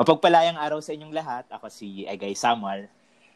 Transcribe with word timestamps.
Mapagpalayang 0.00 0.56
araw 0.56 0.80
sa 0.80 0.96
inyong 0.96 1.12
lahat. 1.12 1.44
Ako 1.52 1.68
si 1.68 2.08
Egay 2.08 2.32
Samar. 2.32 2.88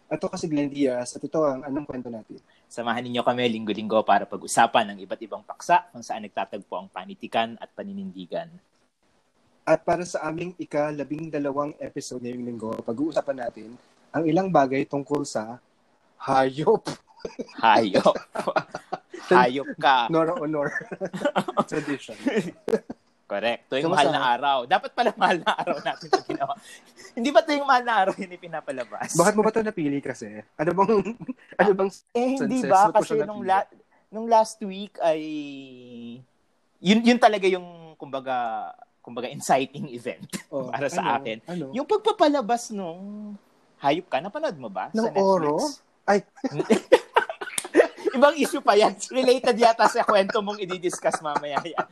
At 0.08 0.16
ako 0.16 0.32
si 0.40 0.48
Glenn 0.48 0.72
Diaz 0.72 1.12
at 1.12 1.20
ito 1.20 1.36
ang 1.44 1.60
anong 1.60 1.84
kwento 1.84 2.08
natin. 2.08 2.40
Samahan 2.72 3.04
ninyo 3.04 3.20
kami 3.20 3.52
linggo-linggo 3.52 4.00
para 4.00 4.24
pag-usapan 4.24 4.96
ng 4.96 4.98
iba't 5.04 5.20
ibang 5.20 5.44
paksa 5.44 5.84
kung 5.92 6.00
saan 6.00 6.24
nagtatagpo 6.24 6.72
ang 6.72 6.88
panitikan 6.88 7.60
at 7.60 7.68
paninindigan. 7.76 8.48
At 9.68 9.84
para 9.84 10.08
sa 10.08 10.24
aming 10.24 10.56
ika-labing 10.56 11.28
dalawang 11.28 11.76
episode 11.84 12.24
ngayong 12.24 12.48
linggo, 12.48 12.72
pag-uusapan 12.80 13.44
natin 13.44 13.76
ang 14.08 14.24
ilang 14.24 14.48
bagay 14.48 14.88
tungkol 14.88 15.20
sa 15.28 15.60
hayop. 16.24 16.88
Hayop. 17.60 18.16
Hayop 19.36 19.68
ka. 19.76 20.08
Nora 20.08 20.32
honor. 20.40 20.72
Tradition. 21.68 22.16
Correct. 23.24 23.62
Ito 23.72 23.80
yung 23.80 23.92
mahal 23.96 24.12
na 24.12 24.22
araw. 24.36 24.58
Dapat 24.68 24.90
pala 24.92 25.10
mahal 25.20 25.38
na 25.40 25.52
araw 25.56 25.76
natin 25.80 26.06
ito 26.12 26.20
ginawa. 26.28 26.54
Hindi 27.16 27.28
ba 27.32 27.40
ito 27.40 27.52
yung 27.56 27.68
mahal 27.68 27.84
na 27.86 27.94
araw 28.04 28.12
yung 28.18 28.36
pinapalabas? 28.36 29.10
Bakit 29.16 29.34
mo 29.38 29.40
ba 29.40 29.50
ito 29.54 29.62
napili 29.64 29.98
kasi? 30.04 30.44
Ano 30.60 30.70
bang, 30.76 30.92
ano 31.60 31.70
bang 31.72 31.90
Eh, 32.12 32.36
hindi 32.36 32.58
ba? 32.66 32.90
Kasi 32.90 33.22
nung, 33.22 33.46
la- 33.46 33.70
nung 34.10 34.26
last 34.26 34.58
week 34.66 34.98
ay, 34.98 35.22
yun, 36.82 37.00
yun 37.06 37.18
talaga 37.22 37.46
yung, 37.46 37.94
kumbaga, 37.96 38.68
kumbaga 38.98 39.30
inciting 39.30 39.88
event 39.94 40.26
oh, 40.50 40.72
para 40.72 40.90
sa 40.90 41.00
ano, 41.06 41.22
akin. 41.22 41.38
Ano? 41.46 41.64
Yung 41.70 41.86
pagpapalabas 41.86 42.74
nung 42.74 43.34
Hayop 43.84 44.08
ka, 44.08 44.16
napanood 44.16 44.56
mo 44.56 44.72
ba? 44.72 44.88
Netflix? 44.96 45.20
Oro? 45.20 45.60
Ay. 46.08 46.24
Ibang 48.24 48.40
issue 48.40 48.64
pa 48.64 48.72
yan. 48.72 48.96
Related 49.20 49.52
yata 49.60 49.84
sa 49.84 50.00
kwento 50.00 50.40
mong 50.40 50.56
i-discuss 50.64 51.20
mamaya 51.20 51.60
yan. 51.60 51.84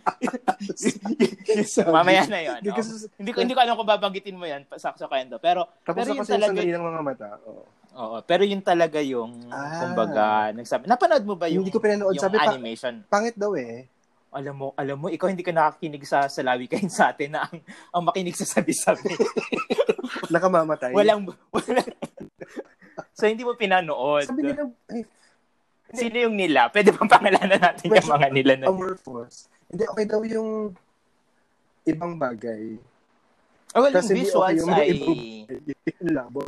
mamaya 1.93 2.25
na 2.25 2.41
yun. 2.41 2.59
No? 2.65 2.73
hindi, 3.21 3.31
ko, 3.37 3.39
hindi 3.45 3.53
ko 3.53 3.61
alam 3.61 3.77
kung 3.77 3.93
babanggitin 3.93 4.41
mo 4.41 4.49
yan 4.49 4.65
sa, 4.81 4.97
sa 4.97 5.05
kwento. 5.13 5.37
Pero, 5.37 5.69
Tapos 5.85 6.01
pero 6.01 6.17
yun 6.17 6.25
talaga... 6.25 6.57
Tapos 6.57 6.73
ng 6.73 6.87
mga 6.89 7.03
mata. 7.05 7.29
Oo. 7.45 7.65
Oo, 7.93 8.17
pero 8.25 8.41
yun 8.49 8.65
talaga 8.65 9.05
yung, 9.05 9.53
ah. 9.53 9.85
kumbaga, 9.85 10.49
nagsabi. 10.57 10.89
Napanood 10.89 11.29
mo 11.29 11.37
ba 11.37 11.53
yung, 11.53 11.61
hindi 11.61 11.77
ko 11.77 11.85
pinanood. 11.85 12.17
yung 12.17 12.25
Sabi, 12.25 12.41
animation? 12.41 13.05
Pa, 13.05 13.21
pangit 13.21 13.37
daw 13.37 13.53
eh. 13.53 13.85
Alam 14.33 14.55
mo, 14.57 14.67
alam 14.81 14.97
mo, 14.97 15.13
ikaw 15.13 15.29
hindi 15.29 15.45
ka 15.45 15.53
nakakinig 15.53 16.09
sa 16.09 16.25
salawi 16.25 16.73
kain 16.73 16.89
sa 16.89 17.13
atin 17.13 17.37
na 17.37 17.45
ang, 17.45 17.61
ang 17.93 18.03
makinig 18.09 18.33
sa 18.33 18.49
sabi-sabi. 18.49 19.13
Nakamamatay. 20.33 20.97
Walang, 20.97 21.29
walang, 21.53 21.89
so 23.13 23.29
hindi 23.29 23.45
mo 23.45 23.53
pinanood. 23.61 24.25
Sabi 24.25 24.41
nila, 24.41 24.73
ay, 24.89 25.05
Sino 25.93 26.17
yung 26.17 26.37
nila? 26.37 26.73
Pwede 26.73 26.89
bang 26.91 27.11
pangalanan 27.11 27.61
natin 27.61 27.93
yung 27.93 28.11
mga 28.11 28.29
nila 28.33 28.53
na? 28.57 28.67
Amorphous. 28.73 29.47
Hindi, 29.69 29.85
okay 29.89 30.07
daw 30.09 30.21
yung 30.25 30.73
ibang 31.85 32.17
bagay. 32.17 32.81
Oh, 33.73 33.81
well, 33.85 33.93
Kasi 33.93 34.13
yung 34.13 34.21
visuals 34.25 34.45
okay 34.45 34.57
yung 34.61 34.73
ay... 34.73 34.89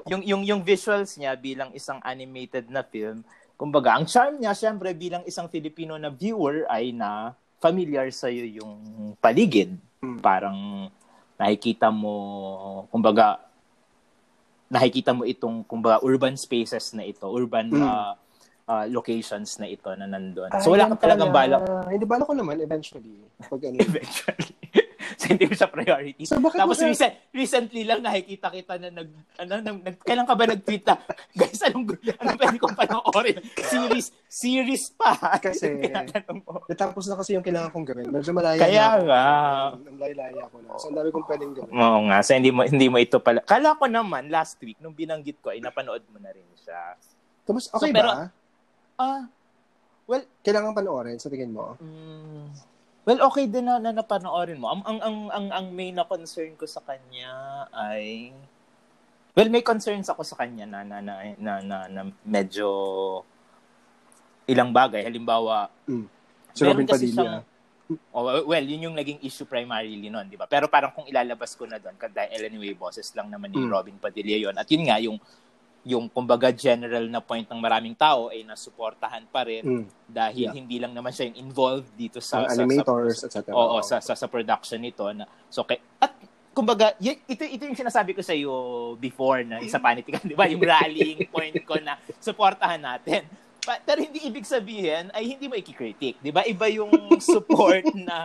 yung, 0.09 0.23
yung, 0.25 0.43
yung 0.45 0.61
visuals 0.61 1.17
niya 1.17 1.37
bilang 1.37 1.73
isang 1.73 2.01
animated 2.05 2.69
na 2.69 2.85
film, 2.85 3.25
kumbaga, 3.57 3.97
ang 3.97 4.05
charm 4.05 4.41
niya, 4.41 4.53
syempre, 4.53 4.93
bilang 4.93 5.25
isang 5.25 5.49
Filipino 5.49 5.97
na 5.97 6.13
viewer 6.13 6.69
ay 6.69 6.93
na 6.93 7.33
familiar 7.61 8.13
sa 8.13 8.29
iyo 8.29 8.61
yung 8.61 8.77
paligid. 9.21 9.73
Hmm. 10.05 10.21
Parang 10.21 10.89
nakikita 11.41 11.89
mo, 11.89 12.15
kumbaga, 12.93 13.41
nakikita 14.69 15.17
mo 15.17 15.25
itong, 15.25 15.65
kumbaga, 15.65 16.05
urban 16.05 16.37
spaces 16.37 16.93
na 16.93 17.09
ito, 17.09 17.25
urban 17.25 17.73
hmm. 17.73 17.85
uh, 17.85 18.13
uh, 18.69 18.87
locations 18.89 19.59
na 19.61 19.67
ito 19.69 19.91
na 19.97 20.09
nandun. 20.09 20.51
So 20.61 20.73
wala 20.73 20.91
ka 20.93 21.05
talagang 21.09 21.33
balak. 21.33 21.65
Hindi 21.89 22.07
balak 22.09 22.27
ko 22.29 22.35
naman 22.37 22.61
eventually. 22.61 23.21
Pag 23.41 23.61
ano. 23.69 23.79
eventually. 23.87 24.55
so 25.21 25.25
hindi 25.31 25.45
mo 25.47 25.55
siya 25.55 25.69
priority. 25.71 26.23
So, 26.27 26.41
bakit 26.41 26.59
Tapos 26.59 26.79
recent, 26.81 27.15
recently 27.31 27.83
lang 27.87 28.01
nakikita 28.03 28.49
kita 28.51 28.75
na 28.81 28.89
nag, 28.91 29.09
ano, 29.41 29.53
nag, 29.61 29.79
nag 29.85 29.97
kailan 30.03 30.27
ka 30.27 30.35
ba 30.35 30.45
nag-tweet 30.49 30.85
na, 30.85 30.95
guys, 31.39 31.61
anong, 31.65 31.87
anong 32.19 32.39
pwede 32.41 32.59
kong 32.59 32.77
panoorin? 32.77 33.37
Series, 33.61 34.07
series 34.27 34.85
pa. 34.97 35.39
Kasi, 35.39 35.93
natapos 36.69 37.05
na 37.09 37.15
kasi 37.21 37.37
yung 37.37 37.45
kailangan 37.45 37.71
kong 37.71 37.87
gawin. 37.87 38.09
Medyo 38.11 38.31
malaya 38.35 38.59
Kaya 38.59 38.87
na. 38.99 39.03
nga. 39.05 39.25
Ang 39.77 39.99
laya 40.01 40.43
ko 40.49 40.57
na. 40.63 40.69
So, 40.81 40.89
ang 40.91 40.97
dami 40.99 41.09
kong 41.13 41.27
pwedeng 41.29 41.53
gawin. 41.55 41.73
Oo 41.73 41.99
nga. 42.11 42.19
So, 42.25 42.31
hindi 42.35 42.51
mo, 42.51 42.61
hindi 42.65 42.87
mo 42.89 42.97
ito 42.99 43.19
pala. 43.21 43.41
Kala 43.45 43.77
ko 43.79 43.85
naman, 43.87 44.33
last 44.33 44.59
week, 44.65 44.79
nung 44.81 44.97
binanggit 44.97 45.39
ko, 45.45 45.53
ay 45.53 45.61
napanood 45.61 46.03
mo 46.11 46.19
na 46.19 46.33
rin 46.33 46.47
siya. 46.59 46.97
Kamus, 47.45 47.69
okay 47.71 47.93
so, 47.93 47.95
pero, 47.95 48.11
ba? 48.11 48.44
Ah, 48.95 49.27
well, 50.07 50.23
kailangan 50.47 50.77
panoorin 50.77 51.19
sa 51.19 51.31
tingin 51.33 51.51
mo? 51.51 51.75
Mm, 51.83 52.51
well, 53.05 53.21
okay 53.31 53.51
din 53.51 53.67
na, 53.67 53.83
na 53.83 53.91
napanoorin 53.91 54.61
mo. 54.61 54.71
Ang, 54.71 54.83
ang, 54.87 54.99
ang, 55.03 55.17
ang, 55.31 55.47
ang 55.51 55.67
main 55.75 55.95
na 55.95 56.07
concern 56.07 56.55
ko 56.55 56.65
sa 56.67 56.83
kanya 56.83 57.67
ay 57.75 58.31
Well, 59.35 59.51
may 59.51 59.67
concerns 59.67 60.07
ako 60.07 60.23
sa 60.23 60.39
kanya 60.39 60.63
na 60.63 60.87
na 60.87 61.03
na 61.03 61.15
na, 61.35 61.53
na, 61.59 61.77
na 61.91 62.03
medyo 62.23 62.71
ilang 64.47 64.71
bagay. 64.71 65.03
Halimbawa, 65.03 65.67
mm. 65.91 66.07
si 66.55 66.63
Robin 66.63 66.87
Padilla. 66.87 67.11
Siyang, 67.11 67.43
oh, 68.15 68.47
well, 68.47 68.63
yun 68.63 68.87
yung 68.87 68.97
naging 68.97 69.19
issue 69.27 69.43
primarily 69.43 70.07
noon, 70.07 70.31
di 70.31 70.39
ba? 70.39 70.47
Pero 70.47 70.71
parang 70.71 70.95
kung 70.95 71.11
ilalabas 71.11 71.59
ko 71.59 71.67
na 71.67 71.83
doon, 71.83 71.99
dahil 71.99 72.47
anyway, 72.47 72.79
bosses 72.79 73.11
lang 73.19 73.27
naman 73.27 73.51
ni 73.51 73.59
mm. 73.59 73.71
Robin 73.75 73.99
Padilla 73.99 74.39
yon 74.39 74.55
At 74.55 74.71
yun 74.71 74.87
nga, 74.87 75.03
yung 75.03 75.19
yung 75.85 76.09
kumbaga 76.09 76.49
general 76.49 77.05
na 77.13 77.21
point 77.21 77.45
ng 77.45 77.61
maraming 77.61 77.93
tao 77.93 78.33
ay 78.33 78.41
nasuportahan 78.41 79.29
pa 79.29 79.45
rin 79.45 79.85
mm. 79.85 79.85
dahil 80.09 80.49
yeah. 80.49 80.57
hindi 80.57 80.81
lang 80.81 80.97
naman 80.97 81.13
siya 81.13 81.29
yung 81.29 81.39
involved 81.45 81.93
dito 81.93 82.25
sa, 82.25 82.49
sa 82.49 82.65
animators 82.65 83.21
sa, 83.21 83.29
etc. 83.29 83.53
Oo, 83.53 83.85
sa, 83.85 84.01
sa 84.01 84.17
sa 84.17 84.27
production 84.27 84.81
nito 84.81 85.05
na 85.13 85.29
so 85.53 85.61
kay 85.69 85.77
at 86.01 86.17
kumbaga 86.57 86.97
y- 86.97 87.21
ito 87.29 87.45
ito 87.45 87.63
yung 87.69 87.77
sinasabi 87.77 88.17
ko 88.17 88.25
sa 88.25 88.33
iyo 88.33 88.55
before 88.97 89.45
na 89.45 89.61
isa 89.61 89.77
panitikan, 89.77 90.25
'di 90.25 90.33
ba? 90.33 90.49
Yung 90.49 90.65
rallying 90.73 91.29
point 91.29 91.57
ko 91.69 91.77
na 91.83 92.01
suportahan 92.17 92.81
natin. 92.81 93.29
Pa, 93.65 93.81
pero 93.81 94.01
hindi 94.01 94.25
ibig 94.25 94.45
sabihin 94.49 95.13
ay 95.13 95.37
hindi 95.37 95.51
mo 95.51 95.59
i-critique, 95.59 96.17
'di 96.25 96.33
ba? 96.33 96.49
Iba 96.49 96.71
yung 96.73 97.21
support 97.21 97.85
na 98.09 98.25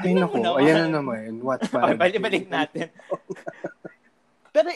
Ay, 0.00 0.16
naku, 0.16 0.40
ayan 0.40 0.88
na 0.88 1.00
naman. 1.00 1.44
What 1.44 1.60
pa? 1.72 1.92
balik 1.92 2.48
natin. 2.48 2.88
pero, 4.48 4.72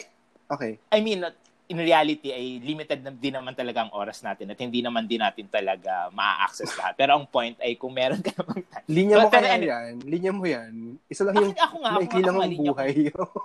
okay. 0.53 0.77
I 0.93 1.01
mean, 1.01 1.25
in 1.65 1.79
reality 1.81 2.29
ay 2.29 2.61
limited 2.61 3.01
na 3.01 3.09
din 3.09 3.33
naman 3.33 3.57
talaga 3.57 3.85
ang 3.85 3.91
oras 3.97 4.21
natin 4.21 4.53
at 4.53 4.59
hindi 4.61 4.85
naman 4.85 5.09
din 5.09 5.21
natin 5.21 5.49
talaga 5.49 6.13
ma-access 6.13 6.69
lahat. 6.77 6.93
Pero 6.93 7.17
ang 7.17 7.25
point 7.25 7.57
ay 7.57 7.73
kung 7.75 7.93
meron 7.93 8.21
ka 8.21 8.33
namang 8.37 8.61
time. 8.69 8.85
Linya 8.85 9.15
mo 9.25 9.27
kaya 9.33 9.49
ano, 9.57 9.65
yan. 9.65 9.93
Linya 10.05 10.31
mo 10.33 10.45
yan. 10.45 10.73
Isa 11.09 11.25
lang 11.25 11.35
yung 11.41 11.57
ako 11.57 11.75
nga, 11.81 11.91
maikli 11.97 12.21
lang 12.21 12.37
ang 12.37 12.53
buhay. 12.53 12.93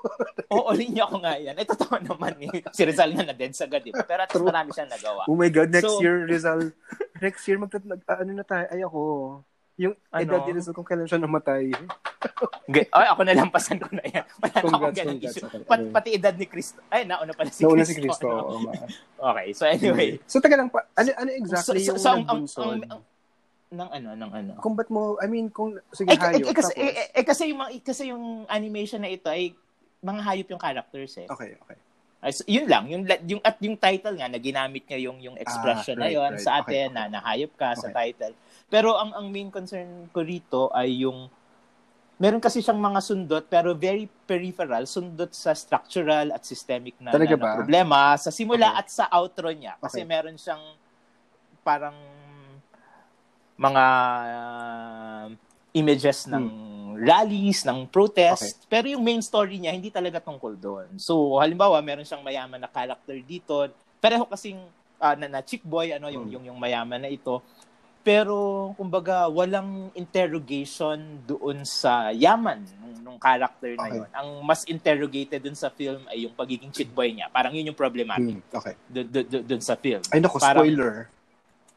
Oo, 0.56 0.70
linya 0.76 1.04
ko 1.08 1.16
nga 1.24 1.34
yan. 1.40 1.54
Eh, 1.56 1.66
totoo 1.66 1.96
naman 2.04 2.34
eh. 2.44 2.60
Si 2.76 2.82
Rizal 2.84 3.10
nga 3.16 3.24
na-dead 3.24 3.54
sagad, 3.56 3.80
di 3.80 3.92
ba? 3.94 4.04
Pero 4.04 4.20
at 4.28 4.32
marami 4.36 4.68
siyang 4.76 4.92
nagawa. 4.92 5.22
Oh 5.24 5.38
my 5.38 5.48
God, 5.48 5.70
next 5.72 5.96
so, 5.96 6.02
year, 6.04 6.28
Rizal. 6.28 6.74
Next 7.20 7.42
year, 7.48 7.56
magtat 7.56 7.84
ano 7.88 8.32
na 8.32 8.44
tayo, 8.44 8.66
ay 8.68 8.80
ako. 8.84 9.00
Yung 9.80 9.96
ano? 10.12 10.20
edad 10.20 10.44
Rizal 10.44 10.76
kung 10.76 10.84
kailan 10.84 11.08
siya 11.08 11.16
namatay. 11.16 11.72
Ay, 12.92 13.06
ako 13.08 13.20
nalampasan 13.24 13.80
ko 13.80 13.88
na 13.96 14.04
yan. 14.04 14.24
Wala 14.44 14.52
na 14.52 14.76
akong 14.76 14.92
ganang 14.92 15.22
issue. 15.24 15.48
Pat, 15.64 15.80
pati 15.88 16.20
edad 16.20 16.36
ni 16.36 16.44
Cristo. 16.44 16.84
Ay, 16.92 17.08
nauna 17.08 17.32
pala 17.32 17.48
si 17.48 17.64
nauna 17.64 17.80
Cristo. 17.80 17.96
si 17.96 18.04
Cristo. 18.04 18.28
No? 18.28 18.72
okay, 19.32 19.46
so 19.56 19.64
anyway. 19.64 20.20
So, 20.28 20.44
taga 20.44 20.60
lang 20.60 20.68
pa. 20.68 20.84
Ano, 21.00 21.16
ano 21.16 21.30
exactly 21.32 21.80
so, 21.80 21.96
so, 21.96 21.96
yung 21.96 21.96
so, 21.96 22.12
ang, 22.12 22.22
ang, 22.28 22.44
ang, 22.44 23.00
ng 23.70 23.88
ano, 23.88 24.08
ng 24.20 24.30
ano. 24.36 24.52
Kung 24.60 24.76
ba't 24.76 24.92
mo, 24.92 25.16
I 25.16 25.32
mean, 25.32 25.48
kung, 25.48 25.80
sige, 25.96 26.12
eh, 26.12 26.20
hayop. 26.20 26.44
Eh, 26.44 26.52
kasi, 26.52 26.72
tapos, 26.76 26.84
eh, 26.84 27.16
eh, 27.16 27.24
kasi, 27.24 27.42
yung, 27.48 27.60
kasi 27.80 28.02
yung 28.12 28.24
animation 28.52 29.00
na 29.00 29.08
ito 29.08 29.32
ay 29.32 29.56
mga 30.04 30.20
hayop 30.20 30.48
yung 30.52 30.60
characters 30.60 31.24
eh. 31.24 31.28
Okay, 31.30 31.56
okay. 31.56 31.78
Ay, 32.20 32.36
so, 32.36 32.44
yun 32.44 32.68
lang, 32.68 32.84
yung, 32.92 33.08
yung 33.24 33.40
at 33.40 33.56
yung 33.64 33.80
title 33.80 34.12
nga 34.20 34.28
na 34.28 34.36
ginamit 34.36 34.84
niya 34.84 35.08
yung 35.08 35.24
yung 35.24 35.40
expression 35.40 35.96
ah, 35.96 36.04
right, 36.04 36.12
na 36.12 36.16
yon 36.20 36.32
right. 36.36 36.44
sa 36.44 36.60
atin 36.60 36.92
okay, 36.92 36.92
okay. 36.92 36.96
na 37.00 37.02
nahayop 37.16 37.52
ka 37.56 37.72
okay. 37.72 37.80
sa 37.80 37.88
title. 37.88 38.34
Pero 38.70 38.94
ang 38.94 39.10
ang 39.12 39.26
main 39.28 39.50
concern 39.50 40.06
ko 40.14 40.22
rito 40.22 40.70
ay 40.70 41.02
yung 41.02 41.26
meron 42.20 42.38
kasi 42.38 42.62
siyang 42.62 42.78
mga 42.78 43.00
sundot 43.02 43.44
pero 43.50 43.74
very 43.74 44.06
peripheral, 44.06 44.86
sundot 44.86 45.32
sa 45.34 45.50
structural 45.56 46.30
at 46.30 46.46
systemic 46.46 46.94
na, 47.02 47.10
na, 47.10 47.26
na 47.26 47.56
problema 47.58 48.14
sa 48.14 48.30
simula 48.30 48.76
okay. 48.76 48.80
at 48.80 48.86
sa 48.88 49.04
outro 49.10 49.50
niya. 49.50 49.74
Kasi 49.82 50.06
okay. 50.06 50.08
meron 50.08 50.38
siyang 50.38 50.62
parang 51.66 51.96
mga 53.58 53.84
uh, 54.30 55.26
images 55.74 56.30
ng 56.30 56.44
hmm. 56.46 56.92
rallies, 57.02 57.66
ng 57.66 57.88
protest, 57.90 58.62
okay. 58.62 58.68
pero 58.70 58.86
yung 58.92 59.02
main 59.02 59.20
story 59.20 59.58
niya 59.58 59.74
hindi 59.74 59.90
talaga 59.90 60.22
tungkol 60.22 60.54
doon. 60.56 60.88
So, 61.00 61.36
halimbawa, 61.40 61.80
meron 61.82 62.06
siyang 62.06 62.24
mayaman 62.24 62.60
na 62.60 62.70
character 62.70 63.16
dito, 63.20 63.68
pareho 64.00 64.24
kasing 64.28 64.60
uh, 65.00 65.14
na, 65.16 65.26
na 65.26 65.40
chick 65.40 65.64
boy 65.64 65.92
ano 65.92 66.12
yung 66.12 66.28
hmm. 66.28 66.34
yung 66.36 66.44
yung 66.52 66.58
mayaman 66.60 67.00
na 67.00 67.10
ito 67.10 67.40
pero, 68.00 68.72
kumbaga, 68.80 69.28
walang 69.28 69.92
interrogation 69.92 71.20
doon 71.28 71.68
sa 71.68 72.08
yaman 72.16 72.64
nung, 72.80 72.96
nung 73.04 73.18
character 73.20 73.76
na 73.76 73.92
okay. 73.92 73.96
yun. 74.00 74.08
Ang 74.16 74.28
mas 74.40 74.64
interrogated 74.64 75.44
doon 75.44 75.58
sa 75.58 75.68
film 75.68 76.00
ay 76.08 76.24
yung 76.24 76.32
pagiging 76.32 76.72
cheat 76.72 76.88
boy 76.88 77.12
niya. 77.12 77.28
Parang 77.28 77.52
yun 77.52 77.68
yung 77.68 77.76
problematic 77.76 78.40
hmm, 78.40 78.56
okay. 78.56 78.72
doon 79.44 79.60
sa 79.60 79.76
film. 79.76 80.00
Ay, 80.08 80.24
naku, 80.24 80.40
spoiler. 80.40 81.12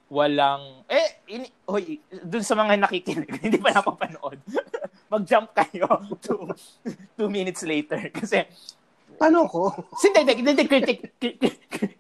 Walang, 0.08 0.88
eh, 0.88 1.20
in, 1.28 1.44
hoy, 1.68 2.00
doon 2.08 2.46
sa 2.46 2.56
mga 2.56 2.80
nakikinig, 2.80 3.28
hindi 3.44 3.60
pa 3.60 3.76
napapanood. 3.76 4.40
Mag-jump 5.12 5.52
kayo 5.52 6.08
to 6.24 6.56
two 7.20 7.28
minutes 7.28 7.68
later. 7.68 8.00
Kasi, 8.16 8.48
paano 9.24 9.48
ko? 9.48 9.72
Hindi, 10.04 10.20
hindi, 10.36 10.52
hindi, 10.52 10.66
critic, 10.68 11.00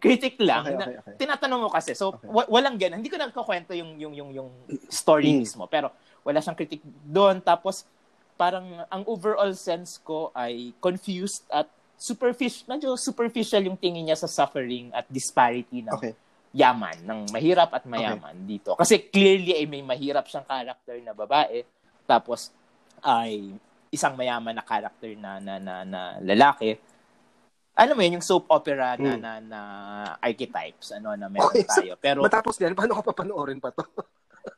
critic 0.03 0.35
lang. 0.43 0.67
Okay, 0.67 0.75
okay, 0.75 0.95
okay. 0.99 1.13
Tinatanong 1.23 1.59
mo 1.63 1.69
kasi. 1.71 1.95
So, 1.95 2.11
Okay. 2.11 2.27
wa- 2.27 2.49
walang 2.51 2.75
ganun. 2.75 2.99
Hindi 2.99 3.07
ko 3.07 3.15
nagkukwento 3.15 3.71
yung, 3.71 3.95
yung, 3.95 4.11
yung, 4.11 4.29
yung 4.35 4.49
story 4.91 5.31
Mm. 5.31 5.39
mismo. 5.39 5.63
Pero, 5.71 5.95
wala 6.27 6.43
siyang 6.43 6.59
critic 6.59 6.83
doon. 7.07 7.39
Tapos, 7.39 7.87
parang, 8.35 8.83
ang 8.91 9.07
overall 9.07 9.55
sense 9.55 10.03
ko 10.03 10.35
ay 10.35 10.75
confused 10.83 11.47
at 11.47 11.71
superficial, 11.95 12.67
medyo 12.67 12.99
superficial 12.99 13.63
yung 13.63 13.79
tingin 13.79 14.03
niya 14.03 14.19
sa 14.19 14.27
suffering 14.27 14.91
at 14.91 15.07
disparity 15.07 15.79
ng 15.79 15.95
Okay. 15.95 16.11
yaman, 16.51 16.99
ng 17.07 17.19
mahirap 17.31 17.71
at 17.71 17.87
mayaman 17.87 18.35
dito. 18.43 18.75
Kasi 18.75 19.07
clearly 19.07 19.55
ay 19.55 19.63
may 19.63 19.79
mahirap 19.79 20.27
siyang 20.27 20.43
character 20.43 20.99
na 20.99 21.15
babae, 21.15 21.63
tapos 22.03 22.51
ay 22.99 23.55
isang 23.89 24.17
mayaman 24.17 24.51
na 24.51 24.65
character 24.65 25.13
na 25.15 25.37
na 25.37 25.55
na, 25.61 25.75
na 25.85 26.01
lalaki. 26.19 26.75
Alam 27.73 27.97
mo 27.97 28.01
yun, 28.01 28.21
yung 28.21 28.25
soap 28.25 28.45
opera 28.47 28.93
na, 28.95 29.11
Hmm. 29.11 29.19
na, 29.19 29.31
na 29.41 29.61
archetypes, 30.19 30.93
ano, 30.93 31.17
na 31.17 31.25
meron 31.25 31.49
Okay, 31.49 31.65
tayo. 31.65 31.97
Pero, 31.97 32.21
Matapos 32.21 32.53
yan, 32.55 32.77
paano 32.77 32.93
ko 32.93 33.01
papanoorin 33.03 33.57
pa 33.57 33.73
to? 33.73 33.81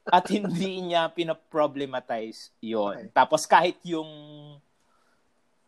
at 0.10 0.26
hindi 0.28 0.82
niya 0.84 1.08
pinaproblematize 1.10 2.50
yon 2.60 3.08
Okay. 3.08 3.14
Tapos 3.14 3.46
kahit 3.46 3.78
yung 3.84 4.10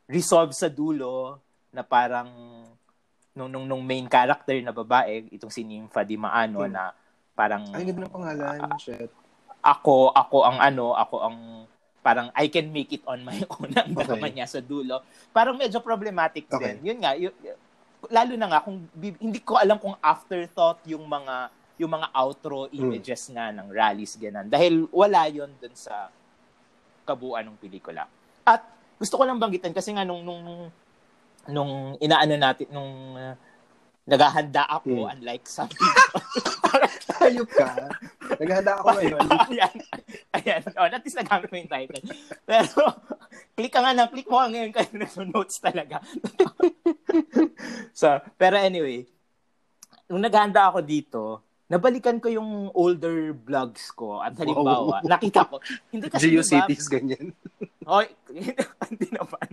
resolve 0.05 0.51
sa 0.51 0.67
dulo 0.67 1.37
na 1.69 1.83
parang 1.83 2.27
nung, 3.31 3.47
nung, 3.47 3.63
nung 3.63 3.83
main 3.83 4.07
character 4.07 4.57
na 4.59 4.73
babae, 4.73 5.29
itong 5.29 5.53
si 5.53 5.61
Nympha 5.61 6.01
Di 6.01 6.17
Maano 6.17 6.65
Hmm. 6.65 6.73
na 6.73 6.83
parang 7.31 7.63
Ay, 7.69 7.85
ganda 7.85 8.03
ng 8.03 8.11
pangalan. 8.11 8.59
Shit. 8.77 9.13
ako, 9.59 10.09
ako 10.11 10.37
ang 10.43 10.57
ano, 10.59 10.95
ako 10.95 11.15
ang 11.21 11.37
parang 12.07 12.31
I 12.31 12.47
can 12.47 12.71
make 12.71 12.95
it 12.95 13.03
on 13.03 13.19
my 13.27 13.35
own 13.59 13.75
ang 13.75 13.91
Okay. 13.91 14.07
drama 14.07 14.31
niya 14.31 14.47
sa 14.47 14.63
dulo. 14.63 15.03
Parang 15.35 15.59
medyo 15.59 15.83
problematic 15.83 16.47
Okay. 16.47 16.79
din. 16.79 16.87
Yun 16.87 16.97
nga, 17.03 17.11
yun, 17.19 17.35
lalo 18.07 18.33
na 18.39 18.47
nga 18.47 18.63
kung 18.63 18.87
hindi 18.95 19.43
ko 19.43 19.59
alam 19.59 19.75
kung 19.75 19.99
afterthought 19.99 20.87
yung 20.87 21.03
mga 21.03 21.51
yung 21.77 21.91
mga 21.91 22.07
outro 22.15 22.71
Hmm. 22.71 22.79
images 22.79 23.27
nga 23.35 23.51
ng 23.51 23.67
rallies 23.75 24.15
ganun. 24.15 24.47
Dahil 24.47 24.87
wala 24.89 25.27
yon 25.27 25.51
dun 25.59 25.75
sa 25.75 26.07
kabuuan 27.03 27.43
ng 27.51 27.59
pelikula. 27.59 28.07
At 28.47 28.63
gusto 28.95 29.19
ko 29.19 29.27
lang 29.27 29.37
banggitin 29.43 29.75
kasi 29.75 29.91
nga 29.91 30.07
nung 30.07 30.23
nung 30.23 30.71
nung 31.47 31.95
inaano 31.99 32.35
natin 32.39 32.67
nung 32.71 33.15
uh, 33.15 33.35
naghahanda 34.07 34.63
ako 34.65 35.03
Hmm. 35.03 35.11
unlike 35.13 35.45
some 35.45 35.67
people. 35.75 36.21
Hayop 37.19 37.49
ka. 37.51 37.67
Naghahanda 38.39 38.71
ako 38.79 38.87
ngayon. 38.95 39.19
ayan. 39.51 39.75
Ayan. 40.33 40.61
O, 40.73 40.87
at 40.87 41.03
least 41.03 41.19
nagamit 41.19 41.51
mo 41.51 41.57
yung 41.57 41.67
title. 41.67 42.01
Pero, 42.43 42.81
click 43.53 43.69
ka 43.69 43.79
nga 43.79 43.91
na, 43.91 44.07
click 44.07 44.25
mo 44.25 44.39
nga 44.39 44.47
ngayon 44.47 44.71
kasi 44.71 44.95
nasa 44.95 45.21
notes 45.21 45.59
talaga. 45.59 45.99
so, 47.99 48.07
pero 48.35 48.55
anyway, 48.55 49.03
nung 50.07 50.23
naghanda 50.23 50.71
ako 50.71 50.79
dito, 50.81 51.21
nabalikan 51.67 52.23
ko 52.23 52.31
yung 52.31 52.71
older 52.71 53.35
vlogs 53.35 53.91
ko 53.91 54.23
at 54.23 54.39
halimbawa, 54.39 55.03
nakita 55.03 55.43
ko, 55.43 55.59
hindi 55.91 56.07
kasi 56.07 56.31
GeoCities, 56.31 56.87
ganyan. 56.87 57.35
Hoy, 57.83 58.07
hindi 58.87 59.07
naman. 59.11 59.47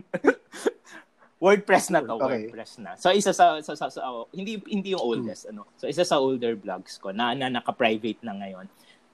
WordPress 1.44 1.93
na 1.93 2.00
to, 2.00 2.17
Okay. 2.17 2.49
WordPress 2.49 2.81
na. 2.81 2.96
So 2.96 3.12
isa 3.12 3.31
sa, 3.31 3.61
sa, 3.61 3.76
sa, 3.76 3.87
sa- 3.87 4.00
oh, 4.02 4.25
hindi 4.32 4.56
hindi 4.64 4.96
yung 4.96 5.05
oldest 5.05 5.44
ano. 5.46 5.69
So 5.76 5.85
isa 5.85 6.00
sa 6.02 6.17
older 6.17 6.56
vlogs 6.56 6.96
ko 6.96 7.12
na, 7.12 7.37
na 7.37 7.52
naka-private 7.52 8.25
na 8.25 8.32
ngayon. 8.35 8.64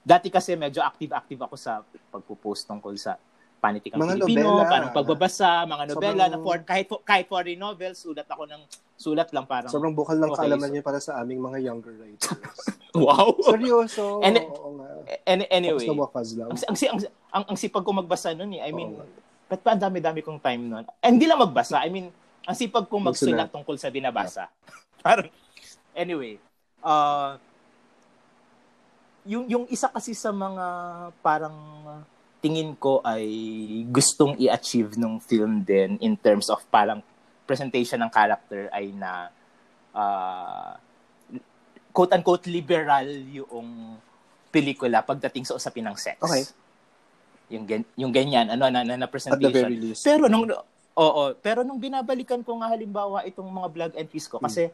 Dati 0.01 0.31
kasi 0.31 0.55
medyo 0.55 0.79
active-active 0.81 1.41
ako 1.41 1.55
sa 1.59 1.83
pagpo-post 2.09 2.65
tungkol 2.65 2.95
sa 2.95 3.19
panitikang 3.61 4.01
Mga 4.01 4.17
Pilipino, 4.17 4.57
nobela. 4.57 4.71
parang 4.71 4.91
pagbabasa, 4.91 5.69
mga 5.69 5.85
nobela 5.91 6.25
Sobrang- 6.25 6.31
na 6.33 6.39
for, 6.41 6.59
kahit 6.65 6.87
kahit 7.05 7.27
foreign 7.27 7.59
novels, 7.59 8.01
sulat 8.01 8.25
ako 8.25 8.49
ng 8.49 8.63
sulat 8.97 9.29
lang 9.33 9.45
parang 9.45 9.69
Sobrang 9.69 9.93
bukal 9.93 10.17
ng 10.17 10.31
Okay, 10.31 10.41
kaalaman 10.41 10.65
so- 10.65 10.73
niya 10.73 10.83
para 10.83 10.99
sa 10.99 11.21
aming 11.21 11.41
mga 11.41 11.59
younger 11.61 11.93
writers. 11.93 12.25
wow. 12.97 13.37
Seryoso. 13.43 14.25
And- 14.25 14.41
oo 14.41 14.71
nga. 14.79 14.89
Any, 15.27 15.45
anyway, 15.51 15.85
ang, 15.85 16.01
ang, 16.01 16.77
ang, 16.77 16.99
ang, 17.31 17.45
ang 17.49 17.57
sipag 17.57 17.85
ko 17.85 17.93
magbasa 17.93 18.33
noon 18.33 18.57
eh. 18.57 18.63
I 18.63 18.73
mean, 18.73 18.97
Oo. 18.97 19.05
Ba't 19.51 19.61
pa 19.67 19.75
ang 19.75 19.83
dami-dami 19.83 20.23
kong 20.23 20.39
time 20.39 20.63
noon? 20.63 20.87
Eh, 21.03 21.11
hindi 21.11 21.27
lang 21.27 21.43
magbasa. 21.43 21.83
I 21.83 21.91
mean, 21.91 22.07
ang 22.47 22.57
sipag 22.57 22.87
kong 22.87 23.11
magsulat 23.11 23.51
Magsulat. 23.51 23.51
tungkol 23.51 23.77
sa 23.83 23.91
binabasa. 23.91 24.45
Parang, 25.05 25.27
anyway, 25.91 26.39
uh, 26.87 27.35
yung, 29.27 29.51
yung 29.51 29.65
isa 29.67 29.91
kasi 29.91 30.15
sa 30.15 30.31
mga 30.31 30.67
parang 31.21 31.57
tingin 32.41 32.73
ko 32.79 33.05
ay 33.05 33.29
gustong 33.93 34.33
i-achieve 34.41 34.97
nung 34.97 35.21
film 35.21 35.61
din 35.61 36.01
in 36.01 36.17
terms 36.17 36.49
of 36.49 36.65
parang 36.73 37.05
presentation 37.45 38.01
ng 38.01 38.09
character 38.09 38.73
ay 38.73 38.97
na 38.97 39.29
uh, 39.93 40.73
quote-unquote 41.93 42.49
liberal 42.49 43.05
yung 43.29 43.99
pelikula 44.49 45.05
pagdating 45.05 45.45
sa 45.45 45.55
usapin 45.59 45.85
ng 45.85 45.97
sex. 46.01 46.17
Okay. 46.23 46.43
Yung, 47.51 47.65
gen- 47.67 47.91
yung 47.95 48.13
ganyan, 48.15 48.47
ano, 48.49 48.71
na, 48.71 48.81
na, 48.81 48.95
na 48.95 49.05
At 49.05 49.11
the 49.11 49.13
presentation. 49.13 49.51
very 49.53 49.77
least. 49.77 50.07
Pero 50.07 50.31
nung 50.31 50.47
Oo, 50.93 51.33
pero 51.39 51.63
nung 51.63 51.79
binabalikan 51.79 52.43
ko 52.43 52.61
nga 52.61 52.69
halimbawa 52.69 53.23
itong 53.25 53.47
mga 53.47 53.69
vlog 53.71 53.93
entries 53.95 54.27
ko 54.27 54.37
kasi 54.37 54.69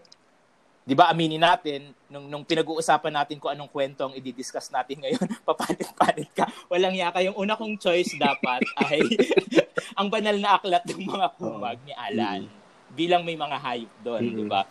'di 0.83 0.95
ba 0.97 1.07
aminin 1.07 1.39
natin 1.39 1.93
nung 2.09 2.27
nung 2.27 2.43
pinag-uusapan 2.43 3.13
natin 3.15 3.37
kung 3.37 3.53
anong 3.53 3.69
kwento 3.69 4.09
ang 4.09 4.15
i-discuss 4.17 4.73
natin 4.73 5.05
ngayon, 5.05 5.23
papalit-palit 5.49 6.27
ka. 6.33 6.49
Walang 6.67 6.97
yaka 6.97 7.21
yung 7.21 7.37
una 7.37 7.55
kong 7.55 7.77
choice 7.77 8.17
dapat 8.17 8.65
ay 8.89 9.05
ang 9.99 10.09
banal 10.09 10.35
na 10.35 10.57
aklat 10.57 10.83
ng 10.89 11.05
mga 11.05 11.27
kumag 11.37 11.79
ni 11.85 11.93
Alan 11.95 12.49
bilang 12.91 13.23
may 13.23 13.37
mga 13.37 13.57
hayop 13.61 13.93
doon, 14.03 14.23
Mm. 14.25 14.35
'di 14.35 14.45
ba? 14.49 14.63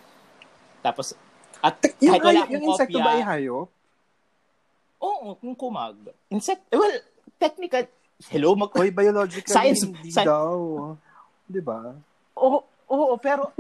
Tapos 0.82 1.14
at 1.62 1.78
yung, 2.02 2.10
kahit 2.10 2.26
wala 2.26 2.42
yung 2.52 2.64
insekto 2.68 3.00
ba 3.00 3.12
ay 3.16 3.24
hayop? 3.24 3.70
Oo, 4.98 5.38
yung 5.40 5.56
kumag. 5.56 5.96
Insect, 6.28 6.66
well, 6.70 7.00
technical, 7.38 7.84
hello, 8.28 8.56
mag, 8.56 8.72
Hoy, 8.72 8.90
biologically, 8.90 9.52
Science- 9.52 9.84
hindi 9.84 10.10
sci- 10.10 10.24
daw. 10.24 10.56
Di 11.46 11.62
ba? 11.62 11.94
Oo, 12.36 12.64
oo, 12.88 13.14
pero 13.16 13.54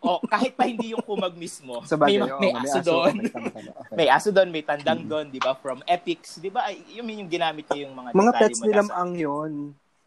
oh, 0.00 0.20
kahit 0.24 0.54
pa 0.54 0.64
hindi 0.64 0.92
yung 0.92 1.02
kumag 1.02 1.34
mismo, 1.34 1.80
Sa 1.82 1.96
bagay, 1.96 2.18
may, 2.18 2.28
oo, 2.28 2.40
may 2.40 2.52
aso 2.54 2.78
aso. 2.78 2.86
doon. 2.86 3.14
Okay, 3.16 3.30
tama, 3.30 3.48
tama. 3.50 3.70
Okay. 3.76 3.94
May 3.96 4.08
aso 4.08 4.28
doon, 4.30 4.48
may 4.48 4.62
tandang 4.62 5.02
doon, 5.04 5.26
'di 5.28 5.40
ba? 5.40 5.52
From 5.54 5.80
Epics, 5.84 6.36
'di 6.36 6.48
ba? 6.48 6.68
Yun 6.70 7.08
yung 7.16 7.30
ginamit 7.30 7.66
niya 7.66 7.88
yung 7.88 7.94
mga 7.94 8.08
Mga 8.12 8.32
pets 8.34 8.58
mula 8.58 8.68
nila 8.68 8.82
sa- 8.82 8.96
ang 8.96 9.12
yun. 9.12 9.52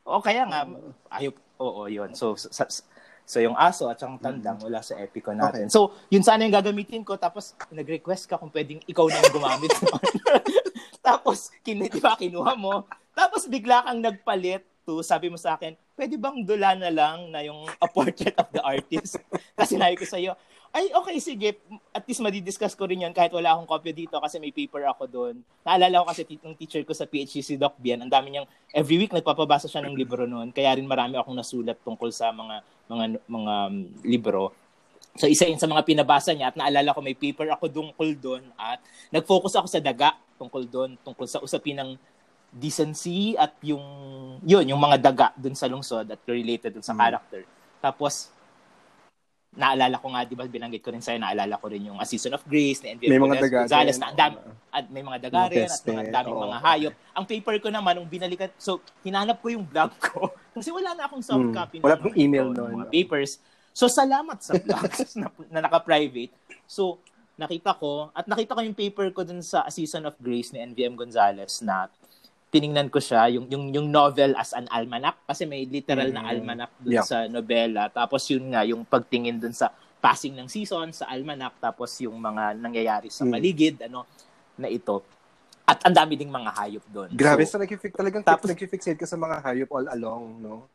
O 0.04 0.20
kaya 0.20 0.44
nga 0.46 0.68
ayop, 1.12 1.36
oo, 1.58 1.82
yun. 1.88 2.12
So 2.14 2.34
sa, 2.36 2.50
sa- 2.54 2.86
so 3.24 3.38
yung 3.40 3.56
aso 3.56 3.88
at 3.88 3.98
yung 3.98 4.20
tandang 4.20 4.60
wala 4.60 4.84
sa 4.84 5.00
Epico 5.00 5.32
natin. 5.32 5.72
So, 5.72 5.96
yun 6.12 6.20
sana 6.22 6.44
yung 6.44 6.52
gagamitin 6.54 7.08
ko 7.08 7.16
tapos 7.16 7.56
nag-request 7.72 8.28
ka 8.28 8.36
kung 8.36 8.52
pwedeng 8.52 8.84
ikaw 8.84 9.08
na 9.08 9.22
yung 9.22 9.36
gumamit. 9.40 9.72
tapos 11.00 11.48
kin, 11.64 11.88
kinuha 12.20 12.54
mo. 12.54 12.84
Tapos 13.14 13.46
bigla 13.46 13.86
kang 13.86 14.02
nagpalit 14.02 14.66
to, 14.84 15.00
sabi 15.06 15.30
mo 15.32 15.38
sa 15.40 15.56
akin, 15.56 15.78
pwede 15.96 16.18
bang 16.20 16.44
dula 16.44 16.76
na 16.76 16.90
lang 16.92 17.30
na 17.32 17.40
yung 17.46 17.70
a 17.80 17.88
portrait 17.88 18.36
of 18.36 18.50
the 18.52 18.60
artist? 18.60 19.22
Kasi 19.58 19.78
sinabi 19.78 19.96
ko 19.96 20.06
sa'yo, 20.06 20.34
ay, 20.74 20.90
okay, 20.90 21.22
sige. 21.22 21.62
At 21.94 22.02
least 22.10 22.26
madidiscuss 22.26 22.74
ko 22.74 22.90
rin 22.90 23.06
yun 23.06 23.14
kahit 23.14 23.30
wala 23.30 23.54
akong 23.54 23.70
copy 23.70 23.94
dito 23.94 24.18
kasi 24.18 24.42
may 24.42 24.50
paper 24.50 24.90
ako 24.90 25.06
doon. 25.06 25.36
Naalala 25.62 26.02
ko 26.02 26.06
kasi 26.10 26.26
ng 26.26 26.58
teacher 26.58 26.82
ko 26.82 26.98
sa 26.98 27.06
PhD, 27.06 27.46
si 27.46 27.62
Doc 27.62 27.78
Bian, 27.78 28.02
ang 28.02 28.10
dami 28.10 28.34
niyang, 28.34 28.50
every 28.74 28.98
week 28.98 29.14
nagpapabasa 29.14 29.70
siya 29.70 29.86
ng 29.86 29.94
libro 29.94 30.26
noon. 30.26 30.50
Kaya 30.50 30.74
rin 30.74 30.90
marami 30.90 31.22
akong 31.22 31.38
nasulat 31.38 31.78
tungkol 31.86 32.10
sa 32.10 32.34
mga 32.34 32.66
mga 32.90 33.06
mga 33.30 33.54
um, 33.70 33.76
libro. 34.02 34.50
So 35.14 35.30
isa 35.30 35.46
yun 35.46 35.62
sa 35.62 35.70
mga 35.70 35.86
pinabasa 35.86 36.34
niya 36.34 36.50
at 36.50 36.58
naalala 36.58 36.90
ko 36.90 37.06
may 37.06 37.14
paper 37.14 37.54
ako 37.54 37.70
tungkol 37.70 38.10
doon 38.18 38.44
at 38.58 38.82
nag-focus 39.14 39.62
ako 39.62 39.70
sa 39.70 39.78
daga 39.78 40.18
tungkol 40.42 40.66
doon, 40.66 40.98
tungkol 41.06 41.30
sa 41.30 41.38
usapin 41.38 41.78
ng 41.78 41.94
decency 42.54 43.34
at 43.34 43.58
yung 43.66 43.82
yun, 44.40 44.66
yung 44.70 44.78
mga 44.78 44.98
daga 45.02 45.28
doon 45.34 45.58
sa 45.58 45.66
lungsod 45.66 46.06
at 46.06 46.22
related 46.24 46.78
doon 46.78 46.86
sa 46.86 46.94
Mm. 46.94 47.02
character. 47.02 47.42
Tapos 47.82 48.30
naalala 49.54 50.02
ko 50.02 50.10
nga, 50.10 50.26
di 50.26 50.34
ba, 50.34 50.50
binanggit 50.50 50.82
ko 50.82 50.90
rin 50.90 50.98
sa'yo, 50.98 51.22
naalala 51.22 51.62
ko 51.62 51.70
rin 51.70 51.86
yung 51.86 52.02
A 52.02 52.10
Season 52.10 52.34
of 52.34 52.42
Grace 52.42 52.82
ni 52.82 52.98
Envy 52.98 53.06
Gonzalez 53.06 54.02
na 54.02 54.10
ang 54.10 54.18
dami, 54.18 54.38
at 54.74 54.86
may 54.90 55.06
mga 55.06 55.30
daga 55.30 55.46
rin 55.46 55.70
at 55.70 55.78
mga 55.78 56.10
daming 56.10 56.34
oo. 56.34 56.46
mga 56.50 56.58
hayop. 56.66 56.94
Ang 57.14 57.26
paper 57.30 57.56
ko 57.62 57.70
naman, 57.70 57.94
nung 57.94 58.10
binalikan, 58.10 58.50
so, 58.58 58.82
hinanap 59.06 59.38
ko 59.38 59.54
yung 59.54 59.62
blog 59.62 59.94
ko. 60.02 60.34
Kasi 60.58 60.74
wala 60.74 60.98
na 60.98 61.06
akong 61.06 61.22
soft 61.22 61.46
Hmm. 61.46 61.54
copy. 61.54 61.78
Wala 61.86 61.98
ng 61.98 62.02
pong 62.02 62.18
email 62.18 62.50
ng 62.50 62.58
nun. 62.58 62.72
Mga 62.82 62.90
papers. 62.90 63.38
So, 63.70 63.86
salamat 63.86 64.42
sa 64.42 64.58
blogs 64.58 65.14
na, 65.22 65.30
na 65.54 65.70
naka-private. 65.70 66.34
So, 66.66 66.98
nakita 67.38 67.78
ko, 67.78 68.10
at 68.10 68.26
nakita 68.26 68.58
ko 68.58 68.62
yung 68.66 68.74
paper 68.74 69.14
ko 69.14 69.22
dun 69.22 69.46
sa 69.46 69.62
A 69.62 69.70
Season 69.70 70.02
of 70.02 70.18
Grace 70.18 70.50
ni 70.50 70.66
NVM 70.66 70.98
Gonzalez 70.98 71.62
na 71.62 71.94
tiningnan 72.54 72.86
ko 72.88 73.02
siya, 73.02 73.34
yung, 73.34 73.50
yung, 73.50 73.74
yung 73.74 73.88
novel 73.90 74.38
as 74.38 74.54
an 74.54 74.70
almanac, 74.70 75.18
kasi 75.26 75.44
may 75.44 75.66
literal 75.66 76.06
na 76.08 76.22
Mm. 76.22 76.30
almanac 76.30 76.72
dun 76.78 76.94
Yeah. 76.94 77.02
sa 77.02 77.26
nobela. 77.26 77.90
Tapos 77.90 78.22
yun 78.30 78.46
nga, 78.48 78.62
yung 78.62 78.86
pagtingin 78.86 79.42
dun 79.42 79.52
sa 79.52 79.74
passing 79.98 80.38
ng 80.38 80.46
season, 80.46 80.94
sa 80.94 81.10
almanac, 81.10 81.58
tapos 81.58 81.90
yung 81.98 82.14
mga 82.14 82.54
nangyayari 82.56 83.10
sa 83.10 83.26
Mm. 83.26 83.32
paligid, 83.34 83.76
ano, 83.82 84.06
na 84.54 84.70
ito. 84.70 85.02
At 85.66 85.82
ang 85.82 85.96
dami 85.96 86.14
ding 86.14 86.30
mga 86.30 86.52
hayop 86.54 86.86
doon. 86.86 87.10
Grabe, 87.10 87.42
So, 87.42 87.58
so, 87.58 87.58
nag-fix, 87.58 87.90
talagang 87.90 88.22
tapos- 88.22 88.46
nag-fixate 88.46 89.00
ka 89.00 89.08
sa 89.08 89.18
mga 89.18 89.42
hayop 89.42 89.74
all 89.74 89.90
along, 89.90 90.24
no? 90.38 90.70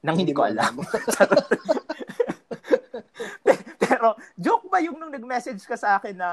nang 0.00 0.16
hindi 0.16 0.32
ko 0.32 0.40
mo 0.40 0.48
alam. 0.48 0.80
Pero, 3.80 4.16
joke 4.32 4.64
ba 4.68 4.80
yung 4.80 4.96
nung 4.96 5.12
nag-message 5.12 5.60
ka 5.64 5.76
sa 5.76 6.00
akin 6.00 6.16
na 6.16 6.30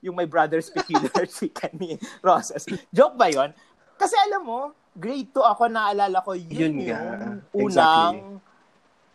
yung 0.00 0.16
my 0.16 0.24
brother's 0.24 0.70
peculiar 0.70 1.28
chicken 1.28 1.72
ni 1.76 1.90
Rosas? 2.20 2.64
Joke 2.88 3.16
ba 3.16 3.28
yon? 3.28 3.52
Kasi 3.96 4.14
alam 4.18 4.42
mo, 4.44 4.60
grade 4.92 5.30
2 5.30 5.40
ako, 5.40 5.62
naalala 5.72 6.18
ko, 6.20 6.36
yun, 6.36 6.76
yun 6.80 6.92
yung 6.92 7.06
exactly. 7.52 7.62
unang 7.64 8.16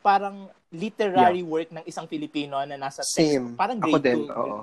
parang 0.01 0.37
literary 0.71 1.43
yeah. 1.43 1.51
work 1.51 1.69
ng 1.71 1.83
isang 1.83 2.07
Filipino 2.07 2.59
na 2.63 2.79
nasa 2.79 3.03
text. 3.03 3.19
Same. 3.19 3.55
Parang 3.59 3.77
grade 3.79 3.93
ako 3.93 3.99
din, 4.03 4.21
oo. 4.31 4.57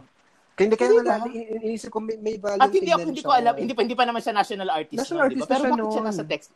Kaya 0.55 0.65
hindi 0.71 0.77
kaya 0.79 0.91
diba? 0.95 1.19
iniisip 1.27 1.91
ko 1.91 1.99
may, 1.99 2.15
may 2.23 2.39
value 2.39 2.63
At 2.63 2.71
hindi 2.71 2.91
ako 2.95 3.03
hindi 3.11 3.25
ko 3.27 3.33
alam, 3.35 3.55
hindi 3.59 3.75
pa 3.75 3.81
hindi 3.83 3.97
pa 3.99 4.07
naman 4.07 4.23
siya 4.23 4.35
national 4.39 4.71
artist 4.71 5.03
national 5.03 5.19
noon, 5.19 5.27
artist 5.27 5.43
diba? 5.43 5.51
Pero 5.51 5.65
bakit 5.67 5.91
siya 5.91 6.05
nasa 6.07 6.23
text? 6.23 6.51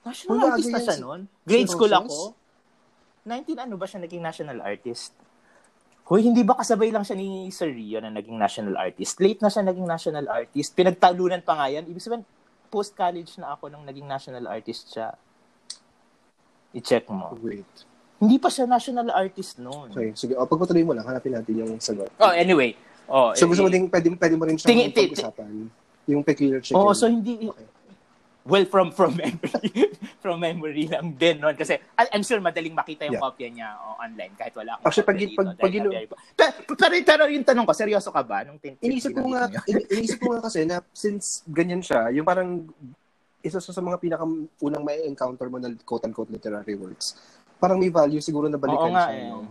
National 0.00 0.32
Wala, 0.32 0.46
artist 0.48 0.70
na 0.72 0.80
siya 0.80 0.96
noon? 0.96 1.20
Grade 1.44 1.68
school 1.68 1.92
ako. 1.92 2.16
19 3.28 3.64
ano 3.68 3.74
ba 3.76 3.84
siya 3.84 4.00
naging 4.00 4.22
national 4.24 4.58
artist? 4.64 5.12
Hoy, 6.08 6.24
hindi 6.24 6.40
ba 6.40 6.56
kasabay 6.56 6.88
lang 6.88 7.04
siya 7.04 7.20
ni 7.20 7.52
Sir 7.52 7.68
Rio 7.68 8.00
na 8.00 8.08
naging 8.08 8.40
national 8.40 8.80
artist? 8.80 9.20
Late 9.20 9.44
na 9.44 9.52
siya 9.52 9.60
naging 9.60 9.84
national 9.84 10.24
artist. 10.24 10.72
Pinagtalunan 10.72 11.44
pa 11.44 11.52
nga 11.60 11.68
yan. 11.68 11.84
Ibig 11.84 12.00
sabihin, 12.00 12.24
post-college 12.68 13.40
na 13.40 13.56
ako 13.56 13.72
nung 13.72 13.84
naging 13.88 14.04
national 14.04 14.44
artist 14.46 14.92
siya. 14.92 15.16
I-check 16.76 17.08
mo. 17.08 17.32
Wait. 17.40 17.64
Hindi 18.20 18.36
pa 18.36 18.52
siya 18.52 18.68
national 18.68 19.08
artist 19.14 19.56
noon. 19.56 19.88
Okay, 19.94 20.12
sige. 20.12 20.36
O, 20.36 20.44
pagpatuloy 20.44 20.84
mo 20.84 20.92
lang, 20.92 21.06
hanapin 21.08 21.32
natin 21.32 21.64
yung 21.64 21.72
sagot. 21.80 22.12
Oh, 22.20 22.34
anyway. 22.34 22.76
Oh, 23.08 23.32
so, 23.32 23.48
gusto 23.48 23.64
mo 23.64 23.72
din, 23.72 23.88
pwede, 23.88 24.12
pwede 24.12 24.34
mo 24.36 24.44
rin 24.44 24.60
siyang 24.60 24.92
pag-usapan. 24.92 25.72
Yung 26.08 26.20
peculiar 26.20 26.60
chicken. 26.60 26.76
Oo, 26.76 26.92
oh, 26.92 26.94
so 26.96 27.08
hindi, 27.08 27.48
okay. 27.48 27.77
Well, 28.48 28.64
from 28.64 28.96
from 28.96 29.12
memory. 29.12 29.92
from 30.24 30.40
memory 30.40 30.88
lang 30.88 31.20
din 31.20 31.36
noon. 31.36 31.52
Kasi 31.52 31.76
I'm 32.00 32.24
sure 32.24 32.40
madaling 32.40 32.72
makita 32.72 33.04
yung 33.04 33.20
yeah. 33.20 33.24
kopya 33.28 33.48
niya 33.52 33.68
oh, 33.76 34.00
online 34.00 34.32
kahit 34.40 34.56
wala 34.56 34.80
akong 34.80 34.88
Actually, 34.88 35.04
pag, 35.04 35.18
dito, 35.20 35.36
pag, 35.36 35.48
pag, 35.60 35.74
ilo... 35.76 35.88
pero, 36.32 36.52
pero, 36.72 36.94
pero 37.04 37.22
yung 37.28 37.44
tanong 37.44 37.68
ko, 37.68 37.76
seryoso 37.76 38.08
ka 38.08 38.24
ba? 38.24 38.48
Nung 38.48 38.56
tin- 38.56 38.80
inisip 38.80 39.12
ko 39.12 39.36
nga, 39.36 39.52
inisip 39.68 40.18
ko 40.24 40.32
nga 40.32 40.48
kasi 40.48 40.64
na 40.64 40.80
since 40.96 41.44
ganyan 41.44 41.84
siya, 41.84 42.08
yung 42.08 42.24
parang 42.24 42.64
isa 43.44 43.60
sa 43.60 43.84
mga 43.84 44.00
pinaka-unang 44.00 44.82
may 44.82 45.04
encounter 45.04 45.46
mo 45.52 45.60
na 45.60 45.68
quote-unquote 45.84 46.32
literary 46.32 46.72
works, 46.72 47.20
parang 47.60 47.76
may 47.76 47.92
value 47.92 48.24
siguro 48.24 48.48
na 48.48 48.56
balikan 48.56 48.88
Oo 48.88 48.94
nga, 48.96 49.04
siya. 49.12 49.20
Eh. 49.20 49.28
No? 49.28 49.46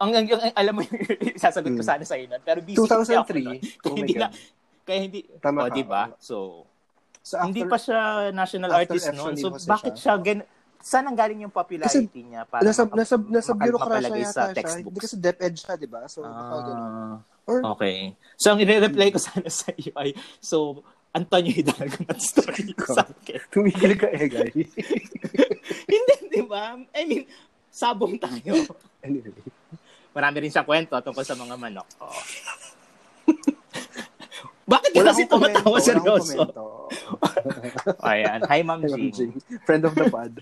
Ang, 0.00 0.12
ang, 0.16 0.26
ang, 0.30 0.52
alam 0.56 0.72
mo, 0.78 0.80
sasagot 1.42 1.74
ko 1.74 1.82
hmm. 1.82 1.90
sana 1.90 2.04
sa 2.08 2.16
iyo 2.16 2.32
Pero 2.40 2.64
busy 2.64 2.78
2003. 2.80 3.20
Ako, 3.20 3.28
no? 3.44 3.52
oh 3.84 3.96
hindi 3.98 4.14
na, 4.16 4.32
kaya 4.86 4.98
hindi, 5.10 5.20
Tama 5.42 5.68
oh, 5.68 5.68
di 5.68 5.84
ba? 5.84 6.08
So, 6.16 6.64
So 7.24 7.40
after, 7.40 7.48
hindi 7.48 7.62
pa 7.64 7.80
siya 7.80 8.28
national 8.36 8.70
artist 8.76 9.08
noon. 9.16 9.34
So 9.40 9.48
bakit 9.64 9.96
siya, 9.96 10.20
siya 10.20 10.22
gan 10.22 10.38
saan 10.84 11.08
ang 11.08 11.16
galing 11.16 11.40
yung 11.40 11.54
popularity 11.54 12.04
kasi, 12.04 12.28
niya 12.28 12.44
para 12.44 12.60
nasa 12.60 12.84
nasa 12.84 13.16
nasa 13.16 13.56
bureaucracy 13.56 14.20
yata 14.20 14.32
sa 14.36 14.42
textbooks. 14.52 14.68
siya. 14.76 14.84
Hindi 14.84 15.00
kasi 15.00 15.16
DepEd 15.16 15.54
siya, 15.56 15.74
'di 15.80 15.88
ba? 15.88 16.04
So 16.04 16.20
ah, 16.20 17.24
Or, 17.48 17.60
okay. 17.76 18.12
So 18.36 18.52
ang 18.52 18.60
i-reply 18.60 19.08
ko 19.08 19.16
sana 19.16 19.48
sa 19.48 19.72
iyo 19.72 19.96
ay 19.96 20.12
so 20.44 20.84
Antonio 21.14 21.54
Hidalgo 21.54 22.04
na 22.04 22.18
story 22.18 22.72
ko 22.78 22.90
sa 22.90 23.06
akin. 23.06 23.40
Tumigil 23.48 23.94
ka 23.94 24.10
eh, 24.10 24.26
guys. 24.26 24.50
hindi, 25.94 26.14
di 26.26 26.42
ba? 26.42 26.74
I 26.90 27.02
mean, 27.06 27.22
sabong 27.70 28.18
tayo. 28.18 28.66
Anyway. 28.98 29.30
Marami 30.10 30.36
rin 30.42 30.50
siya 30.50 30.66
kwento 30.66 30.98
tungkol 30.98 31.22
sa 31.22 31.38
mga 31.38 31.54
manok. 31.54 31.86
Oh. 32.02 32.10
Bakit 34.74 34.90
ka 34.90 35.02
kasi 35.06 35.22
tumatawa 35.30 35.78
seryoso? 35.78 36.50
Ayan. 38.10 38.40
Hi, 38.48 38.60
Ma'am 38.62 38.82
Jing. 38.86 39.36
Friend 39.66 39.82
of 39.84 39.94
the 39.94 40.06
pod. 40.10 40.32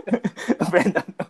Friend 0.72 0.92
of 0.96 1.06
the 1.06 1.24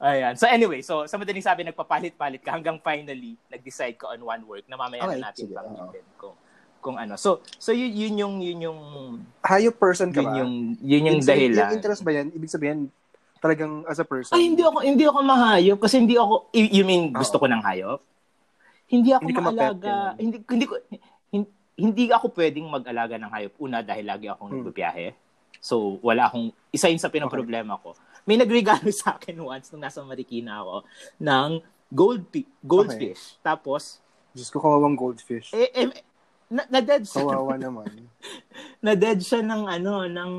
Ayan. 0.00 0.32
So 0.32 0.48
anyway, 0.48 0.80
so 0.80 1.04
sa 1.04 1.20
madaling 1.20 1.44
sabi, 1.44 1.60
nagpapalit-palit 1.68 2.40
ka 2.40 2.56
hanggang 2.56 2.80
finally, 2.80 3.36
nag-decide 3.52 4.00
ka 4.00 4.16
on 4.16 4.24
one 4.24 4.42
work 4.48 4.64
na 4.64 4.80
mamaya 4.80 5.04
okay, 5.04 5.20
na 5.20 5.28
natin 5.28 5.44
sige, 5.44 5.52
panggitin 5.52 6.04
uh 6.04 6.16
kung 6.16 6.34
kung 6.80 6.96
ano. 6.96 7.20
So 7.20 7.44
so 7.60 7.76
yun, 7.76 7.92
yun 7.92 8.14
yung 8.16 8.34
yun 8.40 8.58
yung 8.64 8.80
hayop 9.44 9.76
person 9.76 10.08
ka 10.08 10.24
yun 10.24 10.32
ba? 10.32 10.36
Yung 10.40 10.52
yun 10.80 11.02
yung 11.04 11.20
dahilan. 11.20 11.68
Yung 11.68 11.76
interest 11.76 12.00
ba 12.00 12.16
yan? 12.16 12.32
Ibig 12.32 12.48
sabihin 12.48 12.88
talagang 13.44 13.84
as 13.84 14.00
a 14.00 14.06
person. 14.08 14.32
Ay 14.32 14.48
hindi 14.48 14.64
ako 14.64 14.80
hindi 14.80 15.04
ako 15.04 15.18
mahayop 15.20 15.78
kasi 15.84 16.00
hindi 16.00 16.16
ako 16.16 16.48
you 16.56 16.84
mean 16.88 17.12
gusto 17.12 17.36
ko 17.36 17.44
ng 17.44 17.60
hayop? 17.60 18.00
Hindi 18.88 19.12
ako 19.12 19.22
hindi 19.28 19.36
maalaga. 19.36 19.96
Hindi 20.16 20.36
hindi 20.48 20.64
ko 20.64 20.74
hindi 21.80 22.12
ako 22.12 22.36
pwedeng 22.36 22.68
mag-alaga 22.68 23.16
ng 23.16 23.32
hayop. 23.32 23.54
Una, 23.56 23.80
dahil 23.80 24.04
lagi 24.04 24.28
akong 24.28 24.52
hmm. 24.52 24.56
nagbibiyahe. 24.60 25.06
So, 25.60 25.96
wala 26.04 26.28
akong, 26.28 26.52
isa 26.68 26.92
yun 26.92 27.00
sa 27.00 27.08
pinaproblema 27.08 27.80
okay. 27.80 27.84
ko. 27.84 27.90
May 28.28 28.36
nagregalo 28.36 28.92
sa 29.00 29.16
akin 29.16 29.40
once 29.40 29.72
nung 29.72 29.80
nasa 29.80 30.04
Marikina 30.04 30.60
ako 30.60 30.84
ng 31.16 31.50
gold 31.88 32.28
goldfish. 32.60 33.40
Okay. 33.40 33.44
Tapos, 33.44 34.04
Diyos 34.36 34.52
ko, 34.52 34.62
kawawang 34.62 34.94
goldfish. 34.94 35.50
Eh, 35.56 35.72
eh 35.74 35.90
na, 36.50 36.66
na-dead 36.68 37.06
siya. 37.06 37.24
Kawawa 37.24 37.56
naman. 37.64 37.88
na-dead 38.84 39.18
siya 39.22 39.40
ng 39.40 39.62
ano, 39.66 40.04
ng 40.06 40.32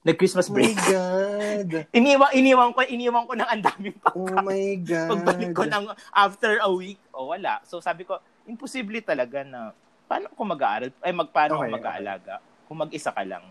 nag-Christmas 0.00 0.48
break. 0.48 0.74
Oh 0.74 0.80
my 0.80 0.88
God. 0.88 1.70
iniwan, 1.98 2.30
iniwan 2.32 2.70
ko, 2.72 2.80
iniwan 2.88 3.24
ko 3.28 3.32
ng 3.36 3.48
ang 3.50 3.62
daming 3.62 3.98
pagkain. 4.00 4.32
Oh 4.32 4.46
my 4.46 4.68
God. 4.80 5.08
Pagbalik 5.12 5.50
ko 5.52 5.64
ng 5.68 5.84
after 6.16 6.52
a 6.64 6.70
week, 6.72 7.00
o 7.12 7.28
oh, 7.28 7.36
wala. 7.36 7.60
So 7.68 7.84
sabi 7.84 8.08
ko, 8.08 8.16
imposible 8.48 9.04
talaga 9.04 9.44
na 9.44 9.76
paano 10.10 10.26
ako 10.34 10.42
mag-aaral? 10.42 10.90
Ay, 10.98 11.14
magpaano 11.14 11.52
okay. 11.54 11.70
ako 11.70 11.76
mag-aalaga? 11.78 12.34
Kung 12.66 12.78
mag-isa 12.82 13.14
ka 13.14 13.22
lang. 13.22 13.46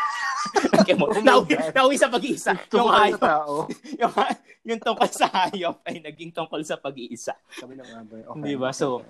okay 0.80 0.96
mo. 0.96 1.12
Nauwi, 1.12 1.52
nauwi 1.76 1.96
sa 2.00 2.08
pag-iisa. 2.08 2.56
Yung 2.72 2.88
hayop. 2.88 3.20
Tao. 3.20 3.68
yung, 4.00 4.12
yung 4.64 4.80
tungkol 4.80 5.10
sa 5.12 5.28
hayop 5.28 5.84
ay 5.84 6.00
naging 6.00 6.32
tungkol 6.32 6.64
sa 6.64 6.80
pag-iisa. 6.80 7.36
Sabi 7.52 7.76
ng 7.76 7.84
abay. 7.92 8.24
Okay. 8.24 8.40
Di 8.40 8.56
ba? 8.56 8.72
So, 8.72 9.04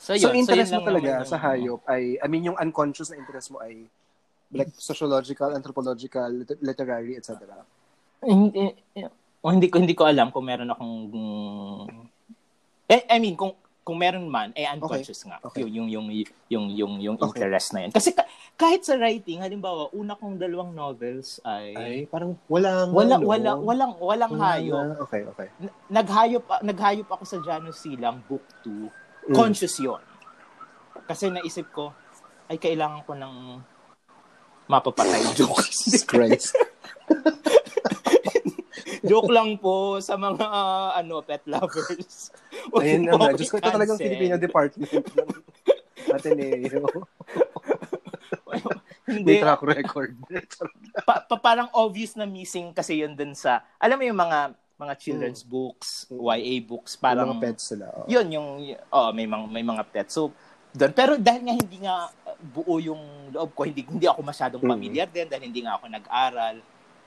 so, 0.00 0.16
yun. 0.16 0.32
so 0.32 0.32
interest 0.32 0.72
so, 0.72 0.80
mo 0.80 0.88
talaga 0.88 1.20
yung, 1.20 1.28
sa 1.28 1.36
hayop 1.36 1.84
ay, 1.84 2.16
I 2.16 2.26
mean, 2.32 2.48
yung 2.48 2.56
unconscious 2.56 3.12
na 3.12 3.20
interest 3.20 3.52
mo 3.52 3.60
ay 3.60 3.84
like 4.54 4.72
sociological, 4.80 5.52
anthropological, 5.52 6.30
literary, 6.64 7.20
etc. 7.20 7.44
Hindi, 8.24 8.72
hindi 9.44 9.68
ko 9.68 9.76
hindi 9.82 9.96
ko 9.98 10.08
alam 10.08 10.30
kung 10.32 10.46
meron 10.46 10.70
akong 10.70 10.96
eh, 12.84 13.02
I 13.08 13.18
mean, 13.18 13.34
kung 13.34 13.56
kung 13.84 14.00
meron 14.00 14.24
man, 14.26 14.50
eh 14.56 14.64
unconscious 14.64 15.20
okay. 15.22 15.28
nga. 15.28 15.36
Okay. 15.44 15.60
Yung, 15.68 15.86
yung, 15.92 16.08
yung, 16.08 16.08
yung, 16.48 16.66
yung, 16.72 16.92
yung 17.04 17.16
okay. 17.20 17.36
interest 17.36 17.76
na 17.76 17.84
yan. 17.84 17.92
Kasi 17.92 18.16
ka, 18.16 18.24
kahit 18.56 18.80
sa 18.80 18.96
writing, 18.96 19.44
halimbawa, 19.44 19.92
una 19.92 20.16
kong 20.16 20.40
dalawang 20.40 20.72
novels 20.72 21.38
ay... 21.44 21.76
Ay, 21.76 21.96
parang 22.08 22.32
walang... 22.48 22.90
Wala, 22.96 23.20
ano, 23.20 23.28
wala, 23.28 23.50
walang, 23.60 23.92
walang 24.00 24.32
wala 24.32 24.44
hayop. 24.56 24.80
Na. 24.80 24.96
Okay, 25.04 25.22
okay. 25.28 25.48
Naghayop, 25.92 26.44
naghayop 26.64 27.08
ako 27.12 27.24
sa 27.28 27.38
Jano 27.44 27.70
Silang, 27.76 28.24
book 28.24 28.42
2. 28.64 29.28
Mm. 29.28 29.36
Conscious 29.36 29.76
yon 29.76 30.00
Kasi 31.04 31.28
naisip 31.28 31.68
ko, 31.68 31.92
ay 32.48 32.56
kailangan 32.56 33.04
ko 33.04 33.12
ng 33.16 33.34
mapapatay 34.68 35.28
jokes. 35.38 35.92
Christ. 36.10 36.56
Joke 39.04 39.28
lang 39.28 39.60
po 39.60 40.00
sa 40.00 40.16
mga 40.16 40.48
uh, 40.48 40.96
ano 40.96 41.20
pet 41.20 41.44
lovers. 41.44 42.32
Ayun 42.82 43.02
naman. 43.08 43.36
Diyos 43.36 43.50
ko, 43.50 43.58
ito 43.60 43.70
talagang 43.70 43.98
Filipino 44.00 44.36
department 44.40 44.90
ng 44.90 45.28
Ateneo. 46.12 46.84
Hindi. 49.04 49.36
May 49.36 49.44
track 49.44 49.62
record. 49.62 50.16
pa, 51.04 51.20
pa, 51.28 51.36
parang 51.36 51.68
obvious 51.76 52.16
na 52.16 52.24
missing 52.24 52.72
kasi 52.72 53.04
yun 53.04 53.12
dun 53.12 53.36
sa, 53.36 53.60
alam 53.76 54.00
mo 54.00 54.04
yung 54.08 54.16
mga 54.16 54.56
mga 54.74 54.94
children's 54.98 55.46
mm. 55.46 55.50
books, 55.50 56.10
YA 56.10 56.58
books, 56.64 56.98
parang 56.98 57.30
yung 57.30 57.38
mga 57.38 57.44
pets 57.46 57.62
sila. 57.70 57.86
Oh. 57.94 58.06
Yun 58.10 58.26
yung 58.32 58.48
oh, 58.90 59.10
may 59.14 59.26
mga 59.28 59.44
may 59.52 59.62
mga 59.62 59.84
pets. 59.86 60.18
So 60.18 60.34
doon 60.74 60.90
pero 60.90 61.14
dahil 61.14 61.46
nga 61.46 61.54
hindi 61.54 61.78
nga 61.86 62.10
buo 62.42 62.82
yung 62.82 63.30
loob 63.30 63.54
ko, 63.54 63.62
hindi 63.62 63.86
hindi 63.86 64.10
ako 64.10 64.20
masyadong 64.26 64.62
mm. 64.66 64.70
familiar 64.74 65.06
din 65.06 65.30
dahil 65.30 65.44
hindi 65.46 65.62
nga 65.62 65.78
ako 65.78 65.84
nag-aral 65.86 66.56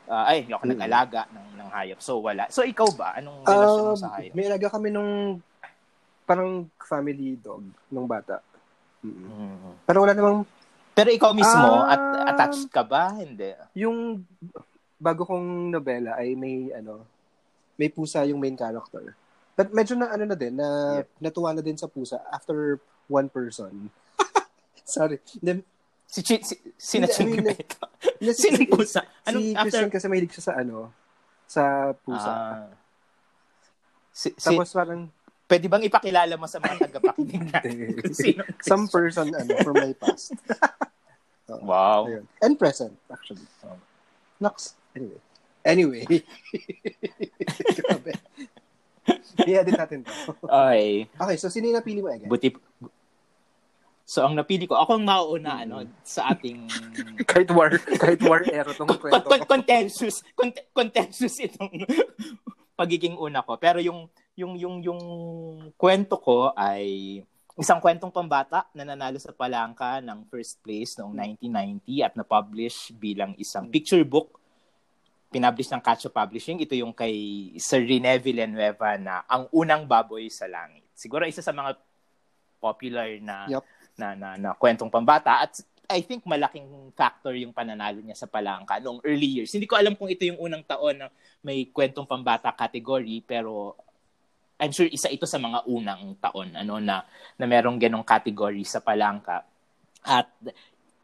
uh, 0.08 0.26
ay, 0.28 0.44
hindi 0.44 0.54
ako 0.56 0.66
hmm. 0.66 0.74
nag-alaga 0.74 1.22
ng, 1.30 1.48
ng 1.60 1.70
hayop. 1.72 2.00
So, 2.02 2.20
wala. 2.24 2.48
So, 2.50 2.64
ikaw 2.64 2.90
ba? 2.96 3.20
Anong 3.20 3.44
relasyon 3.44 3.84
uh, 3.84 3.90
mo 3.92 3.98
sa 4.00 4.10
hayop? 4.18 4.34
May 4.34 4.46
alaga 4.48 4.68
kami 4.72 4.88
nung 4.90 5.44
parang 6.28 6.68
family 6.84 7.40
dog 7.40 7.64
nung 7.88 8.08
bata. 8.08 8.44
Mm-hmm. 9.00 9.32
Mm-hmm. 9.32 9.74
Pero 9.88 9.98
wala 10.04 10.14
namang... 10.16 10.44
Pero 10.92 11.10
ikaw 11.14 11.32
mismo, 11.32 11.86
uh, 11.86 11.88
at 11.88 12.02
attached 12.34 12.68
ka 12.74 12.82
ba? 12.82 13.14
Hindi. 13.14 13.54
Yung 13.78 14.26
bago 14.98 15.30
kong 15.30 15.70
nobela 15.70 16.18
ay 16.18 16.34
may 16.34 16.74
ano, 16.74 17.06
may 17.78 17.88
pusa 17.88 18.26
yung 18.26 18.42
main 18.42 18.58
character. 18.58 19.14
But 19.54 19.70
medyo 19.70 19.94
na 19.94 20.10
ano 20.10 20.26
na 20.26 20.34
din, 20.34 20.58
na 20.58 21.00
yep. 21.06 21.08
natuwa 21.22 21.54
na 21.54 21.62
din 21.62 21.78
sa 21.78 21.86
pusa 21.86 22.18
after 22.34 22.82
one 23.06 23.30
person. 23.30 23.94
Sorry. 24.84 25.22
Then, 25.38 25.62
Si, 26.08 26.24
si, 26.24 26.40
si 26.80 26.96
na 27.04 27.08
Chingy 27.12 27.44
ba 27.44 27.52
ito? 28.20 28.34
Sino 28.34 28.58
pusa? 28.68 29.02
Anong, 29.26 29.44
si 29.44 29.54
after... 29.54 29.64
Christian 29.70 29.92
kasi 29.94 30.06
mahilig 30.10 30.34
siya 30.34 30.46
sa 30.50 30.54
ano, 30.60 30.92
sa 31.48 31.64
pusa. 32.02 32.32
Ah. 32.32 32.68
Si, 34.12 34.34
Tapos 34.34 34.68
si, 34.68 34.76
parang, 34.76 35.08
pwede 35.48 35.66
bang 35.70 35.84
ipakilala 35.88 36.34
mo 36.36 36.50
sa 36.50 36.60
mga 36.60 36.90
tagapakinig 36.90 37.48
natin? 37.54 37.96
Some 38.66 38.90
person, 38.90 39.32
ano, 39.32 39.54
from 39.64 39.78
my 39.78 39.94
past. 39.96 40.36
so, 41.46 41.54
wow. 41.70 42.10
Ayun. 42.10 42.26
And 42.44 42.58
present, 42.60 42.98
actually. 43.08 43.46
So, 43.62 43.72
Nox. 44.42 44.76
Anyway. 44.98 45.22
Anyway. 45.64 46.04
I-edit 49.48 49.78
natin 49.78 50.04
to. 50.04 50.12
Okay. 50.44 51.08
Okay, 51.08 51.38
so 51.38 51.48
sino 51.48 51.70
yung 51.72 51.78
napili 51.80 52.02
mo, 52.02 52.10
Ege? 52.12 52.28
Buti, 52.28 52.52
So 54.08 54.24
ang 54.24 54.40
napili 54.40 54.64
ko, 54.64 54.80
ako 54.80 54.96
ang 54.96 55.04
mauuna 55.04 55.68
ano 55.68 55.84
sa 56.00 56.32
ating 56.32 56.64
kahit 57.30 57.52
war, 57.52 57.76
kahit 57.76 58.24
war 58.24 58.40
era 58.48 58.72
tong 58.72 58.88
kwento. 58.96 59.28
Con- 59.28 59.44
contentious, 59.44 60.24
cont- 60.32 60.64
contentious 60.72 61.36
itong 61.44 61.84
pagiging 62.80 63.20
una 63.20 63.44
ko. 63.44 63.60
Pero 63.60 63.84
yung 63.84 64.08
yung 64.40 64.56
yung 64.56 64.80
yung 64.80 65.02
kwento 65.76 66.16
ko 66.24 66.56
ay 66.56 67.20
isang 67.60 67.84
kwentong 67.84 68.16
pambata 68.16 68.72
na 68.72 68.88
nanalo 68.88 69.20
sa 69.20 69.36
Palangka 69.36 70.00
ng 70.00 70.24
first 70.32 70.64
place 70.64 70.96
noong 70.96 71.12
1990 71.44 72.08
at 72.08 72.14
na-publish 72.16 72.96
bilang 72.96 73.36
isang 73.36 73.68
picture 73.68 74.08
book 74.08 74.40
pinablish 75.28 75.68
ng 75.68 75.84
Cacho 75.84 76.08
Publishing. 76.08 76.64
Ito 76.64 76.80
yung 76.80 76.96
kay 76.96 77.12
Sir 77.60 77.84
Rene 77.84 78.16
Villanueva 78.24 78.96
na 78.96 79.28
Ang 79.28 79.52
Unang 79.52 79.84
Baboy 79.84 80.32
sa 80.32 80.48
Langit. 80.48 80.88
Siguro 80.96 81.28
isa 81.28 81.44
sa 81.44 81.52
mga 81.52 81.76
popular 82.64 83.20
na 83.20 83.52
yep 83.52 83.68
na, 83.98 84.14
na, 84.14 84.30
na 84.38 84.50
kwentong 84.54 84.94
pambata 84.94 85.42
at 85.44 85.58
I 85.88 86.04
think 86.04 86.28
malaking 86.28 86.92
factor 86.94 87.32
yung 87.32 87.56
pananalo 87.56 88.04
niya 88.04 88.16
sa 88.20 88.28
Palangka 88.28 88.78
noong 88.84 89.02
early 89.08 89.40
years. 89.40 89.56
Hindi 89.56 89.72
ko 89.72 89.80
alam 89.80 89.96
kung 89.96 90.12
ito 90.12 90.28
yung 90.28 90.38
unang 90.38 90.64
taon 90.68 91.00
na 91.00 91.08
may 91.42 91.72
kwentong 91.72 92.06
pambata 92.06 92.52
category 92.52 93.24
pero 93.24 93.74
I'm 94.60 94.76
sure 94.76 94.90
isa 94.90 95.08
ito 95.08 95.24
sa 95.24 95.40
mga 95.40 95.64
unang 95.64 96.20
taon 96.20 96.52
ano 96.60 96.84
na 96.84 97.08
na 97.40 97.46
merong 97.48 97.80
ganong 97.80 98.04
category 98.04 98.68
sa 98.68 98.84
Palangka. 98.84 99.48
At 100.04 100.28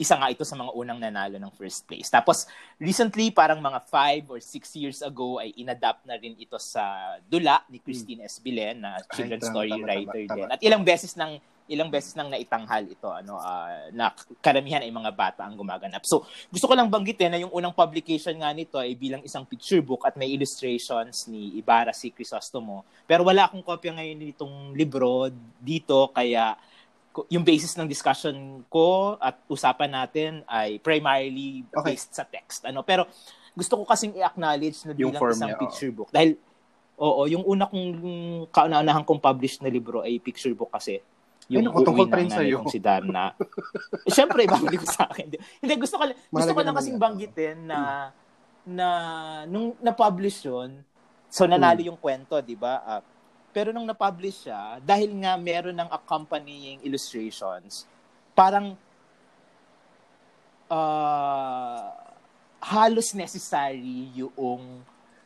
isa 0.03 0.17
nga 0.17 0.27
ito 0.27 0.43
sa 0.43 0.57
mga 0.57 0.73
unang 0.73 0.99
nanalo 0.99 1.37
ng 1.37 1.53
first 1.53 1.85
place. 1.85 2.09
Tapos, 2.09 2.49
recently, 2.81 3.29
parang 3.29 3.61
mga 3.61 3.79
five 3.87 4.25
or 4.27 4.41
six 4.41 4.73
years 4.73 4.99
ago, 5.05 5.37
ay 5.37 5.53
inadapt 5.55 6.03
na 6.03 6.17
rin 6.17 6.33
ito 6.35 6.57
sa 6.57 7.15
Dula 7.23 7.61
ni 7.69 7.77
Christine 7.77 8.25
S. 8.25 8.41
Bilen, 8.41 8.81
na 8.81 8.99
children's 9.13 9.47
story 9.47 9.71
tama, 9.71 9.85
writer 9.85 10.25
tama, 10.25 10.27
tama, 10.27 10.35
din. 10.35 10.47
At 10.49 10.59
ilang 10.65 10.83
beses 10.83 11.13
nang 11.13 11.37
ilang 11.71 11.87
beses 11.87 12.13
nang 12.13 12.27
naitanghal 12.27 12.83
ito 12.83 13.07
ano 13.07 13.39
uh, 13.39 13.87
na 13.95 14.11
karamihan 14.43 14.83
ay 14.83 14.91
mga 14.91 15.11
bata 15.15 15.41
ang 15.47 15.55
gumaganap. 15.55 16.03
So, 16.03 16.27
gusto 16.51 16.67
ko 16.67 16.73
lang 16.75 16.91
banggitin 16.91 17.31
na 17.31 17.39
yung 17.39 17.53
unang 17.55 17.71
publication 17.71 18.35
nga 18.39 18.51
nito 18.51 18.75
ay 18.75 18.93
bilang 18.99 19.23
isang 19.23 19.47
picture 19.47 19.79
book 19.79 20.03
at 20.03 20.19
may 20.19 20.31
illustrations 20.35 21.27
ni 21.31 21.55
Ibarra 21.55 21.95
si 21.95 22.11
Crisostomo. 22.11 22.83
Pero 23.07 23.23
wala 23.23 23.47
akong 23.47 23.63
kopya 23.63 23.95
ngayon 23.95 24.17
nitong 24.19 24.55
libro 24.75 25.31
dito 25.63 26.11
kaya 26.11 26.59
yung 27.29 27.45
basis 27.45 27.77
ng 27.77 27.85
discussion 27.85 28.65
ko 28.67 29.15
at 29.21 29.37
usapan 29.45 29.91
natin 29.93 30.31
ay 30.49 30.81
primarily 30.81 31.61
okay. 31.71 31.93
based 31.93 32.11
sa 32.11 32.25
text. 32.25 32.65
Ano, 32.65 32.81
pero 32.81 33.05
gusto 33.53 33.77
ko 33.77 33.85
kasing 33.85 34.17
i-acknowledge 34.17 34.81
na 34.89 34.93
bilang 34.97 35.13
isang 35.13 35.53
niya, 35.53 35.61
picture 35.61 35.93
book 35.93 36.09
dahil 36.09 36.33
oo, 36.97 37.21
yung 37.29 37.45
una 37.45 37.69
kong 37.69 37.89
kauna-unahan 38.49 39.05
kong 39.05 39.21
published 39.21 39.61
na 39.61 39.69
libro 39.69 40.01
ay 40.01 40.17
picture 40.17 40.53
book 40.57 40.73
kasi 40.73 41.01
yung 41.51 41.67
Ay, 41.67 41.83
tungkol 41.83 42.07
pa 42.07 42.17
rin 42.19 42.31
sa'yo. 42.31 42.63
Si 42.71 42.79
Darna. 42.79 43.35
Siyempre, 44.07 44.43
ibabalik 44.47 44.83
ko 44.83 44.87
sa 44.87 45.11
akin. 45.11 45.35
Hindi, 45.59 45.73
gusto 45.75 45.95
ko, 45.99 46.03
gusto 46.07 46.51
ko 46.55 46.59
lang 46.63 46.75
kasing 46.75 46.99
banggitin 46.99 47.67
na 47.67 47.79
na 48.63 48.87
nung 49.43 49.75
na-publish 49.83 50.47
yun, 50.47 50.79
so 51.27 51.43
nanalo 51.43 51.83
hmm. 51.83 51.89
yung 51.91 51.99
kwento, 51.99 52.39
di 52.39 52.55
ba? 52.55 52.79
Uh, 52.87 53.01
pero 53.51 53.75
nung 53.75 53.83
na-publish 53.83 54.47
siya, 54.47 54.79
dahil 54.79 55.11
nga 55.19 55.35
meron 55.35 55.75
ng 55.75 55.89
accompanying 55.91 56.79
illustrations, 56.81 57.83
parang 58.31 58.73
uh, 60.71 61.91
halos 62.63 63.11
necessary 63.13 64.09
yung 64.15 64.81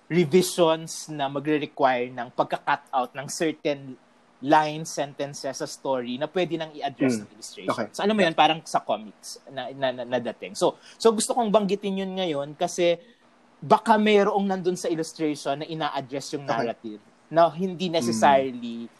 revisions 0.09 1.07
na 1.13 1.29
magre-require 1.29 2.09
ng 2.11 2.27
pagka-cut 2.33 2.83
out 2.89 3.11
ng 3.13 3.27
certain 3.29 3.93
lines, 4.41 4.93
sentences 4.93 5.57
sa 5.57 5.65
story 5.65 6.21
na 6.21 6.29
pwede 6.29 6.61
nang 6.61 6.69
i-address 6.77 7.17
mm. 7.17 7.21
ng 7.25 7.29
illustration. 7.33 7.73
Okay. 7.73 7.87
So 7.89 8.05
alam 8.05 8.13
mo 8.13 8.21
yun, 8.21 8.37
parang 8.37 8.61
sa 8.65 8.81
comics 8.85 9.41
na, 9.49 9.73
na, 9.73 9.89
na, 9.89 10.03
na 10.05 10.19
dating. 10.21 10.53
So, 10.53 10.77
so 11.01 11.09
gusto 11.09 11.33
kong 11.33 11.49
banggitin 11.49 12.05
yun 12.05 12.13
ngayon 12.13 12.53
kasi 12.53 13.01
baka 13.57 13.97
mayroong 13.97 14.45
nandun 14.45 14.77
sa 14.77 14.85
illustration 14.85 15.61
na 15.61 15.65
ina-address 15.65 16.37
yung 16.37 16.45
narrative. 16.45 17.01
Okay 17.01 17.15
na 17.27 17.51
hindi 17.51 17.91
necessarily 17.91 18.87
mm. 18.87 18.95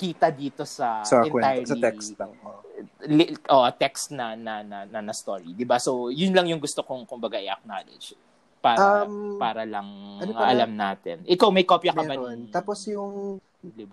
kita 0.00 0.32
dito 0.32 0.64
sa, 0.64 1.04
sa 1.04 1.20
entirely 1.20 1.60
kwento, 1.60 1.72
sa 1.72 1.76
text 1.76 2.10
lang. 2.16 2.32
Oh. 2.40 2.60
Li, 3.04 3.36
oh, 3.52 3.68
text 3.76 4.16
na 4.16 4.32
na 4.32 4.64
na, 4.64 4.88
na, 4.88 5.00
na 5.04 5.12
story, 5.12 5.52
'di 5.52 5.68
ba? 5.68 5.76
So, 5.76 6.08
yun 6.08 6.32
lang 6.32 6.48
yung 6.48 6.60
gusto 6.60 6.80
kong 6.80 7.04
kumbaga 7.04 7.36
i-acknowledge 7.36 8.16
para 8.60 9.08
um, 9.08 9.40
para 9.40 9.64
lang 9.64 9.88
ano 10.20 10.32
pa 10.36 10.46
alam 10.52 10.70
natin. 10.76 11.24
Ikaw 11.24 11.48
may 11.48 11.64
kopya 11.64 11.96
ka 11.96 12.04
ba 12.04 12.14
ni 12.16 12.52
Tapos 12.52 12.84
yung 12.92 13.40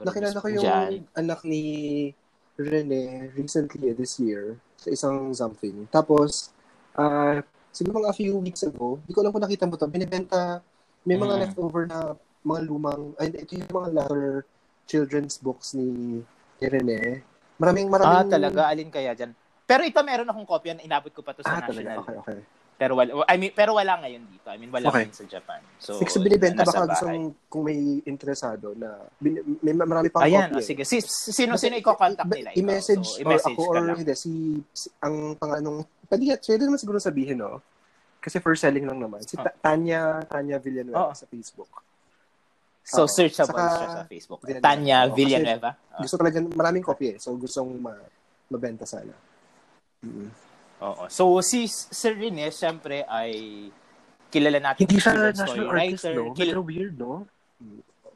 nakilala 0.04 0.38
ko 0.44 0.48
yung 0.52 0.64
dyan. 0.64 0.92
anak 1.16 1.44
ni 1.48 1.64
Rene 2.58 3.32
recently 3.38 3.94
this 3.96 4.20
year 4.20 4.60
sa 4.76 4.92
isang 4.92 5.32
something. 5.32 5.88
Tapos 5.88 6.52
uh, 7.00 7.40
siguro 7.72 8.04
mga 8.04 8.12
a 8.12 8.18
few 8.18 8.36
weeks 8.44 8.66
ago, 8.66 9.00
hindi 9.06 9.14
ko 9.14 9.20
alam 9.24 9.32
kung 9.32 9.46
nakita 9.46 9.70
mo 9.70 9.80
to, 9.80 9.88
binibenta 9.88 10.60
may 11.08 11.16
mga 11.16 11.36
mm. 11.38 11.42
leftover 11.48 11.84
na 11.88 12.18
mga 12.44 12.60
lumang, 12.68 13.16
ay, 13.22 13.32
ito 13.32 13.56
yung 13.56 13.72
mga 13.72 13.90
latter 13.96 14.28
children's 14.88 15.40
books 15.40 15.72
ni, 15.76 16.20
ni 16.60 16.66
Rene. 16.68 17.24
Maraming, 17.60 17.88
maraming... 17.88 18.18
Ah, 18.18 18.28
talaga? 18.28 18.68
Alin 18.68 18.92
kaya 18.92 19.16
dyan? 19.16 19.32
Pero 19.68 19.84
ito 19.84 20.00
meron 20.04 20.28
akong 20.32 20.48
kopya 20.48 20.80
na 20.80 20.84
inabot 20.84 21.12
ko 21.12 21.24
pa 21.24 21.36
to 21.36 21.44
sa 21.44 21.60
ah, 21.60 21.68
national. 21.68 22.02
Talaga? 22.02 22.02
Okay, 22.04 22.16
okay. 22.24 22.40
Pero 22.78 22.94
wala, 22.94 23.26
I 23.26 23.36
mean, 23.42 23.52
pero 23.58 23.74
wala 23.74 23.98
ngayon 24.06 24.22
dito. 24.30 24.48
I 24.54 24.58
mean, 24.62 24.70
wala 24.70 24.94
okay. 24.94 25.10
ngayon 25.10 25.18
sa 25.18 25.26
Japan. 25.26 25.62
So, 25.82 25.98
Six 25.98 26.22
binibenta 26.22 26.62
baka 26.62 26.86
gusto 26.86 27.10
kung 27.50 27.66
may 27.66 28.06
interesado 28.06 28.78
na 28.78 29.02
bin, 29.18 29.42
may 29.66 29.74
marami 29.74 30.14
pang 30.14 30.22
Ayan, 30.22 30.54
copy. 30.54 30.62
Oh, 30.62 30.66
sige. 30.66 30.84
Si, 30.86 31.02
sino 31.02 31.58
sino 31.58 31.74
i-contact 31.74 32.30
nila? 32.30 32.54
I-message, 32.54 33.18
so, 33.18 33.22
i-message 33.26 33.58
or 33.58 33.82
ako 33.82 33.82
or 33.82 33.98
hindi 33.98 34.14
si, 34.14 34.62
si 34.78 34.94
ang 35.02 35.34
panganong 35.42 35.90
pwede 36.06 36.38
pwede 36.38 36.64
naman 36.70 36.78
siguro 36.78 37.02
sabihin 37.02 37.42
no. 37.42 37.66
Kasi 38.22 38.38
first 38.38 38.62
selling 38.62 38.86
lang 38.86 39.02
naman. 39.02 39.26
Si 39.26 39.34
oh. 39.42 39.46
Tanya 39.58 40.22
Tanya 40.30 40.62
Villanueva 40.62 41.10
oh. 41.10 41.18
sa 41.18 41.26
Facebook. 41.26 41.82
So, 42.86 43.04
oh, 43.04 43.10
searchable 43.10 43.58
saka, 43.58 43.74
siya 43.74 43.90
sa 43.90 44.06
Facebook. 44.06 44.40
Villanueva. 44.46 44.70
Tanya 44.70 44.98
oh, 45.02 45.16
Villanueva. 45.18 45.72
Oh. 45.98 46.06
Gusto 46.06 46.16
talaga, 46.22 46.38
maraming 46.46 46.86
copy 46.86 47.06
eh. 47.10 47.18
So, 47.18 47.34
gustong 47.34 47.74
ma- 47.82 48.06
mabenta 48.54 48.86
sana. 48.86 49.18
Mm-hmm. 50.06 50.47
Oo. 50.82 51.10
So, 51.10 51.42
si 51.42 51.66
Sir 51.70 52.14
Rene, 52.14 52.54
syempre, 52.54 53.02
ay 53.10 53.68
kilala 54.30 54.60
natin. 54.62 54.86
Hindi 54.86 55.02
siya 55.02 55.34
national 55.34 55.68
artist, 55.74 56.06
no? 56.14 56.34
Kil- 56.38 56.54
Pero 56.54 56.62
weird, 56.62 56.96
no? 57.00 57.26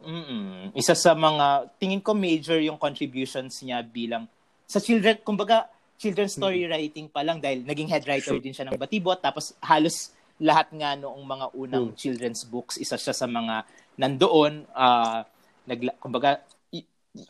Mm-mm. 0.01 0.73
Isa 0.73 0.97
sa 0.97 1.13
mga, 1.13 1.69
tingin 1.77 2.01
ko 2.01 2.17
major 2.17 2.57
yung 2.57 2.77
contributions 2.77 3.61
niya 3.61 3.85
bilang, 3.85 4.25
sa 4.65 4.81
children, 4.81 5.21
kumbaga, 5.21 5.69
children's 6.01 6.33
story 6.33 6.65
mm-hmm. 6.65 6.73
writing 6.73 7.07
pa 7.09 7.21
lang 7.21 7.37
dahil 7.37 7.61
naging 7.61 7.89
head 7.89 8.05
writer 8.09 8.37
sure. 8.37 8.41
din 8.41 8.53
siya 8.53 8.65
ng 8.69 8.77
Batibot. 8.77 9.21
Tapos, 9.21 9.53
halos 9.61 10.13
lahat 10.41 10.73
nga 10.73 10.97
noong 10.97 11.21
mga 11.21 11.45
unang 11.53 11.85
mm. 11.93 11.97
children's 11.97 12.41
books, 12.49 12.81
isa 12.81 12.97
siya 12.97 13.13
sa 13.13 13.29
mga 13.29 13.61
nandoon, 14.01 14.65
uh, 14.73 15.21
nag, 15.69 15.79
kumbaga, 16.01 16.41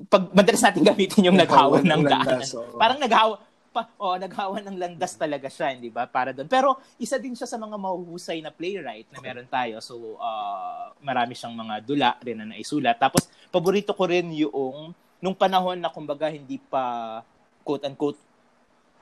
pag 0.08 0.30
madalas 0.32 0.62
natin 0.62 0.86
gamitin 0.86 1.26
yung 1.26 1.36
naghawan 1.36 1.82
ng 1.82 2.04
daanan. 2.06 2.46
Oh. 2.54 2.78
Parang 2.78 3.02
naghawa 3.02 3.42
pa, 3.72 3.88
oh, 3.96 4.20
naghawan 4.20 4.68
ng 4.68 4.78
landas 4.78 5.16
talaga 5.16 5.48
siya, 5.48 5.72
hindi 5.72 5.88
ba? 5.88 6.04
Para 6.04 6.36
doon. 6.36 6.52
Pero 6.52 6.76
isa 7.00 7.16
din 7.16 7.32
siya 7.32 7.48
sa 7.48 7.56
mga 7.56 7.80
mahuhusay 7.80 8.44
na 8.44 8.52
playwright 8.52 9.08
na 9.16 9.24
meron 9.24 9.48
tayo. 9.48 9.80
So, 9.80 10.20
uh, 10.20 10.92
marami 11.00 11.34
siyang 11.34 11.56
mga 11.56 11.76
dula 11.88 12.10
rin 12.20 12.44
na 12.44 12.52
naisulat. 12.52 13.00
Tapos, 13.00 13.32
paborito 13.48 13.96
ko 13.96 14.12
rin 14.12 14.28
yung 14.36 14.92
nung 15.24 15.38
panahon 15.38 15.80
na 15.80 15.88
kumbaga 15.88 16.28
hindi 16.28 16.60
pa 16.60 17.22
quote-unquote 17.64 18.20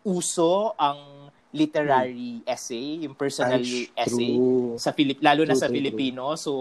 uso 0.03 0.75
ang 0.77 1.31
literary 1.49 2.45
hmm. 2.45 2.45
essay, 2.45 3.03
yung 3.07 3.17
personal 3.17 3.57
Ay, 3.57 3.89
essay 3.97 4.37
true. 4.37 4.77
sa 4.77 4.93
Filip 4.93 5.17
lalo 5.23 5.43
true, 5.43 5.49
na 5.49 5.57
sa 5.57 5.65
true, 5.65 5.81
Filipino. 5.81 6.35
True. 6.35 6.39
So 6.39 6.51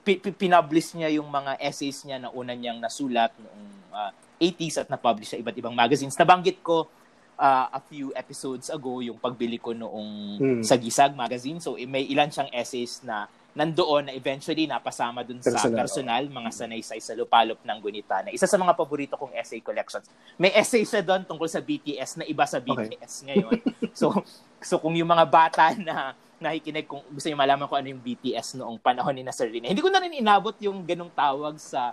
pi- 0.00 0.22
pinublish 0.22 0.96
niya 0.96 1.12
yung 1.20 1.28
mga 1.28 1.60
essays 1.60 2.06
niya 2.08 2.16
na 2.22 2.32
una 2.32 2.56
niyang 2.56 2.80
nasulat 2.80 3.36
noong 3.36 3.64
uh, 3.92 4.08
ah, 4.08 4.12
80s 4.40 4.80
at 4.80 4.88
na-publish 4.88 5.36
sa 5.36 5.36
iba't 5.36 5.52
ibang 5.52 5.76
magazines. 5.76 6.16
Nabanggit 6.16 6.64
ko 6.64 6.88
uh, 7.40 7.66
a 7.72 7.80
few 7.80 8.12
episodes 8.12 8.68
ago 8.68 9.00
yung 9.00 9.16
pagbili 9.16 9.56
ko 9.56 9.72
noong 9.72 10.10
hmm. 10.36 10.62
sa 10.62 10.76
Gisag 10.76 11.16
magazine. 11.16 11.56
So 11.58 11.80
may 11.88 12.04
ilan 12.12 12.28
siyang 12.28 12.52
essays 12.52 13.00
na 13.00 13.24
nandoon 13.50 14.06
na 14.06 14.14
eventually 14.14 14.70
napasama 14.70 15.26
dun 15.26 15.42
sa 15.42 15.50
personal, 15.50 15.82
personal 15.82 16.22
mga 16.30 16.50
sanaysay 16.54 17.00
sa 17.02 17.18
lupalop 17.18 17.58
ng 17.66 17.78
gunita 17.82 18.22
na 18.22 18.30
isa 18.30 18.46
sa 18.46 18.54
mga 18.54 18.78
paborito 18.78 19.18
kong 19.18 19.34
essay 19.34 19.58
collections. 19.58 20.06
May 20.38 20.54
essay 20.54 20.86
siya 20.86 21.02
doon 21.02 21.26
tungkol 21.26 21.50
sa 21.50 21.58
BTS 21.58 22.22
na 22.22 22.24
iba 22.30 22.46
sa 22.46 22.62
BTS 22.62 23.12
okay. 23.24 23.26
ngayon. 23.26 23.58
so 24.00 24.14
so 24.62 24.78
kung 24.78 24.94
yung 24.94 25.10
mga 25.10 25.26
bata 25.26 25.74
na 25.74 26.14
nakikinig 26.38 26.86
kung 26.86 27.02
gusto 27.10 27.26
niyo 27.26 27.36
malaman 27.36 27.66
kung 27.66 27.78
ano 27.82 27.88
yung 27.90 28.02
BTS 28.04 28.54
noong 28.56 28.78
panahon 28.78 29.12
ni 29.18 29.26
Sir 29.34 29.50
Rene. 29.50 29.66
Hindi 29.66 29.82
ko 29.82 29.90
na 29.90 30.00
rin 30.00 30.14
inabot 30.14 30.54
yung 30.62 30.86
ganung 30.86 31.12
tawag 31.12 31.58
sa 31.58 31.92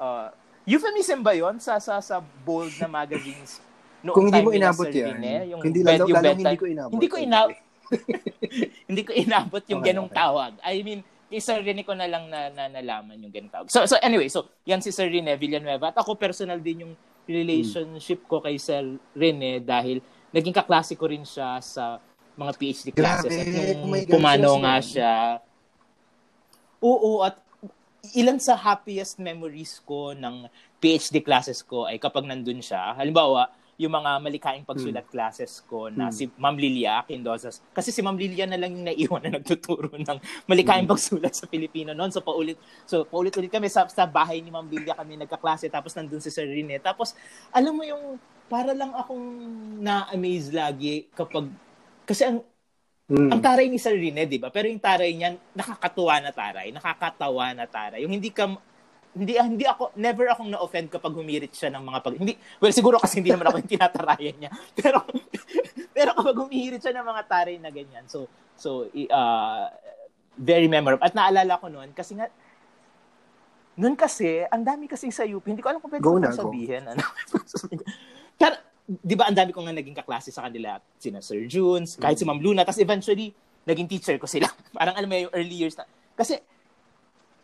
uh, 0.00 0.32
euphemism 0.64 1.22
ba 1.22 1.36
yon 1.36 1.60
sa 1.62 1.76
sa 1.78 2.00
sa 2.02 2.18
bold 2.42 2.72
na 2.82 2.88
magazines 2.90 3.62
noong 4.06 4.16
kung 4.16 4.26
hindi 4.30 4.42
mo 4.46 4.50
inabot 4.54 4.86
yan. 4.86 5.18
Rene, 5.18 5.34
yung 5.50 5.60
hindi 5.66 5.80
yung 5.82 6.22
bed 6.22 6.38
hindi 6.38 6.56
ko 6.56 6.66
inabot. 6.70 6.92
Hindi 6.94 7.08
ko 7.10 7.16
inabot. 7.18 7.56
hindi 8.90 9.02
ko 9.02 9.12
inabot 9.14 9.62
yung 9.66 9.82
okay, 9.82 9.90
ganong 9.90 10.10
okay. 10.10 10.18
tawag. 10.22 10.52
I 10.62 10.82
mean, 10.86 11.00
kay 11.26 11.42
Sir 11.42 11.58
Rene 11.58 11.82
ko 11.82 11.92
na 11.94 12.06
lang 12.06 12.30
na, 12.30 12.50
na 12.54 12.70
nalaman 12.70 13.18
yung 13.18 13.34
ganitawag. 13.34 13.66
So, 13.66 13.82
so 13.90 13.98
anyway, 13.98 14.30
so 14.30 14.46
yan 14.62 14.78
si 14.78 14.94
Sir 14.94 15.10
Rene 15.10 15.34
Villanueva. 15.34 15.90
At 15.90 15.98
ako 15.98 16.14
personal 16.14 16.62
din 16.62 16.86
yung 16.86 16.94
relationship 17.26 18.22
ko 18.30 18.38
kay 18.38 18.54
Sir 18.62 18.94
Rene 19.10 19.58
dahil 19.58 19.98
naging 20.30 20.54
kaklase 20.54 20.94
ko 20.94 21.10
rin 21.10 21.26
siya 21.26 21.58
sa 21.58 21.98
mga 22.38 22.52
PhD 22.54 22.88
classes. 22.94 23.32
Grabe, 23.32 23.58
at 23.58 23.78
nung 23.82 23.94
oh 23.96 24.06
pumano 24.06 24.50
nga 24.62 24.76
siya, 24.78 25.12
oo, 26.78 27.26
at 27.26 27.40
ilan 28.14 28.38
sa 28.38 28.54
happiest 28.54 29.18
memories 29.18 29.82
ko 29.82 30.14
ng 30.14 30.46
PhD 30.78 31.24
classes 31.24 31.64
ko 31.64 31.90
ay 31.90 31.98
kapag 31.98 32.28
nandun 32.28 32.62
siya. 32.62 32.94
Halimbawa, 32.94 33.50
yung 33.76 33.92
mga 33.92 34.10
malikaing 34.24 34.64
pagsulat 34.64 35.04
hmm. 35.04 35.12
classes 35.12 35.60
ko 35.68 35.92
na 35.92 36.08
hmm. 36.08 36.14
si 36.16 36.24
Ma'am 36.40 36.56
Lilia 36.56 37.04
Quindosas. 37.04 37.60
Kasi 37.76 37.92
si 37.92 38.00
Ma'am 38.00 38.16
Lilia 38.16 38.48
na 38.48 38.56
lang 38.56 38.72
yung 38.72 38.88
naiwan 38.88 39.20
na 39.28 39.36
nagtuturo 39.36 39.92
ng 39.92 40.18
malikaing 40.48 40.88
hmm. 40.88 40.92
pagsulat 40.96 41.32
sa 41.36 41.44
Pilipino 41.44 41.92
noon. 41.92 42.08
So 42.08 42.24
paulit 42.24 42.56
so 42.88 43.04
paulit-ulit 43.04 43.52
kami 43.52 43.68
sa, 43.68 43.84
sa 43.92 44.08
bahay 44.08 44.40
ni 44.40 44.48
Ma'am 44.48 44.68
Lilia 44.68 44.96
kami 44.96 45.20
nagkaklase 45.20 45.68
tapos 45.68 45.92
nandun 45.92 46.24
si 46.24 46.32
Sir 46.32 46.48
Rene. 46.48 46.80
Tapos 46.80 47.12
alam 47.52 47.76
mo 47.76 47.84
yung 47.84 48.16
para 48.48 48.72
lang 48.72 48.96
akong 48.96 49.26
na-amaze 49.82 50.54
lagi 50.54 51.10
kapag 51.12 51.52
kasi 52.08 52.24
ang 52.24 52.40
Mm. 53.06 53.30
Ang 53.30 53.38
taray 53.38 53.70
ni 53.70 53.78
Sir 53.78 53.94
Rene, 53.94 54.26
'di 54.26 54.42
ba? 54.42 54.50
Pero 54.50 54.66
yung 54.66 54.82
taray 54.82 55.14
niya 55.14 55.38
nakakatuwa 55.54 56.18
na 56.18 56.34
taray, 56.34 56.74
nakakatawa 56.74 57.54
na 57.54 57.62
taray. 57.70 58.02
Yung 58.02 58.10
hindi 58.10 58.34
ka 58.34 58.50
hindi 59.16 59.32
hindi 59.40 59.64
ako 59.64 59.96
never 59.96 60.28
akong 60.28 60.52
na-offend 60.52 60.92
kapag 60.92 61.16
humirit 61.16 61.48
siya 61.56 61.72
ng 61.72 61.80
mga 61.80 61.98
pag 62.04 62.14
hindi 62.20 62.36
well 62.60 62.74
siguro 62.76 63.00
kasi 63.00 63.24
hindi 63.24 63.32
naman 63.32 63.48
ako 63.48 63.64
yung 63.64 63.72
tinatarayan 63.72 64.36
niya. 64.36 64.50
Pero 64.78 64.98
pero 65.96 66.12
kapag 66.12 66.36
humirit 66.36 66.84
siya 66.84 66.92
ng 67.00 67.08
mga 67.08 67.22
taray 67.24 67.56
na 67.56 67.72
ganyan 67.72 68.04
so 68.04 68.28
so 68.60 68.84
uh, 68.92 69.64
very 70.36 70.68
memorable. 70.68 71.00
At 71.00 71.16
naalala 71.16 71.56
ko 71.56 71.72
noon 71.72 71.96
kasi 71.96 72.12
nga 72.20 72.28
noon 73.80 73.96
kasi 73.96 74.44
ang 74.52 74.60
dami 74.60 74.84
kasi 74.84 75.08
sa 75.08 75.24
UP 75.24 75.44
hindi 75.48 75.64
ko 75.64 75.72
alam 75.72 75.80
kung 75.80 75.88
pwede 75.88 76.04
ko 76.04 76.20
sabihin 76.32 76.84
ano? 76.84 77.00
Pero 78.40 78.54
di 78.86 79.16
ba 79.16 79.32
ang 79.32 79.36
dami 79.36 79.50
ko 79.50 79.64
nga 79.64 79.72
naging 79.72 79.96
kaklase 79.96 80.28
sa 80.28 80.44
kanila 80.46 80.76
sina 81.00 81.24
Sir 81.24 81.48
Junes 81.48 81.96
kahit 81.96 82.20
si 82.20 82.28
Ma'am 82.28 82.38
Luna 82.38 82.62
tapos 82.68 82.84
eventually 82.84 83.32
naging 83.64 83.88
teacher 83.88 84.20
ko 84.20 84.28
sila. 84.28 84.46
Parang 84.76 84.92
alam 84.92 85.08
mo 85.08 85.16
yung 85.16 85.32
early 85.32 85.56
years 85.56 85.74
na 85.74 85.88
kasi 86.12 86.36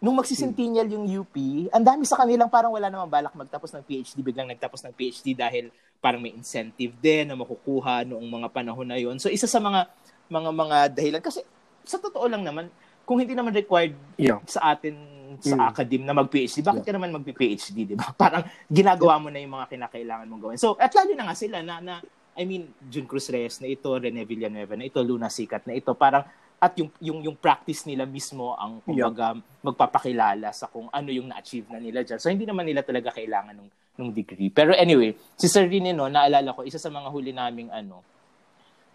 nung 0.02 0.18
magsisentinel 0.18 0.90
yung 0.90 1.06
UP, 1.06 1.36
ang 1.70 1.86
dami 1.86 2.02
sa 2.02 2.18
kanilang 2.18 2.50
parang 2.50 2.74
wala 2.74 2.90
namang 2.90 3.06
balak 3.06 3.38
magtapos 3.38 3.70
ng 3.78 3.86
PhD, 3.86 4.18
biglang 4.18 4.50
nagtapos 4.50 4.82
ng 4.82 4.92
PhD 4.98 5.38
dahil 5.38 5.70
parang 6.02 6.18
may 6.18 6.34
incentive 6.34 6.90
din 6.98 7.30
na 7.30 7.38
makukuha 7.38 8.02
noong 8.10 8.26
mga 8.26 8.48
panahon 8.50 8.82
na 8.90 8.98
yon. 8.98 9.22
So 9.22 9.30
isa 9.30 9.46
sa 9.46 9.62
mga 9.62 9.86
mga 10.26 10.50
mga 10.50 10.76
dahilan 10.98 11.22
kasi 11.22 11.46
sa 11.86 12.02
totoo 12.02 12.26
lang 12.26 12.42
naman 12.42 12.66
kung 13.06 13.22
hindi 13.22 13.38
naman 13.38 13.54
required 13.54 13.94
yeah. 14.18 14.42
sa 14.42 14.74
atin 14.74 14.98
sa 15.38 15.54
mm. 15.56 15.70
academe 15.70 16.04
na 16.04 16.14
mag-PhD, 16.18 16.60
bakit 16.60 16.82
yeah. 16.82 16.88
ka 16.92 16.98
naman 16.98 17.10
mag-PhD, 17.14 17.76
di 17.86 17.94
ba? 17.94 18.10
Parang 18.22 18.42
ginagawa 18.66 19.22
mo 19.22 19.30
na 19.30 19.38
yung 19.38 19.54
mga 19.54 19.70
kinakailangan 19.70 20.26
mong 20.28 20.42
gawin. 20.42 20.58
So, 20.60 20.74
at 20.76 20.92
lalo 20.92 21.14
na 21.14 21.30
nga 21.30 21.36
sila 21.38 21.62
na, 21.62 21.78
na 21.78 21.94
I 22.36 22.44
mean, 22.44 22.68
Jun 22.90 23.06
Cruz 23.08 23.28
Reyes 23.30 23.60
na 23.60 23.68
ito, 23.70 23.88
Rene 23.92 24.24
Villanueva 24.24 24.76
na 24.76 24.88
ito, 24.88 25.00
Luna 25.00 25.32
Sikat 25.32 25.64
na 25.68 25.76
ito, 25.76 25.92
parang 25.96 26.24
at 26.62 26.78
yung 26.78 26.90
yung 27.02 27.18
yung 27.26 27.34
practice 27.34 27.90
nila 27.90 28.06
mismo 28.06 28.54
ang 28.54 28.78
kumbaga 28.86 29.34
yeah. 29.34 29.42
magpapakilala 29.66 30.54
sa 30.54 30.70
kung 30.70 30.86
ano 30.94 31.10
yung 31.10 31.26
na-achieve 31.26 31.66
na 31.66 31.82
nila 31.82 32.06
diyan. 32.06 32.22
So 32.22 32.30
hindi 32.30 32.46
naman 32.46 32.62
nila 32.62 32.86
talaga 32.86 33.10
kailangan 33.10 33.58
ng 33.58 33.70
ng 33.98 34.08
degree. 34.14 34.48
Pero 34.54 34.70
anyway, 34.78 35.18
si 35.34 35.50
Sir 35.50 35.66
Rene 35.66 35.90
no, 35.90 36.06
naalala 36.06 36.54
ko 36.54 36.62
isa 36.62 36.78
sa 36.78 36.86
mga 36.86 37.10
huli 37.10 37.34
naming 37.34 37.66
ano 37.74 38.06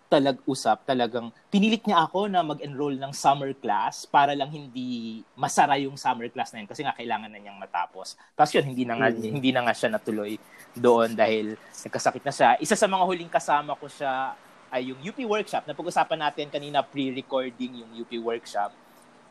talag-usap, 0.07 0.87
talagang 0.87 1.35
pinilit 1.51 1.83
niya 1.83 2.07
ako 2.07 2.31
na 2.31 2.39
mag-enroll 2.39 2.95
ng 2.95 3.11
summer 3.11 3.51
class 3.51 4.07
para 4.07 4.31
lang 4.31 4.47
hindi 4.47 5.19
masara 5.35 5.75
yung 5.83 5.99
summer 5.99 6.31
class 6.31 6.55
na 6.55 6.63
yun 6.63 6.69
kasi 6.71 6.79
nga 6.79 6.95
kailangan 6.95 7.27
na 7.27 7.39
niyang 7.43 7.59
matapos. 7.59 8.15
Tapos 8.31 8.55
yun, 8.55 8.63
hindi 8.71 8.87
na 8.87 8.95
nga, 8.95 9.11
mm-hmm. 9.11 9.35
hindi 9.35 9.51
na 9.51 9.67
nga 9.67 9.75
siya 9.75 9.91
natuloy 9.91 10.39
doon 10.71 11.11
dahil 11.11 11.59
nagkasakit 11.59 12.23
na 12.23 12.31
siya. 12.31 12.49
Isa 12.63 12.79
sa 12.79 12.87
mga 12.87 13.03
huling 13.03 13.27
kasama 13.27 13.75
ko 13.75 13.91
siya 13.91 14.31
ay 14.71 14.91
yung 14.91 14.99
UP 14.99 15.19
workshop 15.27 15.63
na 15.65 15.73
pag-usapan 15.73 16.19
natin 16.19 16.51
kanina 16.51 16.83
pre-recording 16.83 17.83
yung 17.85 17.91
UP 18.03 18.11
workshop. 18.19 18.71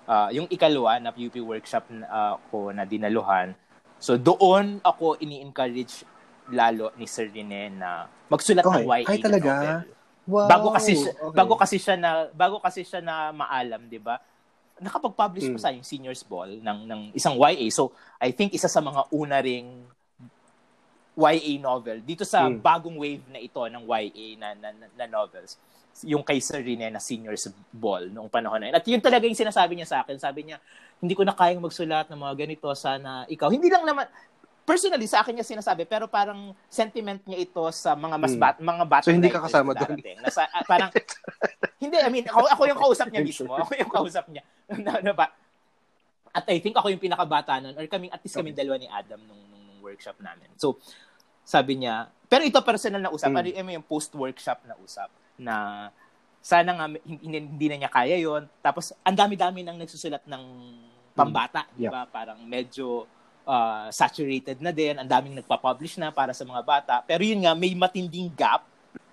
Uh, 0.07 0.31
yung 0.31 0.47
ikalawa 0.47 1.03
na 1.03 1.11
UP 1.11 1.35
workshop 1.43 1.91
uh, 1.91 2.39
ko 2.49 2.71
na 2.71 2.87
dinaluhan. 2.87 3.53
So 3.99 4.15
doon 4.15 4.79
ako 4.85 5.19
ini-encourage 5.19 6.07
lalo 6.53 6.95
ni 6.95 7.11
Sir 7.11 7.27
Rene 7.27 7.75
na 7.75 8.07
magsulat 8.31 8.63
okay. 8.63 8.83
ng 8.83 8.87
YA 8.87 9.07
Ay, 9.09 9.19
talaga? 9.19 9.51
novel. 9.51 9.97
Wow. 10.27 10.51
Bago 10.51 10.69
kasi 10.75 10.93
siya, 10.99 11.13
okay. 11.23 11.37
bago 11.39 11.55
kasi 11.55 11.77
siya 11.79 11.95
na 11.95 12.11
bago 12.35 12.57
kasi 12.59 12.83
siya 12.83 12.99
na 12.99 13.31
maalam, 13.31 13.87
'di 13.87 14.03
ba? 14.03 14.19
Nakapag-publish 14.83 15.49
mm. 15.49 15.55
pa 15.55 15.61
sa 15.63 15.71
yung 15.71 15.87
Seniors 15.87 16.27
Ball 16.27 16.59
ng 16.59 16.79
ng 16.85 17.01
isang 17.15 17.39
YA. 17.39 17.71
So, 17.71 17.95
I 18.19 18.35
think 18.35 18.53
isa 18.53 18.67
sa 18.67 18.83
mga 18.83 19.07
una 19.15 19.39
ring 19.39 19.87
YA 21.17 21.57
novel 21.57 22.05
dito 22.05 22.29
sa 22.29 22.45
mm. 22.45 22.61
bagong 22.61 22.97
wave 23.01 23.25
na 23.33 23.41
ito 23.41 23.59
ng 23.59 23.85
YA 23.89 24.27
na, 24.37 24.49
na, 24.53 24.69
na 24.77 25.07
novels 25.09 25.57
yung 26.05 26.21
kay 26.21 26.43
Sir 26.45 26.61
Rene 26.61 26.93
na 26.93 27.01
Seniors 27.01 27.49
Ball 27.73 28.13
noong 28.13 28.29
panahon 28.29 28.61
na 28.61 28.69
yun. 28.69 28.77
At 28.77 28.85
yun 28.85 29.01
talaga 29.01 29.25
yung 29.25 29.39
sinasabi 29.39 29.79
niya 29.79 29.89
sa 29.89 30.05
akin. 30.05 30.21
Sabi 30.21 30.45
niya, 30.45 30.61
hindi 31.01 31.17
ko 31.17 31.25
na 31.25 31.33
kayang 31.33 31.65
magsulat 31.65 32.13
ng 32.13 32.21
mga 32.21 32.35
ganito. 32.45 32.69
Sana 32.77 33.25
ikaw. 33.33 33.49
Hindi 33.49 33.73
lang 33.73 33.89
naman, 33.89 34.05
personally, 34.69 35.09
sa 35.09 35.25
akin 35.25 35.39
niya 35.39 35.47
sinasabi, 35.47 35.89
pero 35.89 36.11
parang 36.11 36.53
sentiment 36.69 37.23
niya 37.25 37.49
ito 37.49 37.65
sa 37.73 37.97
mga 37.97 38.17
mas 38.19 38.35
hmm. 38.35 38.43
bat, 38.43 38.57
mga 38.61 38.85
bata. 38.85 39.07
So, 39.09 39.15
hindi 39.15 39.33
ka 39.33 39.41
kasama 39.41 39.73
doon? 39.73 39.97
Nasa, 40.21 40.45
uh, 40.51 40.65
parang, 40.67 40.91
hindi, 41.83 41.97
I 41.97 42.11
mean, 42.13 42.27
ako, 42.29 42.45
ako 42.51 42.63
yung 42.67 42.81
kausap 42.83 43.09
niya 43.09 43.23
mismo. 43.31 43.53
Ako 43.57 43.73
yung 43.79 43.93
kausap 43.93 44.27
niya. 44.29 44.43
na, 44.85 45.01
na, 45.01 45.13
ba? 45.15 45.33
At 46.35 46.45
I 46.53 46.61
think 46.61 46.77
ako 46.77 46.93
yung 46.93 47.01
pinakabata 47.01 47.63
noon, 47.63 47.73
or 47.79 47.87
kaming, 47.89 48.13
at 48.13 48.21
least 48.21 48.37
kaming 48.37 48.59
dalawa 48.59 48.77
ni 48.77 48.91
Adam 48.91 49.23
nung, 49.25 49.41
nung, 49.49 49.65
nung 49.65 49.81
workshop 49.81 50.21
namin. 50.21 50.51
So, 50.61 50.77
sabi 51.47 51.79
niya, 51.79 52.11
pero 52.27 52.43
ito 52.43 52.59
personal 52.67 52.99
na 52.99 53.15
usap, 53.15 53.31
mm. 53.31 53.63
ano 53.63 53.71
yung 53.71 53.87
post-workshop 53.87 54.67
na 54.67 54.75
usap, 54.83 55.07
na 55.39 55.55
sana 56.43 56.75
nga 56.75 56.87
hindi, 57.07 57.39
hindi 57.39 57.67
na 57.71 57.87
niya 57.87 57.91
kaya 57.91 58.19
yon 58.19 58.51
Tapos, 58.59 58.91
ang 59.07 59.15
dami-dami 59.15 59.63
nang 59.63 59.79
nagsusulat 59.79 60.27
ng 60.27 60.43
pambata, 61.15 61.71
mm. 61.71 61.79
di 61.79 61.87
ba? 61.87 62.03
Parang 62.11 62.43
medyo 62.43 63.07
uh, 63.47 63.87
saturated 63.95 64.59
na 64.59 64.75
din, 64.75 64.99
ang 64.99 65.07
daming 65.07 65.39
nagpa-publish 65.39 66.03
na 66.03 66.11
para 66.11 66.35
sa 66.35 66.43
mga 66.43 66.63
bata. 66.67 66.95
Pero 67.07 67.23
yun 67.23 67.47
nga, 67.47 67.55
may 67.55 67.73
matinding 67.79 68.27
gap 68.35 68.67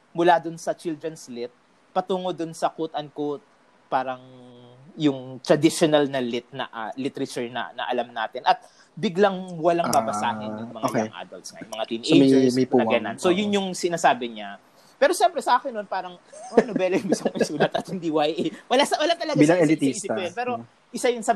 mula 0.10 0.42
dun 0.42 0.58
sa 0.58 0.74
children's 0.74 1.30
lit 1.30 1.54
patungo 1.94 2.34
dun 2.34 2.52
sa 2.58 2.74
quote-unquote 2.74 3.46
parang 3.88 4.22
yung 4.98 5.38
traditional 5.42 6.10
na 6.10 6.18
lit 6.18 6.50
na 6.50 6.66
uh, 6.74 6.90
literature 6.98 7.46
na, 7.50 7.70
na 7.78 7.86
alam 7.86 8.10
natin. 8.10 8.42
At 8.46 8.66
biglang 8.94 9.58
walang 9.58 9.90
ah, 9.90 9.94
babasahin 9.94 10.52
uh, 10.54 10.60
yung 10.62 10.72
mga 10.74 10.86
okay. 10.86 11.02
young 11.02 11.18
adults 11.18 11.50
ngayon, 11.50 11.70
mga 11.74 11.86
teenagers 11.90 12.54
so, 12.54 12.58
may, 12.58 12.66
may 12.70 12.78
na 12.78 12.86
ganun. 12.86 13.16
So 13.18 13.30
yun 13.34 13.50
yung 13.50 13.68
sinasabi 13.74 14.26
niya. 14.30 14.62
Pero 15.02 15.12
siyempre 15.18 15.42
sa 15.42 15.58
akin 15.58 15.74
noon 15.74 15.90
parang 15.90 16.16
oh, 16.54 16.62
nobela 16.64 16.96
yung 16.96 17.10
gusto 17.10 17.28
kong 17.28 17.42
isulat 17.42 17.74
at 17.74 17.86
hindi 17.90 18.14
YA. 18.14 18.54
Wala 18.70 18.84
sa 18.86 19.02
wala 19.02 19.18
talaga 19.18 19.36
bilang 19.36 19.60
sa 19.60 19.66
elitista. 19.66 20.14
Isip, 20.14 20.38
pero 20.38 20.62
mm. 20.62 20.96
isa 20.96 21.08
yun 21.10 21.26
sa 21.26 21.34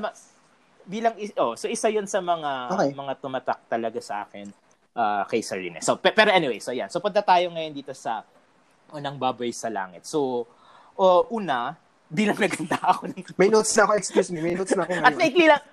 bilang 0.88 1.14
oh, 1.42 1.58
so 1.58 1.66
isa 1.68 1.90
yun 1.90 2.06
sa 2.06 2.22
mga 2.22 2.52
okay. 2.72 2.90
mga 2.94 3.14
tumatak 3.20 3.60
talaga 3.68 4.00
sa 4.00 4.24
akin 4.24 4.48
uh, 4.94 5.26
kay 5.26 5.42
Sarine. 5.42 5.82
So 5.82 5.98
pero 5.98 6.30
anyway, 6.30 6.62
so 6.62 6.72
yan. 6.72 6.94
So 6.94 7.02
punta 7.02 7.26
tayo 7.26 7.50
ngayon 7.50 7.74
dito 7.74 7.92
sa 7.98 8.22
unang 8.94 9.18
baboy 9.18 9.50
sa 9.50 9.74
langit. 9.74 10.06
So 10.06 10.46
uh, 10.96 11.26
una, 11.34 11.74
bilang 12.08 12.40
naganda 12.40 12.80
ako 12.80 13.12
ng 13.12 13.24
May 13.40 13.50
notes 13.52 13.72
na 13.76 13.84
ako, 13.84 13.92
excuse 14.00 14.30
me. 14.32 14.40
May 14.40 14.56
notes 14.56 14.74
na 14.74 14.88
ako 14.88 14.92
ngayon. 14.96 15.08
At 15.08 15.16
maikli 15.20 15.46
lang. 15.48 15.64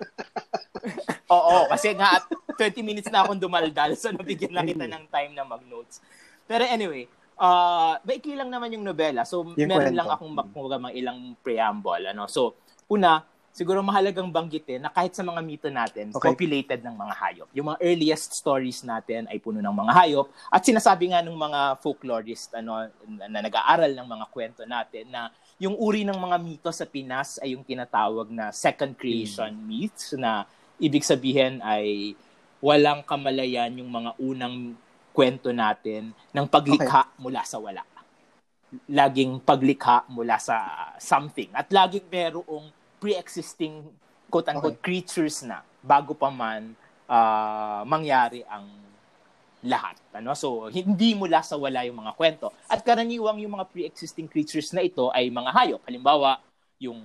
Oo, 1.35 1.65
kasi 1.71 1.95
nga 1.95 2.21
at 2.21 2.25
20 2.55 2.85
minutes 2.85 3.09
na 3.09 3.25
akong 3.25 3.39
dumaldal 3.39 3.91
so 3.97 4.13
nabigyan 4.13 4.53
lang 4.53 4.67
kita 4.67 4.85
ng 4.85 5.05
time 5.09 5.31
na 5.33 5.43
mag-notes. 5.47 6.03
Pero 6.45 6.67
anyway, 6.67 7.07
uh, 7.39 7.97
maikli 8.03 8.35
lang 8.35 8.51
naman 8.51 8.75
yung 8.75 8.83
nobela. 8.85 9.23
So 9.23 9.47
yung 9.55 9.69
meron 9.71 9.91
kwento. 9.91 9.99
lang 9.99 10.09
akong 10.11 10.33
mga, 10.35 10.77
mga 10.79 10.95
ilang 10.99 11.19
preamble. 11.41 12.03
Ano? 12.05 12.27
So 12.27 12.59
una, 12.91 13.23
siguro 13.55 13.79
mahalagang 13.79 14.27
banggitin 14.27 14.83
na 14.83 14.91
kahit 14.91 15.15
sa 15.15 15.23
mga 15.23 15.39
mito 15.39 15.71
natin, 15.71 16.11
okay. 16.11 16.27
populated 16.27 16.83
ng 16.83 16.91
mga 16.91 17.13
hayop. 17.15 17.49
Yung 17.55 17.71
mga 17.71 17.79
earliest 17.79 18.35
stories 18.35 18.83
natin 18.83 19.31
ay 19.31 19.39
puno 19.39 19.63
ng 19.63 19.71
mga 19.71 19.95
hayop. 19.95 20.27
At 20.51 20.67
sinasabi 20.67 21.15
nga 21.15 21.23
ng 21.23 21.31
mga 21.31 21.79
folklorist 21.79 22.51
ano, 22.51 22.91
na 23.07 23.39
nag-aaral 23.39 23.95
ng 23.95 24.07
mga 24.11 24.25
kwento 24.27 24.61
natin 24.67 25.07
na 25.07 25.31
yung 25.55 25.75
uri 25.79 26.03
ng 26.03 26.17
mga 26.19 26.37
mito 26.43 26.69
sa 26.71 26.83
Pinas 26.83 27.39
ay 27.39 27.55
yung 27.55 27.63
tinatawag 27.63 28.27
na 28.27 28.51
second 28.51 28.91
creation 28.95 29.51
mm. 29.55 29.63
myths 29.63 30.11
na 30.19 30.43
ibig 30.79 31.03
sabihin 31.07 31.63
ay 31.63 32.15
walang 32.59 33.03
kamalayan 33.07 33.71
yung 33.79 33.87
mga 33.87 34.11
unang 34.19 34.75
kwento 35.15 35.55
natin 35.55 36.11
ng 36.35 36.45
paglikha 36.51 37.07
okay. 37.07 37.19
mula 37.23 37.41
sa 37.47 37.57
wala. 37.63 37.83
Laging 38.91 39.39
paglikha 39.39 40.03
mula 40.11 40.35
sa 40.35 40.91
something. 40.99 41.47
At 41.55 41.71
laging 41.71 42.03
merong 42.11 42.67
pre-existing 42.99 43.87
quote-unquote 44.27 44.83
okay. 44.83 44.83
creatures 44.83 45.47
na 45.47 45.63
bago 45.79 46.11
pa 46.11 46.27
man 46.27 46.75
uh, 47.07 47.87
mangyari 47.87 48.43
ang 48.49 48.67
lahat. 49.65 49.97
Ano? 50.13 50.37
So, 50.37 50.69
hindi 50.69 51.17
mula 51.17 51.41
sa 51.41 51.57
wala 51.57 51.83
yung 51.83 51.99
mga 52.05 52.13
kwento. 52.13 52.53
At 52.69 52.85
karaniwang 52.85 53.41
yung 53.41 53.57
mga 53.57 53.67
pre-existing 53.73 54.29
creatures 54.29 54.71
na 54.71 54.85
ito 54.85 55.09
ay 55.11 55.33
mga 55.33 55.51
hayop. 55.51 55.81
Halimbawa, 55.83 56.39
yung 56.77 57.01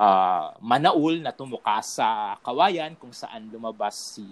uh, 0.00 0.46
Manaul 0.58 1.20
na 1.20 1.30
tumukas 1.30 2.00
sa 2.00 2.36
Kawayan 2.40 2.96
kung 2.96 3.12
saan 3.12 3.52
lumabas 3.52 4.16
si 4.16 4.24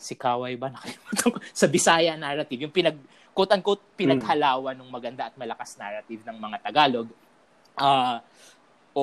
si 0.00 0.16
Kaway 0.16 0.56
ba 0.56 0.72
sa 1.52 1.68
Bisaya 1.68 2.16
narrative 2.16 2.64
yung 2.64 2.72
pinag 2.72 2.96
quote 3.36 3.52
unquote 3.52 3.84
pinaghalawan 4.00 4.72
ng 4.72 4.88
maganda 4.88 5.28
at 5.28 5.36
malakas 5.36 5.76
narrative 5.76 6.24
ng 6.24 6.36
mga 6.40 6.56
Tagalog 6.64 7.08
uh, 7.76 8.16
o 8.96 9.02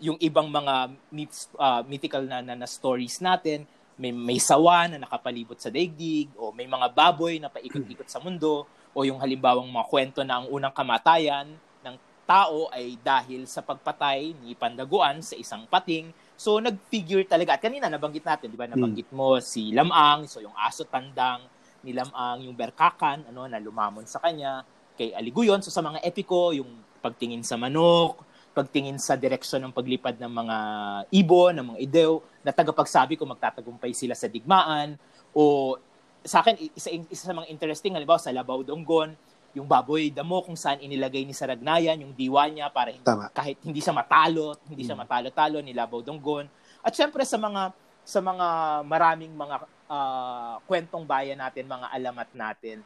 yung 0.00 0.16
ibang 0.18 0.48
mga 0.48 0.88
myths, 1.12 1.52
uh, 1.60 1.84
mythical 1.84 2.24
na, 2.24 2.40
na, 2.40 2.56
na 2.56 2.68
stories 2.68 3.20
natin 3.20 3.68
may 4.00 4.12
may 4.12 4.40
sawa 4.40 4.88
na 4.88 5.02
nakapalibot 5.02 5.56
sa 5.60 5.68
daigdig 5.68 6.32
o 6.36 6.50
may 6.52 6.64
mga 6.64 6.88
baboy 6.92 7.36
na 7.36 7.52
paikot-ikot 7.52 8.08
sa 8.08 8.18
mundo 8.18 8.64
o 8.92 8.98
yung 9.04 9.20
halimbawang 9.20 9.68
mga 9.68 9.86
kwento 9.88 10.20
na 10.24 10.40
ang 10.40 10.46
unang 10.48 10.72
kamatayan 10.72 11.48
ng 11.84 11.96
tao 12.24 12.72
ay 12.72 12.96
dahil 13.00 13.44
sa 13.44 13.60
pagpatay 13.60 14.36
ni 14.42 14.56
Pandaguan 14.56 15.20
sa 15.20 15.36
isang 15.36 15.68
pating 15.68 16.12
So 16.42 16.58
nag-figure 16.58 17.22
talaga. 17.30 17.54
At 17.54 17.62
kanina 17.62 17.86
nabanggit 17.86 18.26
natin, 18.26 18.50
'di 18.50 18.58
ba? 18.58 18.66
Nabanggit 18.66 19.14
mo 19.14 19.38
si 19.38 19.70
Lamang, 19.70 20.26
so 20.26 20.42
yung 20.42 20.54
aso 20.58 20.82
tandang 20.82 21.46
ni 21.86 21.94
Lamang, 21.94 22.50
yung 22.50 22.58
berkakan, 22.58 23.30
ano, 23.30 23.46
na 23.46 23.62
lumamon 23.62 24.02
sa 24.10 24.18
kanya, 24.18 24.66
kay 24.98 25.14
Aliguyon. 25.14 25.62
So 25.62 25.70
sa 25.70 25.86
mga 25.86 26.02
epiko, 26.02 26.50
yung 26.50 26.82
pagtingin 26.98 27.46
sa 27.46 27.54
manok, 27.54 28.26
pagtingin 28.52 29.00
sa 29.00 29.16
direksyon 29.16 29.64
ng 29.68 29.72
paglipad 29.72 30.20
ng 30.20 30.32
mga 30.32 30.56
ibon, 31.12 31.52
ng 31.56 31.66
mga 31.74 31.78
idew, 31.80 32.20
na 32.44 32.52
tagapagsabi 32.52 33.16
kung 33.16 33.32
magtatagumpay 33.32 33.96
sila 33.96 34.12
sa 34.12 34.28
digmaan, 34.28 35.00
o 35.32 35.74
sa 36.22 36.44
akin, 36.44 36.54
isa, 36.76 36.92
isa 36.92 37.24
sa 37.28 37.34
mga 37.34 37.50
interesting, 37.50 37.96
halimbawa 37.96 38.20
sa 38.20 38.30
Labaw 38.30 38.62
Donggon, 38.62 39.16
yung 39.52 39.68
baboy 39.68 40.08
damo 40.08 40.40
kung 40.40 40.56
saan 40.56 40.80
inilagay 40.80 41.28
ni 41.28 41.36
Saragnayan 41.36 42.00
yung 42.00 42.16
diwa 42.16 42.48
niya 42.48 42.72
para 42.72 42.88
hindi, 42.88 43.04
kahit 43.36 43.60
hindi 43.60 43.84
siya 43.84 43.92
matalo, 43.92 44.56
hindi 44.64 44.80
siya 44.80 44.96
hmm. 44.96 45.04
matalo-talo 45.04 45.60
ni 45.60 45.76
Labaw 45.76 46.00
Donggon. 46.00 46.48
At 46.80 46.96
syempre 46.96 47.24
sa 47.28 47.36
mga 47.36 47.72
sa 48.02 48.18
mga 48.18 48.46
maraming 48.82 49.30
mga 49.30 49.56
uh, 49.86 50.56
kwentong 50.66 51.06
bayan 51.06 51.38
natin, 51.38 51.70
mga 51.70 51.86
alamat 51.94 52.28
natin, 52.34 52.76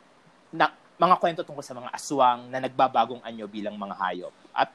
na, 0.53 0.69
mga 0.97 1.17
kwento 1.21 1.41
tungkol 1.41 1.65
sa 1.65 1.77
mga 1.77 1.89
aswang 1.93 2.49
na 2.53 2.61
nagbabagong 2.61 3.25
anyo 3.25 3.49
bilang 3.49 3.77
mga 3.81 3.97
hayop. 3.97 4.35
At 4.53 4.73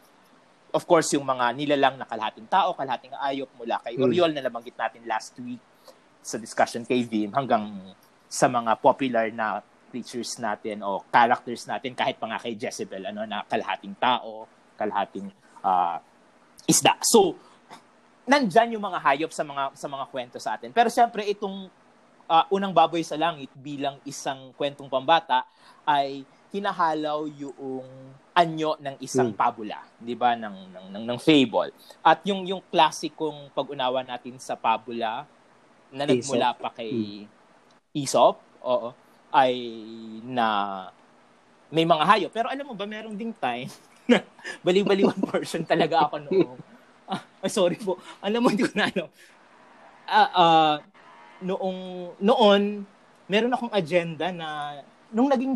of 0.71 0.83
course, 0.87 1.11
yung 1.13 1.27
mga 1.27 1.51
nilalang 1.55 1.95
na 1.99 2.07
kalahating 2.07 2.47
tao, 2.47 2.73
kalahating 2.73 3.11
ayop 3.19 3.51
mula 3.59 3.79
kay 3.83 3.95
hmm. 3.95 4.05
Oriol 4.07 4.31
na 4.31 4.43
nabanggit 4.47 4.75
natin 4.75 5.03
last 5.05 5.35
week 5.43 5.61
sa 6.21 6.37
discussion 6.39 6.85
kay 6.87 7.03
Vim 7.03 7.33
hanggang 7.33 7.95
sa 8.31 8.47
mga 8.47 8.79
popular 8.79 9.27
na 9.33 9.59
creatures 9.91 10.39
natin 10.39 10.79
o 10.87 11.03
characters 11.11 11.67
natin 11.67 11.91
kahit 11.91 12.15
pa 12.15 12.31
nga 12.31 12.39
kay 12.39 12.55
Jezebel 12.55 13.11
ano 13.11 13.27
na 13.27 13.43
kalahating 13.43 13.91
tao, 13.99 14.47
kalahating 14.79 15.27
uh, 15.59 15.99
isda. 16.63 16.95
So 17.03 17.35
nandyan 18.23 18.79
yung 18.79 18.85
mga 18.85 19.03
hayop 19.03 19.31
sa 19.35 19.43
mga 19.43 19.75
sa 19.75 19.87
mga 19.91 20.05
kwento 20.07 20.37
sa 20.39 20.55
atin. 20.55 20.71
Pero 20.71 20.87
siyempre 20.87 21.27
itong 21.27 21.67
uh, 22.31 22.45
unang 22.55 22.71
baboy 22.71 23.03
sa 23.03 23.19
langit 23.19 23.51
bilang 23.59 23.99
isang 24.07 24.55
kwentong 24.55 24.87
pambata 24.87 25.43
ay 25.83 26.23
hinahalaw 26.51 27.25
yung 27.31 27.87
anyo 28.31 28.79
ng 28.79 28.95
isang 29.03 29.31
hmm. 29.31 29.39
pabula, 29.39 29.79
'di 29.99 30.15
ba, 30.15 30.35
ng, 30.35 30.71
ng 30.71 30.85
ng 30.95 31.03
ng 31.07 31.19
fable. 31.19 31.71
At 32.03 32.23
yung 32.27 32.47
yung 32.47 32.63
klasikong 32.71 33.51
pag-unawa 33.51 34.03
natin 34.03 34.39
sa 34.39 34.55
pabula 34.55 35.27
na 35.91 36.03
nagmula 36.07 36.55
pa 36.55 36.71
kay 36.71 37.27
hmm. 37.27 37.95
Aesop, 37.95 38.39
oo 38.63 38.95
ay 39.31 39.55
na 40.27 40.47
may 41.71 41.87
mga 41.87 42.03
hayop. 42.03 42.31
Pero 42.35 42.51
alam 42.51 42.67
mo 42.67 42.75
ba, 42.75 42.83
meron 42.83 43.15
ding 43.15 43.31
time 43.31 43.71
na 44.11 44.19
baliw-baliwan 44.61 45.17
person 45.23 45.63
talaga 45.63 46.07
ako 46.07 46.19
noong. 46.27 46.59
Ah, 47.11 47.51
sorry 47.51 47.75
po. 47.75 47.99
Alam 48.23 48.39
mo, 48.39 48.47
hindi 48.47 48.63
ko 48.63 48.71
na 48.71 48.87
alam. 48.87 49.11
Uh, 50.07 50.31
uh, 50.31 50.75
noong, 51.43 51.79
noon, 52.23 52.87
meron 53.27 53.51
akong 53.51 53.73
agenda 53.75 54.31
na 54.31 54.79
nung 55.11 55.27
naging 55.27 55.55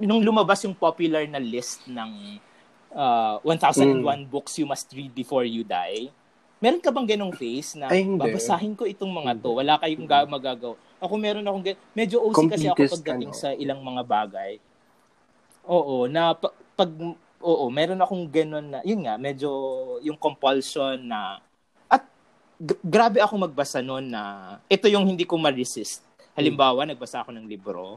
nung 0.00 0.20
lumabas 0.20 0.62
yung 0.64 0.76
popular 0.76 1.24
na 1.26 1.40
list 1.40 1.88
ng 1.88 2.38
uh, 2.92 3.40
1001 3.42 4.00
mm. 4.00 4.28
books 4.28 4.60
you 4.60 4.68
must 4.68 4.86
read 4.92 5.10
before 5.12 5.42
you 5.42 5.64
die. 5.64 6.12
Meron 6.60 6.84
ka 6.84 6.92
bang 6.92 7.16
ganong 7.16 7.32
face 7.32 7.72
na 7.72 7.88
Ay, 7.88 8.04
babasahin 8.04 8.76
ko 8.76 8.84
itong 8.84 9.08
mga 9.08 9.32
to, 9.40 9.56
wala 9.56 9.80
kayong 9.80 10.04
magagawa 10.28 10.76
ako 11.00 11.14
meron 11.16 11.48
akong 11.48 11.64
medyo 11.96 12.20
OC 12.20 12.52
kasi 12.52 12.68
ako 12.68 13.00
pagdating 13.00 13.32
ano. 13.32 13.40
sa 13.40 13.56
ilang 13.56 13.80
mga 13.80 14.02
bagay. 14.04 14.52
Oo, 15.64 16.04
na 16.04 16.36
pag, 16.36 16.52
pag 16.76 16.92
oo, 17.40 17.64
meron 17.72 18.00
akong 18.04 18.28
ganun 18.28 18.68
na, 18.68 18.84
yun 18.84 19.00
nga, 19.00 19.16
medyo 19.16 19.48
yung 20.04 20.20
compulsion 20.20 21.00
na 21.00 21.40
at 21.88 22.04
g- 22.60 22.80
grabe 22.84 23.16
ako 23.24 23.48
magbasa 23.48 23.80
noon 23.80 24.12
na 24.12 24.22
ito 24.68 24.92
yung 24.92 25.08
hindi 25.08 25.24
ko 25.24 25.40
ma-resist. 25.40 26.04
Halimbawa, 26.36 26.84
hmm. 26.84 26.90
nagbasa 26.94 27.24
ako 27.24 27.32
ng 27.32 27.48
libro. 27.48 27.96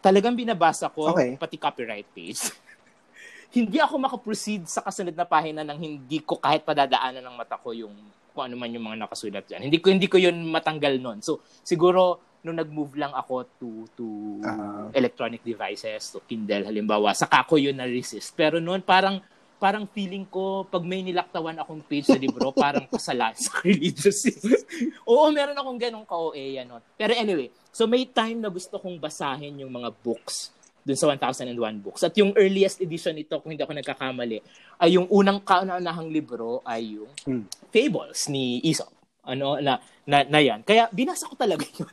Talagang 0.00 0.34
binabasa 0.34 0.88
ko 0.88 1.12
okay. 1.12 1.36
pati 1.36 1.56
copyright 1.60 2.08
page. 2.12 2.40
hindi 3.56 3.82
ako 3.82 3.98
makaproceed 3.98 4.64
sa 4.70 4.80
kasunod 4.80 5.14
na 5.14 5.26
pahina 5.26 5.66
nang 5.66 5.78
hindi 5.78 6.22
ko 6.22 6.38
kahit 6.38 6.62
padadaanan 6.62 7.20
ng 7.20 7.36
mata 7.36 7.58
ko 7.58 7.74
yung 7.74 7.92
kung 8.30 8.46
ano 8.46 8.54
man 8.54 8.70
yung 8.70 8.86
mga 8.86 8.98
nakasulat 9.06 9.44
diyan. 9.50 9.66
Hindi 9.66 9.78
ko 9.82 9.86
hindi 9.90 10.06
ko 10.06 10.16
'yun 10.16 10.46
matanggal 10.48 11.02
noon. 11.02 11.18
So 11.18 11.42
siguro 11.66 12.22
nung 12.40 12.56
nag-move 12.56 12.96
lang 12.96 13.12
ako 13.12 13.34
to 13.60 13.68
to 13.98 14.06
uh, 14.46 14.88
electronic 14.94 15.42
devices, 15.42 16.14
to 16.14 16.22
Kindle 16.24 16.64
halimbawa, 16.64 17.10
saka 17.10 17.42
ko 17.42 17.58
'yun 17.58 17.74
na-resist. 17.74 18.32
Pero 18.38 18.62
noon 18.62 18.86
parang 18.86 19.18
parang 19.60 19.84
feeling 19.84 20.24
ko 20.24 20.64
pag 20.64 20.80
may 20.80 21.04
nilaktawan 21.04 21.58
akong 21.60 21.84
page 21.84 22.08
sa 22.08 22.16
libro, 22.16 22.48
parang 22.56 22.88
kasalanan 22.88 23.36
sa 23.36 23.60
religious. 23.60 24.24
Oo, 25.10 25.28
meron 25.34 25.58
akong 25.58 25.76
ganong 25.76 26.06
ka-OA 26.08 26.64
ano. 26.64 26.80
Pero 26.96 27.12
anyway, 27.12 27.52
so 27.70 27.86
may 27.86 28.06
time 28.06 28.42
na 28.42 28.50
gusto 28.50 28.76
kong 28.78 28.98
basahin 28.98 29.62
yung 29.62 29.72
mga 29.72 29.90
books 30.02 30.54
dun 30.80 30.96
sa 30.96 31.12
1001 31.12 31.54
books. 31.84 32.02
At 32.04 32.16
yung 32.16 32.32
earliest 32.34 32.80
edition 32.80 33.12
nito, 33.12 33.36
kung 33.40 33.52
hindi 33.52 33.60
ako 33.60 33.76
nagkakamali, 33.76 34.38
ay 34.80 34.96
yung 34.96 35.06
unang 35.12 35.44
kauna-unahang 35.44 36.08
libro 36.08 36.64
ay 36.64 36.96
yung 36.96 37.12
mm. 37.28 37.44
Fables 37.68 38.32
ni 38.32 38.64
Aesop. 38.64 38.88
Ano, 39.20 39.60
na, 39.60 39.76
na, 40.08 40.24
na 40.24 40.40
yan. 40.40 40.64
Kaya 40.64 40.88
binasa 40.88 41.28
ko 41.28 41.36
talaga 41.36 41.62
yun. 41.78 41.92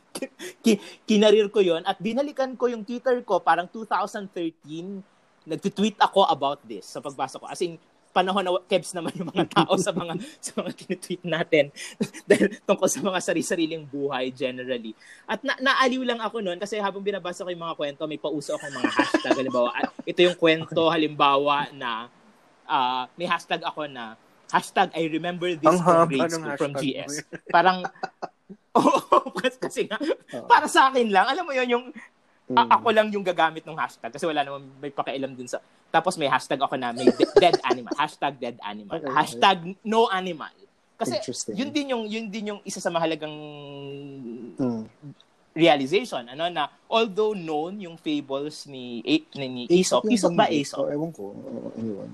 Kinarir 1.04 1.52
ko 1.52 1.60
yon 1.60 1.84
at 1.84 2.00
binalikan 2.00 2.56
ko 2.56 2.72
yung 2.72 2.88
Twitter 2.88 3.20
ko 3.28 3.44
parang 3.44 3.68
2013 3.68 5.04
nag-tweet 5.48 5.96
ako 6.00 6.28
about 6.28 6.60
this 6.68 6.88
sa 6.88 7.00
pagbasa 7.00 7.40
ko. 7.40 7.48
As 7.48 7.60
in, 7.64 7.80
panahon 8.18 8.42
na 8.42 8.52
kebs 8.66 8.98
naman 8.98 9.14
yung 9.14 9.30
mga 9.30 9.46
tao 9.54 9.78
sa 9.78 9.94
mga 9.94 10.18
sa 10.46 10.52
mga 10.58 10.72
tinitweet 10.74 11.22
natin 11.22 11.70
dahil 12.30 12.58
tungkol 12.66 12.90
sa 12.90 13.06
mga 13.06 13.20
sari-sariling 13.22 13.86
buhay 13.86 14.34
generally. 14.34 14.98
At 15.30 15.46
na 15.46 15.54
naaliw 15.62 16.02
lang 16.02 16.18
ako 16.18 16.42
noon 16.42 16.58
kasi 16.58 16.82
habang 16.82 17.06
binabasa 17.06 17.46
ko 17.46 17.54
yung 17.54 17.62
mga 17.62 17.78
kwento, 17.78 18.10
may 18.10 18.18
pauso 18.18 18.58
akong 18.58 18.74
mga 18.74 18.90
hashtag. 18.90 19.38
Halimbawa, 19.38 19.70
ito 20.02 20.20
yung 20.26 20.38
kwento 20.38 20.90
halimbawa 20.90 21.70
na 21.78 22.10
uh, 22.66 23.06
may 23.14 23.30
hashtag 23.30 23.62
ako 23.62 23.86
na 23.86 24.18
hashtag 24.50 24.90
I 24.98 25.06
remember 25.14 25.54
this 25.54 25.70
Ang 25.70 25.86
from 25.86 26.10
grade 26.10 26.32
school 26.34 26.58
from 26.58 26.74
GS. 26.74 27.14
Parang 27.56 27.86
Oo, 28.78 29.34
kasi 29.58 29.90
nga, 29.90 29.98
para 30.46 30.70
sa 30.70 30.94
akin 30.94 31.10
lang, 31.10 31.26
alam 31.26 31.50
mo 31.50 31.50
yon 31.50 31.66
yung 31.66 31.86
Mm. 32.48 32.56
A- 32.56 32.80
ako 32.80 32.96
lang 32.96 33.12
yung 33.12 33.28
gagamit 33.28 33.68
ng 33.68 33.76
hashtag 33.76 34.08
kasi 34.08 34.24
wala 34.24 34.40
namang 34.40 34.72
may 34.80 34.88
pakialam 34.88 35.36
dun 35.36 35.52
sa... 35.52 35.60
Tapos 35.88 36.20
may 36.20 36.28
hashtag 36.28 36.60
ako 36.60 36.76
na 36.76 36.92
may 36.92 37.08
de- 37.08 37.34
dead 37.40 37.58
animal. 37.64 37.94
hashtag 37.96 38.34
dead 38.38 38.58
animal. 38.62 39.00
Okay, 39.00 39.12
hashtag 39.12 39.58
okay. 39.64 39.88
no 39.88 40.12
animal. 40.12 40.52
Kasi 40.98 41.22
yun 41.54 41.70
din 41.70 41.94
yung 41.94 42.04
yun 42.10 42.26
din 42.28 42.56
yung 42.56 42.62
isa 42.66 42.82
sa 42.82 42.90
mahalagang 42.90 43.34
mm. 44.58 44.84
realization 45.58 46.26
ano 46.26 46.50
na 46.50 46.70
although 46.90 47.34
known 47.34 47.82
yung 47.82 47.98
fables 47.98 48.66
ni 48.70 49.02
ni, 49.34 49.46
ni 49.50 49.64
Aesop, 49.70 50.06
Aesop 50.10 50.34
ba 50.34 50.50
Aesop? 50.50 50.86
Oh, 50.86 50.92
ewan 50.92 51.12
ko. 51.14 51.34
Anyone. 51.78 52.14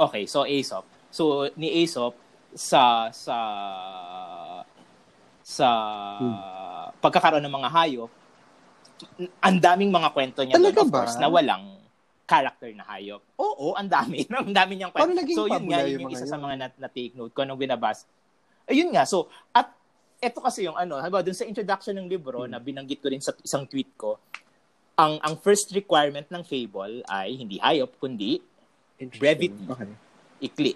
Okay, 0.00 0.24
so 0.24 0.48
Aesop. 0.48 0.84
So 1.12 1.48
ni 1.54 1.84
Aesop 1.84 2.16
sa 2.56 3.14
sa 3.14 3.36
sa 5.50 5.68
hmm. 6.18 6.36
pagkakaroon 7.02 7.42
ng 7.42 7.54
mga 7.54 7.70
hayop 7.74 8.10
ang 9.40 9.56
daming 9.58 9.90
mga 9.90 10.08
kwento 10.12 10.40
niya 10.44 10.54
Talaga 10.60 10.84
doon, 10.84 10.88
of 10.88 10.92
course, 10.92 11.16
na 11.16 11.28
walang 11.32 11.79
character 12.30 12.70
na 12.70 12.86
hayop. 12.86 13.18
Oo, 13.42 13.74
ang 13.74 13.90
dami. 13.90 14.22
ang 14.30 14.54
dami 14.54 14.78
niyang 14.78 14.94
kwento. 14.94 15.18
So, 15.34 15.50
yun 15.50 15.66
nga, 15.66 15.82
yun 15.82 16.06
yung 16.06 16.14
isa 16.14 16.30
yun. 16.30 16.30
sa 16.30 16.38
mga 16.38 16.54
na, 16.54 16.66
na-take 16.78 17.18
note 17.18 17.34
ko 17.34 17.42
nung 17.42 17.58
binabas. 17.58 18.06
Ayun 18.70 18.94
nga, 18.94 19.02
so, 19.02 19.26
at 19.50 19.74
eto 20.22 20.38
kasi 20.38 20.70
yung 20.70 20.78
ano, 20.78 21.02
halimbawa 21.02 21.26
dun 21.26 21.34
sa 21.34 21.48
introduction 21.48 21.98
ng 21.98 22.06
libro 22.06 22.46
hmm. 22.46 22.54
na 22.54 22.62
binanggit 22.62 23.02
ko 23.02 23.10
rin 23.10 23.18
sa 23.18 23.34
isang 23.42 23.66
tweet 23.66 23.90
ko, 23.98 24.22
ang 24.94 25.18
ang 25.26 25.34
first 25.42 25.74
requirement 25.74 26.28
ng 26.28 26.44
fable 26.44 27.00
ay 27.08 27.34
hindi 27.34 27.56
hayop 27.58 27.96
kundi 27.98 28.38
brevity. 29.16 29.56
Okay. 29.64 29.90
Ikli. 30.44 30.72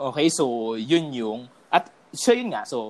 Okay, 0.00 0.26
so 0.32 0.74
yun 0.80 1.12
yung 1.12 1.40
at 1.68 1.92
so 2.16 2.32
yun 2.32 2.50
nga, 2.50 2.64
so 2.64 2.80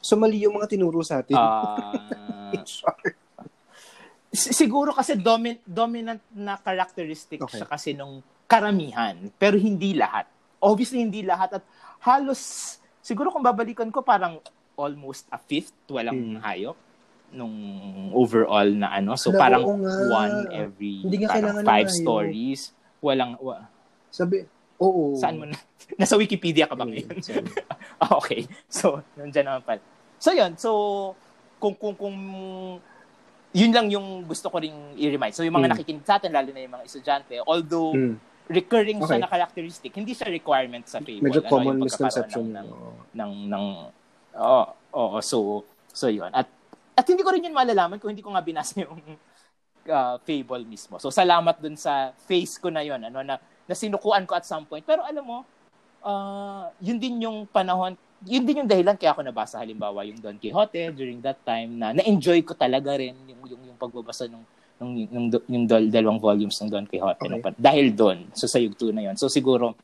So, 0.00 0.16
mali 0.16 0.40
yung 0.40 0.56
mga 0.56 0.68
tinuro 0.68 1.04
sa 1.04 1.20
atin. 1.20 1.36
Uh, 2.50 2.66
siguro 4.30 4.94
kasi 4.94 5.18
domin, 5.18 5.58
dominant 5.66 6.22
na 6.30 6.54
characteristic 6.56 7.42
okay. 7.42 7.60
siya 7.60 7.66
kasi 7.66 7.90
nung 7.92 8.22
karamihan, 8.46 9.14
pero 9.38 9.58
hindi 9.58 9.94
lahat. 9.94 10.26
Obviously, 10.62 11.02
hindi 11.02 11.22
lahat. 11.22 11.62
At 11.62 11.64
halos, 12.02 12.76
siguro 13.02 13.30
kung 13.30 13.42
babalikan 13.42 13.90
ko, 13.90 14.02
parang 14.02 14.42
almost 14.78 15.26
a 15.30 15.38
fifth, 15.38 15.74
walang 15.90 16.38
hmm. 16.38 16.42
hayop 16.42 16.78
nung 17.30 17.54
overall 18.10 18.66
na 18.66 18.90
ano. 18.90 19.14
So, 19.14 19.30
Alam, 19.30 19.38
parang 19.38 19.62
one 20.10 20.36
every 20.50 21.06
hindi 21.06 21.26
parang 21.26 21.62
five 21.62 21.88
stories. 21.90 22.74
Walang, 22.98 23.38
wa- 23.38 23.70
Sabi, 24.10 24.42
oo. 24.82 25.14
Saan 25.14 25.38
mo 25.38 25.46
na? 25.46 25.54
Nasa 26.00 26.18
Wikipedia 26.18 26.66
ka 26.66 26.74
ba 26.74 26.86
ngayon? 26.86 27.22
okay. 28.18 28.50
So, 28.66 29.02
nandiyan 29.14 29.46
naman 29.46 29.62
pala. 29.62 29.82
So, 30.18 30.34
yun. 30.34 30.58
So, 30.58 30.70
kung, 31.62 31.78
kung, 31.78 31.94
kung, 31.94 32.16
yun 33.50 33.70
lang 33.74 33.90
yung 33.90 34.22
gusto 34.26 34.46
ko 34.46 34.62
ring 34.62 34.94
i-remind. 34.94 35.34
So, 35.34 35.42
yung 35.42 35.58
mga 35.58 35.70
mm. 35.70 35.72
nakikinig 35.74 36.04
sa 36.06 36.22
atin, 36.22 36.30
lalo 36.30 36.54
na 36.54 36.60
yung 36.62 36.74
mga 36.78 36.84
estudyante, 36.86 37.34
although, 37.42 37.90
mm. 37.94 38.14
recurring 38.46 38.98
okay. 39.02 39.18
siya 39.18 39.18
na 39.26 39.28
characteristic, 39.30 39.90
hindi 39.94 40.14
siya 40.14 40.30
requirement 40.30 40.86
sa 40.86 41.02
Fable. 41.02 41.26
Medyo 41.26 41.42
ano, 41.42 41.50
common 41.50 41.76
misconception. 41.82 42.54
Ng, 42.54 42.54
ng, 42.54 42.70
ng, 43.18 43.32
ng, 43.50 43.64
oh, 44.38 44.66
oh, 44.94 45.18
so, 45.18 45.66
so 45.90 46.06
yun. 46.06 46.30
At, 46.30 46.46
at 46.94 47.04
hindi 47.06 47.26
ko 47.26 47.30
rin 47.34 47.42
yun 47.42 47.54
malalaman 47.54 47.98
kung 47.98 48.14
hindi 48.14 48.22
ko 48.22 48.30
nga 48.34 48.44
binasa 48.44 48.86
yung 48.86 49.02
uh, 49.90 50.16
Fable 50.26 50.62
mismo. 50.62 51.02
So, 51.02 51.10
salamat 51.10 51.58
dun 51.58 51.74
sa 51.74 52.14
face 52.30 52.54
ko 52.54 52.70
na 52.70 52.86
yun, 52.86 53.02
ano, 53.02 53.26
na, 53.26 53.34
na 53.66 53.74
sinukuan 53.74 54.30
ko 54.30 54.38
at 54.38 54.46
some 54.46 54.62
point. 54.62 54.86
Pero 54.86 55.02
alam 55.02 55.26
mo, 55.26 55.42
uh, 56.06 56.70
yun 56.78 57.02
din 57.02 57.26
yung 57.26 57.50
panahon, 57.50 57.98
yun 58.28 58.44
din 58.44 58.64
yung 58.64 58.70
dahilan 58.70 58.96
kaya 59.00 59.16
ako 59.16 59.24
nabasa. 59.24 59.60
Halimbawa 59.60 60.04
yung 60.04 60.20
Don 60.20 60.36
Quixote 60.36 60.92
during 60.92 61.24
that 61.24 61.40
time 61.40 61.80
na 61.80 61.96
na-enjoy 61.96 62.44
ko 62.44 62.52
talaga 62.52 62.96
rin 63.00 63.16
yung 63.24 63.40
yung, 63.48 63.62
yung 63.72 63.78
pagbabasa 63.80 64.28
ng 64.28 64.44
ng 64.80 64.90
yung, 65.12 65.26
yung, 65.48 65.64
dal, 65.68 65.84
dalawang 65.88 66.20
volumes 66.20 66.56
ng 66.60 66.68
Don 66.68 66.86
Quixote 66.88 67.20
okay. 67.20 67.28
no? 67.28 67.52
dahil 67.56 67.92
doon 67.92 68.28
so 68.32 68.48
sa 68.48 68.56
yugto 68.56 68.88
na 68.92 69.04
yon 69.04 69.16
so 69.16 69.28
siguro 69.28 69.76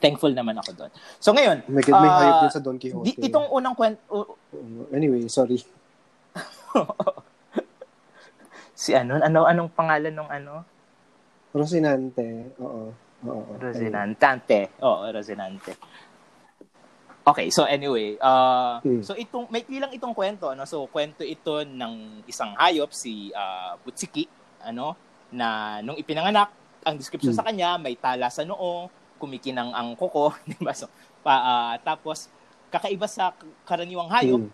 thankful 0.00 0.32
naman 0.32 0.56
ako 0.56 0.72
doon 0.72 0.90
so 1.20 1.36
ngayon 1.36 1.64
may, 1.68 1.84
uh, 1.84 2.00
may 2.00 2.10
hayop 2.12 2.36
din 2.40 2.52
sa 2.52 2.62
Don 2.64 2.80
Quixote. 2.80 3.04
di, 3.04 3.12
itong 3.28 3.48
unang 3.52 3.76
kwento 3.76 4.00
uh, 4.08 4.24
anyway 4.92 5.24
sorry. 5.28 5.60
Si 8.78 8.94
ano 8.94 9.18
ano 9.18 9.42
anong 9.42 9.74
pangalan 9.74 10.14
ng 10.14 10.30
ano? 10.30 10.62
Rosinante 11.50 12.54
oo 12.62 12.94
oo. 13.26 13.50
Rosinante. 13.58 14.70
Oo 14.78 15.02
Rosinante 15.10 15.74
Okay, 17.28 17.52
so 17.52 17.68
anyway, 17.68 18.16
uh, 18.24 18.80
hmm. 18.80 19.04
so 19.04 19.12
itong 19.12 19.52
may 19.52 19.60
ilang 19.68 19.92
itong 19.92 20.16
kwento 20.16 20.48
ano. 20.48 20.64
So 20.64 20.88
kwento 20.88 21.20
ito 21.20 21.60
ng 21.60 22.24
isang 22.24 22.56
hayop 22.56 22.88
si 22.88 23.28
uh, 23.36 23.76
Butsiki, 23.84 24.24
ano, 24.64 24.96
na 25.28 25.78
nung 25.84 26.00
ipinanganak, 26.00 26.48
ang 26.88 26.96
description 26.96 27.36
hmm. 27.36 27.40
sa 27.40 27.44
kanya 27.44 27.76
may 27.76 28.00
tala 28.00 28.32
sa 28.32 28.48
noo, 28.48 28.88
kumikinang 29.20 29.76
ang 29.76 29.92
kuko, 29.92 30.32
di 30.48 30.56
ba? 30.64 30.72
So 30.72 30.88
pa, 31.20 31.36
uh, 31.44 31.74
tapos 31.84 32.32
kakaiba 32.72 33.04
sa 33.04 33.36
karaniwang 33.68 34.08
hayop, 34.08 34.48
hmm. 34.48 34.52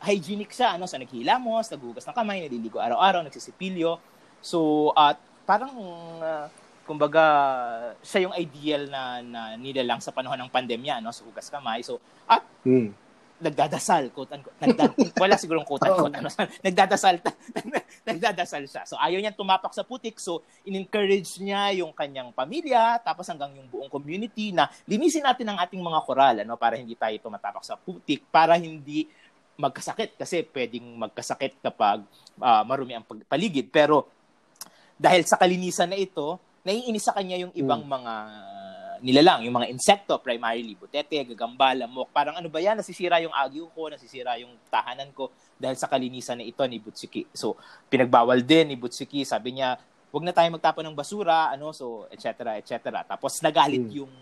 hygienic 0.00 0.56
siya, 0.56 0.80
ano, 0.80 0.88
sa 0.88 0.96
naghilamos, 0.96 1.68
naghugas 1.68 2.08
ng 2.08 2.16
kamay, 2.16 2.40
naliligo 2.40 2.80
araw-araw, 2.80 3.20
nagsisipilyo. 3.20 4.00
So 4.40 4.90
at 4.96 5.20
uh, 5.20 5.44
parang 5.44 5.76
uh, 6.24 6.48
kumbaga, 6.88 7.22
siya 8.00 8.24
yung 8.24 8.34
ideal 8.40 8.88
na, 8.88 9.20
na 9.20 9.40
nilalang 9.60 10.00
sa 10.00 10.08
panahon 10.08 10.40
ng 10.40 10.48
pandemya, 10.48 11.04
no? 11.04 11.12
So, 11.12 11.28
hugas 11.28 11.52
kamay. 11.52 11.84
So, 11.84 12.00
at 12.24 12.40
hmm. 12.64 12.88
nagdadasal, 13.44 14.08
quote 14.16 14.32
unquote. 14.32 14.56
Nagdad, 14.56 14.96
wala 15.22 15.36
sigurong 15.36 15.68
quote 15.68 15.84
unquote. 15.84 16.16
ano, 16.16 16.32
nagdadasal, 16.66 17.20
nagdadasal 18.08 18.64
siya. 18.64 18.88
So, 18.88 18.96
ayaw 18.96 19.20
niya 19.20 19.36
tumapak 19.36 19.76
sa 19.76 19.84
putik. 19.84 20.16
So, 20.16 20.40
in-encourage 20.64 21.36
niya 21.44 21.76
yung 21.76 21.92
kanyang 21.92 22.32
pamilya, 22.32 23.04
tapos 23.04 23.28
hanggang 23.28 23.52
yung 23.52 23.68
buong 23.68 23.92
community 23.92 24.56
na 24.56 24.72
linisin 24.88 25.28
natin 25.28 25.52
ang 25.52 25.60
ating 25.60 25.84
mga 25.84 26.00
koral, 26.08 26.40
ano, 26.40 26.56
para 26.56 26.80
hindi 26.80 26.96
tayo 26.96 27.12
tumatapak 27.20 27.60
sa 27.68 27.76
putik, 27.76 28.24
para 28.32 28.56
hindi 28.56 29.04
magkasakit 29.58 30.14
kasi 30.16 30.46
pwedeng 30.54 30.96
magkasakit 30.96 31.60
kapag 31.60 32.00
uh, 32.40 32.62
marumi 32.64 32.96
ang 32.96 33.04
paligid. 33.04 33.68
Pero 33.68 34.08
dahil 34.98 35.22
sa 35.22 35.38
kalinisan 35.38 35.90
na 35.90 35.98
ito, 35.98 36.38
naiinis 36.68 37.08
sa 37.08 37.16
kanya 37.16 37.40
yung 37.40 37.52
ibang 37.56 37.80
hmm. 37.80 37.92
mga 37.96 38.14
nilalang, 38.98 39.40
yung 39.46 39.56
mga 39.56 39.70
insekto, 39.70 40.18
primarily 40.20 40.74
butete, 40.74 41.22
gagamba, 41.22 41.72
lamok. 41.72 42.10
Parang 42.10 42.34
ano 42.36 42.50
ba 42.50 42.58
yan, 42.58 42.76
nasisira 42.76 43.22
yung 43.22 43.32
agyo 43.32 43.70
ko, 43.72 43.88
nasisira 43.88 44.36
yung 44.42 44.52
tahanan 44.68 45.08
ko 45.14 45.30
dahil 45.56 45.78
sa 45.78 45.86
kalinisan 45.86 46.42
na 46.42 46.44
ito 46.44 46.60
ni 46.66 46.82
Butsiki. 46.82 47.30
So, 47.30 47.54
pinagbawal 47.88 48.42
din 48.42 48.74
ni 48.74 48.76
Butsiki. 48.76 49.22
Sabi 49.22 49.56
niya, 49.56 49.78
wag 50.10 50.24
na 50.26 50.34
tayo 50.34 50.50
magtapon 50.50 50.82
ng 50.90 50.98
basura, 50.98 51.48
ano, 51.54 51.70
so, 51.70 52.10
etc., 52.10 52.58
etc. 52.58 53.06
Tapos, 53.06 53.38
nagalit 53.38 53.86
hmm. 53.86 53.96
yung 54.02 54.12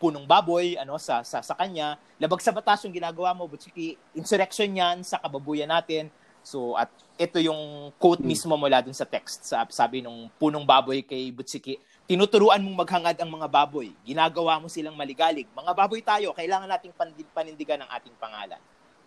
punong 0.00 0.24
baboy 0.24 0.80
ano 0.80 0.96
sa 0.96 1.20
sa 1.20 1.44
sa 1.44 1.52
kanya 1.52 2.00
labag 2.16 2.40
sa 2.40 2.56
batas 2.56 2.88
yung 2.88 2.96
ginagawa 2.96 3.36
mo 3.36 3.44
Butsiki 3.44 4.00
insurrection 4.16 4.72
yan 4.72 5.04
sa 5.04 5.20
kababuyan 5.20 5.68
natin 5.68 6.08
So 6.40 6.76
at 6.76 6.88
ito 7.20 7.36
yung 7.36 7.92
quote 8.00 8.24
hmm. 8.24 8.32
mismo 8.32 8.56
mula 8.56 8.80
dun 8.80 8.96
sa 8.96 9.04
text. 9.04 9.52
Sabi 9.52 10.00
nung 10.00 10.32
punong 10.40 10.64
baboy 10.64 11.04
kay 11.04 11.28
Butsiki, 11.28 11.76
tinuturuan 12.08 12.64
mong 12.64 12.80
maghangad 12.80 13.20
ang 13.20 13.28
mga 13.28 13.44
baboy. 13.44 13.92
Ginagawa 14.08 14.56
mo 14.56 14.72
silang 14.72 14.96
maligalig. 14.96 15.44
Mga 15.52 15.72
baboy 15.76 16.00
tayo, 16.00 16.32
kailangan 16.32 16.64
nating 16.64 16.96
panindigan 17.36 17.84
ang 17.84 17.92
ating 17.92 18.16
pangalan. 18.16 18.56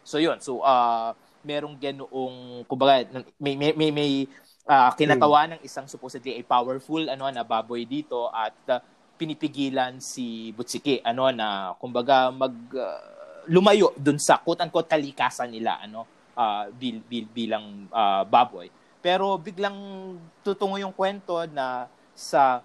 So 0.05 0.21
yun. 0.21 0.37
So 0.37 0.61
uh, 0.61 1.17
merong 1.41 1.73
ganoong 1.73 2.69
kumbaga 2.69 3.09
may 3.41 3.57
may 3.57 3.73
may, 3.73 3.89
may 3.89 4.11
uh, 4.69 4.93
kinatawa 4.93 5.49
hmm. 5.49 5.51
ng 5.57 5.61
isang 5.65 5.89
supposedly 5.89 6.37
a 6.37 6.43
powerful 6.45 7.01
ano 7.09 7.25
na 7.33 7.41
baboy 7.41 7.81
dito 7.89 8.29
at 8.29 8.55
uh, 8.69 8.79
pinipigilan 9.17 9.97
si 9.97 10.53
Butsiki 10.53 11.01
ano 11.01 11.33
na 11.33 11.73
kumbaga 11.81 12.29
mag 12.29 12.53
uh, 12.77 13.01
lumayo 13.49 13.91
dun 13.97 14.21
sa 14.21 14.37
quote 14.39 14.61
unquote 14.63 14.87
kalikasan 14.87 15.49
nila 15.49 15.81
ano 15.81 16.22
uh, 16.37 16.69
bil, 16.73 17.01
bil, 17.05 17.25
bilang 17.31 17.89
uh, 17.89 18.23
baboy. 18.25 18.69
Pero 19.03 19.35
biglang 19.35 19.75
tutungo 20.45 20.79
yung 20.79 20.95
kwento 20.95 21.43
na 21.51 21.91
sa 22.15 22.63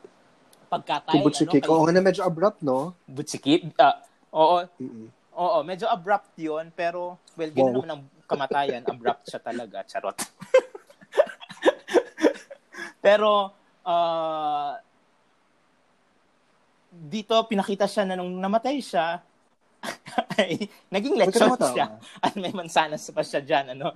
pagkatay. 0.69 1.19
Butsikik. 1.25 1.65
Ano, 1.67 1.83
Oo, 1.83 1.91
na 1.91 2.05
medyo 2.05 2.23
abrupt, 2.23 2.61
no? 2.63 2.95
Butsikik? 3.09 3.73
Uh, 3.75 3.97
oo. 4.31 4.57
Mm-mm. 4.79 5.09
Oo, 5.39 5.59
medyo 5.63 5.87
abrupt 5.89 6.35
yun. 6.39 6.71
Pero, 6.75 7.19
well, 7.35 7.51
ganoon 7.51 7.75
wow. 7.75 7.79
naman 7.83 7.91
ang 7.95 8.03
kamatayan. 8.29 8.83
abrupt 8.85 9.25
siya 9.27 9.41
talaga. 9.41 9.83
Charot. 9.89 10.15
pero, 13.07 13.55
uh, 13.83 14.73
dito, 16.93 17.35
pinakita 17.47 17.87
siya 17.87 18.05
na 18.05 18.19
nung 18.19 18.37
namatay 18.37 18.83
siya, 18.83 19.23
ay 20.41 20.67
naging 20.91 21.17
lechon 21.19 21.57
siya. 21.75 21.99
At 22.21 22.35
may 22.35 22.53
mansanas 22.55 23.09
pa 23.11 23.23
siya 23.23 23.41
dyan, 23.43 23.79
ano. 23.79 23.95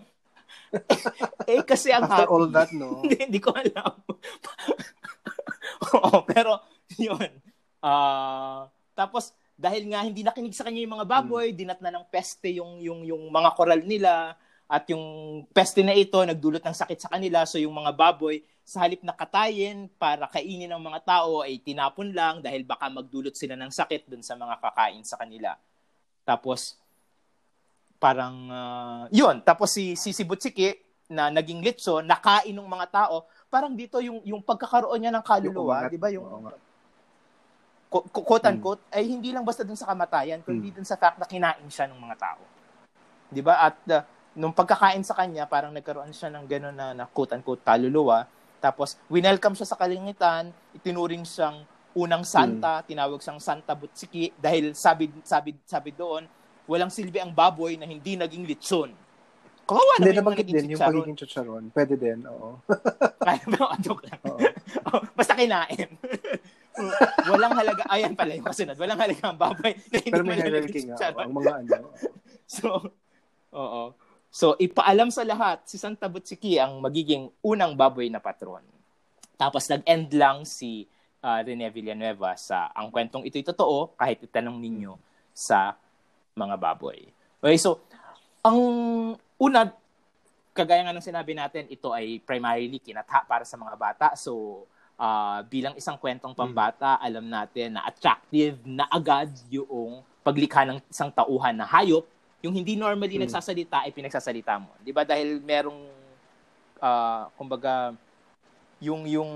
eh, 1.51 1.63
kasi 1.65 1.93
ang 1.93 2.09
After 2.09 2.25
happy. 2.25 2.33
all 2.33 2.47
that, 2.49 2.71
no? 2.73 3.01
hindi, 3.05 3.17
hindi 3.29 3.41
ko 3.41 3.53
alam. 3.53 3.93
Oo, 5.93 6.25
pero, 6.25 6.61
yun. 6.97 7.31
Uh, 7.83 8.69
tapos, 8.97 9.37
dahil 9.57 9.93
nga 9.93 10.01
hindi 10.01 10.25
nakinig 10.25 10.57
sa 10.57 10.65
kanya 10.65 10.85
yung 10.85 10.97
mga 10.97 11.09
baboy, 11.09 11.53
hmm. 11.53 11.59
dinat 11.59 11.81
na 11.85 11.93
ng 11.93 12.07
peste 12.09 12.57
yung, 12.57 12.81
yung, 12.81 13.05
yung 13.05 13.23
mga 13.29 13.51
koral 13.53 13.83
nila, 13.85 14.37
at 14.73 14.89
yung 14.89 15.05
peste 15.53 15.85
na 15.85 15.93
ito 15.93 16.17
nagdulot 16.17 16.65
ng 16.65 16.77
sakit 16.77 16.99
sa 17.05 17.13
kanila, 17.13 17.45
so 17.45 17.61
yung 17.61 17.77
mga 17.77 17.93
baboy, 17.93 18.41
sa 18.63 18.87
halip 18.87 19.03
na 19.05 19.13
katayin 19.13 19.91
para 20.01 20.31
kainin 20.31 20.71
ng 20.71 20.81
mga 20.81 21.01
tao 21.05 21.43
ay 21.43 21.61
tinapon 21.61 22.15
lang 22.15 22.41
dahil 22.41 22.63
baka 22.63 22.89
magdulot 22.89 23.35
sila 23.35 23.59
ng 23.59 23.69
sakit 23.69 24.09
dun 24.09 24.23
sa 24.23 24.39
mga 24.39 24.63
kakain 24.63 25.05
sa 25.05 25.19
kanila. 25.19 25.59
Tapos, 26.23 26.79
parang, 28.03 28.35
uh, 28.51 29.03
yun. 29.15 29.43
Tapos 29.43 29.71
si, 29.71 29.95
si, 29.95 30.11
si 30.11 30.23
Butsiki, 30.27 30.75
na 31.13 31.29
naging 31.29 31.61
litso, 31.61 32.01
nakain 32.01 32.57
ng 32.57 32.65
mga 32.65 32.89
tao, 32.89 33.29
parang 33.53 33.77
dito 33.77 34.01
yung, 34.01 34.25
yung 34.25 34.41
pagkakaroon 34.41 34.97
niya 34.97 35.13
ng 35.13 35.21
kaluluwa, 35.21 35.93
di 35.93 36.01
ba? 36.01 36.09
Yung, 36.09 36.25
quote 37.93 38.49
unquote, 38.49 38.81
hmm. 38.89 38.97
ay 38.97 39.05
hindi 39.05 39.29
lang 39.37 39.45
basta 39.45 39.61
dun 39.61 39.77
sa 39.77 39.93
kamatayan, 39.93 40.41
kundi 40.41 40.73
hmm. 40.73 40.77
dun 40.81 40.89
sa 40.89 40.97
fact 40.97 41.21
na 41.21 41.29
kinain 41.29 41.69
siya 41.69 41.85
ng 41.93 42.01
mga 42.01 42.17
tao. 42.17 42.43
Di 43.29 43.45
ba? 43.45 43.69
At 43.69 43.77
uh, 43.93 44.03
nung 44.33 44.57
pagkakain 44.57 45.05
sa 45.05 45.13
kanya, 45.13 45.45
parang 45.45 45.77
nagkaroon 45.77 46.17
siya 46.17 46.33
ng 46.33 46.49
gano'n 46.49 46.75
na, 46.75 46.87
na 46.97 47.05
quote 47.05 47.37
unquote 47.37 47.61
kaluluwa. 47.61 48.25
Tapos, 48.65 48.97
winelcome 49.13 49.53
siya 49.53 49.69
sa 49.69 49.77
kalingitan, 49.77 50.49
itinuring 50.73 51.29
siyang 51.29 51.69
unang 51.95 52.25
santa, 52.25 52.81
hmm. 52.81 52.87
tinawag 52.89 53.21
siyang 53.21 53.41
Santa 53.41 53.77
Butsiki 53.77 54.33
dahil 54.37 54.73
sabi 54.73 55.13
sabi 55.23 55.57
sabi 55.65 55.91
doon, 55.93 56.25
walang 56.67 56.93
silbi 56.93 57.21
ang 57.21 57.33
baboy 57.35 57.77
na 57.77 57.85
hindi 57.89 58.17
naging 58.17 58.49
litson. 58.49 58.91
Kawawa 59.63 59.95
naman 60.03 60.19
yung 60.19 60.29
naging 60.35 60.57
din, 60.59 60.73
yung 60.75 60.83
pagiging 60.83 61.19
chicharon. 61.19 61.65
Pwede 61.71 61.95
din, 61.95 62.27
oo. 62.27 62.59
Kaya 63.27 63.45
ba, 63.47 63.79
joke 63.79 64.05
lang. 64.11 64.21
Oo. 64.27 64.39
oh, 64.91 65.03
basta 65.15 65.39
kinain. 65.39 65.89
walang 67.31 67.55
halaga, 67.55 67.87
ayan 67.93 68.17
pala 68.19 68.35
yung 68.35 68.47
kasunod, 68.49 68.75
walang 68.81 68.99
halaga 68.99 69.23
ang 69.29 69.39
baboy 69.39 69.77
na 69.77 69.97
hindi 70.01 70.11
Pero 70.11 70.25
may 70.25 70.41
hierarchy 70.41 70.81
nga, 70.89 71.15
ang 71.15 71.33
mga 71.37 71.53
ano. 71.63 71.89
so, 72.49 72.67
oo. 73.55 73.83
So, 74.33 74.57
ipaalam 74.57 75.13
sa 75.13 75.29
lahat, 75.29 75.69
si 75.69 75.77
Santa 75.77 76.09
Butsiki 76.09 76.57
ang 76.57 76.81
magiging 76.81 77.29
unang 77.45 77.77
baboy 77.77 78.09
na 78.09 78.19
patron. 78.19 78.65
Tapos 79.37 79.69
nag-end 79.69 80.09
lang 80.17 80.49
si 80.49 80.89
uh, 81.23 81.41
Rene 81.41 81.71
Villanueva 81.71 82.35
sa 82.35 82.69
ang 82.75 82.91
kwentong 82.91 83.23
ito'y 83.25 83.47
totoo 83.47 83.95
kahit 83.95 84.21
itanong 84.27 84.59
ninyo 84.59 84.99
sa 85.33 85.79
mga 86.35 86.59
baboy. 86.59 86.99
Okay, 87.39 87.57
so 87.57 87.81
ang 88.43 88.59
una 89.39 89.71
kagaya 90.53 90.85
nga 90.85 90.93
ng 90.93 91.05
sinabi 91.05 91.33
natin, 91.33 91.65
ito 91.73 91.97
ay 91.97 92.21
primarily 92.21 92.77
kinatha 92.77 93.25
para 93.25 93.47
sa 93.49 93.57
mga 93.57 93.75
bata. 93.79 94.07
So 94.21 94.65
uh, 95.01 95.41
bilang 95.49 95.73
isang 95.81 95.97
kwentong 95.97 96.37
pambata, 96.37 97.01
alam 97.01 97.25
natin 97.25 97.81
na 97.81 97.89
attractive 97.89 98.61
na 98.69 98.85
agad 98.93 99.33
yung 99.49 100.05
paglikha 100.21 100.69
ng 100.69 100.79
isang 100.93 101.09
tauhan 101.11 101.57
na 101.57 101.67
hayop, 101.67 102.05
yung 102.45 102.53
hindi 102.53 102.77
normally 102.77 103.17
mm. 103.17 103.27
nagsasalita 103.27 103.87
ay 103.87 103.91
pinagsasalita 103.95 104.59
mo. 104.61 104.71
'Di 104.83 104.93
ba? 104.93 105.07
Dahil 105.07 105.41
merong 105.41 105.81
uh, 106.83 107.31
kumbaga 107.39 107.95
yung 108.83 109.07
yung 109.07 109.31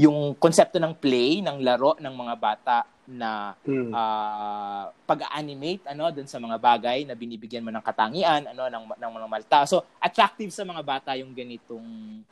yung 0.00 0.36
konsepto 0.40 0.80
ng 0.80 0.96
play, 0.96 1.44
ng 1.44 1.60
laro 1.60 1.96
ng 2.00 2.14
mga 2.14 2.34
bata 2.40 2.78
na 3.02 3.52
mm. 3.66 3.90
uh, 3.90 4.84
pag-animate 5.04 5.84
ano 5.90 6.08
doon 6.14 6.28
sa 6.30 6.38
mga 6.38 6.56
bagay 6.56 6.98
na 7.02 7.18
binibigyan 7.18 7.66
mo 7.66 7.74
ng 7.74 7.82
katangian 7.82 8.46
ano 8.46 8.70
ng 8.70 8.84
ng 8.96 9.12
mga 9.12 9.28
malta. 9.28 9.58
So 9.68 9.84
attractive 9.98 10.54
sa 10.54 10.62
mga 10.64 10.82
bata 10.86 11.10
yung 11.18 11.34
ganitong 11.34 12.22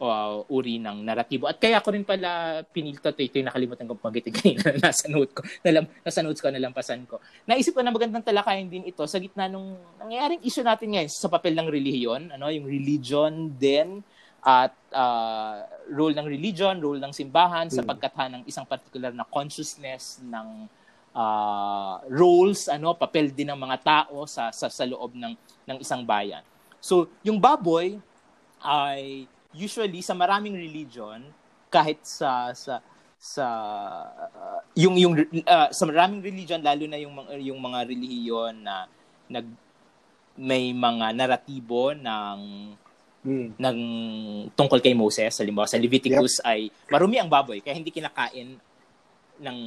uh, 0.00 0.42
uri 0.50 0.80
ng 0.82 1.04
naratibo. 1.04 1.46
At 1.46 1.60
kaya 1.60 1.78
ko 1.78 1.94
rin 1.94 2.02
pala 2.02 2.62
pinilto 2.66 3.12
ito, 3.12 3.22
ito 3.22 3.36
yung 3.38 3.48
nakalimutan 3.50 3.86
ko 3.86 3.94
pag 3.94 4.16
kanina 4.16 4.74
nasa 4.84 5.06
note 5.06 5.32
ko, 5.36 5.42
nalam, 5.62 5.84
nasa 6.02 6.20
notes 6.24 6.40
ko, 6.40 6.50
nalampasan 6.50 7.04
ko. 7.06 7.20
Naisip 7.46 7.76
ko 7.76 7.84
na 7.84 7.94
magandang 7.94 8.24
talakayan 8.24 8.66
din 8.66 8.88
ito 8.88 9.04
sa 9.06 9.20
gitna 9.20 9.46
nung 9.46 9.78
nangyayaring 10.00 10.42
issue 10.42 10.66
natin 10.66 10.94
ngayon 10.94 11.10
sa 11.10 11.30
papel 11.30 11.54
ng 11.54 11.68
relihiyon, 11.68 12.22
ano, 12.34 12.50
yung 12.50 12.66
religion 12.66 13.52
din 13.54 14.02
at 14.44 14.76
uh, 14.92 15.64
role 15.88 16.12
ng 16.12 16.28
religion, 16.28 16.76
role 16.76 17.00
ng 17.00 17.16
simbahan 17.16 17.72
mm. 17.72 17.74
sa 17.74 17.82
pagkatha 17.82 18.28
ng 18.28 18.42
isang 18.44 18.68
particular 18.68 19.08
na 19.16 19.24
consciousness 19.24 20.20
ng 20.20 20.68
uh, 21.16 21.96
roles, 22.12 22.68
ano, 22.68 22.92
papel 22.92 23.32
din 23.32 23.48
ng 23.48 23.56
mga 23.56 23.76
tao 23.80 24.28
sa 24.28 24.52
sa, 24.52 24.68
sa 24.68 24.84
loob 24.84 25.16
ng 25.16 25.32
ng 25.64 25.78
isang 25.80 26.04
bayan. 26.04 26.44
So, 26.76 27.08
yung 27.24 27.40
baboy 27.40 27.96
ay 28.60 29.24
usually 29.56 30.04
sa 30.04 30.12
maraming 30.12 30.52
religion 30.52 31.24
kahit 31.72 32.04
sa 32.04 32.52
sa 32.52 32.84
sa 33.16 33.46
uh, 34.28 34.60
yung 34.76 35.00
yung 35.00 35.14
uh, 35.48 35.72
sa 35.72 35.88
maraming 35.88 36.20
religion 36.20 36.60
lalo 36.60 36.84
na 36.84 37.00
yung 37.00 37.16
yung 37.40 37.56
mga 37.56 37.88
relihiyon 37.88 38.60
na 38.60 38.84
nag 39.32 39.48
may 40.36 40.74
mga 40.74 41.14
naratibo 41.14 41.94
ng 41.94 42.38
mm. 43.24 43.48
ng 43.58 43.78
tungkol 44.52 44.78
kay 44.78 44.92
Moses 44.92 45.32
halimbawa 45.40 45.66
sa 45.66 45.80
Leviticus 45.80 46.38
yep. 46.38 46.46
ay 46.46 46.60
marumi 46.92 47.18
ang 47.18 47.32
baboy 47.32 47.64
kaya 47.64 47.74
hindi 47.74 47.90
kinakain 47.90 48.60
ng 49.40 49.58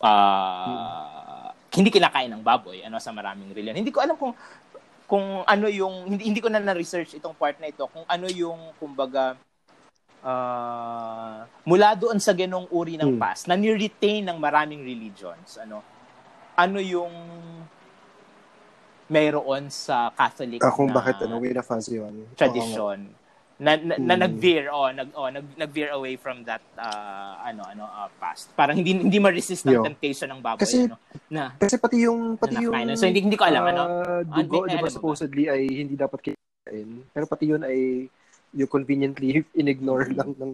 uh, 0.00 0.66
mm. 0.66 1.76
hindi 1.76 1.90
kinakain 1.92 2.32
ng 2.32 2.42
baboy 2.42 2.82
ano 2.82 2.96
sa 2.98 3.12
maraming 3.12 3.52
religion 3.52 3.76
hindi 3.76 3.94
ko 3.94 4.00
alam 4.02 4.16
kung 4.16 4.32
kung 5.10 5.42
ano 5.42 5.66
yung 5.66 6.06
hindi 6.06 6.22
hindi 6.26 6.40
ko 6.40 6.48
na 6.48 6.62
na-research 6.62 7.18
itong 7.18 7.36
part 7.36 7.58
na 7.58 7.68
ito 7.68 7.82
kung 7.90 8.06
ano 8.06 8.26
yung 8.30 8.74
kumbaga 8.78 9.34
uh, 10.22 11.44
mula 11.66 11.98
doon 11.98 12.22
sa 12.22 12.30
ganong 12.30 12.70
uri 12.70 12.96
ng 12.96 13.18
hmm. 13.18 13.20
past 13.20 13.50
na 13.50 13.58
ni-retain 13.58 14.24
ng 14.24 14.38
maraming 14.38 14.80
religions 14.80 15.58
ano 15.58 15.82
ano 16.54 16.78
yung 16.78 17.10
mayroon 19.10 19.66
sa 19.68 20.14
Catholic 20.14 20.62
ah, 20.62 20.70
kung 20.70 20.94
na 20.94 21.02
bakit 21.02 21.26
ano 21.26 21.42
way 21.42 21.50
na 21.50 21.66
fancy 21.66 21.98
yun. 21.98 22.30
Tradition. 22.38 23.10
Na, 23.60 23.76
na, 23.76 24.00
na 24.00 24.14
hmm. 24.16 24.22
nag-veer 24.24 24.72
oh 24.72 24.88
nag 24.88 25.10
oh 25.12 25.28
nag 25.28 25.44
nag-veer 25.52 25.92
away 25.92 26.16
from 26.16 26.40
that 26.48 26.64
uh, 26.80 27.36
ano 27.44 27.66
ano 27.66 27.84
uh, 27.84 28.08
past. 28.16 28.54
Parang 28.56 28.78
hindi 28.78 28.96
hindi 28.96 29.18
ma-resist 29.20 29.66
ang 29.68 29.84
temptation 29.84 30.30
ng 30.32 30.40
baboy 30.40 30.62
kasi, 30.64 30.88
ano 30.88 30.96
na 31.28 31.52
kasi 31.60 31.76
pati 31.76 32.08
yung 32.08 32.40
pati 32.40 32.56
yung 32.56 32.72
so 32.96 33.04
hindi 33.04 33.20
hindi 33.20 33.36
ko 33.36 33.44
alam 33.44 33.66
uh, 33.66 33.70
ano. 33.74 33.82
Ah, 33.84 34.20
dugo 34.24 34.64
di 34.64 34.80
ba 34.80 34.88
supposedly 34.88 35.50
ay 35.50 35.68
hindi 35.68 35.92
dapat 35.98 36.32
kinain 36.32 37.04
pero 37.12 37.28
pati 37.28 37.52
yun 37.52 37.60
ay 37.66 38.08
yung 38.56 38.70
conveniently 38.70 39.44
inignore 39.60 40.08
lang 40.14 40.32
ng 40.38 40.52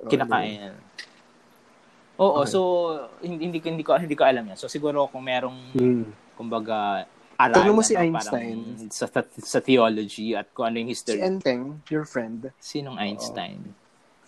uh, 0.00 0.08
kinakain. 0.08 0.72
Oo, 2.22 2.46
okay. 2.46 2.54
so 2.54 2.60
hindi, 3.20 3.50
hindi 3.50 3.58
hindi 3.58 3.84
ko 3.84 3.98
hindi 3.98 4.14
ko 4.14 4.22
alam 4.22 4.46
yan. 4.46 4.56
So 4.56 4.70
siguro 4.70 5.10
kung 5.10 5.26
merong 5.26 5.74
hmm. 5.74 6.38
kumbaga 6.38 7.04
aral. 7.48 7.56
Tanong 7.58 7.74
mo 7.74 7.82
si 7.82 7.94
Einstein. 7.98 8.58
Sa, 8.92 9.06
sa 9.42 9.58
theology 9.58 10.38
at 10.38 10.50
kung 10.54 10.70
ano 10.70 10.78
yung 10.78 10.90
history. 10.90 11.18
Si 11.18 11.24
Enteng, 11.24 11.82
your 11.90 12.06
friend. 12.06 12.54
Sinong 12.62 12.96
Einstein? 12.98 13.74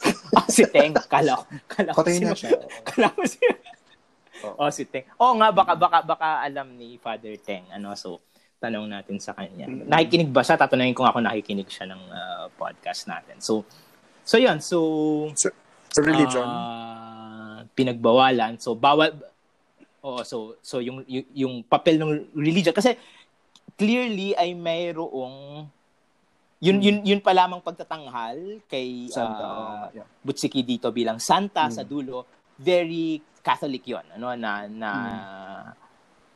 oh, 0.37 0.47
si 0.51 0.67
Teng. 0.69 0.93
Kala 1.09 1.39
ko. 1.39 1.45
Kala 1.69 1.91
ko 1.95 2.01
Patay 2.03 2.19
na 2.21 2.37
siya. 2.37 2.51
Kala 2.89 3.07
ko 3.15 3.21
si... 3.25 3.41
Oh. 4.45 4.67
oh, 4.67 4.71
si 4.71 4.85
Teng. 4.85 5.07
Oh, 5.17 5.33
nga, 5.39 5.49
baka, 5.55 5.73
baka, 5.79 5.99
baka 6.05 6.29
alam 6.45 6.75
ni 6.77 7.01
Father 7.01 7.33
Teng. 7.41 7.65
Ano, 7.73 7.97
so, 7.97 8.21
tanong 8.61 8.89
natin 8.89 9.17
sa 9.21 9.33
kanya. 9.37 9.69
Mm-hmm. 9.69 9.89
Nakikinig 9.89 10.31
ba 10.33 10.45
siya? 10.45 10.61
Tatanungin 10.61 10.97
ko 10.97 11.05
ako 11.05 11.21
nakikinig 11.25 11.69
siya 11.69 11.89
ng 11.89 12.03
uh, 12.09 12.45
podcast 12.57 13.09
natin. 13.09 13.41
So, 13.41 13.65
so 14.25 14.37
yun. 14.37 14.61
So, 14.61 14.79
so, 15.37 15.53
so 15.93 16.01
religion? 16.05 16.45
Uh, 16.45 17.65
pinagbawalan. 17.73 18.61
So, 18.61 18.77
bawal, 18.77 19.17
Oo, 20.05 20.21
so 20.21 20.61
so 20.61 20.85
yung, 20.85 21.01
yung 21.09 21.27
yung 21.33 21.55
papel 21.65 21.97
ng 21.97 22.29
religion 22.37 22.77
kasi 22.77 22.93
clearly 23.81 24.37
ay 24.37 24.53
mayroong 24.53 25.65
yun 26.61 26.77
yun 26.81 26.97
yun 27.01 27.21
pa 27.25 27.33
lamang 27.33 27.65
pagtatanghal 27.65 28.61
kay 28.69 29.09
Santa, 29.09 29.45
uh, 29.45 29.89
yeah. 29.97 30.07
Butsiki 30.21 30.61
dito 30.61 30.93
bilang 30.93 31.17
santa 31.17 31.69
mm. 31.69 31.73
sa 31.73 31.83
dulo 31.85 32.29
very 32.61 33.21
Catholic 33.41 33.85
yon 33.85 34.05
ano 34.13 34.33
na 34.37 34.69
na 34.69 34.91
mm. 34.93 35.69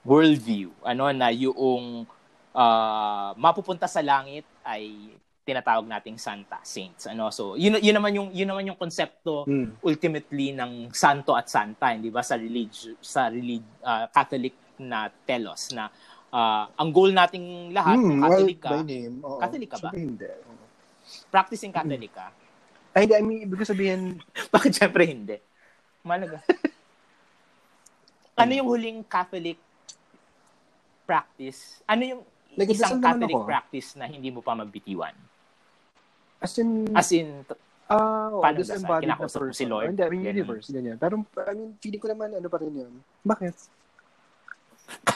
worldview 0.09 0.73
ano 0.85 1.12
na 1.12 1.29
yung 1.29 2.09
uh, 2.57 3.31
mapupunta 3.37 3.85
sa 3.85 4.01
langit 4.01 4.49
ay 4.64 5.12
tinatawag 5.49 5.88
nating 5.88 6.20
santa 6.20 6.61
saints 6.61 7.09
ano? 7.09 7.32
So 7.32 7.57
yun 7.57 7.80
yun 7.80 7.96
naman 7.96 8.12
yung 8.12 8.28
yun 8.36 8.44
naman 8.44 8.68
yung 8.68 8.76
konsepto 8.76 9.49
mm. 9.49 9.80
ultimately 9.80 10.53
ng 10.53 10.92
santo 10.92 11.32
at 11.32 11.49
santa 11.49 11.96
hindi 11.96 12.12
ba? 12.12 12.20
Sa 12.20 12.36
religion 12.36 12.92
sa 13.01 13.32
relig, 13.32 13.64
uh, 13.80 14.05
Catholic 14.12 14.53
na 14.76 15.09
telos 15.24 15.72
na 15.72 15.88
uh, 16.28 16.68
ang 16.76 16.92
goal 16.92 17.16
nating 17.16 17.72
lahat 17.72 17.96
mm, 17.96 18.20
Catholic 18.20 18.59
well, 18.61 18.68
ka 18.68 18.84
name 18.84 19.16
oo. 19.24 19.38
Catholic 19.40 19.68
ka 19.72 19.78
ba? 19.80 19.90
Hindi 19.96 20.28
practicing 21.32 21.72
Catholic 21.72 22.12
ka? 22.12 22.28
Ay 22.92 23.09
hindi 23.09 23.14
I 23.16 23.24
mean 23.24 23.40
ibig 23.49 23.64
sabihin 23.64 24.20
bakit 24.55 24.76
syempre 24.76 25.09
hindi? 25.09 25.40
Malaga. 26.05 26.44
Ano 28.38 28.55
yung 28.55 28.70
huling 28.70 29.03
Catholic 29.03 29.59
practice? 31.03 31.82
Ano 31.90 32.07
yung 32.07 32.22
isang 32.55 33.03
Catholic 33.03 33.34
practice 33.42 33.99
na 33.99 34.07
hindi 34.07 34.30
mo 34.30 34.46
pa 34.46 34.55
magbitiwan 34.55 35.11
As 36.39 36.55
in, 36.59 36.86
as 36.95 37.11
in, 37.12 37.45
Ah, 37.89 38.28
uh, 38.28 38.36
oh, 38.36 38.45
paano 38.45 38.61
disembodied 38.61 39.09
na 39.09 39.16
person. 39.16 39.49
Si 39.49 39.64
Lord? 39.64 39.97
Hindi, 39.97 40.05
I 40.05 40.12
mean, 40.12 40.28
universe, 40.28 40.68
ganyan. 40.68 41.01
Pero, 41.01 41.24
I 41.24 41.57
mean, 41.57 41.72
feeling 41.80 42.03
ko 42.05 42.12
naman, 42.12 42.36
ano 42.36 42.45
pa 42.53 42.61
rin 42.61 42.84
yun. 42.84 42.93
Bakit? 43.24 43.57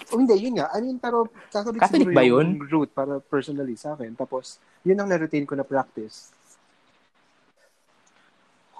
oh, 0.09 0.17
hindi, 0.17 0.33
yun 0.41 0.57
nga. 0.57 0.73
I 0.73 0.81
mean, 0.81 0.97
pero 0.97 1.29
Catholic, 1.53 1.85
Catholic 1.85 2.17
ba 2.17 2.25
yun? 2.25 2.57
yung 2.57 2.65
root 2.73 2.89
para 2.97 3.21
personally 3.21 3.77
sa 3.77 3.93
akin. 3.93 4.17
Tapos, 4.17 4.57
yun 4.89 4.97
ang 4.97 5.05
na-retain 5.05 5.45
ko 5.45 5.53
na 5.53 5.69
practice. 5.69 6.33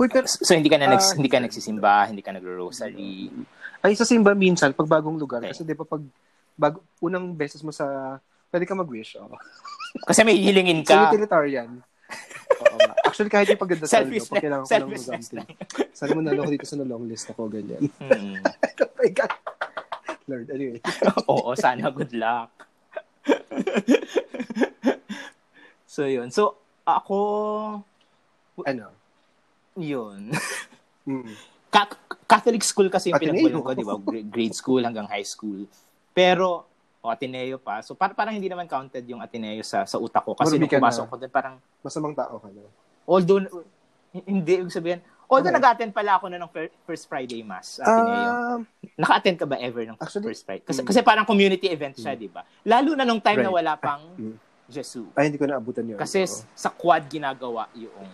Huy, 0.01 0.09
pero, 0.09 0.25
so, 0.25 0.57
hindi 0.57 0.73
ka 0.73 0.81
na, 0.81 0.89
uh, 0.89 0.97
nags, 0.97 1.13
hindi 1.13 1.29
ka 1.29 1.45
nagsisimba, 1.45 2.09
hindi 2.09 2.25
ka 2.25 2.33
nagro-rosary? 2.33 3.29
Ay, 3.85 3.93
sa 3.93 4.09
simba 4.09 4.33
minsan, 4.33 4.73
pag 4.73 4.89
bagong 4.89 5.21
lugar. 5.21 5.45
Okay. 5.45 5.53
Kasi 5.53 5.69
di 5.69 5.77
ba 5.77 5.85
pag 5.85 6.01
bago, 6.57 6.81
unang 7.05 7.37
beses 7.37 7.61
mo 7.61 7.69
sa, 7.77 8.17
pwede 8.49 8.65
ka 8.65 8.73
mag-wish. 8.73 9.21
Oh. 9.21 9.37
Kasi 10.09 10.25
may 10.25 10.41
hilingin 10.41 10.81
ka. 10.89 10.97
Sa 10.97 11.13
utilitarian. 11.13 11.85
Oo 12.63 12.77
nga. 12.79 12.95
Actually, 13.05 13.33
kahit 13.33 13.49
yung 13.53 13.61
pagdadasal 13.61 14.07
selfish 14.07 14.29
ko, 14.29 14.35
kailangan 14.39 14.65
ko 14.65 14.89
ng 14.89 14.99
something. 14.99 15.47
Sana 15.93 16.11
mo 16.17 16.21
nalo 16.23 16.47
ko 16.47 16.51
dito 16.53 16.69
sa 16.69 16.77
long 16.81 17.07
list 17.07 17.31
ako, 17.33 17.51
ganyan. 17.51 17.83
Mm. 18.01 18.41
oh 18.85 18.93
my 18.99 19.11
God. 19.13 19.33
Lord, 20.31 20.49
anyway. 20.51 20.81
Oo, 21.33 21.51
sana 21.59 21.91
good 21.91 22.13
luck. 22.15 22.51
so, 25.93 26.07
yun. 26.07 26.31
So, 26.31 26.57
ako... 26.87 27.17
Ano? 28.63 28.87
Yun. 29.77 30.31
Mm. 31.09 31.35
Catholic 32.29 32.65
school 32.65 32.89
kasi 32.93 33.11
yung 33.11 33.21
pinagbulan 33.21 33.61
ko, 33.61 33.71
di 33.75 33.85
ba? 33.85 33.97
Grade 34.29 34.57
school 34.57 34.83
hanggang 34.85 35.09
high 35.09 35.27
school. 35.27 35.67
Pero, 36.13 36.69
o 37.03 37.11
Ateneo 37.11 37.59
pa. 37.59 37.83
So 37.83 37.99
par- 37.99 38.15
parang 38.15 38.33
hindi 38.33 38.47
naman 38.47 38.71
counted 38.71 39.03
yung 39.11 39.19
Ateneo 39.19 39.61
sa 39.67 39.83
sa 39.83 39.99
utak 39.99 40.23
ko 40.23 40.39
kasi 40.39 40.57
nung 40.57 40.71
pumasok 40.71 41.07
ko 41.11 41.17
din 41.19 41.29
parang 41.29 41.59
masamang 41.83 42.15
tao 42.15 42.39
ka 42.39 42.49
na. 42.49 42.63
Although 43.05 43.43
hindi 44.15 44.63
ibig 44.63 44.71
sabihin 44.71 45.03
Although 45.33 45.49
okay. 45.49 45.65
nag-attend 45.65 45.97
pala 45.97 46.21
ako 46.21 46.29
na 46.29 46.37
ng 46.45 46.51
first 46.85 47.09
Friday 47.09 47.41
Mass 47.41 47.81
sa 47.81 47.89
Ateneo. 47.89 48.29
Uh, 48.29 48.59
Naka-attend 49.01 49.37
ka 49.41 49.49
ba 49.49 49.57
ever 49.57 49.89
ng 49.89 49.97
actually, 49.97 50.29
first 50.29 50.45
Friday? 50.45 50.61
Kasi, 50.61 50.85
mm, 50.85 50.87
kasi 50.93 51.01
parang 51.01 51.25
community 51.25 51.73
event 51.73 51.97
siya, 51.97 52.13
mm, 52.13 52.21
di 52.21 52.29
ba? 52.29 52.45
Lalo 52.69 52.93
na 52.93 53.09
nung 53.09 53.17
time 53.17 53.41
right. 53.41 53.49
na 53.49 53.57
wala 53.57 53.73
pang 53.81 54.13
mm. 54.13 54.37
Jesus. 54.69 55.09
Ay, 55.17 55.33
hindi 55.33 55.41
ko 55.41 55.49
naabutan 55.49 55.89
yun. 55.89 55.97
Kasi 55.97 56.29
sa 56.53 56.69
quad 56.69 57.09
ginagawa 57.09 57.73
yung 57.73 58.13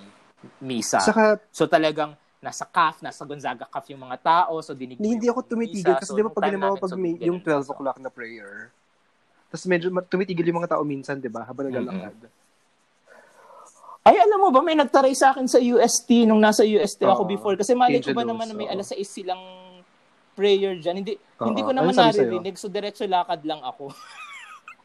misa. 0.62 1.02
Saka, 1.02 1.42
so 1.50 1.66
talagang 1.66 2.14
nasa 2.38 2.62
CAF, 2.62 3.02
nasa 3.02 3.26
Gonzaga 3.26 3.66
CAF 3.66 3.90
yung 3.90 4.02
mga 4.06 4.18
tao, 4.22 4.62
so 4.62 4.70
dinig 4.70 5.02
Hindi, 5.02 5.18
hindi 5.18 5.26
ako 5.26 5.42
tumitigil 5.42 5.98
kasi 5.98 6.14
di 6.14 6.22
ba 6.22 6.30
pag 6.30 6.54
ginawa 6.54 6.78
pag 6.78 6.94
may, 6.94 7.18
yung 7.18 7.42
12 7.42 7.66
o'clock 7.66 7.98
na 7.98 8.10
prayer, 8.14 8.70
tapos 9.48 9.64
medyo 9.64 9.88
tumitigil 10.08 10.52
yung 10.52 10.60
mga 10.60 10.76
tao 10.76 10.84
minsan, 10.84 11.16
di 11.18 11.32
ba, 11.32 11.48
habang 11.48 11.72
naglalakad. 11.72 12.14
Mm-hmm. 12.14 12.46
Ay, 14.08 14.16
alam 14.24 14.40
mo 14.40 14.48
ba, 14.48 14.64
may 14.64 14.72
nagtaray 14.72 15.12
sa 15.12 15.36
akin 15.36 15.44
sa 15.44 15.60
UST 15.60 16.24
nung 16.24 16.40
nasa 16.40 16.64
UST 16.64 17.04
uh, 17.04 17.12
ako 17.12 17.28
before. 17.28 17.56
Kasi 17.60 17.76
mali 17.76 18.00
ko 18.00 18.16
ba 18.16 18.24
naman 18.24 18.48
na 18.48 18.56
may 18.56 18.64
alas 18.64 18.88
6 18.96 19.04
silang 19.04 19.40
prayer 20.32 20.80
dyan. 20.80 21.04
Hindi, 21.04 21.12
uh, 21.16 21.44
hindi 21.44 21.60
ko 21.60 21.76
naman 21.76 21.92
naririnig, 21.92 22.56
so 22.56 22.72
diretso 22.72 23.04
lakad 23.04 23.44
lang 23.44 23.60
ako. 23.60 23.92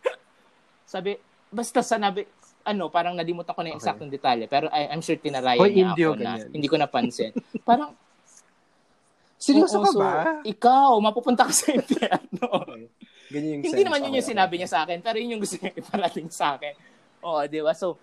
sabi, 0.91 1.16
basta 1.47 1.80
sanabi, 1.80 2.28
ano, 2.68 2.91
parang 2.91 3.16
nalimutan 3.16 3.55
ko 3.55 3.64
na 3.64 3.72
yung 3.72 3.80
okay. 3.80 3.88
eksaktong 3.88 4.11
detalye. 4.11 4.47
Pero 4.51 4.68
I, 4.72 4.91
I'm 4.91 4.99
sure 4.99 5.16
tinarayan 5.16 5.59
Hoy, 5.59 5.72
niya 5.72 5.95
ako 5.95 6.20
ganyan. 6.20 6.24
na 6.24 6.32
hindi 6.51 6.68
ko 6.68 6.76
napansin. 6.76 7.32
parang, 7.64 7.95
Seryoso 9.43 9.84
ka 9.84 9.91
ba? 9.99 10.11
ikaw, 10.47 10.95
mapupunta 11.03 11.43
ka 11.47 11.51
sa 11.51 11.72
impyerno. 11.80 12.47
Ganyan 13.34 13.51
yung 13.57 13.63
Hindi 13.65 13.81
naman 13.81 13.99
yun 14.05 14.17
yung 14.21 14.29
sinabi 14.29 14.53
niya 14.61 14.69
sa 14.69 14.79
akin, 14.86 15.01
pero 15.01 15.17
yun 15.17 15.34
yung 15.38 15.41
gusto 15.41 15.57
niya 15.57 15.73
iparating 15.81 16.29
sa 16.29 16.53
akin. 16.53 16.73
Oo, 17.25 17.41
di 17.49 17.65
ba? 17.65 17.73
So, 17.73 17.97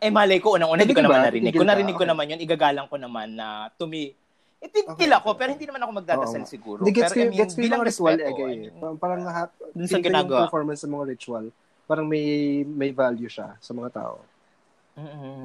eh 0.00 0.08
malay 0.08 0.40
ko, 0.40 0.56
unang-una, 0.56 0.80
hindi 0.80 0.96
ko 0.96 1.04
naman 1.04 1.28
narinig. 1.28 1.52
Kung 1.52 1.68
narinig 1.68 1.98
ko 1.98 2.06
naman 2.08 2.32
yun, 2.32 2.40
igagalang 2.40 2.88
ko 2.88 2.96
naman 2.96 3.36
na 3.36 3.68
to 3.76 3.84
me, 3.84 4.16
Itigil 4.60 4.92
okay. 4.92 5.08
ako, 5.08 5.28
pero 5.40 5.56
hindi 5.56 5.64
naman 5.64 5.80
ako 5.80 5.92
magdadasal 6.04 6.44
oh. 6.44 6.48
siguro. 6.48 6.80
Hindi, 6.84 6.92
gets 7.00 7.16
pero 7.16 7.24
I 7.24 7.24
mean, 7.32 7.40
gets 7.40 7.56
bilang 7.56 7.80
ritual 7.80 8.16
eh, 8.20 8.28
eh. 8.28 8.68
Parang, 8.76 8.96
parang 9.00 9.20
ha, 9.24 9.48
dun 9.72 9.88
sa 9.88 10.04
ginagawa. 10.04 10.44
Yung 10.44 10.52
performance 10.52 10.84
ng 10.84 10.92
mga 10.92 11.06
ritual, 11.16 11.44
parang 11.88 12.04
may 12.04 12.24
may 12.68 12.92
value 12.92 13.32
siya 13.32 13.56
sa 13.56 13.72
mga 13.72 13.88
tao. 13.96 14.20
Mm-hmm. 15.00 15.44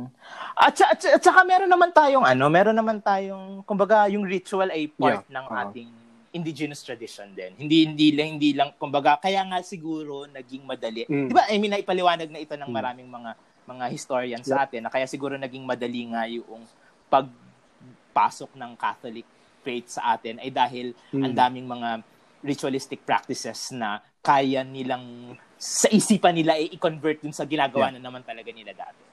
At, 0.59 0.75
at, 0.83 0.99
at 1.15 1.21
saka 1.23 1.47
meron 1.47 1.71
naman 1.71 1.95
tayong 1.95 2.27
ano, 2.27 2.45
meron 2.51 2.75
naman 2.75 2.99
tayong 2.99 3.63
kumbaga 3.63 4.03
yung 4.11 4.27
ritual 4.27 4.67
ay 4.67 4.91
part 4.91 5.23
yeah. 5.23 5.31
ng 5.31 5.45
uh-huh. 5.47 5.63
ating 5.63 5.89
indigenous 6.35 6.83
tradition 6.83 7.31
din. 7.31 7.55
Hindi 7.55 7.87
hindi 7.87 8.07
lang 8.11 8.29
hindi 8.35 8.51
lang 8.51 8.75
kumbaga 8.75 9.15
kaya 9.17 9.39
nga 9.47 9.63
siguro 9.63 10.27
naging 10.27 10.67
madali. 10.67 11.07
Mm. 11.07 11.31
'Di 11.31 11.33
ba? 11.33 11.47
I 11.47 11.55
mean 11.55 11.71
naipaliwanag 11.71 12.27
na 12.27 12.43
ito 12.43 12.53
ng 12.59 12.67
mm. 12.67 12.75
maraming 12.75 13.07
mga 13.07 13.31
mga 13.65 13.85
historians 13.89 14.45
yep. 14.45 14.51
sa 14.51 14.57
atin 14.67 14.85
na 14.85 14.91
kaya 14.91 15.07
siguro 15.07 15.39
naging 15.39 15.63
madali 15.63 16.11
nga 16.11 16.27
yung 16.27 16.67
pagpasok 17.09 18.53
ng 18.53 18.71
Catholic 18.75 19.25
faith 19.65 19.97
sa 19.97 20.13
atin 20.13 20.37
ay 20.43 20.51
dahil 20.51 20.93
mm. 21.15 21.23
ang 21.23 21.33
daming 21.33 21.65
mga 21.65 22.03
ritualistic 22.45 23.01
practices 23.01 23.73
na 23.73 24.03
kaya 24.21 24.61
nilang 24.61 25.33
sa 25.55 25.89
isipan 25.89 26.35
nila 26.35 26.59
ay 26.59 26.75
i-convert 26.75 27.23
dun 27.23 27.33
sa 27.33 27.47
ginagawa 27.47 27.89
yeah. 27.89 27.97
na 27.97 28.05
naman 28.05 28.21
talaga 28.21 28.51
nila 28.51 28.75
dati. 28.75 29.03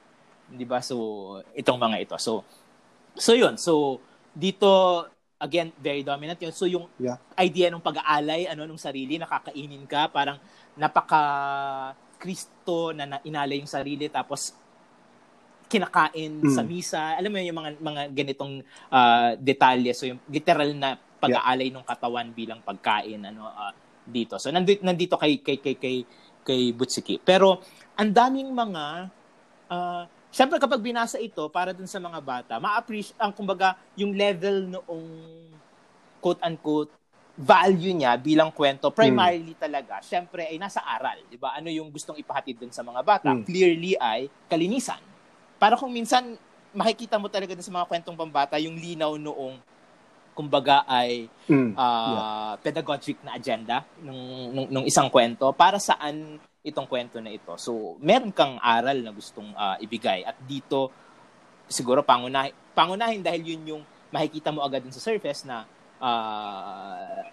'Di 0.53 0.65
ba? 0.67 0.83
So 0.83 1.39
itong 1.55 1.79
mga 1.79 1.97
ito. 2.03 2.15
So 2.19 2.43
so 3.15 3.31
'yun. 3.33 3.55
So 3.55 4.03
dito 4.33 5.05
again 5.43 5.75
very 5.75 6.01
dominant 6.01 6.39
'yun. 6.39 6.55
So 6.55 6.63
yung 6.63 6.87
yeah. 6.95 7.19
idea 7.35 7.67
ng 7.67 7.83
pag-aalay 7.83 8.47
ano 8.47 8.63
nung 8.63 8.79
sarili 8.79 9.19
nakakainin 9.19 9.83
ka 9.83 10.07
parang 10.07 10.39
napaka 10.79 11.21
Kristo 12.15 12.95
na, 12.95 13.03
na 13.03 13.17
inalay 13.27 13.59
yung 13.59 13.67
sarili 13.67 14.07
tapos 14.07 14.55
kinakain 15.67 16.39
mm. 16.39 16.53
sa 16.55 16.61
misa. 16.63 17.03
Alam 17.19 17.35
mo 17.35 17.37
yung 17.43 17.59
mga 17.59 17.71
mga 17.83 18.01
ganitong 18.15 18.63
uh, 18.87 19.35
detalye. 19.35 19.91
So 19.91 20.07
yung 20.07 20.23
literal 20.31 20.71
na 20.71 20.95
pag-aalay 21.19 21.67
yeah. 21.67 21.75
ng 21.81 21.85
katawan 21.87 22.27
bilang 22.31 22.59
pagkain 22.63 23.19
ano 23.27 23.51
uh, 23.51 23.73
dito. 24.07 24.39
So 24.39 24.47
nandito 24.53 24.79
nandito 24.85 25.19
kay 25.19 25.43
kay 25.43 25.59
kay 25.59 25.75
kay 25.75 25.97
kay 26.43 26.61
Butsiki. 26.71 27.19
Pero 27.19 27.59
ang 27.99 28.11
daming 28.11 28.51
mga 28.55 29.11
uh, 29.67 30.03
Siyempre 30.33 30.57
kapag 30.57 30.81
binasa 30.81 31.21
ito 31.21 31.45
para 31.53 31.77
dun 31.77 31.85
sa 31.85 32.01
mga 32.01 32.17
bata, 32.17 32.53
ma-appreciate 32.57 33.21
ang 33.21 33.29
kumbaga 33.29 33.77
yung 33.93 34.17
level 34.17 34.65
noong 34.65 35.07
quote 36.17 36.41
unquote 36.41 36.89
value 37.37 37.93
niya 37.93 38.17
bilang 38.17 38.53
kwento 38.53 38.93
primarily 38.93 39.57
hmm. 39.57 39.61
talaga 39.61 40.01
syempre 40.05 40.45
ay 40.49 40.57
nasa 40.57 40.81
aral, 40.81 41.21
'di 41.29 41.37
ba? 41.37 41.53
Ano 41.53 41.69
yung 41.69 41.93
gustong 41.93 42.17
ipahatid 42.17 42.65
dun 42.65 42.73
sa 42.73 42.81
mga 42.81 43.01
bata? 43.05 43.29
Hmm. 43.29 43.45
Clearly 43.45 43.93
ay 43.97 44.25
kalinisan. 44.49 45.01
Para 45.61 45.77
kung 45.77 45.93
minsan 45.93 46.33
makikita 46.73 47.21
mo 47.21 47.29
talaga 47.29 47.53
dun 47.53 47.65
sa 47.65 47.73
mga 47.73 47.85
kwentong 47.85 48.17
pambata 48.17 48.57
yung 48.57 48.73
linaw 48.73 49.13
noong 49.21 49.61
kumbaga 50.33 50.81
ay 50.89 51.29
mm, 51.45 51.77
uh, 51.77 51.77
yeah. 51.77 52.53
pedagogic 52.57 53.21
na 53.21 53.37
agenda 53.37 53.85
nung, 54.01 54.49
nung, 54.49 54.67
nung 54.73 54.85
isang 54.89 55.05
kwento 55.13 55.45
para 55.53 55.77
saan 55.77 56.41
itong 56.63 56.87
kwento 56.87 57.19
na 57.19 57.29
ito. 57.29 57.51
So, 57.59 57.99
meron 57.99 58.31
kang 58.31 58.55
aral 58.63 59.03
na 59.03 59.11
gustong 59.11 59.51
uh, 59.51 59.75
ibigay 59.83 60.23
at 60.23 60.39
dito 60.47 60.89
siguro 61.67 61.99
pangunahin, 62.01 62.55
pangunahin 62.71 63.19
dahil 63.19 63.43
yun 63.43 63.61
yung 63.75 63.83
makikita 64.09 64.55
mo 64.55 64.63
agad 64.63 64.83
dun 64.83 64.95
sa 64.95 65.03
surface 65.03 65.43
na 65.43 65.67
uh, 65.99 67.23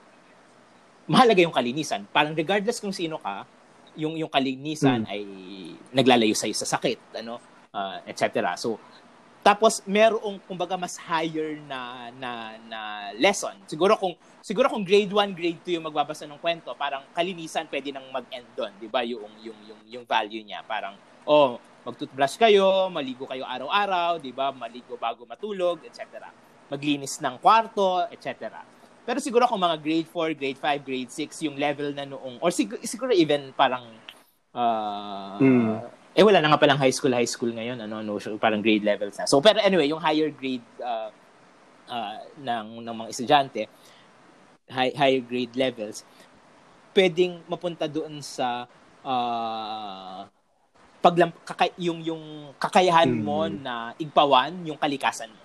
mahalaga 1.07 1.47
yung 1.47 1.55
kalinisan. 1.55 2.07
Parang 2.11 2.35
regardless 2.35 2.83
kung 2.83 2.95
sino 2.95 3.23
ka, 3.23 3.47
yung 3.95 4.19
yung 4.19 4.31
kalinisan 4.31 5.07
mm. 5.07 5.11
ay 5.11 5.23
naglalayo 5.95 6.35
sa 6.35 6.47
sa 6.51 6.79
sakit, 6.79 7.23
ano, 7.23 7.39
uh, 7.75 7.99
etc. 8.07 8.55
So, 8.59 8.79
tapos 9.41 9.81
merong 9.89 10.37
kumbaga 10.45 10.77
mas 10.77 11.01
higher 11.01 11.57
na 11.65 12.13
na 12.21 12.61
na 12.69 12.81
lesson. 13.17 13.57
Siguro 13.65 13.97
kung 13.97 14.13
siguro 14.45 14.69
kung 14.69 14.85
grade 14.85 15.09
1, 15.09 15.33
grade 15.33 15.61
2 15.65 15.81
yung 15.81 15.89
magbabasa 15.89 16.29
ng 16.29 16.37
kwento, 16.37 16.77
parang 16.77 17.01
kalinisan 17.17 17.65
pwede 17.73 17.89
nang 17.89 18.05
mag-end 18.13 18.45
doon, 18.53 18.73
'di 18.77 18.89
ba? 18.93 19.01
Yung 19.01 19.33
yung 19.41 19.57
yung 19.65 19.81
yung 19.89 20.05
value 20.05 20.45
niya, 20.45 20.61
parang 20.69 20.93
oh, 21.25 21.57
mag-toothbrush 21.89 22.37
kayo, 22.37 22.93
maligo 22.93 23.25
kayo 23.25 23.49
araw-araw, 23.49 24.21
'di 24.21 24.33
ba? 24.37 24.53
Maligo 24.53 25.01
bago 25.01 25.25
matulog, 25.25 25.81
etc. 25.89 26.29
Maglinis 26.69 27.17
ng 27.25 27.41
kwarto, 27.41 28.05
etc. 28.13 28.61
Pero 29.09 29.25
siguro 29.25 29.49
kung 29.49 29.65
mga 29.65 29.81
grade 29.81 30.09
4, 30.13 30.37
grade 30.37 30.61
5, 30.61 30.85
grade 30.85 31.13
6 31.17 31.49
yung 31.49 31.57
level 31.57 31.97
na 31.97 32.05
noong 32.05 32.45
or 32.45 32.53
siguro, 32.53 32.77
siguro 32.85 33.11
even 33.17 33.57
parang 33.57 33.89
uh, 34.53 35.41
mm 35.41 36.00
eh 36.21 36.25
wala 36.25 36.45
na 36.45 36.53
nga 36.53 36.61
palang 36.61 36.77
high 36.77 36.93
school, 36.93 37.17
high 37.17 37.25
school 37.25 37.49
ngayon, 37.49 37.81
ano, 37.81 38.05
no, 38.05 38.21
parang 38.37 38.61
grade 38.61 38.85
levels 38.85 39.17
na. 39.17 39.25
So 39.25 39.41
pero 39.41 39.57
anyway, 39.65 39.89
yung 39.89 40.05
higher 40.05 40.29
grade 40.29 40.61
uh, 40.85 41.09
uh, 41.89 42.21
ng 42.37 42.85
ng 42.85 42.95
mga 43.01 43.09
estudyante, 43.09 43.65
high 44.69 44.93
higher 44.93 45.25
grade 45.25 45.57
levels, 45.57 46.05
pwedeng 46.93 47.41
mapunta 47.49 47.89
doon 47.89 48.21
sa 48.21 48.69
uh, 49.01 50.29
paglam 51.01 51.33
kaka, 51.41 51.73
yung 51.81 52.05
yung 52.05 52.53
kakayahan 52.61 53.09
mo 53.09 53.49
mm. 53.49 53.57
na 53.65 53.97
igpawan 53.97 54.53
yung 54.69 54.77
kalikasan 54.77 55.33
mo 55.33 55.41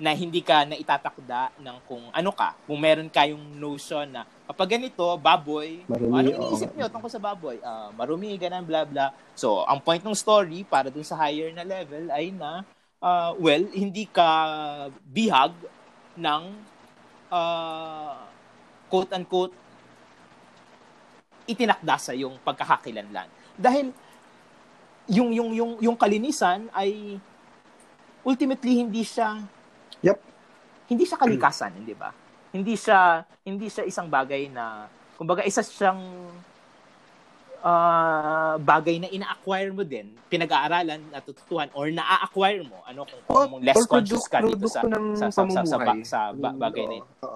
na 0.00 0.16
hindi 0.16 0.40
ka 0.40 0.64
na 0.64 0.76
itatakda 0.76 1.56
ng 1.60 1.76
kung 1.88 2.08
ano 2.12 2.30
ka. 2.32 2.56
Kung 2.68 2.80
meron 2.80 3.08
kayong 3.08 3.56
notion 3.56 4.08
na 4.08 4.24
kapag 4.50 4.74
ganito, 4.74 5.06
baboy, 5.22 5.86
marumi, 5.86 6.14
ano 6.18 6.28
iniisip 6.34 6.74
niyo 6.74 6.90
tungkol 6.90 7.06
sa 7.06 7.22
baboy? 7.22 7.62
Uh, 7.62 7.94
marumi, 7.94 8.34
ganun, 8.34 8.66
bla 8.66 8.82
bla. 8.82 9.14
So, 9.38 9.62
ang 9.62 9.78
point 9.78 10.02
ng 10.02 10.16
story 10.18 10.66
para 10.66 10.90
dun 10.90 11.06
sa 11.06 11.14
higher 11.14 11.54
na 11.54 11.62
level 11.62 12.10
ay 12.10 12.34
na, 12.34 12.66
uh, 12.98 13.30
well, 13.38 13.62
hindi 13.70 14.10
ka 14.10 14.26
bihag 15.06 15.54
ng 16.18 16.42
uh, 17.30 18.26
quote-unquote 18.90 19.54
itinakda 21.46 21.94
sa 22.02 22.12
yung 22.18 22.34
pagkakakilanlan. 22.42 23.30
Dahil 23.54 23.94
yung 25.10 25.30
yung 25.30 25.50
yung 25.54 25.72
yung 25.82 25.96
kalinisan 25.98 26.70
ay 26.74 27.18
ultimately 28.22 28.82
hindi 28.82 29.02
siya 29.02 29.42
Yep. 30.00 30.18
Hindi 30.90 31.04
siya 31.06 31.18
kalikasan, 31.20 31.76
hindi 31.76 31.94
ba? 31.94 32.10
Hindi 32.50 32.74
siya 32.74 33.22
hindi 33.46 33.70
siya 33.70 33.86
isang 33.86 34.10
bagay 34.10 34.50
na 34.50 34.90
kumbaga 35.14 35.46
isa 35.46 35.62
siyang 35.62 36.00
uh, 37.62 38.54
bagay 38.58 38.96
na 39.00 39.08
ina-acquire 39.12 39.70
mo 39.70 39.84
din, 39.84 40.16
pinag-aaralan, 40.32 41.00
natututuhan 41.12 41.68
or 41.76 41.92
na-acquire 41.92 42.64
mo 42.64 42.80
ano 42.88 43.04
kung, 43.04 43.22
kung 43.28 43.60
oh, 43.60 43.62
less 43.62 43.84
conscious 43.86 44.26
ka 44.26 44.40
dito 44.40 44.66
sa 44.66 44.82
sa, 44.82 45.28
sa, 45.28 45.42
sa, 45.46 45.62
sa, 45.64 45.76
sa, 45.78 45.94
sa 46.02 46.20
bagay 46.34 46.84
na 46.88 46.96
ito. 47.04 47.28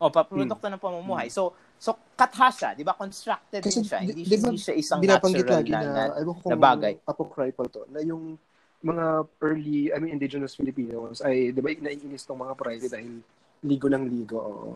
O, 0.00 0.08
pa 0.08 0.24
produkto 0.24 0.64
hmm. 0.64 0.80
ng 0.80 0.80
pamumuhay. 0.80 1.28
So, 1.28 1.52
so 1.76 1.92
katha 2.16 2.48
siya, 2.48 2.70
'di 2.72 2.88
ba? 2.88 2.96
Constructed 2.96 3.60
Kasi, 3.60 3.84
din 3.84 3.84
siya. 3.84 3.98
Hindi, 4.00 4.24
di, 4.24 4.32
hindi 4.32 4.56
siya 4.56 4.72
isang 4.72 5.00
natural 5.04 5.60
na, 5.68 5.80
na, 5.84 6.02
na, 6.16 6.24
na 6.24 6.56
bagay. 6.56 6.94
Apocryphal 7.04 7.68
to, 7.68 7.84
na 7.92 8.00
yung 8.00 8.40
mga 8.80 9.28
early, 9.44 9.92
I 9.92 10.00
mean, 10.00 10.16
indigenous 10.16 10.56
Filipinos 10.56 11.20
ay, 11.20 11.52
di 11.52 11.60
ba, 11.60 11.68
naiinis 11.68 12.24
tong 12.24 12.40
mga 12.40 12.56
pride 12.56 12.88
dahil 12.88 13.20
ligo 13.64 13.86
ng 13.92 14.04
ligo. 14.08 14.38
Oo. 14.40 14.70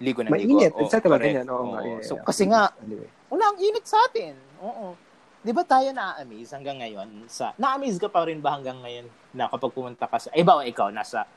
Ligo 0.00 0.20
ng 0.24 0.30
ligo. 0.32 0.56
Mainit. 0.58 0.72
Oh, 0.74 0.88
ganyan. 0.88 1.46
Oo, 1.50 1.74
oh, 1.74 1.80
yeah, 1.82 2.00
so, 2.00 2.14
yeah. 2.16 2.24
kasi 2.24 2.42
nga, 2.48 2.72
anyway. 2.80 3.08
wala, 3.28 3.44
ang 3.52 3.58
init 3.60 3.84
sa 3.84 3.98
atin. 4.08 4.34
Oo. 4.62 4.96
Di 5.38 5.52
ba 5.54 5.62
tayo 5.62 5.94
na-amaze 5.94 6.50
hanggang 6.50 6.82
ngayon? 6.82 7.08
sa 7.30 7.54
Na-amaze 7.54 7.98
ka 8.00 8.10
pa 8.10 8.26
rin 8.26 8.42
ba 8.42 8.58
hanggang 8.58 8.82
ngayon 8.82 9.06
na 9.30 9.46
kapag 9.46 9.70
pumunta 9.70 10.04
ka 10.10 10.18
sa, 10.18 10.28
eh 10.34 10.42
ba, 10.42 10.60
ikaw, 10.66 10.90
nasa, 10.90 11.28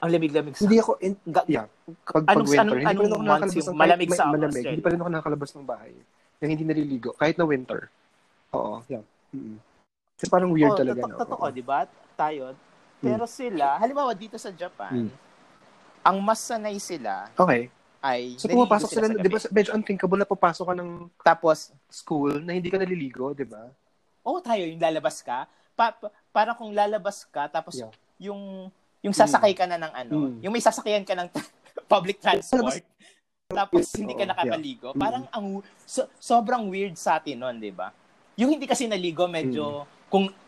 ang 0.00 0.10
lamig-lamig 0.10 0.56
sa... 0.56 0.64
Hindi 0.64 0.78
ako, 0.80 0.92
in, 1.00 1.12
yeah, 1.48 1.66
pag, 2.08 2.24
anong, 2.28 2.44
pag 2.44 2.48
winter, 2.48 2.60
anong, 2.60 2.80
hindi 2.80 3.04
anong 3.08 3.24
months 3.24 3.54
yung 3.56 3.76
malamig 3.76 4.10
sa 4.12 4.24
malamig, 4.28 4.64
Hindi 4.64 4.84
pa 4.84 4.90
rin 4.92 4.98
ako 5.00 5.10
nakakalabas 5.12 5.50
ng 5.56 5.66
bahay. 5.68 5.92
Yung 6.44 6.50
hindi 6.50 6.64
naliligo, 6.64 7.10
kahit 7.16 7.36
na 7.40 7.44
winter. 7.48 7.88
Oo, 8.52 8.84
yeah. 8.88 9.04
Mm-hmm. 9.32 9.58
Kasi 10.14 10.26
parang 10.30 10.50
weird 10.54 10.72
oh, 10.72 10.78
talaga. 10.78 11.00
Totoo, 11.04 11.44
no? 11.48 11.52
di 11.52 11.64
ba? 11.64 11.88
Tayo, 12.14 12.54
Pero 13.04 13.24
sila, 13.28 13.76
halimbawa 13.76 14.16
dito 14.16 14.40
sa 14.40 14.48
Japan, 14.48 15.08
Hmm. 15.08 15.12
Ang 16.04 16.20
mas 16.20 16.38
sanay 16.44 16.76
sila 16.76 17.32
Okay. 17.34 17.72
ay 18.04 18.36
So, 18.36 18.46
pumapasok 18.52 18.88
sila, 18.92 19.06
sa 19.08 19.16
di 19.16 19.28
ba, 19.32 19.40
medyo 19.48 19.70
unthinkable 19.72 20.20
na 20.20 20.28
papasok 20.28 20.64
ka 20.68 20.74
ng 20.76 20.90
Tapos, 21.24 21.72
school 21.88 22.36
na 22.44 22.52
hindi 22.52 22.68
ka 22.68 22.76
naliligo, 22.76 23.32
di 23.32 23.48
ba? 23.48 23.72
oh 24.24 24.40
tayo, 24.44 24.64
yung 24.68 24.80
lalabas 24.80 25.24
ka, 25.24 25.48
pa, 25.72 25.92
pa, 25.96 26.12
para 26.32 26.52
kung 26.52 26.72
lalabas 26.76 27.24
ka, 27.28 27.48
tapos 27.48 27.80
Yeah. 27.80 27.92
yung 28.20 28.68
yung 29.04 29.12
sasakay 29.16 29.52
ka 29.52 29.68
na 29.68 29.76
ng 29.76 29.92
ano, 29.92 30.16
Mm. 30.32 30.40
yung 30.44 30.52
may 30.52 30.64
sasakyan 30.64 31.04
ka 31.04 31.12
ng 31.12 31.28
public 31.92 32.20
transport, 32.20 32.80
tapos 33.48 33.84
hindi 33.96 34.16
ka 34.16 34.24
Oo, 34.24 34.32
nakakaligo, 34.32 34.88
yeah. 34.92 35.00
parang 35.00 35.24
ang 35.28 35.46
so, 35.84 36.08
sobrang 36.16 36.68
weird 36.72 36.96
sa 36.96 37.20
atin 37.20 37.36
noon, 37.36 37.56
'di 37.60 37.72
ba? 37.72 37.92
Yung 38.40 38.52
hindi 38.52 38.64
kasi 38.64 38.88
naligo 38.88 39.28
medyo 39.28 39.84
kung 40.08 40.28
Mm. 40.28 40.43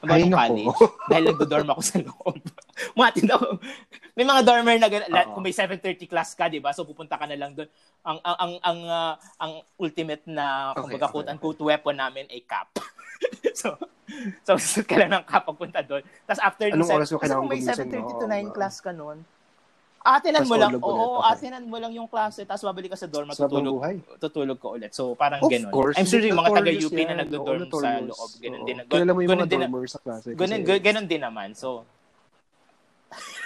About 0.00 0.16
Ay, 0.16 0.28
college, 0.28 0.76
dahil 1.06 1.24
nagdo-dorm 1.30 1.68
ako 1.70 1.80
sa 1.80 1.96
loob. 2.00 2.36
Matin 3.00 3.26
ako. 3.30 3.46
May 4.14 4.24
mga 4.24 4.40
dormer 4.46 4.76
na 4.78 4.88
gan- 4.88 5.10
la- 5.10 5.26
Oo. 5.26 5.38
kung 5.38 5.44
may 5.44 5.54
7:30 5.54 6.06
class 6.06 6.32
ka, 6.32 6.46
'di 6.46 6.62
ba? 6.62 6.70
So 6.70 6.86
pupunta 6.86 7.18
ka 7.18 7.26
na 7.26 7.34
lang 7.34 7.52
doon. 7.52 7.66
Ang 8.04 8.18
ang 8.20 8.36
ang 8.36 8.52
ang, 8.62 8.78
ah, 8.86 9.14
ang 9.40 9.52
ultimate 9.76 10.22
na 10.24 10.70
Okay, 10.72 10.86
kumbaga 10.86 11.06
okay, 11.08 11.14
quote 11.14 11.28
unquote 11.28 11.60
weapon 11.60 11.96
namin 11.96 12.24
ay 12.30 12.44
cap. 12.44 12.70
so 13.60 13.74
so 14.44 14.54
susut 14.62 14.86
ka 14.86 15.00
lang 15.00 15.10
ng 15.10 15.24
cap 15.24 15.44
pagpunta 15.44 15.82
doon. 15.82 16.04
Tapos 16.24 16.40
after 16.40 16.70
Anong 16.70 16.90
oras 16.90 17.08
kasi 17.08 17.18
kailangan 17.20 17.42
kung 17.42 17.50
may 17.50 17.60
gumising, 17.60 17.90
7:30 17.90 18.20
to 18.20 18.26
no? 18.26 18.30
9 18.30 18.46
Oo. 18.46 18.54
class 18.54 18.76
ka 18.78 18.92
noon, 18.92 19.18
atinan 20.04 20.44
mo 20.44 20.54
lang. 20.60 20.72
Oo, 20.76 21.24
okay. 21.24 21.32
atinan 21.32 21.64
mo 21.64 21.80
lang 21.80 21.92
yung 21.96 22.04
klase, 22.04 22.44
tapos 22.44 22.60
babalik 22.68 22.92
ka 22.92 22.98
sa 23.00 23.08
dorm, 23.08 23.32
matutulog 23.32 23.80
tutulog 24.20 24.58
ka 24.60 24.68
ulit. 24.76 24.92
So 24.92 25.16
parang 25.16 25.40
Of 25.40 25.48
ganun. 25.48 25.72
course. 25.72 25.96
I'm 25.96 26.04
sure 26.04 26.20
yung 26.20 26.36
mga 26.36 26.52
taga 26.52 26.68
Notorious 26.68 26.84
UP 26.92 26.98
na 27.00 27.14
nagdo-dorm 27.24 27.62
sa 27.72 27.90
loob, 28.04 28.30
ganun 28.36 28.60
Oo. 28.60 28.68
din. 28.68 28.76
Kilala 28.84 29.10
mo 29.16 29.20
yung 29.24 29.32
ganun 29.32 29.48
mga 29.48 29.52
dormers 29.56 29.92
sa 29.96 30.00
klase. 30.04 30.36
kasi- 30.36 30.38
ganun, 30.38 30.60
ganun, 30.60 30.82
ganun 30.84 31.06
din 31.08 31.22
naman. 31.24 31.48
So, 31.56 31.88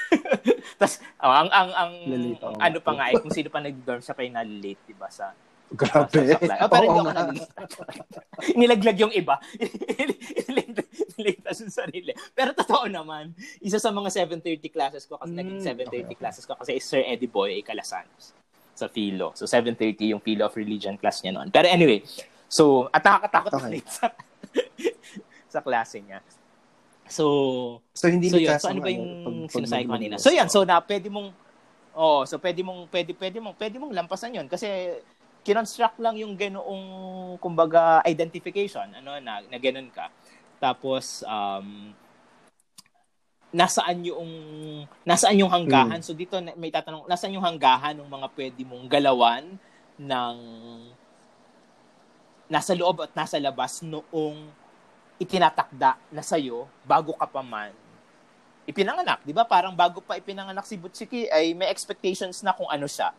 Tapos, 0.79 1.03
oh, 1.21 1.35
ang, 1.35 1.51
ang, 1.51 1.71
ang, 1.75 1.93
ako. 2.39 2.55
ano 2.55 2.79
pa 2.79 2.93
nga 2.95 3.07
eh, 3.11 3.19
kung 3.19 3.35
sino 3.35 3.51
pa 3.51 3.59
nag-dorm 3.59 3.99
siya 3.99 4.15
pa 4.15 4.23
yung 4.23 4.39
nalilate, 4.39 4.81
di 4.87 4.95
ba, 4.95 5.11
sa, 5.11 5.35
Grabe. 5.73 6.39
class. 6.41 6.65
Oh, 6.65 6.71
pero 6.73 6.85
hindi 6.89 7.01
ako. 7.01 7.11
Nilaglag 8.61 8.99
yung 9.03 9.13
iba. 9.13 9.37
Niligtas 11.19 11.59
yung 11.61 11.75
sarili. 11.75 12.13
Pero 12.33 12.55
totoo 12.55 12.87
naman, 12.89 13.35
isa 13.61 13.77
sa 13.77 13.91
mga 13.91 14.09
7.30 14.09 14.71
classes 14.73 15.05
ko, 15.05 15.19
kasi 15.21 15.35
Mm, 15.35 15.39
naging 15.43 15.61
7.30 15.61 15.85
okay, 15.85 16.01
okay. 16.07 16.17
classes 16.17 16.45
ko, 16.47 16.55
kasi 16.57 16.79
is 16.79 16.87
Sir 16.87 17.03
Eddie 17.05 17.29
Boy 17.29 17.61
Calasanos 17.61 18.33
sa 18.73 18.87
Philo. 18.87 19.35
So, 19.35 19.45
7.30 19.45 20.15
yung 20.15 20.23
Philo 20.23 20.47
of 20.47 20.55
Religion 20.55 20.95
class 20.97 21.21
niya 21.21 21.35
noon. 21.35 21.51
Pero 21.51 21.67
anyway, 21.67 22.01
so, 22.47 22.87
at 22.95 23.03
nakakatakot 23.03 23.51
Okay. 23.59 23.83
ulit 23.83 23.87
sa, 23.91 24.07
sa 25.53 25.61
klase 25.61 25.99
niya. 26.01 26.23
So, 27.11 27.83
So, 27.91 28.07
hindi 28.07 28.31
so 28.31 28.39
yun, 28.39 28.55
so 28.61 28.71
ano 28.71 28.79
ba 28.79 28.93
yung 28.95 29.51
sinasabi 29.51 29.91
ko 29.91 29.99
kanina? 29.99 30.15
So 30.23 30.31
yan, 30.31 30.47
so 30.47 30.63
na 30.63 30.79
pwede 30.81 31.11
mong 31.11 31.35
Oh, 31.99 32.23
so 32.23 32.39
pwede 32.39 32.63
mong 32.63 32.87
pwede 32.95 33.11
pwede 33.11 33.43
mong 33.43 33.59
pwede 33.59 33.75
mong 33.83 33.91
lampasan 33.91 34.31
'yon 34.31 34.47
kasi 34.47 34.71
kinonstruct 35.49 35.97
lang 35.97 36.21
yung 36.21 36.37
ganoong 36.37 36.85
kumbaga 37.41 38.05
identification 38.05 38.85
ano 38.93 39.17
na, 39.17 39.41
na 39.41 39.57
ganun 39.57 39.89
ka. 39.89 40.13
Tapos 40.61 41.25
um 41.25 41.97
nasaan 43.49 44.05
yung 44.05 44.29
nasaan 45.09 45.41
yung 45.41 45.49
hanggahan? 45.49 46.05
So 46.05 46.13
dito 46.13 46.37
may 46.61 46.69
tatanong, 46.69 47.09
nasaan 47.09 47.33
yung 47.33 47.47
hanggahan 47.49 47.97
ng 47.97 48.05
mga 48.13 48.29
pwede 48.37 48.61
mong 48.69 48.85
galawan 48.93 49.57
ng 49.97 50.37
nasa 52.53 52.77
loob 52.77 53.09
at 53.09 53.13
nasa 53.17 53.41
labas 53.41 53.81
noong 53.81 54.53
itinatakda 55.17 55.97
na 56.13 56.21
sa'yo 56.21 56.69
bago 56.85 57.17
ka 57.17 57.25
pa 57.25 57.41
man 57.41 57.73
ipinanganak. 58.69 59.25
Di 59.25 59.33
ba? 59.33 59.49
Parang 59.49 59.73
bago 59.73 60.05
pa 60.05 60.21
ipinanganak 60.21 60.69
si 60.69 60.77
Butchiki 60.77 61.25
ay 61.33 61.57
may 61.57 61.73
expectations 61.73 62.45
na 62.45 62.53
kung 62.53 62.69
ano 62.69 62.85
siya. 62.85 63.17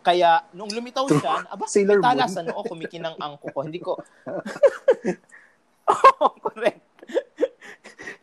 Kaya, 0.00 0.48
nung 0.50 0.72
lumitaw 0.72 1.04
siya, 1.06 1.44
aba, 1.44 1.68
Sailor 1.68 2.00
talas, 2.00 2.32
ano, 2.32 2.56
oh, 2.56 2.64
kumikinang 2.64 3.20
angko 3.20 3.52
ko. 3.52 3.60
Hindi 3.60 3.80
ko... 3.80 4.00
oh, 5.88 6.32
correct. 6.48 6.80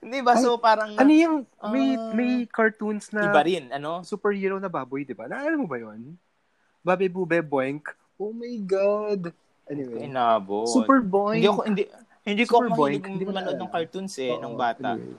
Hindi 0.01 0.19
ba? 0.25 0.33
So, 0.41 0.57
parang... 0.57 0.97
Ano 0.97 1.11
yung, 1.11 1.45
may, 1.69 1.93
Ah. 1.93 2.13
may 2.15 2.31
cartoons 2.49 3.13
na 3.13 3.29
Iba 3.29 3.45
rin, 3.45 3.69
ano? 3.69 4.01
superhero 4.01 4.57
na 4.57 4.71
baboy, 4.71 5.05
di 5.05 5.13
ba? 5.13 5.29
Naalala 5.29 5.53
mo 5.53 5.69
ba 5.69 5.77
yun? 5.77 6.17
Babe 6.81 7.11
Bube 7.11 7.43
Boink. 7.43 7.91
Oh 8.17 8.33
my 8.33 8.55
God. 8.63 9.29
Anyway. 9.67 10.07
Inabo. 10.07 10.65
Super 10.65 11.03
Boink. 11.03 11.43
Hindi 11.43 11.49
ako, 11.51 11.61
hindi, 11.67 11.83
hindi 12.23 12.43
ko 12.47 12.53
ako 12.63 12.67
mahilig 12.73 13.05
hindi 13.05 13.23
ko 13.27 13.31
manood 13.35 13.59
ng 13.59 13.71
cartoons 13.71 14.15
eh, 14.17 14.31
Oo, 14.33 14.41
nung 14.41 14.55
bata. 14.57 14.95
anyway. 14.95 15.15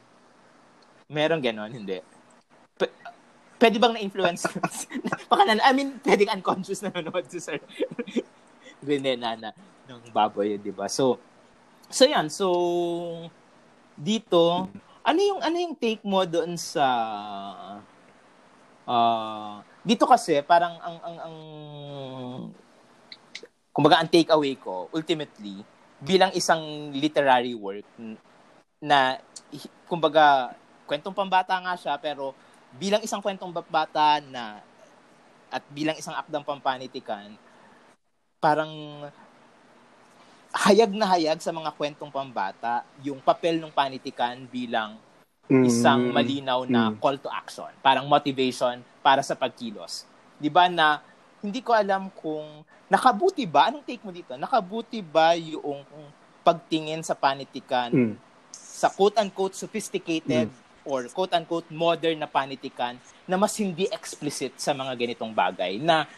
Meron 1.08 1.40
ganon, 1.40 1.72
hindi. 1.72 2.00
Pwede 3.58 3.76
bang 3.82 3.94
na-influence? 3.98 4.46
Baka 5.30 5.42
na, 5.44 5.62
I 5.62 5.74
mean, 5.74 5.98
pwedeng 6.02 6.32
unconscious 6.40 6.82
na 6.82 6.94
nanonood 6.94 7.26
si 7.30 7.42
Sir. 7.42 7.58
Venena 8.86 9.34
na 9.34 9.50
ng 9.90 10.14
baboy, 10.14 10.56
di 10.58 10.70
ba? 10.70 10.86
So, 10.86 11.18
so 11.90 12.06
yan. 12.06 12.30
So, 12.30 12.46
dito, 13.98 14.70
ano 15.02 15.20
yung, 15.20 15.40
ano 15.42 15.56
yung 15.58 15.74
take 15.74 16.06
mo 16.06 16.22
doon 16.22 16.54
sa, 16.54 16.86
ah 18.88 19.60
dito 19.88 20.04
kasi, 20.04 20.44
parang 20.44 20.76
ang, 20.84 20.96
ang, 21.00 21.16
ang, 21.16 21.36
kumbaga, 23.72 24.04
ang 24.04 24.10
take 24.12 24.28
away 24.28 24.52
ko, 24.60 24.92
ultimately, 24.92 25.64
bilang 25.96 26.28
isang 26.36 26.92
literary 26.92 27.56
work 27.56 27.88
na, 28.84 29.16
kumbaga, 29.88 30.52
kwentong 30.84 31.16
pambata 31.16 31.56
nga 31.56 31.72
siya, 31.72 31.96
pero 31.96 32.36
bilang 32.76 33.00
isang 33.00 33.24
kwentong 33.24 33.54
bata 33.54 34.20
na 34.20 34.60
at 35.48 35.64
bilang 35.72 35.96
isang 35.96 36.12
akdang 36.12 36.44
pampanitikan, 36.44 37.32
parang 38.36 38.68
hayag 40.52 40.92
na 40.92 41.08
hayag 41.08 41.40
sa 41.40 41.52
mga 41.52 41.72
kwentong 41.76 42.12
pambata 42.12 42.84
yung 43.00 43.20
papel 43.20 43.60
ng 43.60 43.72
panitikan 43.72 44.36
bilang 44.48 44.96
isang 45.64 46.08
Mm. 46.08 46.12
malinaw 46.12 46.60
na 46.68 46.92
Mm. 46.92 47.00
call 47.00 47.16
to 47.16 47.28
action, 47.32 47.72
parang 47.80 48.04
motivation 48.04 48.84
para 49.00 49.24
sa 49.24 49.32
pagkilos. 49.32 50.04
'Di 50.36 50.52
ba 50.52 50.68
na 50.68 51.00
hindi 51.40 51.64
ko 51.64 51.72
alam 51.72 52.12
kung 52.12 52.60
nakabuti 52.92 53.48
ba 53.48 53.72
anong 53.72 53.84
take 53.84 54.04
mo 54.04 54.12
dito? 54.12 54.36
Nakabuti 54.36 55.00
ba 55.00 55.32
yung 55.32 55.84
pagtingin 56.44 57.00
sa 57.00 57.16
panitikan 57.16 57.88
Mm. 57.88 58.14
sa 58.52 58.92
quote-unquote 58.92 59.56
sophisticated 59.56 60.52
or 60.88 61.04
quote-unquote 61.12 61.68
modern 61.68 62.16
na 62.16 62.26
panitikan 62.26 62.96
na 63.28 63.36
mas 63.36 63.52
hindi 63.60 63.84
explicit 63.92 64.56
sa 64.56 64.72
mga 64.72 64.96
ganitong 64.96 65.30
bagay 65.36 65.76
na 65.76 66.08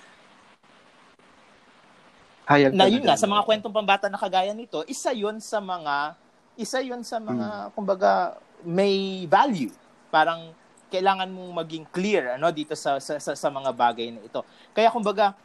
Hayag 2.51 2.75
na 2.75 2.91
yun 2.91 3.07
nga 3.07 3.15
sa 3.15 3.31
mga 3.31 3.47
kwentong 3.47 3.75
pambata 3.75 4.07
na 4.11 4.19
kagaya 4.19 4.51
nito 4.51 4.83
isa 4.91 5.15
yun 5.15 5.39
sa 5.39 5.63
mga 5.63 6.19
isa 6.59 6.83
yun 6.83 7.03
sa 7.07 7.23
mga 7.23 7.71
kumbaga 7.79 8.39
may 8.67 9.27
value. 9.31 9.71
Parang 10.11 10.51
kailangan 10.91 11.31
mong 11.31 11.63
maging 11.63 11.87
clear 11.95 12.35
ano 12.35 12.51
dito 12.51 12.75
sa 12.75 12.99
sa, 12.99 13.23
sa, 13.23 13.39
sa 13.39 13.49
mga 13.55 13.71
bagay 13.71 14.11
na 14.11 14.27
ito. 14.27 14.43
Kaya 14.75 14.91
kumbaga 14.91 15.39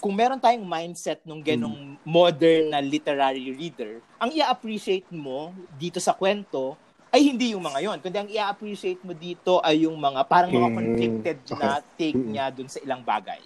kung 0.00 0.14
meron 0.14 0.40
tayong 0.40 0.64
mindset 0.64 1.20
nung 1.26 1.42
ganong 1.42 1.98
modern 2.06 2.70
na 2.70 2.78
literary 2.78 3.50
reader 3.50 3.98
ang 4.22 4.30
i-appreciate 4.30 5.10
mo 5.10 5.50
dito 5.74 5.98
sa 5.98 6.14
kwento 6.14 6.78
ay 7.14 7.20
hindi 7.24 7.56
yung 7.56 7.64
mga 7.64 7.80
yon 7.84 7.98
kundi 8.04 8.18
ang 8.20 8.30
i-appreciate 8.30 9.00
mo 9.00 9.16
dito 9.16 9.60
ay 9.64 9.88
yung 9.88 9.96
mga 9.96 10.20
parang 10.28 10.52
mga 10.52 10.68
Mm, 10.68 10.76
conflicted 10.76 11.38
na 11.56 11.80
take 11.96 12.16
Mm. 12.16 12.28
niya 12.32 12.46
dun 12.52 12.68
sa 12.68 12.80
ilang 12.84 13.00
bagay 13.00 13.40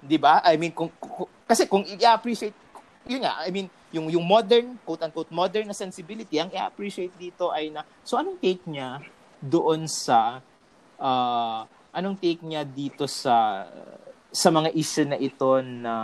'di 0.00 0.16
ba? 0.16 0.40
I 0.46 0.56
mean 0.56 0.72
kung, 0.72 0.88
kung- 0.96 1.28
kasi 1.44 1.66
kung 1.66 1.82
i-appreciate 1.84 2.54
yun 3.10 3.26
nga, 3.26 3.42
I 3.42 3.50
mean, 3.50 3.66
yung 3.90 4.06
yung 4.06 4.22
modern, 4.22 4.78
quote 4.86 5.02
unquote 5.02 5.32
modern 5.34 5.66
na 5.66 5.74
sensibility, 5.74 6.38
ang 6.38 6.52
i-appreciate 6.54 7.10
dito 7.18 7.50
ay 7.50 7.74
na 7.74 7.82
so 8.06 8.14
anong 8.14 8.38
take 8.38 8.62
niya 8.70 9.02
doon 9.42 9.90
sa 9.90 10.38
ah, 11.00 11.66
anong 11.90 12.16
take 12.22 12.40
niya 12.46 12.62
dito 12.62 13.10
sa 13.10 13.66
sa 14.30 14.48
mga 14.54 14.70
issue 14.78 15.08
na 15.10 15.18
ito 15.18 15.58
na 15.58 15.94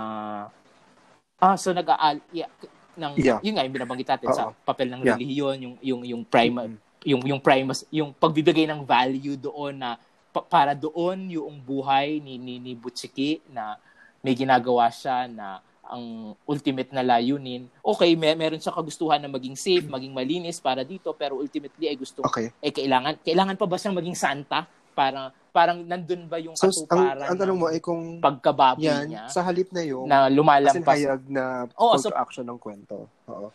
ah 1.39 1.55
so 1.55 1.71
nag-aal 1.71 2.19
yeah, 2.33 2.49
ng 2.97 3.13
Yeah. 3.17 3.39
yun 3.41 3.55
nga 3.55 3.63
yung 3.63 3.75
binabanggit 3.75 4.09
natin 4.09 4.29
sa 4.33 4.43
Oo. 4.49 4.57
papel 4.63 4.89
ng 4.89 5.01
Yeah. 5.01 5.15
relihiyon 5.15 5.57
yung 5.61 5.75
yung 5.81 6.03
yung 6.03 6.23
prima 6.25 6.65
Mm. 6.65 6.77
yung 7.07 7.23
yung 7.25 7.41
primus 7.41 7.85
yung 7.89 8.11
pagbibigay 8.11 8.67
ng 8.67 8.83
value 8.83 9.37
doon 9.37 9.77
na 9.77 9.91
pa- 10.29 10.43
para 10.43 10.73
doon 10.73 11.31
yung 11.31 11.57
buhay 11.57 12.19
ni 12.19 12.37
ni, 12.37 12.59
ni 12.59 12.73
Butchiki 12.73 13.45
na 13.47 13.77
may 14.21 14.33
ginagawa 14.33 14.91
siya 14.91 15.25
na 15.27 15.61
ang 15.87 16.03
ultimate 16.43 16.91
na 16.91 16.99
layunin 17.01 17.71
okay 17.79 18.11
may 18.13 18.35
meron 18.35 18.59
siya 18.59 18.75
kagustuhan 18.75 19.23
na 19.23 19.31
maging 19.31 19.55
safe 19.55 19.87
maging 19.87 20.11
malinis 20.11 20.59
para 20.59 20.83
dito 20.83 21.15
pero 21.15 21.39
ultimately 21.39 21.87
ay 21.87 21.95
gusto 21.95 22.27
Okay. 22.27 22.51
eh 22.59 22.75
kailangan 22.75 23.23
kailangan 23.23 23.55
pa 23.55 23.65
ba 23.65 23.79
siyang 23.79 23.95
maging 23.95 24.19
santa 24.19 24.67
para 24.97 25.29
parang 25.53 25.85
nandun 25.85 26.25
ba 26.25 26.41
yung 26.41 26.57
So, 26.57 26.69
ang, 26.69 26.73
katuparan 26.73 27.29
ang 27.29 27.37
tanong 27.37 27.59
mo 27.61 27.67
ay 27.69 27.81
kung 27.85 28.17
pagkababoy 28.21 28.89
yan, 28.89 29.13
niya 29.13 29.25
sa 29.29 29.45
halip 29.45 29.69
na 29.69 29.85
yung 29.85 30.09
na 30.09 30.33
lumalampas 30.33 30.97
hayag 30.97 31.23
na 31.29 31.69
call 31.77 32.01
so- 32.01 32.17
action 32.17 32.49
ng 32.49 32.57
kwento. 32.57 33.05
Oo. 33.29 33.49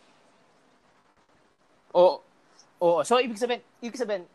Oo. 1.98 2.14
Oo. 2.82 3.00
So, 3.06 3.22
ibig 3.22 3.38
sabihin, 3.38 3.62
ibig 3.78 3.98
sabihin, 3.98 4.26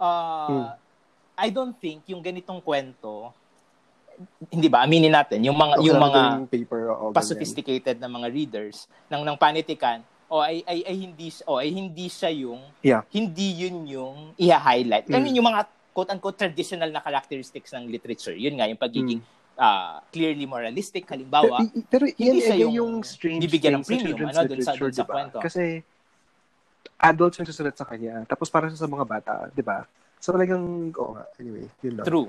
uh, 0.00 0.48
hmm. 0.48 0.68
I 1.40 1.48
don't 1.48 1.76
think 1.80 2.04
yung 2.08 2.20
ganitong 2.20 2.60
kwento 2.60 3.32
hindi 4.52 4.68
ba 4.68 4.84
aminin 4.84 5.16
natin 5.16 5.40
yung 5.40 5.56
mga 5.56 5.80
yung 5.80 5.96
mga 5.96 6.44
paper 6.52 6.92
o 6.92 7.08
pa-sophisticated 7.08 7.96
na 7.96 8.04
mga 8.04 8.28
readers 8.28 8.84
ng 9.08 9.24
ng 9.24 9.36
panitikan 9.40 10.04
o 10.28 10.44
ay, 10.44 10.62
ay, 10.68 10.84
ay 10.84 10.96
hindi 11.00 11.28
o 11.48 11.56
ay 11.58 11.68
hindi 11.72 12.06
siya 12.06 12.30
yung 12.30 12.60
yeah. 12.86 13.02
hindi 13.10 13.66
yun 13.66 13.82
yung 13.88 14.16
i-highlight. 14.38 15.10
I 15.10 15.18
mean 15.18 15.34
yung 15.34 15.48
mga 15.48 15.66
quote 15.90 16.10
unquote 16.14 16.38
traditional 16.38 16.90
na 16.90 17.02
characteristics 17.02 17.74
ng 17.74 17.90
literature. 17.90 18.34
Yun 18.34 18.58
nga 18.58 18.66
yung 18.70 18.80
pagiging 18.80 19.22
mm 19.22 19.38
uh, 19.60 20.00
clearly 20.08 20.48
moralistic 20.48 21.04
halimbawa 21.04 21.60
pero, 21.88 22.08
pero 22.08 22.16
hindi 22.16 22.40
yan, 22.40 22.58
yung, 22.64 22.74
yung 22.74 22.92
strange 23.04 23.44
bibigyan 23.44 23.80
ng 23.80 23.84
premium 23.84 24.16
ano 24.24 24.48
dun 24.48 24.60
sa 24.64 24.72
dun 24.72 24.92
sa 24.92 25.04
diba? 25.04 25.12
kwento. 25.12 25.38
Kasi 25.44 25.84
adults 26.96 27.36
yung 27.36 27.48
susulat 27.48 27.76
sa 27.76 27.84
kanya 27.84 28.24
tapos 28.24 28.48
para 28.48 28.72
sa 28.72 28.88
mga 28.88 29.04
bata 29.04 29.34
di 29.52 29.60
ba 29.60 29.84
so 30.16 30.32
talagang 30.32 30.88
oh, 30.96 31.20
anyway 31.36 31.68
yun 31.84 32.00
lang. 32.00 32.06
True. 32.08 32.28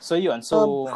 So 0.00 0.16
yun 0.20 0.44
so 0.44 0.88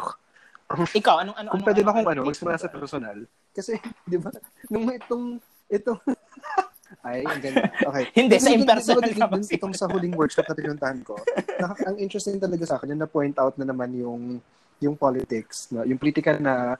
um, 0.69 0.85
ikaw 0.99 1.25
anong 1.25 1.37
ano 1.37 1.49
kung 1.53 1.61
anong, 1.61 1.67
pwede 1.69 1.81
ba 1.81 1.91
kung 1.93 2.09
ano 2.09 2.21
magsimula 2.29 2.61
sa 2.61 2.69
personal? 2.69 3.17
Kasi 3.53 3.81
di 4.09 4.17
ba 4.21 4.29
nung 4.69 4.89
itong 4.93 5.25
itong 5.73 5.99
ay, 7.01 7.25
ang 7.25 7.41
ganda. 7.41 7.65
Okay. 7.81 8.03
Hindi, 8.17 8.35
sa 8.37 8.53
impersonal 8.53 9.11
ka 9.13 9.27
dun, 9.29 9.43
Itong 9.49 9.73
sa 9.73 9.89
huling 9.89 10.13
workshop 10.13 10.45
na 10.49 10.55
pinuntahan 10.57 10.99
ko, 11.01 11.17
ang 11.61 11.97
interesting 11.97 12.37
talaga 12.37 12.63
sa 12.65 12.75
akin, 12.77 12.93
yung 12.93 13.01
na-point 13.01 13.35
out 13.41 13.57
na 13.57 13.65
naman 13.65 13.89
yung 13.97 14.39
yung 14.83 14.95
politics, 14.99 15.71
na, 15.71 15.87
yung 15.87 15.97
politika 15.97 16.35
na 16.37 16.75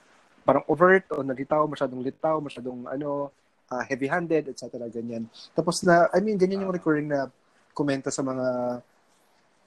parang 0.45 0.61
overt 0.69 1.09
o 1.15 1.25
nalitaw, 1.25 1.65
masyadong 1.65 2.05
litaw, 2.05 2.37
masyadong 2.37 2.85
ano, 2.85 3.33
uh, 3.71 3.83
heavy-handed, 3.87 4.51
etc. 4.51 4.77
ganyan. 4.93 5.25
Tapos 5.57 5.81
na, 5.81 6.05
I 6.13 6.21
mean, 6.21 6.37
ganyan 6.37 6.67
yung 6.67 6.75
recurring 6.75 7.09
na 7.09 7.31
komento 7.73 8.13
sa 8.13 8.21
mga 8.21 8.79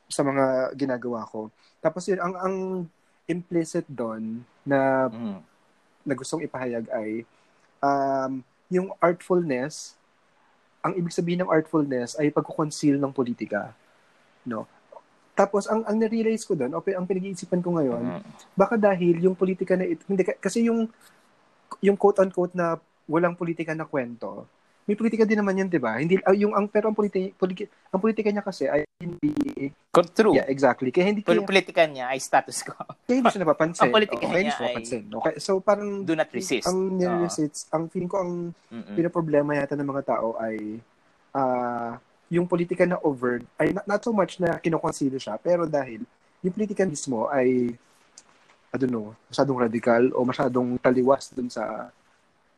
sa 0.08 0.22
mga 0.24 0.72
ginagawa 0.72 1.26
ko. 1.28 1.52
Tapos 1.84 2.08
yun, 2.08 2.20
ang, 2.22 2.34
ang 2.40 2.56
implicit 3.28 3.84
doon 3.84 4.40
na, 4.64 5.12
mm. 5.12 5.38
na 6.08 6.14
gustong 6.16 6.40
ipahayag 6.40 6.88
ay 6.88 7.28
um, 7.84 8.40
yung 8.72 8.88
artfulness 9.04 9.97
ang 10.82 10.92
ibig 10.94 11.14
sabihin 11.14 11.42
ng 11.44 11.50
artfulness 11.50 12.14
ay 12.16 12.30
pagko-conceal 12.30 12.96
ng 12.98 13.12
politika. 13.12 13.74
No? 14.46 14.64
Tapos 15.38 15.70
ang 15.70 15.86
ang 15.86 15.94
na-realize 15.94 16.42
ko 16.42 16.58
doon, 16.58 16.74
okay, 16.74 16.98
ang 16.98 17.06
pinag-iisipan 17.06 17.62
ko 17.62 17.78
ngayon, 17.78 18.02
mm-hmm. 18.02 18.58
baka 18.58 18.74
dahil 18.74 19.22
yung 19.22 19.38
politika 19.38 19.78
na 19.78 19.86
ito, 19.86 20.02
hindi 20.10 20.26
kasi 20.26 20.66
yung 20.66 20.90
yung 21.78 21.94
quote 21.94 22.18
unquote 22.26 22.58
na 22.58 22.74
walang 23.06 23.38
politika 23.38 23.70
na 23.70 23.86
kwento, 23.86 24.50
may 24.88 24.96
politika 24.96 25.28
din 25.28 25.36
naman 25.36 25.60
yan, 25.60 25.68
'di 25.68 25.76
ba? 25.76 26.00
Hindi 26.00 26.16
uh, 26.24 26.32
yung 26.32 26.56
ang 26.56 26.64
pero 26.64 26.88
ang 26.88 26.96
politika, 26.96 27.28
politika 27.36 27.68
ang 27.92 28.00
politika 28.00 28.28
niya 28.32 28.40
kasi 28.40 28.64
ay 28.64 28.88
hindi 28.96 29.36
true. 30.16 30.34
Yeah, 30.34 30.48
exactly. 30.48 30.88
Kaya 30.88 31.12
hindi 31.12 31.20
kaya, 31.20 31.44
politika 31.44 31.84
niya 31.84 32.08
ay 32.08 32.18
status 32.22 32.64
quo. 32.64 32.78
Kaya 33.06 33.20
hindi 33.20 33.30
siya 33.30 33.42
napapansin. 33.44 33.82
ang 33.84 33.92
politika 33.92 34.24
oh, 34.24 34.32
niya 34.32 34.56
ay. 34.56 34.74
Okay, 35.10 35.34
so 35.42 35.60
parang 35.60 36.06
do 36.06 36.14
not 36.14 36.30
resist. 36.30 36.70
Ang 36.70 36.96
nire-resist, 36.96 37.68
uh, 37.68 37.78
ang 37.78 37.90
feeling 37.90 38.10
ko 38.10 38.22
ang 38.22 38.32
pinaproblema 38.94 39.58
yata 39.58 39.74
ng 39.74 39.88
mga 39.88 40.02
tao 40.06 40.38
ay 40.38 40.78
uh, 41.34 41.98
yung 42.28 42.46
politika 42.46 42.84
na 42.84 43.00
overt 43.00 43.44
ay 43.58 43.72
not, 43.74 43.84
not 43.88 44.00
so 44.00 44.12
much 44.14 44.38
na 44.38 44.56
kinoconsider 44.60 45.18
siya, 45.18 45.36
pero 45.40 45.66
dahil 45.66 46.04
yung 46.40 46.54
politika 46.54 46.86
mismo 46.86 47.26
ay 47.28 47.74
I 48.68 48.76
don't 48.76 48.92
know, 48.92 49.16
masyadong 49.32 49.58
radical 49.64 50.02
o 50.12 50.28
masyadong 50.28 50.76
taliwas 50.76 51.32
dun 51.32 51.48
sa 51.48 51.88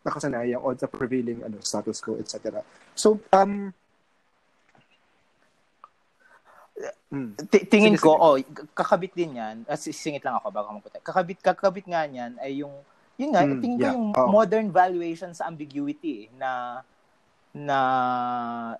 nakasanayang 0.01 0.63
o 0.65 0.73
sa 0.73 0.89
prevailing 0.89 1.45
ano, 1.45 1.61
status 1.61 2.01
quo, 2.01 2.17
etc. 2.17 2.65
So, 2.97 3.21
um, 3.33 3.73
Mm. 7.11 7.35
tingin 7.67 7.99
sige, 7.99 8.07
ko, 8.07 8.15
sige. 8.15 8.23
oh, 8.23 8.37
kakabit 8.73 9.13
din 9.19 9.37
yan. 9.37 9.67
Uh, 9.67 9.75
singit 9.77 10.23
lang 10.23 10.39
ako 10.39 10.49
bago 10.55 10.71
magpunta. 10.71 11.03
Kakabit, 11.03 11.43
kakabit 11.43 11.91
nga 11.91 12.07
niyan 12.07 12.39
ay 12.39 12.63
yung, 12.63 12.73
yun 13.19 13.35
nga, 13.35 13.43
mm, 13.43 13.59
tingin 13.59 13.79
yeah. 13.83 13.91
ko 13.91 13.97
yung 13.99 14.09
oh. 14.15 14.31
modern 14.31 14.69
valuation 14.71 15.35
sa 15.35 15.51
ambiguity 15.51 16.31
na, 16.39 16.81
na, 17.51 17.79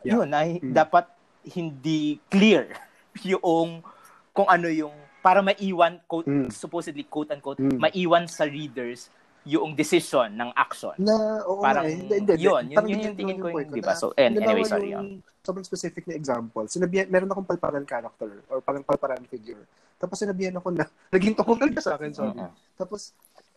yeah. 0.07 0.15
yun, 0.15 0.31
na 0.31 0.47
mm. 0.47 0.71
dapat 0.71 1.11
hindi 1.43 2.23
clear 2.31 2.71
yung 3.35 3.83
kung 4.31 4.49
ano 4.49 4.71
yung 4.71 4.95
para 5.21 5.45
maiwan 5.45 6.01
quote, 6.09 6.31
mm. 6.31 6.49
supposedly 6.49 7.05
quote 7.05 7.35
unquote 7.35 7.61
mm. 7.61 7.77
maiwan 7.77 8.25
sa 8.25 8.49
readers 8.49 9.13
yung 9.51 9.75
decision 9.75 10.31
ng 10.39 10.51
action. 10.55 10.95
Na, 11.03 11.43
oo 11.43 11.59
parang, 11.59 11.91
eh. 11.91 11.99
hindi, 11.99 12.15
hindi, 12.23 12.33
yun, 12.39 12.71
yun, 12.71 12.87
yun, 12.87 13.01
yung 13.11 13.19
tingin 13.19 13.39
ko 13.43 13.51
yung, 13.51 13.71
di 13.75 13.83
ba? 13.83 13.99
So, 13.99 14.15
and, 14.15 14.39
anyway, 14.39 14.63
sorry. 14.63 14.95
Yung, 14.95 15.19
sobrang 15.43 15.67
specific 15.67 16.07
na 16.07 16.15
example. 16.15 16.71
Sinabihan, 16.71 17.11
meron 17.11 17.33
akong 17.33 17.49
palparan 17.49 17.83
character 17.83 18.45
or 18.47 18.63
parang 18.63 18.87
palparan 18.87 19.25
figure. 19.27 19.59
Tapos 19.99 20.23
sinabihan 20.23 20.55
ako 20.55 20.71
na, 20.71 20.87
naging 21.15 21.35
tukol 21.35 21.59
ka 21.59 21.83
sa 21.83 21.99
akin, 21.99 22.15
sorry. 22.15 22.39
Uh-huh. 22.39 22.53
Tapos, 22.79 23.11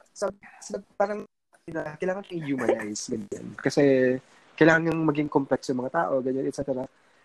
sabi, 0.09 0.35
sabi, 0.57 0.83
parang, 0.97 1.21
na, 1.69 1.93
kailangan 1.95 2.25
i-humanize, 2.33 3.13
ganyan. 3.13 3.45
Kasi, 3.55 4.17
kailangan 4.57 4.89
yung 4.89 5.01
maging 5.05 5.29
complex 5.29 5.69
yung 5.69 5.85
mga 5.85 5.93
tao, 5.93 6.19
ganyan, 6.19 6.49
etc. 6.49 6.83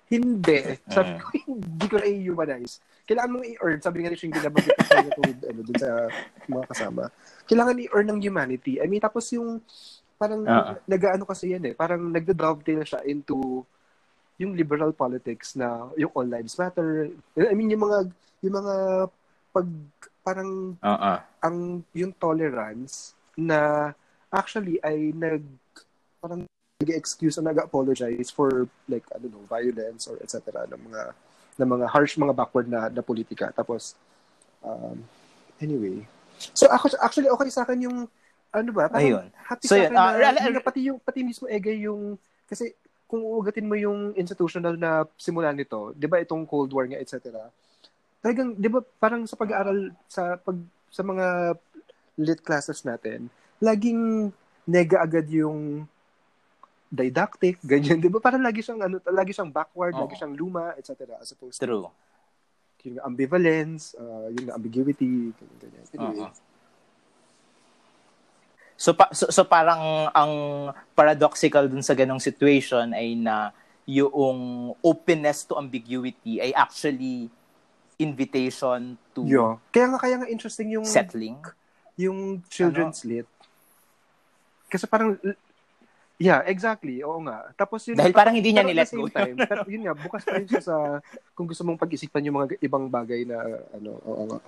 Hindi. 0.09 0.59
Sabi 0.89 1.21
ko, 1.21 1.25
hindi 1.37 1.87
ko 1.87 1.97
na 2.01 2.09
i-humanize. 2.09 2.81
Kailangan 3.05 3.33
mong 3.37 3.47
i-earn. 3.53 3.79
Sabi 3.85 3.97
nga 4.01 4.11
ni 4.13 4.17
Shingi 4.17 4.41
na 4.41 4.53
bakit 4.53 4.73
ko 5.13 5.21
with, 5.21 5.41
ano, 5.45 5.61
dun 5.65 5.77
sa 5.77 5.91
mga 6.49 6.65
kasama. 6.69 7.03
Kailangan 7.45 7.85
i-earn 7.85 8.09
ng 8.09 8.21
humanity. 8.25 8.81
I 8.81 8.89
mean, 8.89 9.05
tapos 9.05 9.29
yung, 9.37 9.61
parang, 10.17 10.43
uh-huh. 10.45 10.81
nag-ano 10.89 11.25
kasi 11.29 11.53
yan 11.53 11.65
eh, 11.69 11.75
parang 11.77 12.01
nagda-dovetail 12.09 12.83
siya 12.89 13.01
into 13.05 13.63
yung 14.41 14.57
liberal 14.57 14.97
politics 14.97 15.59
na 15.59 15.93
yung 16.01 16.11
all 16.17 16.27
lives 16.27 16.57
matter. 16.57 17.13
I 17.37 17.53
mean, 17.53 17.69
yung 17.69 17.85
mga, 17.85 17.99
yung 18.41 18.55
mga 18.65 18.75
pag, 19.53 19.69
parang, 20.25 20.77
uh-uh. 20.81 21.19
ang, 21.45 21.85
yung 21.93 22.13
tolerance 22.17 23.13
na 23.37 23.93
actually 24.33 24.81
ay 24.81 25.13
nag, 25.13 25.45
parang 26.21 26.49
nag-excuse 26.79 27.35
o 27.39 27.43
nag-apologize 27.43 28.31
for 28.31 28.71
like 28.87 29.03
I 29.11 29.19
don't 29.19 29.35
know 29.35 29.43
violence 29.51 30.07
or 30.07 30.15
etc 30.23 30.63
ng 30.71 30.79
mga 30.79 31.03
ng 31.59 31.69
mga 31.75 31.87
harsh 31.91 32.15
mga 32.15 32.39
backward 32.39 32.71
na 32.71 32.87
na 32.87 33.03
politika. 33.03 33.51
Tapos 33.51 33.99
um, 34.63 35.03
anyway. 35.59 36.07
So 36.55 36.71
ako 36.71 36.95
actually 37.03 37.35
okay 37.35 37.51
sa 37.51 37.67
akin 37.67 37.83
yung 37.83 37.99
ano 38.55 38.71
ba 38.71 38.87
ayun. 38.95 39.27
happy 39.35 39.67
so, 39.67 39.75
sa 39.75 39.91
akin 39.91 39.99
uh, 39.99 40.39
na, 40.39 40.55
uh, 40.55 40.63
pati 40.63 40.87
yung 40.87 41.03
pati 41.03 41.27
mismo 41.27 41.51
ege 41.51 41.75
yung 41.83 42.15
kasi 42.47 42.79
kung 43.11 43.27
uugatin 43.27 43.67
mo 43.67 43.75
yung 43.75 44.15
institutional 44.15 44.79
na 44.79 45.03
simula 45.19 45.51
nito 45.51 45.93
'di 45.99 46.07
ba 46.07 46.23
itong 46.23 46.47
Cold 46.47 46.71
War 46.73 46.87
nga 46.87 47.03
etc 47.03 47.51
talagang 48.23 48.55
'di 48.57 48.69
ba 48.71 48.81
parang 49.03 49.27
sa 49.29 49.37
pag-aaral 49.37 49.93
sa 50.09 50.41
pag 50.41 50.57
sa 50.89 51.03
mga 51.05 51.59
lit 52.23 52.41
classes 52.41 52.87
natin 52.89 53.29
laging 53.61 54.33
nega 54.65 55.05
agad 55.05 55.29
yung 55.29 55.85
didactic, 56.89 57.61
ganyan, 57.73 58.01
di 58.01 58.09
ba? 58.09 58.19
Parang 58.19 58.43
lagi 58.43 58.65
siyang, 58.65 58.81
ano, 58.83 58.97
lagi 59.13 59.33
siyang 59.37 59.53
backward, 59.53 59.95
oh. 59.97 60.09
lagi 60.09 60.17
siyang 60.17 60.35
luma, 60.35 60.73
etc. 60.77 61.17
As 61.21 61.33
opposed 61.33 61.61
True. 61.61 61.89
to 61.89 62.09
yung 62.89 63.05
ambivalence, 63.05 63.93
uh, 63.99 64.31
yung 64.33 64.55
ambiguity, 64.55 65.35
ganyan, 65.37 65.59
ganyan. 65.61 65.85
Anyway. 65.93 66.25
Uh-huh. 66.25 66.47
So, 68.79 68.95
pa, 68.95 69.11
so, 69.11 69.27
so 69.35 69.43
parang 69.43 70.07
ang 70.15 70.33
paradoxical 70.95 71.67
dun 71.67 71.83
sa 71.83 71.99
ganong 71.99 72.23
situation 72.23 72.95
ay 72.95 73.19
na 73.19 73.51
yung 73.89 74.71
openness 74.79 75.43
to 75.43 75.59
ambiguity 75.59 76.39
ay 76.39 76.55
actually 76.55 77.27
invitation 77.99 78.95
to 79.11 79.27
yeah. 79.27 79.59
Kaya 79.75 79.91
nga 79.91 79.99
kaya 79.99 80.15
nga 80.23 80.29
interesting 80.31 80.71
yung 80.71 80.87
settling 80.87 81.43
yung 81.99 82.47
children's 82.47 83.03
ano? 83.03 83.11
lit. 83.11 83.29
Kasi 84.71 84.87
parang 84.87 85.19
Yeah, 86.19 86.43
exactly. 86.51 86.99
Oo 87.07 87.23
nga. 87.23 87.55
Tapos 87.55 87.87
yun, 87.87 87.95
Dahil 87.95 88.11
parang 88.11 88.35
hindi 88.35 88.51
niya 88.51 88.67
nilet 88.67 88.91
go. 88.91 89.07
Time, 89.07 89.39
pero 89.39 89.63
yun 89.71 89.87
nga, 89.87 89.95
bukas 89.95 90.27
pa 90.27 90.35
rin 90.35 90.51
siya 90.51 90.63
sa 90.63 90.77
kung 91.39 91.47
gusto 91.47 91.63
mong 91.63 91.79
pag-isipan 91.79 92.27
yung 92.27 92.43
mga 92.43 92.59
ibang 92.59 92.91
bagay 92.91 93.23
na 93.23 93.39
ano, 93.71 94.03
oo 94.03 94.23
nga. 94.27 94.41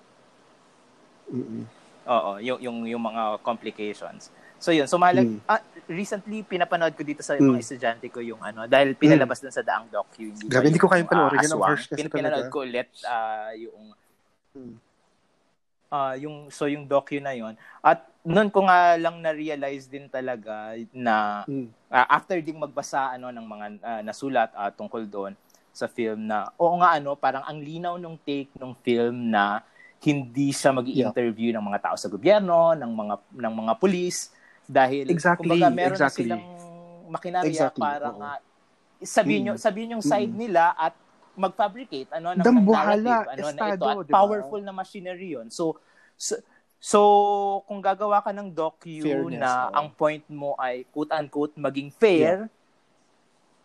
Mm-mm. 1.30 1.62
Oo, 2.10 2.30
yung, 2.42 2.58
yung, 2.58 2.78
yung 2.90 3.02
mga 3.06 3.38
complications. 3.46 4.34
So 4.58 4.74
yun, 4.74 4.90
so 4.90 4.98
malag, 4.98 5.24
mm. 5.24 5.46
ah, 5.46 5.62
recently 5.86 6.42
pinapanood 6.42 6.92
ko 6.92 7.06
dito 7.06 7.22
sa 7.22 7.38
mm. 7.38 7.54
mga 7.54 7.62
estudyante 7.62 8.06
ko 8.10 8.18
yung 8.18 8.42
ano, 8.42 8.66
dahil 8.66 8.98
pinalabas 8.98 9.38
mm. 9.40 9.44
dun 9.46 9.54
sa 9.54 9.64
Daang 9.64 9.86
Docu. 9.88 10.26
Hindi 10.26 10.50
Grabe, 10.50 10.74
hindi 10.74 10.82
ko 10.82 10.90
kayang 10.90 11.06
panoorin 11.06 11.38
uh, 11.38 11.44
yun 11.46 11.54
ang 11.54 11.64
harsh 11.64 11.86
kasi 11.86 12.02
Pin, 12.02 12.12
Pinanood 12.12 12.50
ko 12.50 12.66
ulit 12.66 12.90
uh, 13.06 13.54
yung 13.54 13.80
mm. 14.58 14.74
uh, 15.94 16.14
yung 16.18 16.36
so 16.50 16.68
yung 16.68 16.84
docu 16.84 17.22
na 17.22 17.32
yon 17.32 17.54
at 17.80 18.09
noon 18.20 18.52
ko 18.52 18.68
nga 18.68 19.00
lang 19.00 19.16
na-realize 19.24 19.88
din 19.88 20.04
talaga 20.12 20.76
na 20.92 21.46
mm. 21.48 21.88
uh, 21.88 22.06
after 22.12 22.36
ding 22.44 22.60
magbasa 22.60 23.16
ano 23.16 23.32
ng 23.32 23.46
mga 23.46 23.66
uh, 23.80 24.00
nasulat 24.04 24.52
uh, 24.52 24.68
tungkol 24.76 25.08
doon 25.08 25.32
sa 25.72 25.88
film 25.88 26.28
na 26.28 26.52
oo 26.60 26.76
nga 26.82 27.00
ano 27.00 27.16
parang 27.16 27.40
ang 27.48 27.56
linaw 27.62 27.96
ng 27.96 28.16
take 28.20 28.52
ng 28.60 28.76
film 28.84 29.32
na 29.32 29.64
hindi 30.00 30.48
siya 30.52 30.72
mag-interview 30.72 31.52
yeah. 31.52 31.60
ng 31.60 31.64
mga 31.64 31.80
tao 31.84 31.96
sa 32.00 32.08
gobyerno, 32.08 32.72
ng 32.72 32.92
mga 32.92 33.14
ng 33.36 33.54
mga 33.64 33.72
pulis 33.76 34.32
dahil 34.64 35.04
exactly, 35.12 35.44
kumbaga 35.44 35.68
meron 35.68 35.96
exactly. 35.96 36.24
na 36.24 36.40
silang 36.40 36.44
makinarya 37.12 37.48
exactly. 37.52 37.82
para 37.84 38.08
nga 38.16 38.32
sabihin 39.04 39.40
nyo, 39.48 39.54
sabihin 39.56 39.96
yung 39.96 40.04
side 40.04 40.32
Mm. 40.32 40.40
nila 40.40 40.72
at 40.76 40.96
mag-fabricate 41.36 42.08
ano 42.16 42.36
ng, 42.36 42.40
ng 42.40 42.44
Dambuhala, 42.44 42.96
narrative, 42.96 43.28
ano 43.32 43.40
na 43.40 43.52
estado, 43.52 43.84
ito 43.84 43.88
at 43.88 43.96
di 43.96 44.12
ba? 44.12 44.16
powerful 44.20 44.60
na 44.60 44.72
machinery 44.72 45.28
yun. 45.36 45.46
So 45.48 45.80
so, 46.16 46.36
so 46.80 46.98
kung 47.68 47.78
gagawa 47.78 48.24
ka 48.24 48.32
ng 48.32 48.48
docu 48.50 49.04
Fairness, 49.04 49.36
na 49.38 49.68
oo. 49.68 49.76
ang 49.76 49.88
point 49.92 50.24
mo 50.26 50.56
ay 50.56 50.88
quote 50.88 51.12
unquote 51.12 51.52
maging 51.54 51.92
fair, 51.92 52.48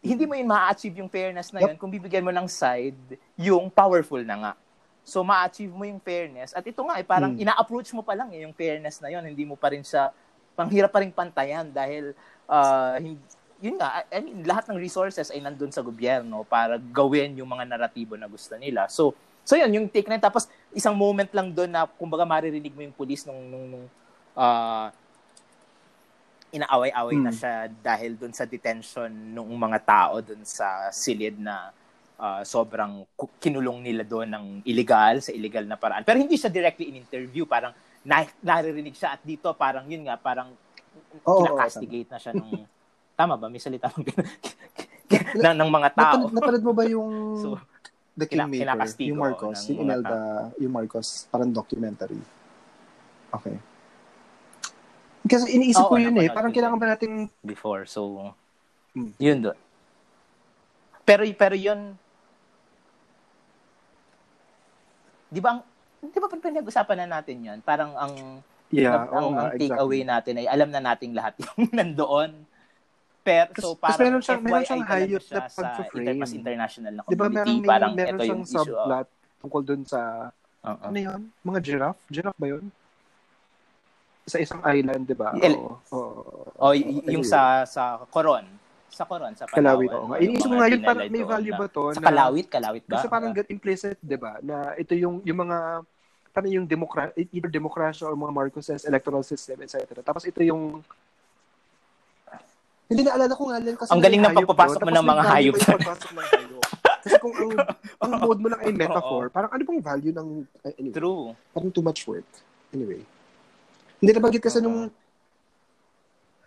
hindi 0.04 0.28
mo 0.28 0.36
yun 0.36 0.46
ma-achieve 0.46 1.00
yung 1.00 1.10
fairness 1.10 1.50
na 1.50 1.64
yun 1.64 1.80
kung 1.80 1.90
bibigyan 1.90 2.22
mo 2.22 2.30
ng 2.30 2.46
side 2.46 3.00
yung 3.34 3.72
powerful 3.72 4.20
na 4.20 4.36
nga. 4.38 4.54
So 5.02 5.24
ma-achieve 5.24 5.72
mo 5.72 5.82
yung 5.82 5.98
fairness 5.98 6.52
at 6.52 6.62
ito 6.62 6.84
nga 6.84 7.00
ay 7.00 7.06
parang 7.08 7.34
Mm. 7.34 7.42
ina-approach 7.42 7.90
mo 7.96 8.04
pa 8.04 8.14
lang 8.14 8.30
eh, 8.30 8.44
yung 8.44 8.54
fairness 8.54 9.00
na 9.00 9.10
yun, 9.10 9.24
hindi 9.24 9.48
mo 9.48 9.56
pa 9.56 9.72
rin 9.72 9.82
siya 9.82 10.12
panghirap 10.54 10.92
pa 10.92 11.02
rin 11.02 11.10
pantayan 11.10 11.72
dahil 11.72 12.14
ah, 12.46 13.00
hin- 13.00 13.18
yun 13.58 13.80
nga, 13.80 14.04
I 14.12 14.20
mean, 14.20 14.44
lahat 14.44 14.68
ng 14.68 14.78
resources 14.78 15.32
ay 15.32 15.40
nandun 15.40 15.72
sa 15.72 15.80
gobyerno 15.82 16.44
para 16.44 16.76
gawin 16.78 17.34
yung 17.40 17.48
mga 17.48 17.66
naratibo 17.66 18.14
na 18.20 18.28
gusto 18.28 18.54
nila. 18.60 18.86
So, 18.92 19.16
so 19.46 19.56
yun, 19.56 19.72
yung 19.72 19.88
take 19.88 20.10
na 20.10 20.18
yun. 20.18 20.26
Tapos, 20.26 20.50
isang 20.74 20.98
moment 20.98 21.30
lang 21.32 21.54
doon 21.54 21.72
na, 21.72 21.86
kumbaga, 21.86 22.26
maririnig 22.26 22.74
mo 22.74 22.82
yung 22.84 22.98
police 22.98 23.24
nung, 23.24 23.40
nung, 23.48 23.66
nung 23.70 23.86
ah, 24.36 24.90
inaaway-away 26.52 27.20
na 27.20 27.30
Hmm. 27.30 27.36
siya 27.36 27.68
dahil 27.70 28.16
doon 28.16 28.32
sa 28.32 28.48
detention 28.48 29.12
ng 29.12 29.50
mga 29.60 29.80
tao 29.84 30.24
doon 30.24 30.44
sa 30.48 30.88
silid 30.90 31.36
na 31.40 31.72
ah, 32.16 32.42
sobrang 32.48 33.04
kinulong 33.40 33.84
nila 33.84 34.04
doon 34.08 34.28
ng 34.32 34.46
illegal, 34.64 35.20
sa 35.20 35.36
illegal 35.36 35.68
na 35.68 35.76
paraan. 35.76 36.04
Pero 36.08 36.16
hindi 36.20 36.40
siya 36.40 36.48
directly 36.48 36.90
in 36.92 37.04
interview, 37.04 37.44
parang 37.44 37.76
na, 38.08 38.24
naririnig 38.40 38.96
siya 38.96 39.20
at 39.20 39.22
dito 39.22 39.52
parang 39.54 39.84
yun 39.90 40.08
nga, 40.08 40.16
parang 40.16 40.56
Oo, 41.28 41.58
kinakastigate 41.60 42.08
na 42.08 42.20
siya 42.22 42.32
nung 42.32 42.64
tama 43.16 43.36
ba 43.42 43.48
may 43.52 43.60
salita 43.60 43.92
bang 43.92 44.06
na, 45.44 45.52
ng 45.56 45.72
mga 45.72 45.90
tao 45.96 46.20
Napanood, 46.24 46.32
napanood 46.36 46.64
mo 46.64 46.74
ba 46.76 46.84
yung 46.88 47.10
so 47.42 47.56
The 48.16 48.26
kina- 48.26 48.48
Kingmaker? 48.48 48.64
kinakastigo 48.64 49.10
yung 49.12 49.20
Marcos, 49.20 49.60
ng 49.60 49.68
yung 49.70 49.80
Imelda, 49.84 50.18
yung 50.56 50.74
Marcos, 50.74 51.08
parang 51.28 51.52
documentary. 51.52 52.20
Okay. 53.30 53.60
Kasi 55.26 55.52
iniisip 55.52 55.84
Oo, 55.84 55.92
ko 55.92 56.00
yun 56.00 56.16
eh. 56.16 56.30
Parang 56.30 56.54
kailangan 56.54 56.78
ba 56.78 56.96
nating 56.96 57.28
before 57.42 57.84
so 57.84 58.32
Hmm. 58.96 59.12
yun 59.20 59.44
doon 59.44 59.60
pero 61.04 61.28
pero 61.36 61.52
yun 61.52 62.00
di 65.28 65.44
ba 65.44 65.60
ang 65.60 65.62
di 66.02 66.16
ba 66.16 66.32
pinag-usapan 66.32 67.04
na 67.04 67.20
natin 67.20 67.38
yan 67.44 67.60
parang 67.60 67.92
ang 67.94 68.40
Yeah, 68.74 69.06
ang, 69.14 69.30
oo 69.30 69.30
nga, 69.38 69.54
ang 69.54 69.62
take 69.62 69.78
away 69.78 70.02
natin 70.02 70.42
ay 70.42 70.50
alam 70.50 70.74
na 70.74 70.82
nating 70.82 71.14
lahat 71.14 71.38
yung 71.44 71.70
nandoon 71.70 72.34
pero 73.26 73.50
so 73.58 73.74
parang 73.74 73.98
meron 74.00 74.22
siyang- 74.22 74.40
meron 74.40 74.54
FYI 74.56 74.68
siyang 74.68 74.84
talaga 74.84 75.02
hayop 75.02 75.24
na 75.26 75.42
sa 75.50 75.62
pag-frame. 75.74 76.06
inter- 76.06 76.22
mas 76.22 76.32
international 76.32 76.94
na 76.94 77.02
community 77.02 77.34
meron, 77.34 77.58
may, 77.58 77.66
parang 77.66 77.92
meron 77.92 78.10
ito 78.12 78.22
siyang 78.22 78.30
yung 78.32 78.44
issue 78.46 78.56
oh. 78.56 78.64
subplot 78.64 79.08
tungkol 79.42 79.62
dun 79.64 79.82
sa, 79.84 80.00
Oo. 80.64 80.84
ano 80.84 80.98
yun? 81.00 81.22
Mga 81.42 81.60
giraffe? 81.60 82.02
Giraffe 82.08 82.38
ba 82.38 82.48
yun? 82.48 82.66
Sa 84.24 84.38
isang 84.38 84.62
island, 84.64 85.06
di 85.06 85.14
ba? 85.14 85.34
El- 85.36 85.54
Oo. 85.54 85.78
oo. 85.90 86.14
O, 86.56 86.74
y- 86.74 86.86
yung 87.08 87.22
sa 87.22 87.62
sa 87.64 88.02
Coron. 88.08 88.46
Sa 88.90 89.06
Coron, 89.06 89.34
sa 89.34 89.46
Palawan. 89.46 89.86
Kalawit, 89.86 89.90
oo 89.92 90.06
yung 90.08 90.22
Iniisip 90.24 90.48
mga 90.48 90.56
nga 90.56 90.68
yun, 90.68 90.82
parang 90.82 91.06
may 91.06 91.24
value 91.24 91.54
na- 91.54 91.60
ba 91.60 91.66
to? 91.68 91.82
Sa 91.92 92.00
na- 92.00 92.08
Kalawit, 92.10 92.48
Kalawit 92.48 92.84
ba? 92.86 92.94
Kasi 92.96 93.06
parang 93.06 93.32
get 93.32 93.50
implicit, 93.50 93.98
di 94.00 94.16
ba? 94.16 94.38
Na 94.40 94.74
ito 94.74 94.94
yung, 94.94 95.22
yung 95.22 95.40
mga, 95.40 95.58
parang 96.30 96.52
yung 96.52 96.66
demokra 96.66 97.10
either 97.16 97.48
demokrasya 97.48 98.04
or 98.04 98.14
mga 98.14 98.34
Marcoses, 98.34 98.82
electoral 98.84 99.22
system, 99.22 99.62
etc. 99.62 99.78
Tapos 100.00 100.26
ito 100.26 100.42
yung, 100.42 100.82
hindi 102.86 103.02
naalala 103.02 103.34
ko 103.34 103.44
nga 103.50 103.58
lang 103.58 103.78
kasi 103.78 103.90
Ang 103.90 104.04
galing 104.04 104.22
ng 104.22 104.36
pagpapasok 104.38 104.80
mo 104.86 104.92
ng 104.94 105.08
mga 105.10 105.24
hayop. 105.26 105.56
Kasi 107.06 107.16
kung 107.22 107.34
ang, 107.34 107.52
ang 108.02 108.12
mode 108.26 108.42
mo 108.42 108.48
lang 108.50 108.62
ay 108.62 108.74
metaphor, 108.74 109.30
parang 109.30 109.50
ano 109.54 109.62
bang 109.62 109.82
value 109.82 110.14
ng, 110.14 110.30
ay, 110.66 110.74
anyway, 110.82 110.98
True. 110.98 111.34
parang 111.54 111.70
too 111.74 111.86
much 111.86 112.02
work. 112.10 112.26
Anyway. 112.74 113.02
Hindi 114.02 114.12
nabanggit 114.14 114.42
kasi 114.46 114.62
nung, 114.62 114.90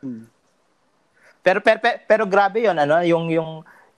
hmm. 0.03 0.27
Pero 1.39 1.63
pero 1.63 1.79
pero, 1.81 1.99
pero 2.05 2.25
grabe 2.27 2.61
'yon 2.61 2.77
ano, 2.77 3.01
yung 3.07 3.31
yung 3.31 3.51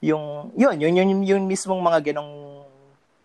yung 0.05 0.53
yun, 0.55 0.77
yun 0.77 0.93
yun 0.97 1.09
yung, 1.11 1.23
yung 1.25 1.43
mismong 1.49 1.81
mga 1.81 2.13
ganong 2.13 2.60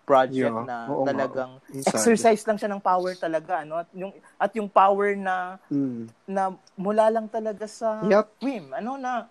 project 0.05 0.53
Yeah, 0.53 0.63
na 0.63 0.77
oo 0.87 1.01
nga. 1.01 1.09
talagang 1.11 1.51
sad. 1.75 1.97
exercise 1.97 2.41
lang 2.41 2.55
siya 2.55 2.69
ng 2.69 2.79
power 2.79 3.11
talaga 3.15 3.59
ano 3.59 3.73
at 3.75 3.89
yung 3.91 4.13
at 4.37 4.51
yung 4.53 4.69
power 4.69 5.17
na 5.17 5.57
Hmm. 5.65 6.05
na 6.23 6.43
mula 6.75 7.09
lang 7.09 7.25
talaga 7.27 7.65
sa 7.65 8.05
Yup. 8.05 8.29
whim 8.39 8.69
ano 8.71 8.95
na 8.95 9.25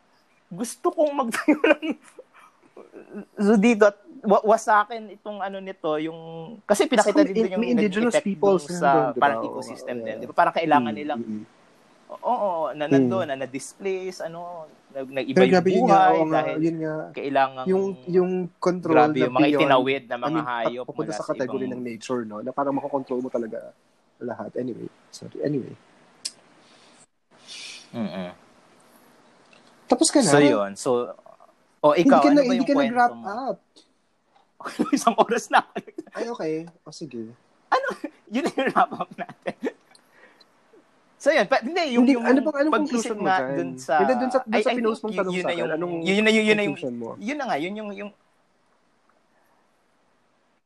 gusto 0.50 0.90
kong 0.90 1.14
magtayo 1.16 1.56
ng 1.72 1.94
so 3.36 3.54
dito 3.54 3.86
at 3.86 3.96
wa, 4.20 4.42
wa 4.42 4.56
sa 4.56 4.82
akin 4.82 5.14
itong 5.14 5.38
ano 5.38 5.58
nito 5.58 5.94
yung 5.96 6.18
kasi 6.64 6.84
pinakita 6.84 7.22
Kasi 7.22 7.30
din 7.30 7.36
doon 7.38 7.52
yung 7.54 7.62
may 7.62 7.70
indigenous 7.72 8.18
peoples 8.18 8.66
sa 8.68 9.10
ba? 9.10 9.16
parang 9.16 9.40
Oo, 9.40 9.48
ecosystem 9.48 9.96
yeah. 9.96 10.06
din 10.10 10.16
di 10.20 10.26
ba 10.26 10.34
parang 10.34 10.52
kailangan 10.52 10.90
Hmm, 10.90 10.98
nilang 10.98 11.22
hmm. 11.22 11.44
oo 12.16 12.50
na 12.72 12.84
nandoon 12.84 13.26
na 13.26 13.36
na-displace 13.36 14.20
ano 14.20 14.66
nag-iba 14.94 15.34
Pero 15.34 15.42
yung 15.42 15.52
grabe 15.52 15.68
yun 15.68 15.84
nga, 15.84 15.98
buhay 15.98 16.14
oo 16.14 16.24
nga, 16.24 16.34
dahil 16.38 16.58
yun 16.62 16.76
nga. 16.78 16.94
kailangan 17.10 17.64
Yung, 17.66 17.84
yung 18.06 18.30
control 18.56 18.94
grabe 18.94 19.10
na 19.12 19.24
yung 19.26 19.34
mga 19.34 19.42
beyond- 19.42 19.58
itinawid 19.58 20.02
na 20.06 20.16
mga 20.16 20.24
I 20.24 20.30
mean, 20.30 20.46
hayop 20.46 20.84
papunta 20.86 21.12
sa 21.12 21.24
category 21.26 21.66
ibang- 21.66 21.74
ng 21.74 21.82
nature, 21.82 22.22
no? 22.22 22.38
Na 22.38 22.50
parang 22.50 22.74
makakontrol 22.74 23.18
mo 23.18 23.28
talaga 23.28 23.74
lahat. 24.16 24.54
Anyway, 24.54 24.86
sorry. 25.10 25.42
Anyway. 25.42 25.74
Mm-mm. 27.90 28.30
Tapos 29.84 30.08
ka 30.08 30.18
na? 30.18 30.30
So 30.30 30.38
yun. 30.38 30.70
So 30.74 30.90
o 31.78 31.92
ikaw 31.92 32.22
hindi 32.22 32.24
ka 32.24 32.30
ano 32.30 32.38
ba 32.38 32.42
hindi 32.42 32.56
yung 32.56 32.64
ka 32.64 32.74
kwento 32.74 32.90
nag-wrap 32.90 33.14
mo? 33.14 33.24
up. 33.26 33.58
Isang 34.96 35.16
oras 35.18 35.44
na. 35.52 35.60
Ay, 36.14 36.30
okay. 36.30 36.54
O, 36.82 36.94
sige. 36.94 37.34
yun 38.34 38.42
na 38.42 38.50
yung 38.54 38.70
wrap 38.72 38.92
up 38.94 39.10
natin. 39.14 39.73
So 41.24 41.32
yun, 41.32 41.46
pa, 41.46 41.56
hindi, 41.58 41.96
yung, 41.96 42.04
Hindi, 42.04 42.14
yung 42.14 42.26
ano 42.26 42.38
bang- 42.42 42.58
anong 42.60 42.74
conclusion 42.76 43.16
mo 43.16 43.24
dyan? 43.26 43.48
dun 43.56 43.70
sa... 43.78 43.94
Hindi, 43.96 44.12
dun 44.14 44.28
sa- 44.28 44.44
dun 44.44 44.60
sa 44.60 44.70
I 44.70 44.76
pinost 44.76 45.00
mong 45.00 45.08
yun- 45.08 45.18
tanong 45.18 45.32
yun 45.32 45.40
sa 45.40 45.48
akin, 45.48 45.56
yung, 45.56 45.70
anong 45.72 45.92
yun, 45.94 46.04
yun 46.04 46.24
yung, 46.28 46.36
yun 46.44 46.52
na 46.52 46.62
yung, 46.62 46.76
conclusion 46.76 46.94
mo? 46.94 47.08
yun 47.18 47.36
na 47.40 47.44
nga, 47.46 47.56
yun 47.56 47.72
yung, 47.74 47.90
yung, 47.94 48.10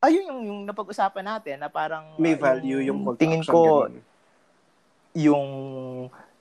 ayun 0.00 0.24
yung, 0.24 0.40
yung 0.44 0.60
napag-usapan 0.64 1.24
natin 1.24 1.56
na 1.58 1.68
parang 1.68 2.04
May 2.16 2.34
value 2.34 2.80
yung 2.80 3.02
to 3.04 3.14
tingin 3.14 3.42
ko 3.42 3.86
ganun. 3.86 3.94
yung 5.12 5.46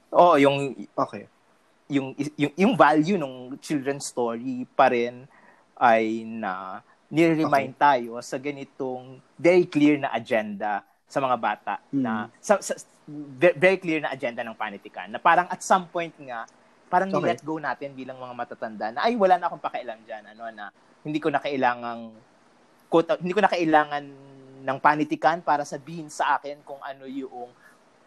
oh 0.07 0.36
yung 0.38 0.57
Okay. 0.95 1.26
yung 1.88 2.07
yung 2.36 2.53
yung 2.53 2.74
value 2.76 3.18
ng 3.18 3.34
children's 3.57 4.05
story 4.05 4.68
pa 4.72 4.86
rin 4.88 5.26
ay 5.74 6.22
na 6.24 6.82
nire-remind 7.07 7.74
tayo 7.76 8.20
sa 8.20 8.38
ganitong 8.38 9.05
very 9.36 9.63
clear 9.63 9.95
na 9.95 10.11
agenda 10.11 10.82
sa 11.05 11.18
mga 11.18 11.38
bata 11.38 11.74
Hmm. 11.88 11.97
na 11.97 12.11
sa, 12.38 12.59
sa- 12.59 12.78
very 13.39 13.80
clear 13.80 14.03
na 14.03 14.12
agenda 14.12 14.43
ng 14.43 14.58
panitikan 14.60 15.08
na 15.08 15.18
parang 15.18 15.47
at 15.47 15.64
some 15.64 15.88
point 15.88 16.12
nga 16.20 16.43
parang 16.91 17.08
Okay. 17.08 17.36
ni-let 17.36 17.39
go 17.43 17.55
natin 17.55 17.95
bilang 17.95 18.20
mga 18.20 18.36
matatanda 18.36 18.91
na 18.91 19.08
ay 19.08 19.16
wala 19.16 19.39
na 19.39 19.47
akong 19.47 19.64
pakialam 19.64 19.99
diyan 20.03 20.24
ano 20.36 20.43
na 20.51 20.66
hindi 21.08 21.20
ko 21.24 21.32
na 21.32 21.39
kailangang 21.39 22.12
quote, 22.91 23.20
hindi 23.20 23.32
ko 23.36 23.43
na 23.43 23.51
kailangan 23.51 24.03
ng 24.64 24.78
panitikan 24.84 25.39
para 25.39 25.64
sabihin 25.64 26.12
sa 26.12 26.36
akin 26.36 26.60
kung 26.68 26.80
ano 26.84 27.08
yung 27.08 27.51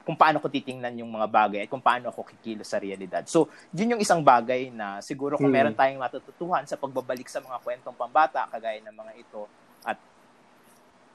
kung 0.05 0.16
paano 0.16 0.40
ko 0.40 0.48
titingnan 0.48 0.96
yung 1.01 1.12
mga 1.12 1.28
bagay 1.28 1.61
at 1.64 1.70
kung 1.70 1.84
paano 1.84 2.09
ako 2.09 2.24
kikilos 2.24 2.72
sa 2.72 2.80
realidad. 2.80 3.20
So, 3.28 3.53
yun 3.70 3.94
yung 3.94 4.03
isang 4.03 4.24
bagay 4.24 4.72
na 4.72 4.98
siguro 5.05 5.36
kung 5.36 5.53
Hmm. 5.53 5.55
meron 5.55 5.76
tayong 5.76 6.01
matututuhan 6.01 6.64
sa 6.64 6.80
pagbabalik 6.80 7.28
sa 7.28 7.38
mga 7.44 7.61
kwentong 7.61 7.94
pambata 7.94 8.48
kagaya 8.48 8.80
ng 8.80 8.96
mga 8.96 9.12
ito 9.20 9.44
at 9.84 10.01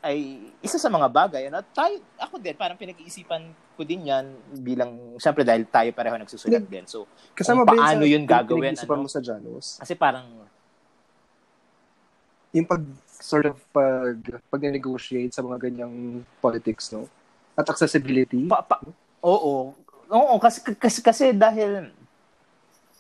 ay 0.06 0.38
isa 0.62 0.78
sa 0.78 0.86
mga 0.86 1.10
bagay. 1.10 1.50
Ano, 1.50 1.66
tayo, 1.74 1.98
ako 2.22 2.38
din, 2.38 2.54
parang 2.54 2.78
pinag-iisipan 2.78 3.50
ko 3.74 3.82
din 3.82 4.06
yan 4.06 4.30
bilang, 4.62 5.18
syempre 5.18 5.42
dahil 5.42 5.66
tayo 5.66 5.90
pareho 5.98 6.14
nagsusulat 6.22 6.62
din. 6.62 6.86
So, 6.86 7.10
Kasama 7.34 7.66
Kung 7.66 7.74
paano 7.74 8.06
sa 8.06 8.14
yun 8.14 8.24
gagawin, 8.24 8.78
ano? 8.78 9.02
mo 9.02 9.10
sa 9.10 9.18
Janus? 9.18 9.82
kasi 9.82 9.98
parang, 9.98 10.30
Yung 12.54 12.70
pag, 12.70 12.86
sort 13.20 13.50
of, 13.50 13.58
pag, 13.74 14.16
pag 14.48 14.62
negotiate 14.70 15.34
sa 15.34 15.42
mga 15.42 15.68
ganyang 15.68 16.24
politics, 16.40 16.94
no? 16.94 17.10
At 17.58 17.68
accessibility. 17.68 18.46
pa, 18.48 18.62
pa, 18.62 18.80
oo, 19.26 19.74
oo, 20.08 20.36
kasi, 20.38 20.62
kasi, 20.78 21.00
kasi 21.02 21.24
dahil, 21.34 21.90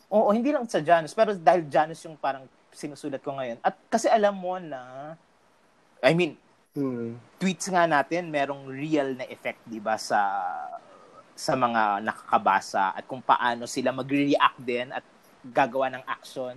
oo, 0.09 0.27
hindi 0.33 0.49
lang 0.49 0.65
sa 0.65 0.81
Janus, 0.81 1.13
pero 1.13 1.37
dahil 1.37 1.69
Janus 1.69 2.01
yung 2.03 2.17
parang 2.17 2.49
sinusulat 2.75 3.23
ko 3.23 3.31
ngayon. 3.37 3.61
At 3.63 3.79
kasi 3.87 4.11
alam 4.11 4.35
mo 4.35 4.59
na, 4.59 5.15
I 6.03 6.11
mean, 6.11 6.35
Hmm. 6.75 7.15
tweets 7.39 7.71
nga 7.71 7.87
natin 7.87 8.27
merong 8.27 8.67
real 8.67 9.15
na 9.15 9.23
effect 9.31 9.63
'di 9.63 9.79
ba 9.79 9.95
sa 9.95 10.19
sa 11.31 11.55
mga 11.55 12.03
nakakabasa 12.03 12.91
at 12.91 13.07
kung 13.07 13.23
paano 13.23 13.63
sila 13.63 13.95
magre-react 13.95 14.59
din 14.59 14.91
at 14.91 15.03
gagawa 15.55 15.87
ng 15.91 16.03
action 16.03 16.55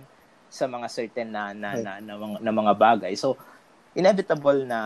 sa 0.51 0.67
mga 0.67 0.87
certain 0.91 1.29
na 1.31 1.55
na, 1.55 1.69
Right. 1.71 1.83
na, 1.85 1.91
na, 2.03 2.13
mga, 2.19 2.37
na 2.43 2.51
mga 2.51 2.73
bagay. 2.75 3.13
So 3.15 3.39
inevitable 3.95 4.67
na 4.67 4.79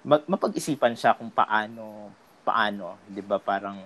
mag, 0.00 0.24
mapag-isipan 0.24 0.96
siya 0.96 1.12
kung 1.12 1.28
paano 1.28 2.08
paano, 2.40 2.96
'di 3.12 3.20
ba? 3.20 3.36
Parang 3.36 3.76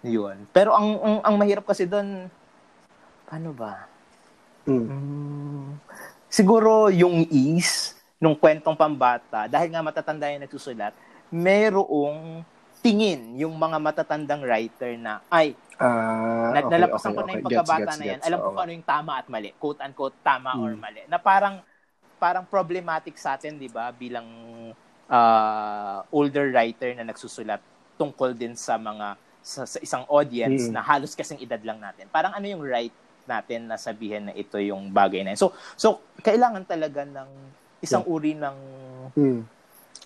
yun. 0.00 0.48
Pero 0.56 0.72
ang, 0.72 0.96
ang 1.04 1.16
ang 1.20 1.34
mahirap 1.36 1.68
kasi 1.68 1.84
doon 1.84 2.32
paano 3.28 3.52
ba? 3.52 3.84
Mm. 4.64 5.76
Siguro 6.30 6.86
yung 6.94 7.26
ease 7.26 7.98
nung 8.22 8.38
kwentong 8.38 8.78
pambata, 8.78 9.50
dahil 9.50 9.74
nga 9.74 9.82
matatanda 9.82 10.30
yung 10.30 10.46
nagsusulat, 10.46 10.94
merong 11.34 12.46
tingin 12.78 13.34
yung 13.34 13.58
mga 13.58 13.82
matatandang 13.82 14.46
writer 14.46 14.94
na, 14.94 15.18
ay, 15.26 15.58
uh, 15.82 16.54
okay, 16.54 16.70
nalapasan 16.70 17.10
okay, 17.10 17.18
ko 17.18 17.20
na 17.26 17.32
yung 17.34 17.46
pagkabata 17.50 17.80
gets, 17.82 17.90
gets, 17.90 17.98
na 17.98 18.04
yan, 18.06 18.20
gets, 18.22 18.26
alam 18.30 18.38
ko 18.38 18.48
kung 18.54 18.62
ano 18.62 18.72
yung 18.78 18.86
tama 18.86 19.12
at 19.18 19.26
mali, 19.26 19.50
quote-unquote 19.58 20.16
tama 20.22 20.54
hmm. 20.54 20.62
or 20.62 20.72
mali, 20.78 21.02
na 21.10 21.18
parang, 21.18 21.58
parang 22.22 22.46
problematic 22.46 23.18
sa 23.18 23.34
atin, 23.34 23.58
di 23.58 23.66
ba, 23.66 23.90
bilang 23.90 24.28
uh, 25.10 25.98
older 26.14 26.54
writer 26.54 26.94
na 26.94 27.10
nagsusulat 27.10 27.58
tungkol 27.98 28.38
din 28.38 28.54
sa 28.54 28.78
mga, 28.78 29.18
sa, 29.42 29.66
sa 29.66 29.78
isang 29.82 30.06
audience 30.06 30.70
hmm. 30.70 30.78
na 30.78 30.80
halos 30.80 31.18
kasing 31.18 31.42
edad 31.42 31.60
lang 31.66 31.82
natin. 31.82 32.06
Parang 32.06 32.32
ano 32.32 32.46
yung 32.46 32.62
right 32.62 32.94
natin 33.30 33.70
na 33.70 33.78
sabihin 33.78 34.30
na 34.30 34.34
ito 34.34 34.58
yung 34.58 34.90
bagay 34.90 35.22
na 35.22 35.38
yun. 35.38 35.40
So, 35.40 35.54
so 35.78 36.02
kailangan 36.26 36.66
talaga 36.66 37.06
ng 37.06 37.30
isang 37.78 38.02
yeah. 38.02 38.14
uri 38.14 38.32
ng 38.34 38.56
hmm. 39.14 39.40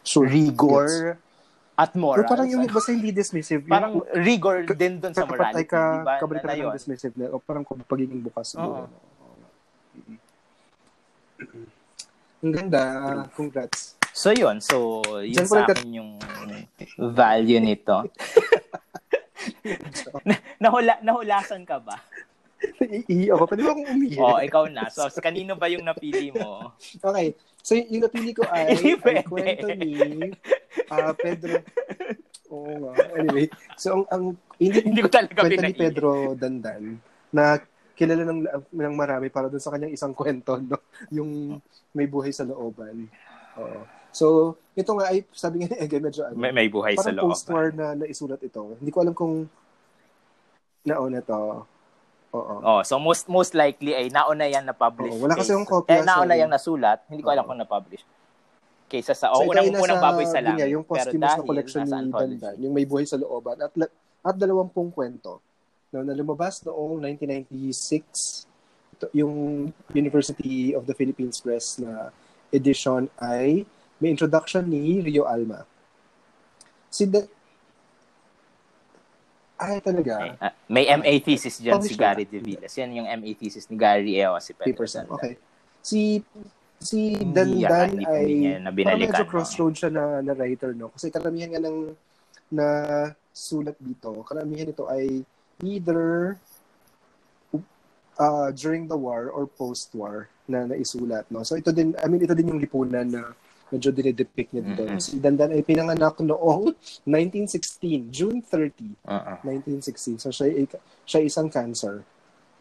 sure. 0.05 0.29
rigor 0.29 1.17
Gets. 1.17 1.81
at 1.81 1.91
moral. 1.97 2.21
Pero 2.21 2.29
parang 2.29 2.49
yung 2.53 2.69
basta 2.69 2.93
hindi 2.93 3.11
dismissive. 3.11 3.65
Parang 3.65 4.05
yung, 4.05 4.07
rigor 4.21 4.69
ka, 4.69 4.77
din 4.77 5.01
doon 5.01 5.17
sa 5.17 5.25
morality. 5.25 5.65
Ka, 5.65 6.05
diba? 6.05 6.15
Kabalik 6.21 6.43
ka 6.45 6.53
ng 6.53 6.77
dismissive 6.77 7.15
na, 7.17 7.33
o 7.33 7.41
parang 7.41 7.65
pagiging 7.65 8.21
bukas. 8.21 8.55
Oo. 8.61 8.85
Ang 12.45 12.53
ganda. 12.53 12.81
Uh, 13.01 13.25
congrats. 13.33 13.97
So 14.15 14.31
yun. 14.31 14.63
So, 14.63 15.03
yun 15.25 15.43
Diyan 15.43 15.49
sa 15.49 15.65
akin 15.65 15.91
yung 15.91 16.11
value 17.01 17.59
nito. 17.59 18.05
Nahula, 20.63 21.01
nahulasan 21.03 21.65
ka 21.65 21.81
ba? 21.81 21.97
Iihi 22.81 23.31
ako. 23.33 23.43
Pwede 23.49 23.63
ba 23.65 23.71
akong 23.73 23.91
umihi? 23.91 24.17
oh, 24.21 24.39
ikaw 24.41 24.65
na. 24.71 24.89
So, 24.89 25.09
kanino 25.21 25.57
ba 25.57 25.69
yung 25.69 25.85
napili 25.85 26.31
mo? 26.33 26.73
okay. 27.09 27.35
So, 27.65 27.77
yung 27.77 28.05
napili 28.05 28.33
ko 28.37 28.45
ay, 28.49 28.77
ay 29.09 29.25
kwento 29.25 29.69
ni 29.77 29.93
uh, 30.93 31.13
Pedro. 31.17 31.61
Oo 32.53 32.73
nga. 32.89 32.93
Anyway. 33.17 33.47
So, 33.77 33.89
ang, 33.97 34.05
ang 34.13 34.25
hindi, 34.61 34.79
hindi 34.85 35.01
ko 35.01 35.11
talaga 35.11 35.45
kwento 35.45 35.63
ni 35.65 35.77
Pedro 35.77 36.11
Dandan 36.37 37.01
na 37.35 37.59
kilala 37.95 38.23
ng, 38.27 38.41
ng 38.75 38.95
marami 38.95 39.31
para 39.31 39.47
dun 39.47 39.63
sa 39.63 39.71
kanyang 39.71 39.95
isang 39.95 40.15
kwento, 40.15 40.59
no? 40.59 40.83
yung 41.15 41.63
may 41.95 42.11
buhay 42.11 42.35
sa 42.35 42.43
looban. 42.43 43.07
Oo. 43.59 43.81
So, 44.15 44.55
ito 44.79 44.95
nga 44.95 45.11
ay, 45.11 45.27
sabi 45.35 45.63
nga 45.63 45.75
ni 45.75 45.79
Ege, 45.79 45.99
medyo 45.99 46.27
ano, 46.27 46.39
may, 46.39 46.55
may 46.55 46.71
buhay 46.71 46.95
sa 46.99 47.11
looban. 47.11 47.19
Parang 47.19 47.31
post-war 47.35 47.67
na 47.75 47.87
naisulat 47.99 48.43
ito. 48.43 48.79
Hindi 48.79 48.91
ko 48.91 48.99
alam 49.03 49.15
kung 49.15 49.47
nauna 50.87 51.23
to. 51.23 51.67
Oo. 52.35 52.55
Oh, 52.67 52.81
so 52.83 52.99
most 52.99 53.31
most 53.31 53.55
likely 53.55 53.95
ay 53.95 54.11
nauna 54.11 54.51
yan 54.51 54.67
na 54.67 54.75
publish. 54.75 55.15
wala 55.15 55.39
kasi 55.39 55.55
yung 55.55 55.63
copy. 55.63 55.95
Eh, 55.95 56.03
nauna 56.03 56.35
yung 56.35 56.51
nasulat, 56.51 57.07
hindi 57.07 57.23
ko 57.23 57.31
alam 57.31 57.47
kung 57.47 57.63
na-publish. 57.63 58.03
Kaysa 58.91 59.15
sa 59.15 59.31
oh, 59.31 59.47
so, 59.47 59.55
unang 59.55 59.71
unang 59.71 60.03
baboy 60.03 60.27
sa 60.27 60.43
lang. 60.43 60.59
Yung 60.67 60.83
posthumous 60.83 61.39
na 61.39 61.47
collection 61.47 61.87
ni 61.87 62.11
Dandan, 62.11 62.55
yung 62.59 62.75
may 62.75 62.83
buhay 62.83 63.07
sa 63.07 63.15
looban 63.15 63.55
at 63.63 63.71
at 64.25 64.35
dalawampung 64.35 64.91
kwento 64.91 65.39
no, 65.95 66.03
na 66.03 66.11
lumabas 66.11 66.65
noong 66.67 66.99
1996 67.23 68.51
ito, 68.95 69.07
yung 69.15 69.69
University 69.95 70.75
of 70.75 70.87
the 70.91 70.95
Philippines 70.95 71.39
Press 71.39 71.79
na 71.79 72.15
edition 72.55 73.11
ay 73.19 73.67
may 73.99 74.11
introduction 74.11 74.67
ni 74.67 75.03
Rio 75.03 75.27
Alma. 75.27 75.67
Si 76.91 77.07
ay, 79.69 79.79
talaga. 79.81 80.15
Uh, 80.37 80.53
may 80.69 80.85
MA 80.93 81.21
thesis 81.21 81.61
dyan 81.61 81.81
si 81.81 81.95
Gary 81.97 82.25
De 82.29 82.39
Villas. 82.41 82.73
Yan 82.77 82.91
yung 82.93 83.09
MA 83.09 83.31
thesis 83.35 83.65
ni 83.69 83.77
Gary 83.79 84.21
Eo 84.21 84.37
si 84.39 84.53
Peterson. 84.53 85.09
Okay. 85.09 85.35
Si 85.85 86.21
si 86.81 87.17
Dan 87.33 87.57
yeah, 87.57 87.71
Dan 87.73 88.05
ay 88.05 88.61
na 88.61 88.71
medyo 88.71 89.25
crossroad 89.25 89.73
siya 89.73 89.89
na, 89.89 90.21
na 90.21 90.33
writer, 90.37 90.77
no? 90.77 90.93
Kasi 90.93 91.09
karamihan 91.09 91.49
nga 91.53 91.63
ng 91.65 91.97
na 92.53 92.67
sulat 93.33 93.75
dito, 93.81 94.13
karamihan 94.29 94.71
ito 94.71 94.87
ay 94.87 95.25
either 95.65 96.37
uh, 98.21 98.49
during 98.55 98.87
the 98.87 98.97
war 98.97 99.33
or 99.33 99.49
post-war 99.49 100.29
na 100.47 100.69
naisulat, 100.69 101.25
no? 101.33 101.43
So 101.43 101.57
ito 101.57 101.73
din, 101.73 101.97
I 101.99 102.07
mean, 102.07 102.23
ito 102.23 102.37
din 102.37 102.53
yung 102.53 102.61
lipunan 102.61 103.09
na 103.09 103.33
medyo 103.75 103.91
dinedepict 103.91 104.55
niya 104.55 104.63
dito. 104.63 104.83
Mm-hmm. 104.87 105.03
Si 105.03 105.19
Dandan 105.19 105.51
ay 105.51 105.67
pinanganak 105.67 106.23
noong 106.23 106.71
1916, 107.11 108.15
June 108.15 108.39
30, 108.39 108.95
uh-uh. 109.03 109.43
1916. 109.43 110.23
So 110.23 110.31
siya, 110.31 110.71
siya 111.03 111.21
isang 111.27 111.51
cancer. 111.51 112.07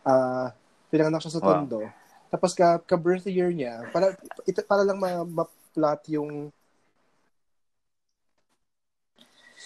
Uh, 0.02 0.50
pinanganak 0.90 1.22
siya 1.22 1.38
sa 1.38 1.42
Tondo. 1.46 1.86
Wow. 1.86 1.94
Tapos 2.34 2.58
ka, 2.58 2.82
ka-birth 2.82 3.30
year 3.30 3.54
niya, 3.54 3.86
para, 3.94 4.18
ito, 4.50 4.66
para 4.66 4.82
lang 4.82 4.98
ma- 4.98 5.26
ma-plot 5.26 6.02
yung 6.10 6.50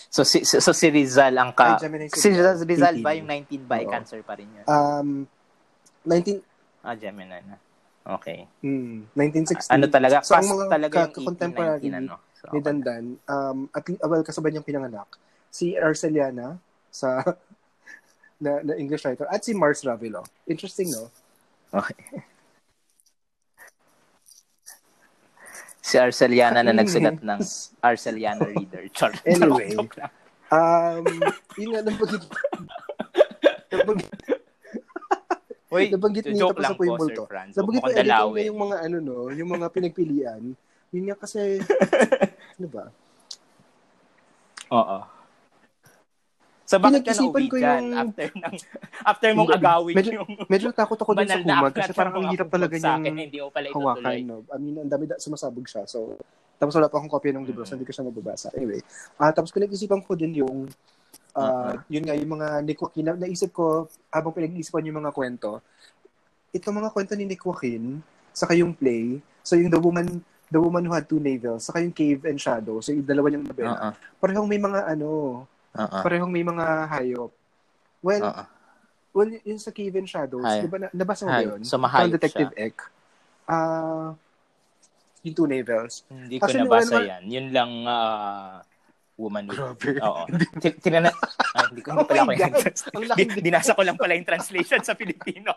So 0.08 0.24
si 0.24 0.48
so, 0.48 0.64
so 0.64 0.72
si 0.72 0.88
Rizal 0.88 1.36
ang 1.36 1.52
ka 1.52 1.76
Ay, 1.76 2.08
si 2.08 2.32
Rizal, 2.32 2.64
Rizal 2.64 2.96
ba 3.04 3.12
yung 3.12 3.28
19 3.28 3.68
ba 3.68 3.76
oh. 3.84 3.92
cancer 3.92 4.24
pa 4.24 4.40
rin 4.40 4.48
niya? 4.48 4.64
Um 4.64 5.28
19 6.08 6.40
Ah 6.80 6.96
Gemini 6.96 7.44
na. 7.44 7.60
Okay. 8.08 8.48
Hmm, 8.64 9.04
1960. 9.12 9.68
Ano 9.68 9.86
talaga? 9.92 10.24
So, 10.24 10.40
ang 10.40 10.48
mga 10.48 10.66
talaga 10.72 10.98
yung 11.12 11.28
contemporary 11.28 11.92
18, 11.92 11.92
19, 11.92 12.00
ano? 12.00 12.16
So, 12.40 12.48
ni 12.56 12.60
Dandan, 12.64 13.06
um, 13.28 13.58
at 13.76 13.84
well, 14.08 14.24
kasabay 14.24 14.56
niyang 14.56 14.64
pinanganak, 14.64 15.20
si 15.52 15.76
Arceliana 15.76 16.56
sa 16.88 17.20
na, 18.44 18.64
na 18.64 18.74
English 18.80 19.04
writer 19.04 19.28
at 19.28 19.44
si 19.44 19.52
Mars 19.52 19.84
Ravilo. 19.84 20.24
Interesting, 20.48 20.88
no? 20.96 21.12
Okay. 21.76 22.24
si 25.88 25.96
Arceliana 25.96 26.60
na 26.64 26.76
nagsulat 26.76 27.24
ng 27.24 27.40
Arceliana 27.88 28.44
Reader. 28.44 28.92
Char. 28.92 29.16
Anyway, 29.24 29.72
um, 30.52 31.04
yun 31.56 31.68
nga, 31.72 31.82
napagit, 31.88 32.24
napagit, 33.72 34.12
Uy, 35.68 35.92
nabanggit 35.92 36.32
niyo 36.32 36.56
tapos 36.56 36.64
sa 36.64 36.78
Puyo 36.80 36.96
Multo. 36.96 37.28
Nabanggit 37.28 37.84
ko 37.84 37.92
editing 37.92 38.48
yung 38.48 38.60
mga 38.64 38.76
ano 38.88 38.98
no, 39.04 39.18
yung 39.36 39.50
mga 39.52 39.68
pinagpilian. 39.68 40.42
Yun 40.96 41.04
nga 41.12 41.18
kasi, 41.20 41.60
ano 42.58 42.68
ba? 42.72 42.86
Oo. 44.72 44.98
So 46.68 46.76
bakit 46.84 47.08
ka 47.08 47.16
nauwi 47.16 47.48
ko 47.48 47.56
yung... 47.64 47.96
after, 47.96 48.28
ng, 48.28 48.56
after 49.12 49.30
mong 49.32 49.52
agawin 49.56 49.96
medyo, 49.96 50.12
yung... 50.20 50.30
Medyo 50.52 50.68
takot 50.76 51.00
ako 51.00 51.16
dun 51.16 51.28
sa 51.28 51.40
kumag 51.40 51.76
kasi 51.76 51.92
parang 51.96 52.14
ang 52.20 52.28
hirap 52.28 52.52
talaga 52.52 52.76
niyang 52.76 53.04
ko 53.72 53.80
hawakan. 53.80 54.16
No? 54.28 54.44
I 54.52 54.58
mean, 54.60 54.76
ang 54.76 54.92
dami 54.92 55.08
da, 55.08 55.16
sumasabog 55.16 55.64
siya. 55.64 55.88
So, 55.88 56.20
tapos 56.60 56.76
wala 56.76 56.92
pa 56.92 57.00
akong 57.00 57.12
kopya 57.12 57.32
ng 57.38 57.48
libro, 57.48 57.64
mm-hmm. 57.64 57.72
so 57.72 57.78
hindi 57.80 57.88
ko 57.88 57.94
siya 57.96 58.08
mababasa. 58.08 58.48
Anyway, 58.52 58.84
uh, 59.16 59.32
tapos 59.32 59.56
pinag-isipan 59.56 60.04
ko 60.04 60.20
din 60.20 60.44
yung 60.44 60.68
uh, 61.38 61.46
uh-huh. 61.46 61.74
yun 61.88 62.04
nga, 62.04 62.18
yung 62.18 62.32
mga 62.34 62.48
Nick 62.66 62.82
Joaquin, 62.82 63.06
na, 63.06 63.14
naisip 63.14 63.54
ko, 63.54 63.86
habang 64.10 64.34
pinag-iisipan 64.34 64.90
yung 64.90 65.00
mga 65.06 65.14
kwento, 65.14 65.62
itong 66.50 66.82
mga 66.82 66.90
kwento 66.90 67.14
ni 67.14 67.30
Nick 67.30 67.46
Joaquin, 67.46 68.02
saka 68.34 68.58
yung 68.58 68.74
play, 68.74 69.22
so 69.46 69.54
yung 69.54 69.70
The 69.70 69.78
Woman, 69.78 70.26
The 70.50 70.58
Woman 70.58 70.84
Who 70.90 70.94
Had 70.98 71.06
Two 71.06 71.22
Navels, 71.22 71.70
saka 71.70 71.86
yung 71.86 71.94
Cave 71.94 72.26
and 72.26 72.42
Shadow, 72.42 72.82
so 72.82 72.90
yung 72.90 73.06
dalawa 73.06 73.30
niyang 73.30 73.46
nobela, 73.46 73.72
uh-huh. 73.78 73.94
parehong 74.18 74.50
may 74.50 74.60
mga 74.60 74.80
ano, 74.98 75.10
uh-huh. 75.78 76.02
parehong 76.02 76.34
may 76.34 76.44
mga 76.44 76.66
hayop. 76.90 77.32
Well, 78.02 78.24
uh-huh. 78.26 78.48
well, 79.14 79.30
yung 79.46 79.62
sa 79.62 79.70
Cave 79.70 80.02
and 80.02 80.10
Shadows, 80.10 80.46
Hay. 80.46 80.66
di 80.66 80.70
ba, 80.72 80.90
nabasa 80.90 81.30
mo 81.30 81.38
ba 81.38 81.46
yun? 81.46 81.62
So, 81.62 81.78
mahayop 81.78 82.18
Detective 82.18 82.52
siya. 82.58 82.66
Ek. 82.74 82.78
Ah, 83.48 83.56
uh, 83.56 84.08
yung 85.26 85.36
two 85.36 85.50
navels. 85.50 86.08
Hindi 86.08 86.40
ko 86.40 86.48
Actually, 86.48 86.68
nabasa 86.68 86.96
well, 86.96 87.08
yan. 87.08 87.24
Yun 87.28 87.48
lang, 87.52 87.72
uh, 87.84 88.64
woman 89.18 89.50
with... 89.50 89.58
Grabe. 89.58 89.98
Oo. 90.02 90.24
Tinana... 90.82 91.10
Ay, 91.58 91.64
hindi 91.74 91.82
ko, 91.82 91.90
oh 91.98 92.06
pala 92.06 92.22
ako 92.24 92.32
yung 92.38 93.34
Dinasa 93.42 93.74
ko 93.74 93.82
lang 93.82 93.98
pala 93.98 94.14
yung 94.14 94.30
translation 94.30 94.82
sa 94.86 94.94
Filipino. 94.94 95.52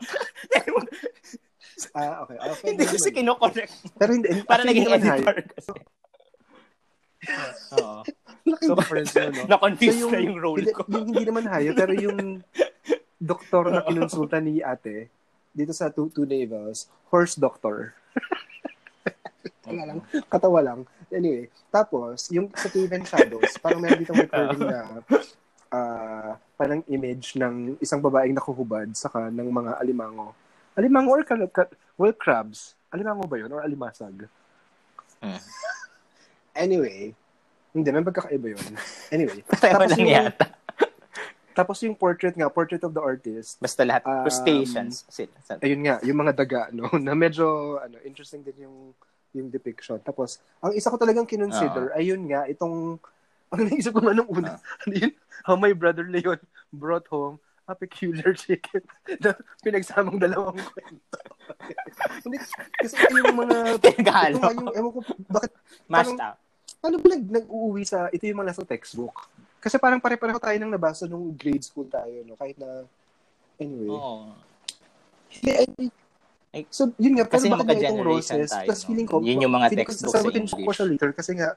ah, 1.95 2.25
okay. 2.25 2.37
okay. 2.41 2.67
hindi 2.73 2.85
kasi 2.89 3.09
kinokorrect. 3.13 3.73
Pero 4.01 4.11
hindi, 4.17 4.29
para 4.49 4.65
naging 4.65 4.89
editor 4.89 5.37
kasi. 5.45 5.71
Oo. 7.77 8.01
Laking 8.49 8.71
so, 8.73 8.75
difference 8.75 9.13
yun, 9.13 9.33
no? 9.37 9.45
Na-confuse 9.53 9.93
so, 9.93 10.01
yung, 10.09 10.13
na 10.13 10.21
yung 10.25 10.39
role 10.41 10.61
hindi, 10.65 10.73
ko. 10.73 10.83
yung 10.89 11.07
hindi 11.13 11.25
naman 11.29 11.45
hayo, 11.53 11.71
pero 11.77 11.93
yung 11.93 12.41
doktor 13.21 13.69
na 13.69 13.85
kinonsulta 13.85 14.41
ni 14.41 14.65
ate, 14.65 15.13
dito 15.53 15.77
sa 15.77 15.93
Two, 15.93 16.09
two 16.09 16.25
Navels, 16.25 16.89
horse 17.13 17.37
doctor. 17.37 17.93
Wala 19.69 19.83
lang, 19.85 19.99
katawa 20.33 20.61
lang. 20.65 20.81
Anyway, 21.11 21.51
tapos, 21.75 22.31
yung 22.31 22.47
sa 22.55 22.71
Cave 22.71 22.95
and 22.95 23.07
Shadows, 23.07 23.59
parang 23.59 23.83
meron 23.83 23.99
dito 23.99 24.15
recurring 24.15 24.63
na 24.71 24.81
uh, 25.71 26.31
parang 26.55 26.83
image 26.87 27.35
ng 27.39 27.79
isang 27.83 28.03
babaeng 28.03 28.35
nakuhubad 28.35 28.91
saka 28.95 29.31
ng 29.31 29.49
mga 29.51 29.79
alimango. 29.83 30.35
Alimango 30.79 31.11
or 31.19 31.23
ka- 31.27 31.51
ka- 31.51 31.75
well, 31.99 32.15
crabs. 32.15 32.75
Alimango 32.91 33.27
ba 33.27 33.39
yun? 33.39 33.51
Or 33.51 33.63
alimasag? 33.63 34.27
Hmm. 35.23 35.43
Anyway, 36.55 37.15
hindi, 37.71 37.89
may 37.91 38.03
pagkakaiba 38.03 38.49
yun. 38.55 38.75
Anyway. 39.15 39.43
Pareho 39.51 39.83
lang 39.87 39.99
yung, 39.99 40.11
yata. 40.11 40.47
Tapos 41.59 41.79
yung 41.87 41.95
portrait 41.95 42.35
nga, 42.35 42.51
portrait 42.51 42.83
of 42.83 42.95
the 42.95 43.03
artist. 43.03 43.59
Basta 43.63 43.87
lahat, 43.87 44.03
um, 44.07 44.27
crustaceans. 44.27 45.07
Ayun 45.63 45.83
nga, 45.87 45.97
yung 46.03 46.19
mga 46.19 46.33
daga, 46.35 46.63
no? 46.75 46.91
Na 46.99 47.15
medyo, 47.15 47.79
ano, 47.79 47.99
interesting 48.03 48.43
din 48.43 48.67
yung 48.67 48.95
yung 49.35 49.49
depiction. 49.51 49.99
Tapos, 50.03 50.43
ang 50.59 50.75
isa 50.75 50.91
ko 50.91 50.99
talagang 50.99 51.29
kinonsider, 51.29 51.95
uh-huh. 51.95 52.01
ayun 52.01 52.23
nga, 52.27 52.47
itong, 52.51 52.99
ang 53.53 53.61
naisip 53.67 53.95
ko 53.95 54.01
man 54.03 54.19
nung 54.19 54.31
una, 54.31 54.59
uh-huh. 54.59 54.83
ano 54.87 54.95
yun, 54.95 55.13
how 55.47 55.55
my 55.57 55.73
brother 55.75 56.07
Leon 56.07 56.39
brought 56.71 57.07
home 57.11 57.39
a 57.71 57.75
peculiar 57.75 58.35
chicken 58.35 58.83
na 59.23 59.31
pinagsamang 59.63 60.19
dalawang 60.19 60.59
kwento. 60.59 61.19
Hindi, 62.27 62.37
kasi 62.83 62.95
yung 62.99 63.39
mga, 63.39 63.79
Pinagalo. 63.79 64.37
ito 64.43 64.55
yung, 64.59 64.71
ewan 64.75 64.91
ko, 64.91 65.01
bakit, 65.31 65.53
Mashed 65.87 66.19
up. 66.19 66.37
Paano 66.81 66.97
ba 66.99 67.07
nag, 67.13 67.25
nag-uuwi 67.29 67.83
sa, 67.87 68.11
ito 68.11 68.27
yung 68.27 68.43
mga 68.43 68.51
nasa 68.57 68.67
textbook? 68.67 69.31
Kasi 69.61 69.77
parang 69.77 70.01
pare-pareho 70.03 70.41
tayo 70.41 70.57
nang 70.57 70.73
nabasa 70.73 71.05
nung 71.05 71.31
grade 71.37 71.63
school 71.63 71.87
tayo, 71.87 72.25
no? 72.25 72.35
Kahit 72.35 72.57
na, 72.57 72.89
anyway. 73.61 73.93
Oo. 73.93 74.33
Hindi, 75.31 75.93
ay, 76.51 76.67
so, 76.67 76.91
yun 76.99 77.15
nga, 77.15 77.27
kasi 77.31 77.47
pero 77.47 77.63
bakit 77.63 77.79
itong 77.79 78.03
roses? 78.03 78.51
Tayo, 78.51 78.67
Plus, 78.67 78.83
feeling 78.83 79.07
ko, 79.07 79.23
yun 79.23 79.39
yung 79.47 79.55
mga 79.55 79.71
textbooks 79.71 80.19
sa 80.19 80.27
English. 80.27 80.67
ko 80.67 80.73
siya 80.75 80.87
later 80.91 81.11
kasi 81.15 81.39
nga, 81.39 81.55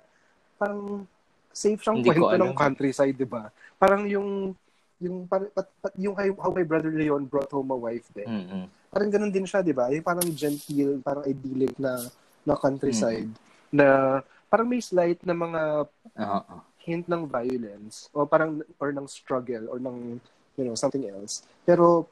parang 0.62 1.10
safe 1.50 1.82
siyang 1.82 1.98
Hindi 2.02 2.14
kwento 2.14 2.38
ng 2.38 2.54
countryside, 2.54 3.16
di 3.18 3.26
ba? 3.26 3.50
Parang 3.82 4.06
yung, 4.06 4.54
yung, 5.02 5.26
par, 5.26 5.50
pat, 5.50 5.68
pat, 5.82 5.94
yung 5.98 6.14
how 6.14 6.52
my 6.54 6.62
brother 6.62 6.94
Leon 6.94 7.26
brought 7.26 7.50
home 7.50 7.74
a 7.74 7.78
wife 7.78 8.06
din. 8.14 8.30
Mm-hmm. 8.30 8.64
Parang 8.94 9.10
ganun 9.10 9.34
din 9.34 9.50
siya, 9.50 9.66
di 9.66 9.74
ba? 9.74 9.90
Yung 9.90 10.06
parang 10.06 10.30
genteel, 10.30 11.02
parang 11.02 11.26
idyllic 11.26 11.74
na, 11.82 11.98
na 12.46 12.54
countryside. 12.54 13.34
Mm-hmm. 13.34 13.74
Na, 13.74 14.22
parang 14.54 14.70
may 14.70 14.78
slight 14.78 15.18
na 15.26 15.34
mga 15.34 15.62
uh-huh. 16.14 16.62
hint 16.86 17.10
ng 17.10 17.26
violence 17.26 18.14
o 18.14 18.30
parang 18.30 18.62
or 18.78 18.94
ng 18.94 19.10
struggle 19.10 19.66
or 19.74 19.82
ng 19.82 20.22
you 20.54 20.62
know 20.70 20.78
something 20.78 21.10
else 21.10 21.42
pero 21.66 22.06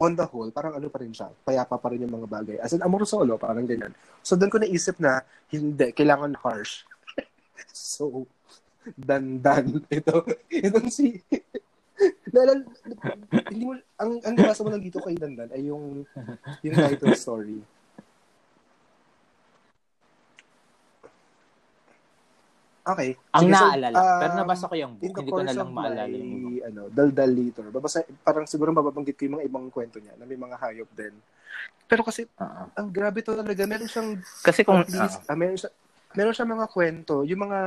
on 0.00 0.16
the 0.16 0.24
whole 0.24 0.48
parang 0.48 0.80
ano 0.80 0.88
pa 0.88 1.04
rin 1.04 1.12
siya 1.12 1.28
payapa 1.44 1.76
pa 1.76 1.92
rin 1.92 2.02
yung 2.08 2.16
mga 2.16 2.28
bagay. 2.28 2.56
As 2.58 2.72
in 2.72 2.80
amor 2.80 3.04
solo 3.04 3.36
parang 3.36 3.68
ganyan. 3.68 3.92
So 4.24 4.34
doon 4.34 4.48
ko 4.48 4.58
naisip 4.58 4.96
na 4.96 5.20
hindi 5.52 5.92
kailangan 5.92 6.40
harsh. 6.40 6.88
So 7.70 8.24
dan 8.96 9.44
dan 9.44 9.84
ito 9.92 10.24
itong 10.48 10.88
si 10.88 11.20
Nalal, 12.32 12.64
hindi 13.52 13.64
mo 13.68 13.76
ang 14.00 14.24
ang 14.24 14.32
nabasa 14.32 14.64
mo 14.64 14.72
lang 14.72 14.80
dito 14.80 15.04
kay 15.04 15.20
Dandan 15.20 15.52
ay 15.52 15.68
yung 15.68 16.00
yung 16.64 16.76
title 16.78 17.12
story 17.12 17.60
Okay. 22.90 23.10
Ang 23.30 23.44
Sige, 23.46 23.54
naalala. 23.54 23.94
So, 23.94 24.02
um, 24.02 24.20
pero 24.20 24.32
nabasa 24.34 24.64
ko 24.66 24.74
yung 24.74 24.94
book. 24.98 25.14
Hindi 25.14 25.30
ko 25.30 25.42
na 25.46 25.54
lang 25.54 25.70
maalala 25.70 26.14
yung 26.16 26.58
ano, 26.64 26.80
daldal 26.90 27.30
later. 27.30 27.66
Babasa, 27.70 28.02
parang 28.26 28.46
siguro 28.50 28.74
mababanggit 28.74 29.14
ko 29.14 29.22
yung 29.30 29.34
mga 29.38 29.46
ibang 29.46 29.66
kwento 29.70 30.02
niya 30.02 30.18
na 30.18 30.26
may 30.26 30.38
mga 30.38 30.56
hayop 30.58 30.90
din. 30.96 31.14
Pero 31.86 32.02
kasi, 32.02 32.26
uh-huh. 32.26 32.66
ang 32.74 32.88
grabe 32.90 33.22
to 33.22 33.34
talaga. 33.34 33.62
Meron 33.66 33.90
siyang, 33.90 34.18
kasi 34.42 34.66
kung, 34.66 34.82
least, 34.86 35.22
uh-huh. 35.26 35.34
uh, 35.34 35.38
meron, 35.38 35.58
siya, 35.58 35.70
meron 36.14 36.34
siya 36.34 36.46
mga 36.46 36.66
kwento. 36.70 37.14
Yung 37.26 37.40
mga 37.46 37.58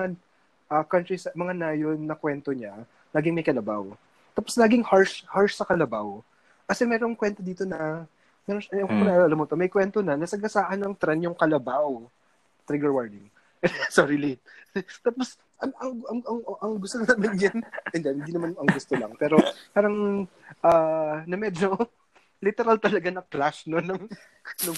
uh, 0.72 0.84
countries, 0.88 1.28
mga 1.36 1.54
nayon 1.56 2.00
na 2.04 2.16
kwento 2.20 2.52
niya, 2.52 2.76
laging 3.16 3.36
may 3.36 3.46
kalabaw. 3.46 3.88
Tapos 4.34 4.58
laging 4.58 4.84
harsh, 4.84 5.24
harsh 5.30 5.56
sa 5.56 5.68
kalabaw. 5.68 6.20
Kasi 6.68 6.84
merong 6.88 7.16
kwento 7.16 7.40
dito 7.40 7.64
na, 7.64 8.08
meron, 8.44 8.64
hmm. 8.64 8.88
kung 8.88 9.08
alam 9.08 9.38
mo 9.38 9.46
to, 9.48 9.60
may 9.60 9.72
kwento 9.72 10.04
na, 10.04 10.20
nasagasaan 10.20 10.80
ng 10.80 10.94
tren 11.00 11.24
yung 11.24 11.38
kalabaw. 11.38 12.02
Trigger 12.64 12.96
warning. 12.96 13.28
Sorry, 13.96 14.18
late. 14.20 14.44
Tapos, 15.04 15.40
ang, 15.62 15.72
ang, 15.80 15.94
ang, 16.10 16.20
ang, 16.28 16.40
ang 16.60 16.74
gusto 16.82 17.00
naman 17.00 17.40
yan, 17.40 17.58
hindi, 17.96 18.08
hindi 18.20 18.32
naman 18.36 18.52
ang 18.60 18.70
gusto 18.70 18.94
lang, 19.00 19.12
pero 19.16 19.40
parang, 19.72 20.28
uh, 20.64 21.16
na 21.24 21.36
medyo, 21.40 21.78
literal 22.44 22.76
talaga 22.76 23.08
na 23.08 23.24
clash 23.24 23.72
no 23.72 23.80
ng 23.80 24.04
ng, 24.68 24.78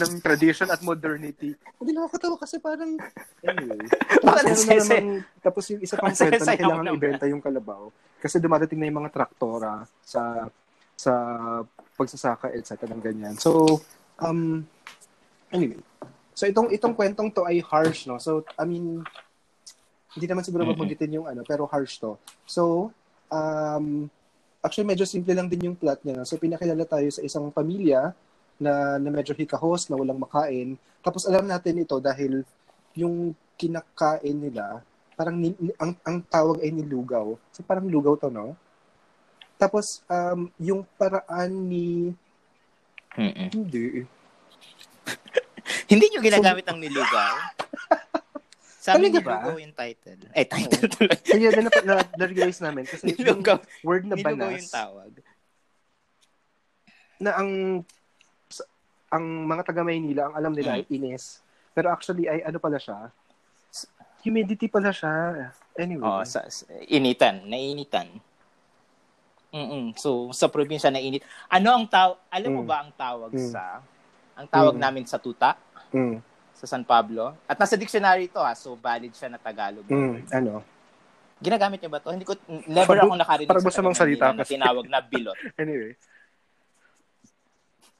ng 0.00 0.12
tradition 0.24 0.64
at 0.72 0.80
modernity. 0.80 1.52
Hindi 1.76 1.92
nakakatawa 1.92 2.40
kasi 2.40 2.56
parang 2.56 2.96
anyway. 3.44 3.84
Tapos, 4.24 4.64
na 4.64 4.74
naman, 4.80 5.04
tapos 5.44 5.64
yung 5.68 5.80
isa 5.84 6.00
pang 6.00 6.16
kwento 6.16 6.40
na 6.40 6.56
kailangan 6.56 6.96
ibenta 6.96 7.28
yung 7.28 7.44
kalabaw 7.44 7.92
kasi 8.16 8.40
dumadating 8.40 8.80
na 8.80 8.88
yung 8.88 9.04
mga 9.04 9.12
traktora 9.12 9.84
sa 10.00 10.48
sa 10.96 11.12
pagsasaka 12.00 12.56
etc. 12.56 12.88
ng 12.88 13.02
ganyan. 13.04 13.36
So 13.36 13.84
um 14.16 14.64
anyway, 15.52 15.84
So 16.36 16.44
itong 16.44 16.68
itong 16.68 16.92
kwentong 16.92 17.32
to 17.32 17.48
ay 17.48 17.64
harsh, 17.64 18.04
no? 18.04 18.20
So 18.20 18.44
I 18.60 18.68
mean 18.68 19.00
hindi 20.12 20.26
naman 20.28 20.44
siguro 20.44 20.68
mabanggitin 20.68 21.16
yung 21.16 21.26
ano, 21.26 21.40
pero 21.48 21.64
harsh 21.64 21.96
to. 21.96 22.20
So 22.44 22.92
um 23.32 24.12
actually 24.60 24.86
medyo 24.92 25.08
simple 25.08 25.32
lang 25.32 25.48
din 25.48 25.72
yung 25.72 25.76
plot 25.80 26.04
niya. 26.04 26.20
No? 26.20 26.28
So 26.28 26.36
pinakilala 26.36 26.84
tayo 26.84 27.08
sa 27.08 27.24
isang 27.24 27.48
pamilya 27.48 28.12
na, 28.60 29.00
na 29.00 29.08
medyo 29.08 29.32
hikahos, 29.32 29.88
na 29.88 29.96
walang 29.96 30.20
makain. 30.20 30.76
Tapos 31.00 31.24
alam 31.24 31.48
natin 31.48 31.80
ito 31.80 31.96
dahil 32.04 32.44
yung 32.92 33.32
kinakain 33.56 34.36
nila, 34.36 34.84
parang 35.16 35.40
ni, 35.40 35.56
ang, 35.80 35.96
ang 36.04 36.20
tawag 36.28 36.60
ay 36.60 36.68
nilugaw. 36.68 37.32
So 37.48 37.64
parang 37.64 37.88
lugaw 37.88 38.20
to, 38.20 38.28
no? 38.28 38.52
Tapos, 39.56 40.04
um, 40.08 40.52
yung 40.60 40.84
paraan 41.00 41.48
ni... 41.48 42.12
Mm-mm. 43.16 43.48
Hindi. 43.48 44.04
Hindi 45.86 46.04
nyo 46.10 46.20
ginagamit 46.22 46.66
ang 46.66 46.78
nilugaw? 46.82 47.34
Sa 48.86 48.94
amin, 48.94 49.10
diba? 49.10 49.34
nilugaw 49.42 49.58
yung 49.58 49.74
title. 49.74 50.20
Eh, 50.30 50.46
title 50.46 50.86
tuloy. 50.86 51.18
Kaya 51.18 51.50
na, 51.58 51.70
na, 51.82 51.94
na-realize 52.14 52.62
namin 52.62 52.86
kasi 52.86 53.10
nilugaw, 53.10 53.58
yung 53.58 53.86
word 53.86 54.04
na 54.06 54.14
nilugaw 54.14 54.50
banas. 54.50 54.62
yung 54.62 54.70
tawag. 54.70 55.10
Na 57.18 57.30
ang 57.34 57.50
ang 59.10 59.24
mga 59.46 59.62
taga 59.66 59.82
Maynila, 59.86 60.30
ang 60.30 60.34
alam 60.38 60.52
nila 60.54 60.70
mm. 60.70 60.76
ay 60.78 60.82
inis. 60.90 61.42
Pero 61.74 61.90
actually 61.90 62.30
ay 62.30 62.46
ano 62.46 62.58
pala 62.62 62.78
siya? 62.78 63.10
Humidity 64.22 64.66
pala 64.70 64.90
siya. 64.90 65.50
Anyway. 65.78 66.06
Oh, 66.06 66.22
sa, 66.26 66.46
initan, 66.86 67.46
nainitan. 67.46 68.10
Mm 69.54 69.94
So, 69.94 70.30
sa 70.34 70.50
probinsya 70.50 70.90
na 70.90 71.00
init. 71.02 71.22
Ano 71.50 71.74
ang 71.74 71.86
taw 71.86 72.18
alam 72.30 72.50
mm. 72.50 72.56
mo 72.58 72.62
ba 72.66 72.86
ang 72.86 72.92
tawag 72.94 73.32
mm. 73.34 73.50
sa 73.50 73.80
ang 74.36 74.46
tawag 74.46 74.74
mm. 74.76 74.82
namin 74.82 75.04
sa 75.06 75.18
tuta? 75.18 75.54
Mm. 75.96 76.16
Sa 76.52 76.68
San 76.68 76.84
Pablo. 76.84 77.32
At 77.48 77.56
nasa 77.56 77.80
dictionary 77.80 78.28
ito 78.28 78.36
ha, 78.36 78.52
so 78.52 78.76
valid 78.76 79.16
siya 79.16 79.32
na 79.32 79.40
Tagalog. 79.40 79.88
Mm. 79.88 80.28
Ano? 80.28 80.60
Ginagamit 81.40 81.80
niyo 81.80 81.92
ba 81.92 82.00
to? 82.00 82.12
Hindi 82.12 82.28
ko 82.28 82.36
never 82.68 82.96
akong 82.96 83.20
nakarinig 83.20 83.48
Para 83.48 83.60
sa 83.60 83.84
mga 83.84 83.96
salita 83.96 84.26
na, 84.32 84.40
na 84.40 84.44
tinawag 84.44 84.86
na 84.88 85.00
bilot. 85.00 85.36
anyway. 85.62 85.92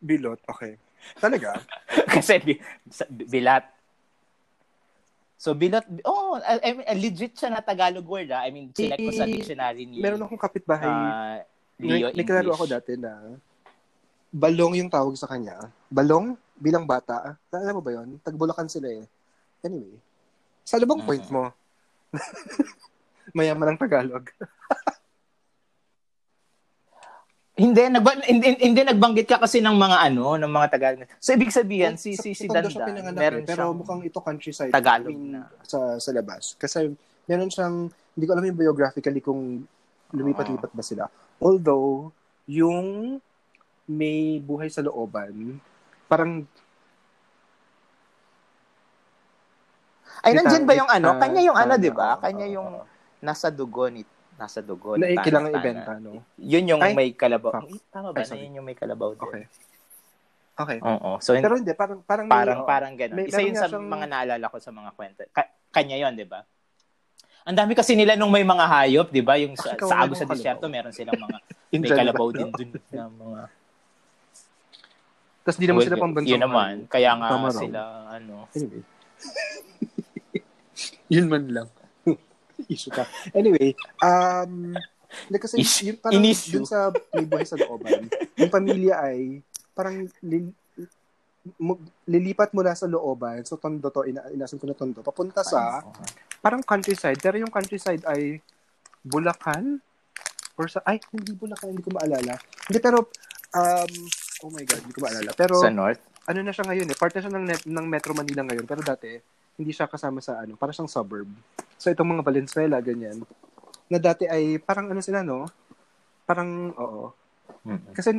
Bilot, 0.00 0.40
okay. 0.48 0.80
Talaga? 1.20 1.60
Kasi 2.16 2.40
bilat. 3.08 3.64
So 5.36 5.52
bilot, 5.52 5.84
oh, 6.08 6.40
I 6.40 6.72
mean, 6.72 6.88
legit 6.96 7.36
siya 7.36 7.52
na 7.52 7.60
Tagalog 7.60 8.08
word 8.08 8.32
ah. 8.32 8.40
I 8.40 8.48
mean, 8.48 8.72
select 8.72 9.04
ko 9.04 9.12
sa 9.12 9.28
dictionary 9.28 9.84
ni 9.84 10.00
Meron 10.00 10.24
akong 10.24 10.40
kapitbahay. 10.40 10.88
Uh, 10.88 11.36
Leo 11.76 12.08
may, 12.08 12.16
may 12.16 12.24
kalaro 12.24 12.56
ako 12.56 12.64
dati 12.64 12.96
na 12.96 13.36
balong 14.32 14.80
yung 14.80 14.88
tawag 14.88 15.12
sa 15.12 15.28
kanya. 15.28 15.68
Balong 15.92 16.40
bilang 16.56 16.88
bata. 16.88 17.36
Alam 17.52 17.80
mo 17.80 17.82
ba 17.84 17.92
yon? 17.92 18.16
Tagbulakan 18.24 18.68
sila 18.68 18.88
eh. 18.88 19.04
Anyway. 19.64 19.96
Sa 20.66 20.80
bang 20.80 20.88
mm-hmm. 20.88 21.06
point 21.06 21.26
mo? 21.30 21.44
Mayaman 23.36 23.74
ang 23.74 23.80
Tagalog. 23.80 24.26
Hindi, 27.56 27.88
nagba, 27.88 28.20
hindi, 28.28 28.52
hindi 28.60 28.84
nagbanggit 28.84 29.24
ka 29.24 29.40
kasi 29.40 29.64
ng 29.64 29.80
mga 29.80 29.96
ano, 30.12 30.36
ng 30.36 30.52
mga 30.52 30.76
Tagalog. 30.76 31.08
So 31.16 31.32
ibig 31.32 31.48
sabihin 31.48 31.96
si 31.96 32.12
si 32.12 32.36
si 32.36 32.52
Danda, 32.52 32.68
meron 33.16 33.40
eh, 33.40 33.48
pero 33.48 33.72
mukhang 33.72 34.04
ito 34.04 34.20
countryside 34.20 34.68
Tagalog 34.68 35.08
I 35.08 35.16
mean, 35.16 35.40
na. 35.40 35.48
sa 35.64 35.96
sa 35.96 36.12
labas. 36.12 36.52
Kasi 36.60 36.92
meron 37.24 37.48
siyang 37.48 37.88
hindi 37.88 38.24
ko 38.28 38.32
alam 38.36 38.44
yung 38.44 38.60
biographically 38.60 39.24
kung 39.24 39.64
lumipat-lipat 40.12 40.68
ba 40.68 40.84
sila. 40.84 41.08
Although 41.40 42.12
yung 42.44 43.18
may 43.88 44.36
buhay 44.44 44.68
sa 44.68 44.84
looban, 44.84 45.56
parang 46.06 46.46
Ay, 50.26 50.34
nandiyan 50.34 50.66
ba 50.66 50.74
yung 50.74 50.90
ano? 50.90 51.22
Kanya 51.22 51.42
yung 51.44 51.54
ano, 51.54 51.78
di 51.78 51.92
ba? 51.94 52.18
Kanya 52.18 52.50
yung 52.50 52.82
nasa 53.22 53.46
dugo 53.46 53.86
ni 53.86 54.02
nasa 54.36 54.60
dugo. 54.60 54.98
Na, 55.00 55.08
kailangan 55.22 55.52
ibenta, 55.54 55.92
no? 55.96 56.20
Yun 56.36 56.76
yung 56.76 56.82
Ay, 56.82 56.92
may 56.92 57.10
kalabaw. 57.16 57.62
Ay, 57.62 57.80
tama 57.88 58.12
ba 58.12 58.20
Ay, 58.20 58.44
yun 58.44 58.60
yung 58.60 58.66
may 58.66 58.76
kalabaw 58.76 59.16
din? 59.16 59.22
Okay. 59.22 59.44
Okay. 60.56 60.78
Oo. 60.80 61.20
So, 61.20 61.36
Pero 61.36 61.60
hindi, 61.60 61.72
parang, 61.76 62.00
parang, 62.00 62.26
parang, 62.28 62.60
may, 62.64 62.68
parang 62.68 62.92
ganun. 62.96 63.16
May, 63.16 63.28
Isa 63.28 63.44
yun 63.44 63.56
sa 63.56 63.68
siyang... 63.68 63.84
mga 63.84 64.06
naalala 64.08 64.46
ko 64.48 64.56
sa 64.56 64.72
mga 64.72 64.90
kwento. 64.96 65.20
Ka- 65.32 65.52
kanya 65.68 66.00
yon 66.00 66.16
di 66.16 66.24
ba? 66.24 66.44
Ang 67.46 67.56
dami 67.56 67.72
kasi 67.76 67.92
nila 67.92 68.16
nung 68.16 68.32
may 68.32 68.42
mga 68.42 68.64
hayop, 68.64 69.08
di 69.12 69.20
ba? 69.20 69.36
Yung 69.36 69.54
sa, 69.54 69.76
sa 69.76 69.94
Agos 70.02 70.18
sa 70.18 70.26
Disyerto, 70.26 70.66
meron 70.66 70.96
silang 70.96 71.20
mga, 71.20 71.38
may 71.80 71.92
kalabaw 71.92 72.28
din 72.32 72.48
dun 72.50 72.70
na 72.90 73.04
mga... 73.06 73.40
Tapos 75.46 75.58
di 75.62 75.66
naman 75.70 75.78
well, 75.78 75.86
sila 75.86 76.02
pambansang 76.02 76.32
Yun 76.34 76.42
naman. 76.42 76.74
Kaya 76.90 77.10
nga 77.14 77.28
Tama 77.30 77.48
sila, 77.54 77.80
ano... 78.10 78.50
Anyway. 78.50 78.82
yun 81.14 81.26
man 81.30 81.44
lang. 81.46 81.68
Issue 82.74 82.90
ka. 82.90 83.06
Anyway, 83.30 83.78
um, 84.02 84.74
Hindi 85.30 85.38
kasi 85.38 85.62
yung 85.86 86.02
parang 86.02 86.18
dun 86.18 86.66
sa 86.66 86.90
may 87.14 87.24
buhay 87.30 87.46
sa 87.46 87.54
looban, 87.56 88.10
yung 88.36 88.50
pamilya 88.50 89.00
ay 89.06 89.40
parang 89.70 90.04
li, 90.26 90.50
mo, 91.56 91.78
lilipat 92.04 92.50
mula 92.50 92.74
sa 92.74 92.90
looban, 92.90 93.40
so 93.46 93.54
tondo 93.56 93.88
to, 93.94 94.02
ina, 94.02 94.26
inasin 94.34 94.58
ko 94.58 94.66
na 94.66 94.74
tondo, 94.74 95.00
papunta 95.00 95.46
sa 95.46 95.80
parang 96.42 96.60
countryside, 96.60 97.22
pero 97.22 97.38
yung 97.38 97.54
countryside 97.54 98.02
ay 98.04 98.42
Bulacan? 99.06 99.78
Or 100.58 100.66
sa, 100.66 100.82
ay, 100.82 100.98
hindi 101.14 101.36
Bulacan, 101.38 101.70
hindi 101.70 101.84
ko 101.84 101.94
maalala. 101.94 102.34
Hindi, 102.66 102.78
pero, 102.82 103.06
um, 103.56 103.92
oh 104.44 104.50
my 104.52 104.64
God, 104.68 104.80
hindi 104.84 104.94
ko 104.94 105.00
maalala. 105.00 105.32
Pero, 105.32 105.56
sa 105.56 105.72
north? 105.72 106.02
Ano 106.28 106.44
na 106.44 106.52
siya 106.52 106.66
ngayon 106.68 106.90
eh, 106.92 106.96
part 106.98 107.12
na 107.16 107.22
siya 107.24 107.32
ng, 107.32 107.46
net, 107.46 107.62
ng 107.64 107.86
Metro 107.88 108.12
Manila 108.12 108.42
ngayon, 108.44 108.66
pero 108.68 108.84
dati, 108.84 109.16
hindi 109.56 109.72
siya 109.72 109.88
kasama 109.88 110.20
sa 110.20 110.44
ano, 110.44 110.60
para 110.60 110.74
siyang 110.76 110.90
suburb. 110.90 111.30
So, 111.80 111.88
itong 111.88 112.12
mga 112.12 112.26
Valenzuela, 112.26 112.78
ganyan, 112.84 113.24
na 113.88 113.96
dati 113.96 114.28
ay, 114.28 114.60
parang 114.60 114.92
ano 114.92 115.00
sila, 115.00 115.24
no? 115.24 115.48
Parang, 116.28 116.74
oo. 116.76 117.14
Mm-hmm. 117.64 117.94
Kasi, 117.96 118.10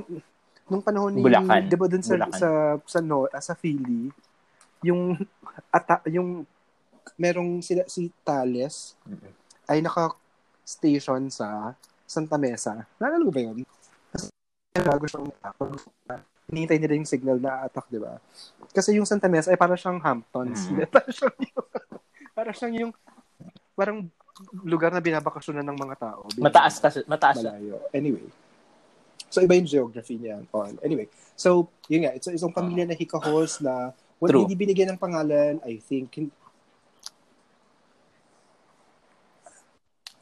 nung 0.68 0.84
panahon 0.84 1.15
ni 1.15 1.23
Bulacan. 1.23 1.64
'di 1.68 1.77
ba 1.80 1.88
dun 1.88 2.03
sa 2.03 2.15
Bulacan. 2.19 2.39
sa 2.39 2.49
sa 2.84 2.99
no, 2.99 3.26
uh, 3.27 3.43
sa 3.43 3.55
Philly, 3.55 4.11
yung 4.84 5.15
ata, 5.76 6.03
yung 6.11 6.43
merong 7.15 7.64
sila 7.64 7.88
si 7.88 8.11
Tales 8.22 8.99
mm-hmm. 9.07 9.31
ay 9.72 9.77
naka 9.80 10.11
station 10.68 11.31
sa 11.31 11.73
Santa 12.03 12.35
Mesa. 12.35 12.84
Naalala 12.99 13.23
mo 13.23 13.31
ba 13.31 13.41
'yun? 13.41 13.64
Bago 14.83 15.03
siyang 15.07 15.27
pag 15.41 15.71
hinihintay 16.47 16.79
nila 16.79 16.93
yung 16.95 17.09
signal 17.09 17.37
na 17.39 17.67
attack, 17.67 17.87
di 17.91 17.99
ba? 17.99 18.17
Kasi 18.71 18.95
yung 18.95 19.07
Santa 19.07 19.27
Mesa 19.27 19.51
ay 19.51 19.59
para 19.59 19.75
siyang 19.75 19.99
Hamptons. 20.01 20.67
Mm-hmm. 20.67 20.87
para 20.93 21.09
siyang 21.11 21.35
yung, 21.41 21.65
para 22.33 22.51
siyang 22.53 22.75
yung 22.75 22.91
parang 23.73 23.97
lugar 24.61 24.93
na 24.93 25.01
binabakasyonan 25.01 25.65
ng 25.65 25.77
mga 25.77 25.95
tao. 25.97 26.29
Mataas 26.37 26.77
kasi, 26.77 27.01
mataas. 27.09 27.41
Malayo. 27.41 27.81
Anyway. 27.89 28.29
So, 29.27 29.43
iba 29.43 29.57
yung 29.57 29.67
geography 29.67 30.15
niya. 30.21 30.39
On. 30.53 30.77
Anyway, 30.85 31.09
so, 31.35 31.67
yun 31.91 32.07
nga, 32.07 32.15
it's 32.15 32.29
isang 32.29 32.53
pamilya 32.53 32.87
na 32.87 32.95
hikahos 32.95 33.59
na 33.59 33.91
True. 34.17 34.45
hindi 34.45 34.55
binigyan 34.55 34.95
ng 34.95 35.01
pangalan, 35.01 35.59
I 35.65 35.77
think, 35.81 36.31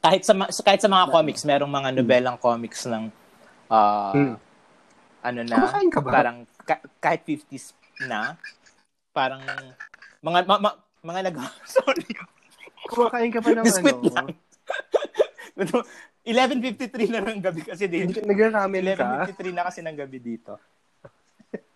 kahit 0.06 0.22
sa 0.22 0.34
kahit 0.38 0.82
sa 0.86 0.90
mga 0.92 1.10
comics, 1.10 1.42
merong 1.42 1.72
mga 1.72 1.90
nobelang 1.98 2.38
comics 2.38 2.86
ng 2.86 3.10
uh, 3.70 4.12
hmm. 4.14 4.36
ano 5.26 5.40
na, 5.46 5.58
ka 5.90 6.00
ba? 6.02 6.10
parang 6.12 6.38
ka, 6.66 6.76
kahit 7.02 7.22
50s 7.26 7.74
na, 8.06 8.36
parang 9.16 9.42
mga 10.22 10.40
ma, 10.50 10.56
ma, 10.58 10.72
mga 11.06 11.20
nag 11.32 11.38
sorry. 11.78 12.06
Kumakain 12.86 13.34
ka 13.34 13.42
pa 13.42 13.50
ng 13.54 13.66
ano? 13.66 13.90
Lang. 14.14 14.30
11.53 16.26 17.14
na 17.14 17.22
ng 17.22 17.38
gabi 17.38 17.62
kasi 17.62 17.86
dito. 17.86 18.18
Nagraramen 18.26 18.98
ka? 18.98 19.30
11.53 19.30 19.54
na 19.54 19.64
kasi 19.70 19.80
ng 19.86 19.94
gabi 19.94 20.18
dito. 20.18 20.58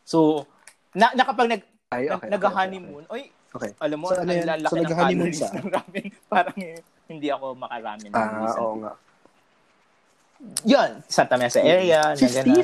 So, 0.01 0.49
na, 0.97 1.13
nakapag 1.13 1.53
nag, 1.53 1.63
Ay, 1.93 2.09
okay, 2.09 2.33
nag-honeymoon, 2.33 3.05
okay, 3.05 3.29
okay. 3.53 3.71
oy, 3.73 3.81
alam 3.81 3.97
mo, 4.01 4.09
so, 4.09 4.17
ano 4.17 4.31
yan? 4.33 4.45
lalaki 4.57 4.73
so, 4.73 4.81
ng 4.81 4.89
calories 4.97 5.41
sa? 5.41 5.49
ng 5.53 5.69
ramen. 5.69 6.05
Parang 6.33 6.57
eh, 6.57 6.81
hindi 7.05 7.27
ako 7.29 7.45
makarami 7.53 8.05
ng 8.09 8.17
Ah, 8.17 8.53
oo 8.57 8.73
nga. 8.81 8.93
Yun, 10.63 11.03
Santa 11.07 11.35
Mesa 11.35 11.59
area, 11.59 12.15
na 12.15 12.27
ganun. 12.27 12.63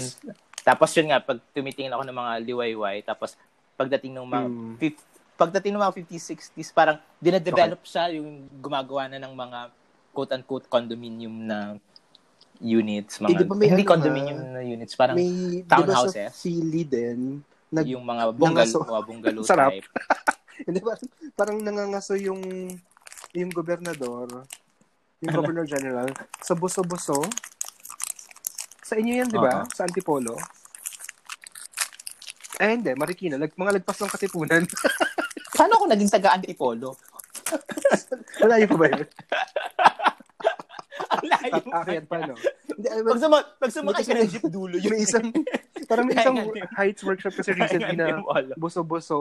Tapos 0.65 0.89
yun 0.97 1.07
nga, 1.11 1.19
pag 1.21 1.37
tumitingin 1.53 1.93
ako 1.93 2.03
ng 2.07 2.17
mga 2.17 2.33
liwayway, 2.47 2.97
tapos 3.05 3.37
pagdating 3.75 4.15
ng 4.15 4.25
mga 4.25 4.47
mm. 4.49 4.75
50, 4.81 5.37
pagdating 5.37 5.71
ng 5.75 5.83
mga 5.83 5.95
50s, 6.01 6.25
60s, 6.55 6.69
parang 6.71 6.97
dinadevelop 7.19 7.83
okay. 7.83 7.91
siya, 7.91 8.05
yung 8.15 8.47
gumagawa 8.63 9.11
na 9.11 9.19
ng 9.19 9.33
mga 9.35 9.59
quote-unquote 10.15 10.71
condominium 10.71 11.35
na 11.43 11.75
units, 12.63 13.19
mga, 13.19 13.35
eh, 13.35 13.39
diba 13.43 13.55
hindi 13.59 13.83
ano, 13.83 13.91
condominium 13.91 14.39
na 14.55 14.61
units, 14.63 14.95
parang 14.95 15.19
may, 15.19 15.61
townhouses. 15.67 16.15
Diba 16.15 16.31
sa 16.31 16.39
Philly 16.39 16.83
din, 16.87 17.19
nag, 17.69 17.85
yung 17.85 18.05
mga 18.07 18.23
bungalow, 18.31 18.81
mga 18.87 19.03
bungalow 19.03 19.41
Sarap. 19.51 19.75
type. 19.75 19.87
hindi 20.71 20.79
ba, 20.79 20.95
parang 21.35 21.59
nangangaso 21.59 22.15
yung 22.15 22.39
yung 23.35 23.51
gobernador, 23.51 24.47
yung 25.19 25.29
ano? 25.29 25.37
governor 25.43 25.67
general, 25.67 26.07
sa 26.39 26.55
buso-buso. 26.55 27.19
Sa 28.85 29.01
inyo 29.01 29.13
yan, 29.17 29.27
di 29.33 29.41
ba? 29.41 29.65
Uh-huh. 29.65 29.73
Sa 29.73 29.89
Antipolo. 29.89 30.37
Eh, 32.61 32.69
hindi. 32.69 32.93
Marikina. 32.93 33.41
Lag, 33.41 33.49
mga 33.57 33.81
lagpas 33.81 33.97
ng 33.97 34.13
katipunan. 34.13 34.61
Paano 35.57 35.81
ako 35.81 35.85
naging 35.89 36.13
taga-Antipolo? 36.13 36.93
Wala 38.45 38.61
yung 38.61 38.69
pa 38.69 38.77
ba 38.77 38.87
yun? 38.93 39.09
Ang 41.15 41.27
layo. 41.27 41.61
Akyat 41.81 42.05
pa, 42.05 42.17
no? 42.29 42.37
Hindi, 42.37 42.87
pag, 42.87 43.19
suma, 43.19 43.37
pag 43.57 43.71
sumakay 43.73 44.03
ka 44.05 44.13
ng 44.15 44.29
jeep 44.29 44.45
dulo, 44.53 44.77
yun. 44.77 44.91
May 44.93 45.01
isang, 45.01 45.33
parang 45.89 46.05
may 46.05 46.15
isang 46.21 46.37
heights 46.77 47.01
workshop 47.01 47.33
kasi 47.35 47.57
recently 47.57 47.97
na 47.97 48.21
buso-buso. 48.55 49.17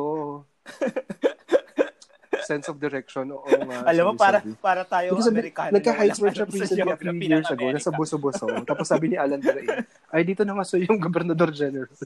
Sense 2.45 2.69
of 2.69 2.77
direction. 2.77 3.33
Oo 3.33 3.49
nga. 3.69 3.89
Alam 3.89 4.05
mo, 4.09 4.13
para, 4.15 4.45
para 4.61 4.83
tayo 4.85 5.17
Because 5.17 5.33
Amerikano. 5.33 5.73
Nagka-heights 5.75 6.21
workshop 6.21 6.49
recently 6.53 6.85
a 6.85 6.97
few 6.97 7.13
years 7.13 7.51
ago, 7.51 7.65
nasa 7.73 7.91
buso-buso. 7.91 8.47
Tapos 8.69 8.87
sabi 8.87 9.13
ni 9.13 9.17
Alan 9.17 9.41
Derain, 9.41 9.83
ay 10.13 10.23
dito 10.23 10.45
na 10.45 10.55
nga 10.55 10.65
so 10.69 10.77
yung 10.77 11.01
Gobernador 11.01 11.51
General. 11.51 11.91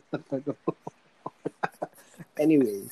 anyway. 2.43 2.87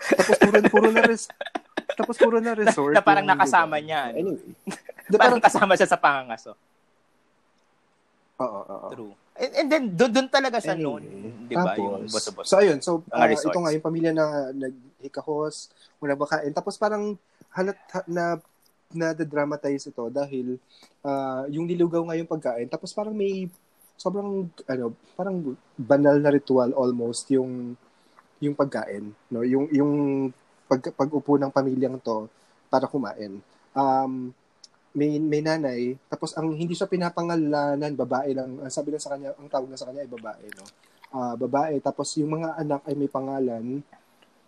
Tapos 0.00 0.36
puro, 0.38 0.58
puro 0.68 0.88
na 0.92 1.02
res, 1.04 1.28
tapos 1.96 2.16
puro 2.16 2.38
na 2.40 2.52
resort. 2.56 2.94
na 2.96 3.04
parang 3.04 3.26
nakasama 3.26 3.80
niya. 3.80 4.12
Anyway. 4.14 4.40
parang 5.20 5.42
kasama 5.42 5.76
siya 5.76 5.88
sa 5.88 6.00
pangangaso. 6.00 6.56
Oo, 8.40 8.60
oo. 8.64 8.88
True. 8.92 9.14
And, 9.40 9.52
and 9.56 9.68
then, 9.72 9.84
doon 9.96 10.10
doon 10.12 10.28
talaga 10.28 10.60
sa 10.60 10.76
anyway, 10.76 11.00
noon, 11.00 11.04
di 11.48 11.56
ba? 11.56 11.72
Yung. 11.76 12.04
So, 12.44 12.60
ayun. 12.60 12.78
So, 12.84 13.00
uh, 13.08 13.24
ito 13.24 13.56
nga, 13.56 13.72
yung 13.72 13.84
pamilya 13.84 14.12
na 14.12 14.52
naghikahos, 14.52 14.89
wala 16.02 16.14
ba 16.18 16.26
kain. 16.28 16.52
Tapos 16.52 16.76
parang 16.76 17.16
halat 17.56 17.78
na 18.04 18.36
na 18.90 19.14
dramatize 19.14 19.86
ito 19.86 20.10
dahil 20.10 20.58
uh, 21.06 21.46
yung 21.46 21.64
nilugaw 21.64 22.02
nga 22.04 22.18
yung 22.18 22.28
pagkain. 22.28 22.66
Tapos 22.66 22.90
parang 22.90 23.14
may 23.14 23.46
sobrang 23.94 24.50
ano, 24.66 24.96
parang 25.14 25.54
banal 25.78 26.16
na 26.18 26.32
ritual 26.34 26.74
almost 26.74 27.30
yung 27.30 27.78
yung 28.40 28.56
pagkain, 28.56 29.12
no? 29.30 29.44
Yung 29.46 29.68
yung 29.70 29.92
pag 30.66 30.80
pag-upo 30.96 31.36
ng 31.38 31.52
pamilyang 31.52 32.00
to 32.00 32.26
para 32.72 32.88
kumain. 32.88 33.38
Um, 33.76 34.34
may, 34.90 35.22
may 35.22 35.38
nanay, 35.38 35.94
tapos 36.10 36.34
ang 36.34 36.50
hindi 36.50 36.74
siya 36.74 36.90
pinapangalanan, 36.90 37.94
babae 37.94 38.34
lang, 38.34 38.58
ang 38.58 38.72
sabi 38.74 38.90
lang 38.90 39.02
sa 39.02 39.14
kanya, 39.14 39.38
ang 39.38 39.46
tawag 39.46 39.70
na 39.70 39.78
sa 39.78 39.86
kanya 39.86 40.02
ay 40.02 40.10
babae, 40.10 40.46
no? 40.50 40.66
Uh, 41.10 41.34
babae, 41.38 41.78
tapos 41.78 42.10
yung 42.18 42.42
mga 42.42 42.58
anak 42.58 42.82
ay 42.90 42.94
may 42.98 43.10
pangalan, 43.10 43.82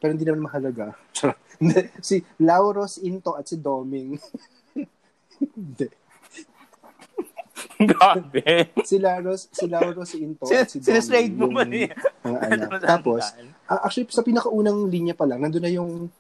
pero 0.03 0.19
hindi 0.19 0.27
naman 0.27 0.51
mahalaga. 0.51 0.99
si 2.03 2.27
Lauros 2.43 2.99
Into 2.99 3.39
at 3.39 3.47
si 3.47 3.55
Doming. 3.55 4.19
hindi. 5.39 5.87
Grabe. 7.79 8.75
si 8.83 8.99
Lauros, 8.99 9.47
si 9.55 9.71
Lauros 9.71 10.11
Into 10.19 10.51
at 10.51 10.67
si 10.67 10.79
Doming. 10.83 10.91
Sinestrade 10.91 11.31
mo 11.39 11.47
man 11.55 11.71
eh. 11.71 11.95
Tapos, 12.83 13.31
uh, 13.71 13.81
actually, 13.87 14.11
sa 14.11 14.27
pinakaunang 14.27 14.91
linya 14.91 15.15
pa 15.15 15.23
lang, 15.23 15.39
nandun 15.39 15.63
na 15.63 15.71
yung 15.71 16.11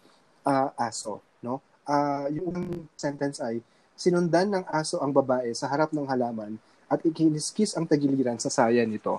uh, 0.47 0.69
aso, 0.79 1.19
no? 1.43 1.59
Uh, 1.83 2.31
yung 2.31 2.87
sentence 2.95 3.43
ay, 3.43 3.59
sinundan 3.99 4.55
ng 4.55 4.65
aso 4.71 5.03
ang 5.03 5.11
babae 5.11 5.51
sa 5.59 5.67
harap 5.67 5.91
ng 5.91 6.07
halaman 6.07 6.55
at 6.87 7.03
ikiniskis 7.03 7.75
ang 7.75 7.91
tagiliran 7.91 8.39
sa 8.39 8.47
saya 8.47 8.87
nito. 8.87 9.19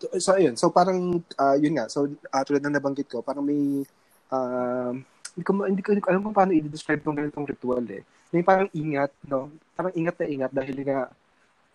So, 0.00 0.32
ayun. 0.32 0.56
So, 0.56 0.72
parang, 0.72 1.20
uh, 1.36 1.56
yun 1.60 1.76
nga. 1.76 1.92
So, 1.92 2.08
uh, 2.08 2.44
tulad 2.48 2.64
ng 2.64 2.72
nabanggit 2.80 3.12
ko, 3.12 3.20
parang 3.20 3.44
may, 3.44 3.84
uh, 4.32 4.92
hindi 5.36 5.44
ko, 5.44 5.50
hindi 5.68 5.82
ko, 5.84 5.88
hindi 5.92 6.02
ko 6.02 6.08
alam 6.10 6.22
kung 6.24 6.36
paano 6.36 6.56
i-describe 6.56 7.04
tong 7.04 7.18
ganitong 7.20 7.44
ritual 7.44 7.84
eh. 7.92 8.02
May 8.32 8.40
parang 8.40 8.70
ingat, 8.72 9.12
no? 9.28 9.52
Parang 9.76 9.92
ingat 9.92 10.16
na 10.16 10.26
ingat 10.26 10.52
dahil 10.56 10.76
nga, 10.86 11.00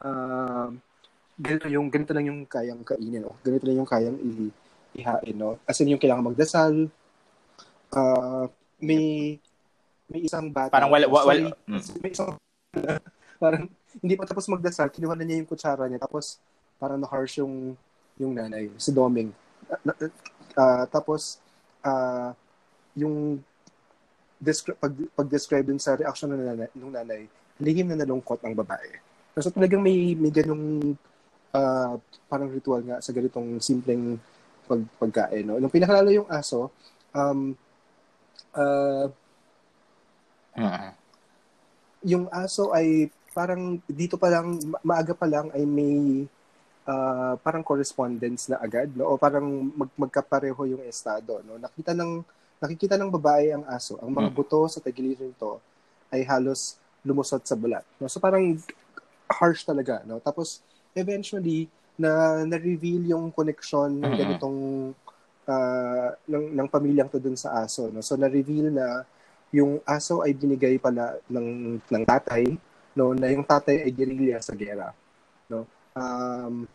uh, 0.02 0.68
ganito 1.38 1.68
yung, 1.70 1.88
ganito 1.94 2.12
lang 2.18 2.26
yung 2.26 2.42
kayang 2.50 2.82
kainin, 2.82 3.22
no? 3.24 3.38
Ganito 3.46 3.64
lang 3.70 3.78
yung 3.84 3.90
kayang 3.90 4.18
i, 4.18 4.30
ihain, 4.98 5.36
no? 5.38 5.62
As 5.68 5.78
in, 5.84 5.92
yung 5.94 6.02
kailangan 6.02 6.26
magdasal, 6.32 6.90
uh, 7.94 8.46
may, 8.82 9.38
may 10.10 10.22
isang 10.26 10.50
bata. 10.50 10.74
Parang 10.74 10.90
wala, 10.90 11.06
wala, 11.06 11.26
wala. 11.30 11.52
Mm. 11.70 11.84
May 12.02 12.12
isang, 12.12 12.34
parang, 13.44 13.70
hindi 14.02 14.16
pa 14.18 14.28
tapos 14.28 14.50
magdasal, 14.50 14.90
kinuha 14.92 15.16
na 15.16 15.24
niya 15.24 15.40
yung 15.44 15.50
kutsara 15.50 15.86
niya, 15.88 16.02
tapos, 16.02 16.40
parang 16.82 17.00
na-harsh 17.00 17.40
yung, 17.40 17.78
yung 18.20 18.34
nanay, 18.36 18.72
si 18.80 18.92
Doming. 18.92 19.32
Uh, 20.56 20.86
tapos, 20.88 21.40
uh, 21.84 22.32
yung, 22.96 23.44
descri- 24.40 24.78
pag, 24.78 24.94
pag-describe 25.16 25.68
dun 25.68 25.82
sa 25.82 25.96
reaction 25.96 26.32
ng 26.32 26.40
nanay, 26.40 26.70
ng 26.72 26.94
nanay, 26.94 27.22
lihim 27.60 27.92
na 27.92 28.00
nalungkot 28.00 28.40
ang 28.44 28.56
babae. 28.56 29.00
So, 29.36 29.52
talagang 29.52 29.84
may, 29.84 30.16
may 30.16 30.32
ganung, 30.32 30.96
uh, 31.52 31.94
parang 32.32 32.52
ritual 32.52 32.84
nga 32.88 33.04
sa 33.04 33.12
ganitong 33.12 33.60
simpleng 33.60 34.16
pag, 34.68 34.82
pagkain. 34.98 35.44
No? 35.44 35.60
Nung 35.60 35.74
pinakalala 35.74 36.08
yung 36.12 36.28
aso, 36.32 36.72
um, 37.12 37.52
uh, 38.56 39.08
Uh-huh. 40.56 40.92
yung 42.08 42.32
aso 42.32 42.72
ay 42.72 43.12
parang 43.36 43.76
dito 43.92 44.16
pa 44.16 44.32
lang, 44.32 44.56
maaga 44.88 45.12
pa 45.12 45.28
lang 45.28 45.52
ay 45.52 45.68
may 45.68 46.24
uh, 46.86 47.34
parang 47.42 47.66
correspondence 47.66 48.50
na 48.50 48.62
agad, 48.62 48.90
no? 48.94 49.10
O 49.10 49.18
parang 49.18 49.46
mag, 49.74 49.92
magkapareho 49.98 50.58
yung 50.70 50.84
estado, 50.86 51.42
no? 51.46 51.58
Nakita 51.58 51.94
ng 51.98 52.22
nakikita 52.62 52.96
ng 52.96 53.12
babae 53.12 53.52
ang 53.52 53.66
aso. 53.68 54.00
Ang 54.00 54.16
mga 54.16 54.30
mm. 54.32 54.36
buto 54.38 54.64
sa 54.72 54.80
tagiliran 54.80 55.30
nito 55.30 55.60
ay 56.10 56.24
halos 56.24 56.80
lumusot 57.04 57.44
sa 57.44 57.54
bulat. 57.54 57.84
No? 58.00 58.08
So 58.08 58.24
parang 58.24 58.58
harsh 59.28 59.68
talaga, 59.68 60.02
no? 60.08 60.24
Tapos 60.24 60.64
eventually 60.96 61.68
na 62.00 62.44
na-reveal 62.48 63.12
yung 63.12 63.32
connection 63.32 64.00
ng 64.00 64.14
ganitong 64.16 64.60
uh, 65.48 66.10
ng 66.28 66.46
ng 66.56 66.68
pamilyang 66.72 67.12
to 67.12 67.20
dun 67.20 67.36
sa 67.36 67.62
aso, 67.62 67.92
no? 67.92 68.00
So 68.00 68.16
na-reveal 68.16 68.72
na 68.72 69.04
yung 69.56 69.80
aso 69.88 70.20
ay 70.24 70.36
binigay 70.36 70.76
pala 70.76 71.16
ng 71.32 71.80
ng 71.80 72.04
tatay 72.04 72.44
no 72.96 73.16
na 73.16 73.32
yung 73.32 73.48
tatay 73.48 73.88
ay 73.88 73.92
guerrilla 73.92 74.40
sa 74.44 74.52
gera 74.52 74.92
no 75.52 75.64
um 75.96 76.68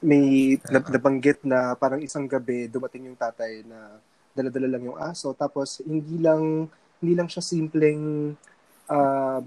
may 0.00 0.56
nabanggit 0.72 1.44
na 1.44 1.76
parang 1.76 2.00
isang 2.00 2.24
gabi 2.24 2.64
dumating 2.68 3.12
yung 3.12 3.18
tatay 3.18 3.60
na 3.64 4.00
dala-dala 4.36 4.68
lang 4.68 4.84
yung 4.92 5.00
aso. 5.00 5.32
Tapos 5.36 5.80
hindi 5.84 6.20
lang 6.20 6.68
hindi 7.00 7.12
lang 7.16 7.28
siya 7.28 7.44
simpleng 7.44 8.32
uh, 8.88 9.40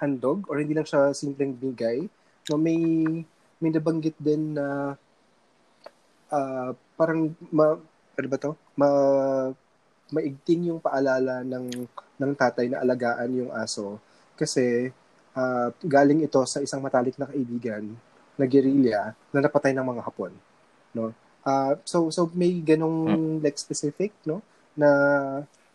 handog 0.00 0.48
or 0.48 0.60
hindi 0.60 0.76
lang 0.76 0.88
siya 0.88 1.12
simpleng 1.12 1.56
bigay. 1.56 2.04
No 2.48 2.56
may 2.60 2.80
may 3.60 3.70
nabanggit 3.72 4.16
din 4.20 4.56
na 4.56 4.96
uh, 6.32 6.70
parang 6.96 7.32
ma, 7.52 7.76
ano 8.16 8.28
ba 8.28 8.38
to? 8.40 8.52
Ma 8.76 8.88
maigting 10.08 10.72
yung 10.72 10.80
paalala 10.80 11.44
ng 11.44 11.68
ng 12.20 12.32
tatay 12.36 12.72
na 12.72 12.80
alagaan 12.80 13.44
yung 13.44 13.52
aso. 13.52 14.00
Kasi 14.36 14.92
uh, 15.38 15.70
galing 15.86 16.26
ito 16.26 16.42
sa 16.42 16.58
isang 16.58 16.82
matalik 16.82 17.14
na 17.14 17.30
kaibigan 17.30 17.86
na 18.34 18.44
guerrilla 18.50 19.14
na 19.30 19.38
napatay 19.38 19.70
ng 19.70 19.86
mga 19.86 20.02
Hapon 20.02 20.34
no 20.98 21.14
uh, 21.46 21.78
so 21.86 22.10
so 22.10 22.26
may 22.34 22.58
ganong 22.58 22.98
hmm. 23.06 23.36
like 23.46 23.54
specific 23.54 24.10
no 24.26 24.42
na 24.74 24.90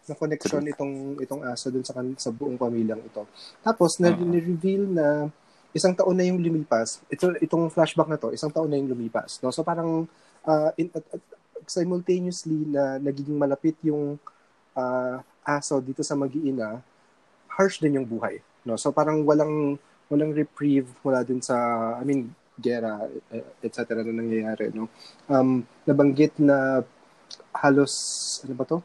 na 0.04 0.20
connection 0.20 0.68
itong 0.68 1.16
itong 1.24 1.42
aso 1.48 1.72
dun 1.72 1.88
sa 1.88 1.96
sa 2.20 2.30
buong 2.36 2.60
pamilyang 2.60 3.00
ito 3.00 3.24
tapos 3.64 4.04
na 4.04 4.12
uh-huh. 4.12 4.36
reveal 4.36 4.84
na 4.92 5.32
isang 5.72 5.96
taon 5.96 6.20
na 6.20 6.28
yung 6.28 6.44
lumipas 6.44 7.00
ito 7.08 7.32
itong 7.40 7.72
flashback 7.72 8.12
na 8.12 8.20
to 8.20 8.36
isang 8.36 8.52
taon 8.52 8.68
na 8.68 8.76
yung 8.76 8.92
lumipas 8.92 9.40
no 9.40 9.48
so 9.48 9.64
parang 9.64 10.04
uh, 10.44 10.72
in, 10.76 10.92
at, 10.92 11.08
at, 11.08 11.24
simultaneously 11.64 12.68
na 12.68 13.00
nagiging 13.00 13.40
malapit 13.40 13.76
yung 13.84 14.20
uh, 14.76 15.16
aso 15.44 15.80
dito 15.80 16.02
sa 16.04 16.16
mag-iina, 16.16 16.80
harsh 17.48 17.80
din 17.80 18.02
yung 18.02 18.08
buhay. 18.08 18.40
No? 18.64 18.80
So 18.80 18.92
parang 18.96 19.24
walang 19.24 19.78
walang 20.12 20.32
reprieve 20.36 20.90
mula 21.02 21.26
dun 21.26 21.42
sa, 21.42 21.56
I 21.98 22.04
mean, 22.06 22.30
gera, 22.60 23.02
etc. 23.66 24.06
na 24.06 24.14
nangyayari. 24.14 24.70
No? 24.70 24.92
Um, 25.26 25.66
nabanggit 25.90 26.38
na 26.38 26.86
halos, 27.50 27.94
ano 28.46 28.54
ba 28.54 28.66
to? 28.68 28.80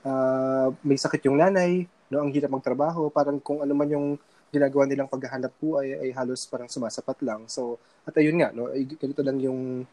Uh, 0.00 0.72
may 0.80 0.96
sakit 0.96 1.28
yung 1.28 1.36
nanay, 1.36 1.84
no? 2.08 2.24
ang 2.24 2.32
hirap 2.32 2.48
magtrabaho, 2.48 3.12
parang 3.12 3.36
kung 3.36 3.60
ano 3.60 3.76
man 3.76 3.90
yung 3.92 4.06
ginagawa 4.50 4.88
nilang 4.88 5.12
paghahanap 5.12 5.52
po 5.60 5.78
ay, 5.78 5.94
ay 5.94 6.10
halos 6.16 6.48
parang 6.48 6.66
sumasapat 6.66 7.20
lang. 7.22 7.46
So, 7.46 7.78
at 8.02 8.16
ayun 8.18 8.40
nga, 8.40 8.50
no, 8.50 8.72
ay, 8.72 8.82
ganito 8.88 9.22
lang 9.22 9.38
yung 9.38 9.86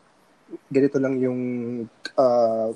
ganito 0.71 0.97
lang 0.97 1.19
yung 1.19 1.41
uh, 2.15 2.71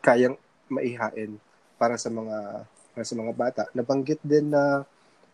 kayang 0.00 0.38
maihain 0.70 1.36
para 1.76 1.98
sa 1.98 2.08
mga 2.08 2.64
para 2.92 3.04
sa 3.08 3.16
mga 3.16 3.32
bata. 3.32 3.62
Nabanggit 3.72 4.20
din 4.22 4.52
na 4.52 4.84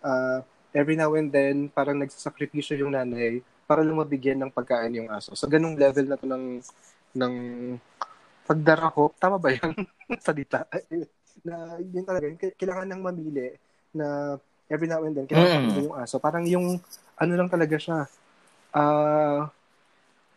uh, 0.02 0.38
every 0.72 0.94
now 0.94 1.12
and 1.18 1.30
then 1.34 1.68
parang 1.74 1.98
nagsasakripisyo 1.98 2.78
yung 2.80 2.94
nanay 2.94 3.42
para 3.68 3.84
lang 3.84 4.00
mabigyan 4.00 4.40
ng 4.40 4.54
pagkain 4.54 4.96
yung 4.96 5.10
aso. 5.12 5.36
So 5.36 5.50
ganung 5.50 5.76
level 5.76 6.08
na 6.08 6.16
to 6.16 6.26
ng 6.26 6.44
ng 7.18 7.34
pagdarako. 8.48 9.12
Tama 9.20 9.36
ba 9.36 9.52
yan? 9.52 9.74
Salita. 10.24 10.64
na 11.44 11.76
yun 11.82 12.04
talaga. 12.06 12.32
Kailangan 12.56 12.88
nang 12.88 13.04
mamili 13.04 13.54
na 13.92 14.38
every 14.72 14.88
now 14.88 15.04
and 15.04 15.16
then 15.16 15.28
kailangan 15.28 15.68
mm. 15.68 15.76
yung 15.84 15.92
aso. 15.98 16.16
Parang 16.16 16.48
yung 16.48 16.80
ano 17.20 17.32
lang 17.36 17.52
talaga 17.52 17.76
siya. 17.76 18.08
Uh, 18.72 19.48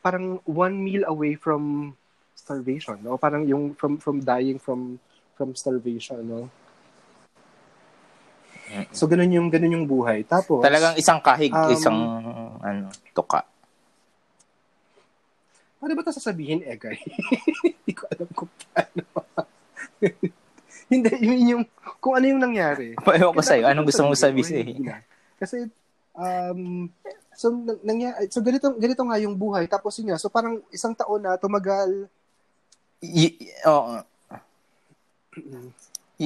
parang 0.02 0.42
one 0.44 0.76
meal 0.82 1.06
away 1.08 1.38
from 1.38 1.94
starvation, 2.36 2.98
no? 3.06 3.16
Parang 3.16 3.46
yung 3.46 3.78
from 3.78 4.02
from 4.02 4.20
dying 4.20 4.58
from 4.58 4.98
from 5.38 5.54
starvation, 5.54 6.26
no? 6.26 6.50
So 8.92 9.08
ganun 9.08 9.32
yung 9.32 9.48
ganun 9.52 9.76
yung 9.82 9.88
buhay. 9.88 10.24
Tapos 10.26 10.62
talagang 10.64 10.96
isang 10.96 11.20
kahig, 11.20 11.54
um, 11.54 11.72
isang 11.72 11.98
ano, 12.62 12.88
tuka. 13.16 13.44
Ano 15.82 15.92
ba 15.98 16.02
'to 16.06 16.14
sasabihin, 16.14 16.62
Egay? 16.62 16.98
Hindi 17.66 17.92
ko 17.98 18.04
alam 18.12 18.30
kung 18.32 18.52
paano. 18.70 19.04
Hindi, 20.92 21.10
yun 21.24 21.40
yung, 21.48 21.64
kung 22.04 22.20
ano 22.20 22.26
yung 22.28 22.44
nangyari. 22.44 23.00
Paano 23.00 23.32
ko 23.32 23.40
sa'yo, 23.40 23.64
anong 23.64 23.88
gusto 23.88 24.04
mong 24.04 24.20
sabihin? 24.20 24.92
Kasi, 25.40 25.64
um, 26.20 26.92
So, 27.42 27.50
nangyari, 27.82 28.30
so 28.30 28.38
ganito, 28.44 28.70
ganito 28.78 29.02
nga 29.02 29.18
yung 29.18 29.34
buhay. 29.34 29.66
Tapos 29.66 29.98
yun 29.98 30.14
nga, 30.14 30.22
so 30.22 30.30
parang 30.30 30.62
isang 30.70 30.94
taon 30.94 31.26
na 31.26 31.42
tumagal. 31.42 32.06
Y- 33.02 33.50
oh. 33.66 34.04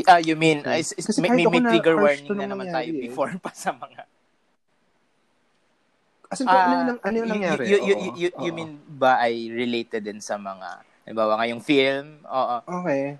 Ah, 0.03 0.19
uh, 0.19 0.21
you 0.21 0.35
mean, 0.35 0.59
okay. 0.59 0.83
is, 0.83 0.91
is, 0.99 1.07
may, 1.23 1.31
may, 1.31 1.47
may 1.47 1.63
trigger 1.63 1.95
warning 1.95 2.35
na 2.35 2.47
naman 2.51 2.67
tayo 2.67 2.91
eh. 2.91 3.01
before 3.07 3.31
pa 3.39 3.55
sa 3.55 3.71
mga... 3.71 4.03
As 6.27 6.41
in, 6.41 6.49
uh, 6.49 6.51
ano, 6.51 6.67
yung, 6.67 6.99
ano 6.99 7.15
yung 7.15 7.31
nangyari? 7.31 7.63
You, 7.71 7.77
you, 7.79 7.95
you, 7.95 8.11
you, 8.17 8.29
you 8.49 8.51
mean 8.51 8.81
ba 8.91 9.23
ay 9.23 9.47
related 9.47 10.03
din 10.03 10.19
sa 10.19 10.35
mga, 10.35 10.83
halimbawa 11.07 11.39
ngayong 11.39 11.63
film? 11.63 12.19
Oo. 12.27 12.55
Okay. 12.83 13.15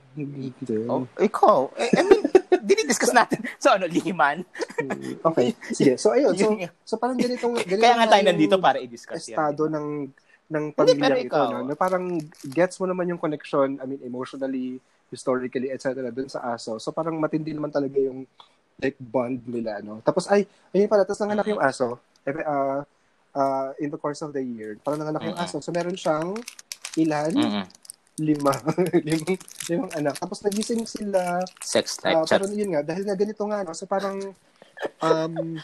Oh, 0.89 1.07
ikaw, 1.21 1.71
I, 1.79 1.85
I 1.95 2.01
mean, 2.03 2.23
dinidiscuss 2.67 3.13
natin. 3.13 3.45
So 3.61 3.77
ano, 3.77 3.85
lihiman? 3.85 4.41
Hmm, 4.81 5.21
okay. 5.21 5.53
Sige. 5.69 5.95
So 6.01 6.17
ayun. 6.17 6.33
So, 6.33 6.49
so 6.83 6.93
parang 6.97 7.15
ganitong, 7.15 7.61
ganitong 7.61 7.83
Kaya 7.85 7.95
nga 8.01 8.09
tayo 8.09 8.23
nandito 8.25 8.55
para 8.57 8.81
i-discuss 8.81 9.29
yan. 9.29 9.37
Estado 9.37 9.69
ng 9.69 9.87
ng 10.45 10.65
pamilya 10.73 11.17
ito. 11.17 11.37
No? 11.37 11.65
Na 11.65 11.75
parang 11.77 12.21
gets 12.45 12.77
mo 12.81 12.85
naman 12.85 13.09
yung 13.09 13.21
connection, 13.21 13.81
I 13.81 13.85
mean, 13.85 14.01
emotionally, 14.05 14.81
historically, 15.09 15.69
etc. 15.71 16.09
dun 16.09 16.29
sa 16.29 16.53
aso. 16.53 16.77
So 16.81 16.91
parang 16.91 17.17
matindi 17.17 17.53
naman 17.53 17.73
talaga 17.73 17.97
yung 17.97 18.25
like 18.81 18.99
bond 18.99 19.45
nila, 19.47 19.79
no? 19.79 20.03
Tapos 20.03 20.27
ay, 20.27 20.43
ayun 20.75 20.91
pala, 20.91 21.07
tapos 21.07 21.23
nanganak 21.23 21.47
yung 21.47 21.63
aso. 21.63 21.99
Uh, 22.25 22.81
uh, 23.37 23.69
in 23.77 23.93
the 23.93 23.99
course 23.99 24.25
of 24.25 24.33
the 24.33 24.41
year. 24.41 24.75
Parang 24.81 24.99
nanganak 24.99 25.23
yung 25.23 25.39
aso. 25.39 25.61
So 25.61 25.71
meron 25.71 25.95
siyang 25.95 26.35
ilan? 26.99 27.31
Mm-hmm 27.33 27.85
lima. 28.19 28.53
limang, 29.07 29.35
limang 29.67 29.91
anak. 29.95 30.15
Tapos 30.19 30.39
nagising 30.43 30.87
sila. 30.87 31.43
Sex 31.59 31.99
type. 31.99 32.15
Uh, 32.15 32.23
parang 32.23 32.51
yun 32.55 32.71
nga, 32.71 32.81
dahil 32.83 33.03
nga 33.03 33.17
ganito 33.17 33.43
nga, 33.43 33.63
no? 33.63 33.75
so 33.75 33.83
parang, 33.87 34.17
um, 35.03 35.59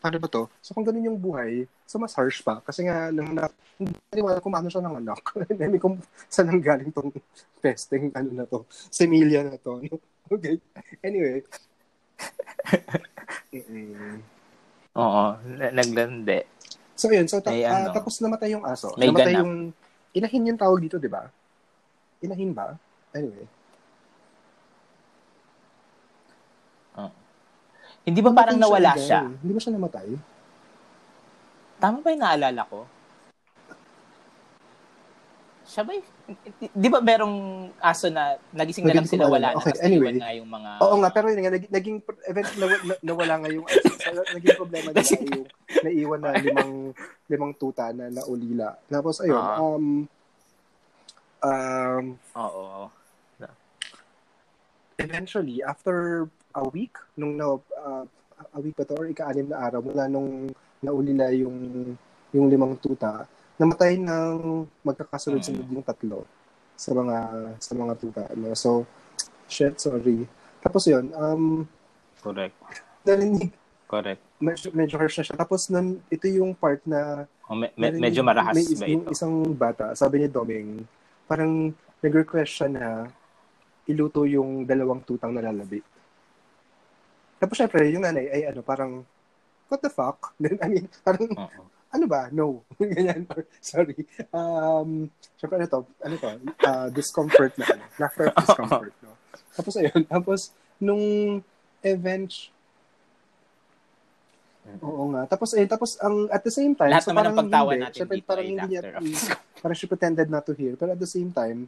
paano 0.00 0.16
ba 0.20 0.28
to? 0.30 0.46
So 0.62 0.74
kung 0.74 0.84
ganun 0.86 1.08
yung 1.08 1.18
buhay, 1.20 1.66
so 1.88 1.98
mas 1.98 2.14
harsh 2.14 2.42
pa. 2.42 2.60
Kasi 2.62 2.86
nga, 2.86 3.10
nang 3.10 3.34
na, 3.34 3.48
hindi 3.78 4.20
wala 4.20 4.42
kung 4.42 4.52
paano 4.52 4.68
siya 4.70 4.82
ng 4.84 4.96
anak. 5.06 5.22
Hindi 5.54 5.78
kung 5.78 6.02
saan 6.26 6.50
nang 6.50 6.58
galing 6.58 6.90
tong 6.90 7.14
pesting, 7.62 8.10
ano 8.10 8.30
na 8.34 8.44
to, 8.46 8.66
semilya 8.90 9.46
na 9.46 9.54
to. 9.54 9.78
okay. 10.34 10.58
Anyway. 11.02 11.46
Oo, 14.98 15.24
naglande. 15.54 16.50
So 16.98 17.06
yun, 17.14 17.30
so 17.30 17.38
ta- 17.38 17.54
Ay, 17.54 17.62
ano, 17.62 17.90
uh, 17.90 17.94
tapos 17.94 18.18
namatay 18.18 18.50
yung 18.58 18.66
aso. 18.66 18.90
May 18.98 19.14
namatay 19.14 19.38
ganap. 19.38 19.42
yung 19.46 19.52
Inahin 20.16 20.50
yung 20.50 20.60
tawag 20.60 20.80
dito, 20.80 20.96
di 20.96 21.10
ba? 21.10 21.28
Inahin 22.24 22.50
ba? 22.56 22.74
Anyway. 23.12 23.44
Hindi 28.08 28.24
ba 28.24 28.32
parang 28.32 28.56
nawala 28.56 28.96
siya? 28.96 29.04
siya? 29.04 29.20
Hindi 29.44 29.52
ba 29.52 29.60
siya 29.60 29.74
namatay? 29.76 30.08
Tama 31.76 31.96
ba 32.00 32.08
yung 32.08 32.22
naalala 32.24 32.62
ko? 32.64 32.88
Siya 35.68 35.84
ba 35.84 35.92
Di 36.72 36.88
ba 36.88 37.04
merong 37.04 37.68
aso 37.76 38.08
na 38.08 38.40
nagising 38.56 38.88
na 38.88 38.96
lang 38.96 39.04
sila 39.04 39.28
wala 39.28 39.52
okay, 39.60 39.76
na 39.76 39.84
anyway. 39.84 40.16
nga 40.16 40.32
yung 40.32 40.48
mga... 40.48 40.70
Oo 40.80 40.96
nga, 41.04 41.10
pero 41.12 41.28
yun 41.28 41.44
nga, 41.44 41.52
naging, 41.52 42.00
event 42.00 42.48
na, 42.56 42.66
na, 42.88 42.94
nawala 43.04 43.34
nga 43.44 43.50
yung 43.52 43.66
aso. 43.68 43.92
naging 44.32 44.56
problema 44.56 44.88
niya 44.96 45.04
yung 45.28 45.44
naiwan 45.84 46.20
na 46.24 46.32
limang 46.40 46.72
limang 47.28 47.52
tuta 47.60 47.92
na 47.92 48.08
naulila. 48.08 48.80
Tapos 48.88 49.20
ayun, 49.20 49.36
uh, 49.36 49.60
um 49.60 49.86
um 51.44 52.04
Oo. 52.32 52.88
Eventually, 54.98 55.62
after 55.62 56.26
a 56.58 56.66
week 56.68 56.94
nung 57.14 57.34
na 57.34 57.54
uh, 57.54 58.04
a 58.54 58.58
week 58.58 58.74
pa 58.74 58.82
to 58.82 58.94
or 58.94 59.06
ika-anim 59.06 59.46
na 59.46 59.58
araw 59.60 59.80
mula 59.80 60.06
nung 60.06 60.50
naulila 60.78 61.30
yung 61.32 61.56
yung 62.30 62.46
limang 62.46 62.76
tuta, 62.76 63.24
namatay 63.56 63.96
ng 63.96 64.36
magkakasunod-sunod 64.82 65.66
yung 65.66 65.82
tatlo 65.82 66.22
sa 66.74 66.92
mga 66.92 67.16
sa 67.58 67.72
mga 67.74 67.92
tuta 67.96 68.22
no 68.34 68.52
so 68.52 68.86
shit, 69.48 69.80
sorry. 69.80 70.28
Tapos 70.60 70.84
yun, 70.84 71.08
um, 71.14 71.64
Correct. 72.20 72.52
narinig, 73.00 73.48
Correct. 73.86 74.20
medyo, 74.36 74.68
medyo 74.72 74.94
harsh 75.00 75.16
na 75.16 75.24
siya. 75.24 75.36
Tapos 75.36 75.72
nun, 75.72 76.04
ito 76.06 76.28
yung 76.28 76.52
part 76.52 76.84
na 76.84 77.24
Oh, 77.48 77.56
me- 77.56 77.72
me- 77.72 77.88
narinig- 77.88 78.02
medyo 78.04 78.20
marahas 78.20 78.52
may, 78.52 78.68
ba 78.68 78.84
yung 78.86 79.04
ito? 79.08 79.10
isang 79.10 79.34
bata, 79.56 79.96
sabi 79.96 80.20
ni 80.20 80.28
Doming, 80.28 80.84
parang 81.24 81.72
nag-request 81.98 82.52
siya 82.52 82.68
na 82.68 82.86
iluto 83.84 84.28
yung 84.28 84.68
dalawang 84.68 85.00
tutang 85.00 85.32
na 85.32 85.40
lalabi. 85.40 85.80
Tapos 87.38 87.54
syempre, 87.54 87.86
yung 87.94 88.02
nanay 88.02 88.26
ay 88.30 88.42
ano, 88.50 88.60
parang, 88.66 89.06
what 89.70 89.80
the 89.80 89.90
fuck? 89.90 90.34
I 90.64 90.68
mean, 90.68 90.90
parang, 91.06 91.30
Oo. 91.34 91.62
ano 91.94 92.04
ba? 92.10 92.28
No. 92.34 92.66
Ganyan. 92.78 93.24
Or, 93.30 93.46
sorry. 93.62 94.04
Um, 94.34 95.08
syempre, 95.38 95.62
ano 95.62 95.66
to? 95.70 95.80
Ano 96.02 96.14
to? 96.18 96.28
Uh, 96.66 96.88
discomfort 96.90 97.54
na. 97.56 97.66
Ano? 97.78 97.84
Laughter 97.96 98.26
of 98.30 98.36
discomfort. 98.42 98.92
No? 99.00 99.14
Tapos, 99.54 99.74
ayun. 99.78 100.02
Tapos, 100.04 100.40
nung 100.82 101.04
event, 101.82 102.50
Oo 104.84 105.08
nga. 105.16 105.24
Tapos, 105.24 105.56
eh, 105.56 105.64
tapos, 105.64 105.96
ang, 105.96 106.28
at 106.28 106.44
the 106.44 106.52
same 106.52 106.76
time, 106.76 106.92
Lahat 106.92 107.08
naman 107.08 107.16
ng 107.16 107.16
parang 107.16 107.38
pagtawa 107.40 107.70
hindi, 107.72 107.84
natin 107.88 107.98
syempre, 108.04 108.16
dito 108.20 108.28
parang 108.28 108.44
ay 108.44 108.50
hindi 108.52 108.66
niya, 108.68 108.82
parang 109.64 109.76
she 109.80 109.86
pretended 109.88 110.28
not 110.28 110.44
to 110.44 110.52
hear. 110.52 110.76
Pero 110.76 110.92
at 110.92 111.00
the 111.00 111.08
same 111.08 111.32
time, 111.32 111.64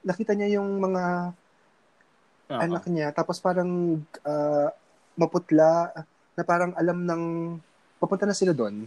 nakita 0.00 0.32
niya 0.32 0.56
yung 0.56 0.80
mga 0.80 1.04
Oo. 2.48 2.60
anak 2.64 2.84
niya, 2.88 3.12
tapos 3.12 3.36
parang 3.42 4.00
ah, 4.24 4.72
maputla, 5.18 5.90
na 6.38 6.42
parang 6.46 6.70
alam 6.78 7.02
ng, 7.02 7.22
papunta 7.98 8.24
na 8.24 8.36
sila 8.36 8.54
doon. 8.54 8.86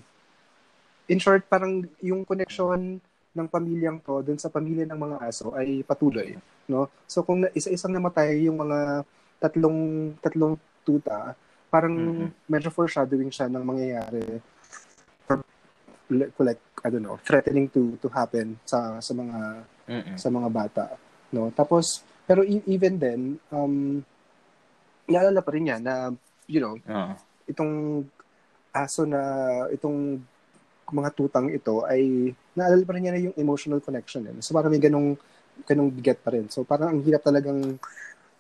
In 1.12 1.20
short, 1.20 1.44
parang 1.52 1.84
yung 2.00 2.24
connection 2.24 3.04
ng 3.32 3.48
pamilyang 3.48 4.00
to 4.00 4.24
dun 4.24 4.40
sa 4.40 4.52
pamilya 4.52 4.88
ng 4.88 5.00
mga 5.00 5.18
aso 5.24 5.52
ay 5.56 5.84
patuloy. 5.84 6.36
No? 6.68 6.88
So 7.08 7.24
kung 7.24 7.44
isa-isang 7.52 7.92
namatay 7.92 8.48
yung 8.48 8.60
mga 8.60 9.04
tatlong 9.40 10.12
tatlong 10.24 10.56
tuta, 10.88 11.36
parang 11.72 11.96
Mhm. 11.96 12.28
medyo 12.48 12.70
foreshadowing 12.72 13.32
siya 13.32 13.52
ng 13.52 13.64
mangyayari 13.64 14.40
like 16.12 16.60
I 16.84 16.90
don't 16.90 17.06
know, 17.06 17.20
threatening 17.24 17.72
to 17.72 17.96
to 18.04 18.08
happen 18.12 18.60
sa 18.68 19.00
sa 19.00 19.14
mga 19.16 19.64
Mm-mm. 19.88 20.16
sa 20.20 20.28
mga 20.28 20.50
bata, 20.52 20.86
no? 21.32 21.48
Tapos 21.56 22.04
pero 22.28 22.44
e- 22.44 22.64
even 22.68 23.00
then 23.00 23.22
um 23.52 24.04
naalala 25.12 25.44
pa 25.44 25.52
rin 25.54 25.68
niya 25.68 25.78
na 25.78 26.16
you 26.52 26.60
know, 26.60 26.76
Oo. 26.76 27.14
itong 27.48 28.04
aso 28.72 29.04
na 29.08 29.22
itong 29.72 30.20
mga 30.92 31.10
tutang 31.16 31.48
ito 31.52 31.88
ay 31.88 32.32
naalala 32.56 32.84
pa 32.84 32.94
rin 32.96 33.02
niya 33.08 33.14
na 33.16 33.24
yung 33.32 33.38
emotional 33.40 33.80
connection 33.80 34.28
eh. 34.28 34.36
So 34.44 34.52
parang 34.52 34.72
may 34.72 34.84
ganong 34.84 35.16
ganong 35.64 35.92
bigat 35.92 36.20
pa 36.20 36.36
rin. 36.36 36.52
So 36.52 36.68
parang 36.68 36.96
ang 36.96 37.02
hirap 37.04 37.24
talagang 37.24 37.80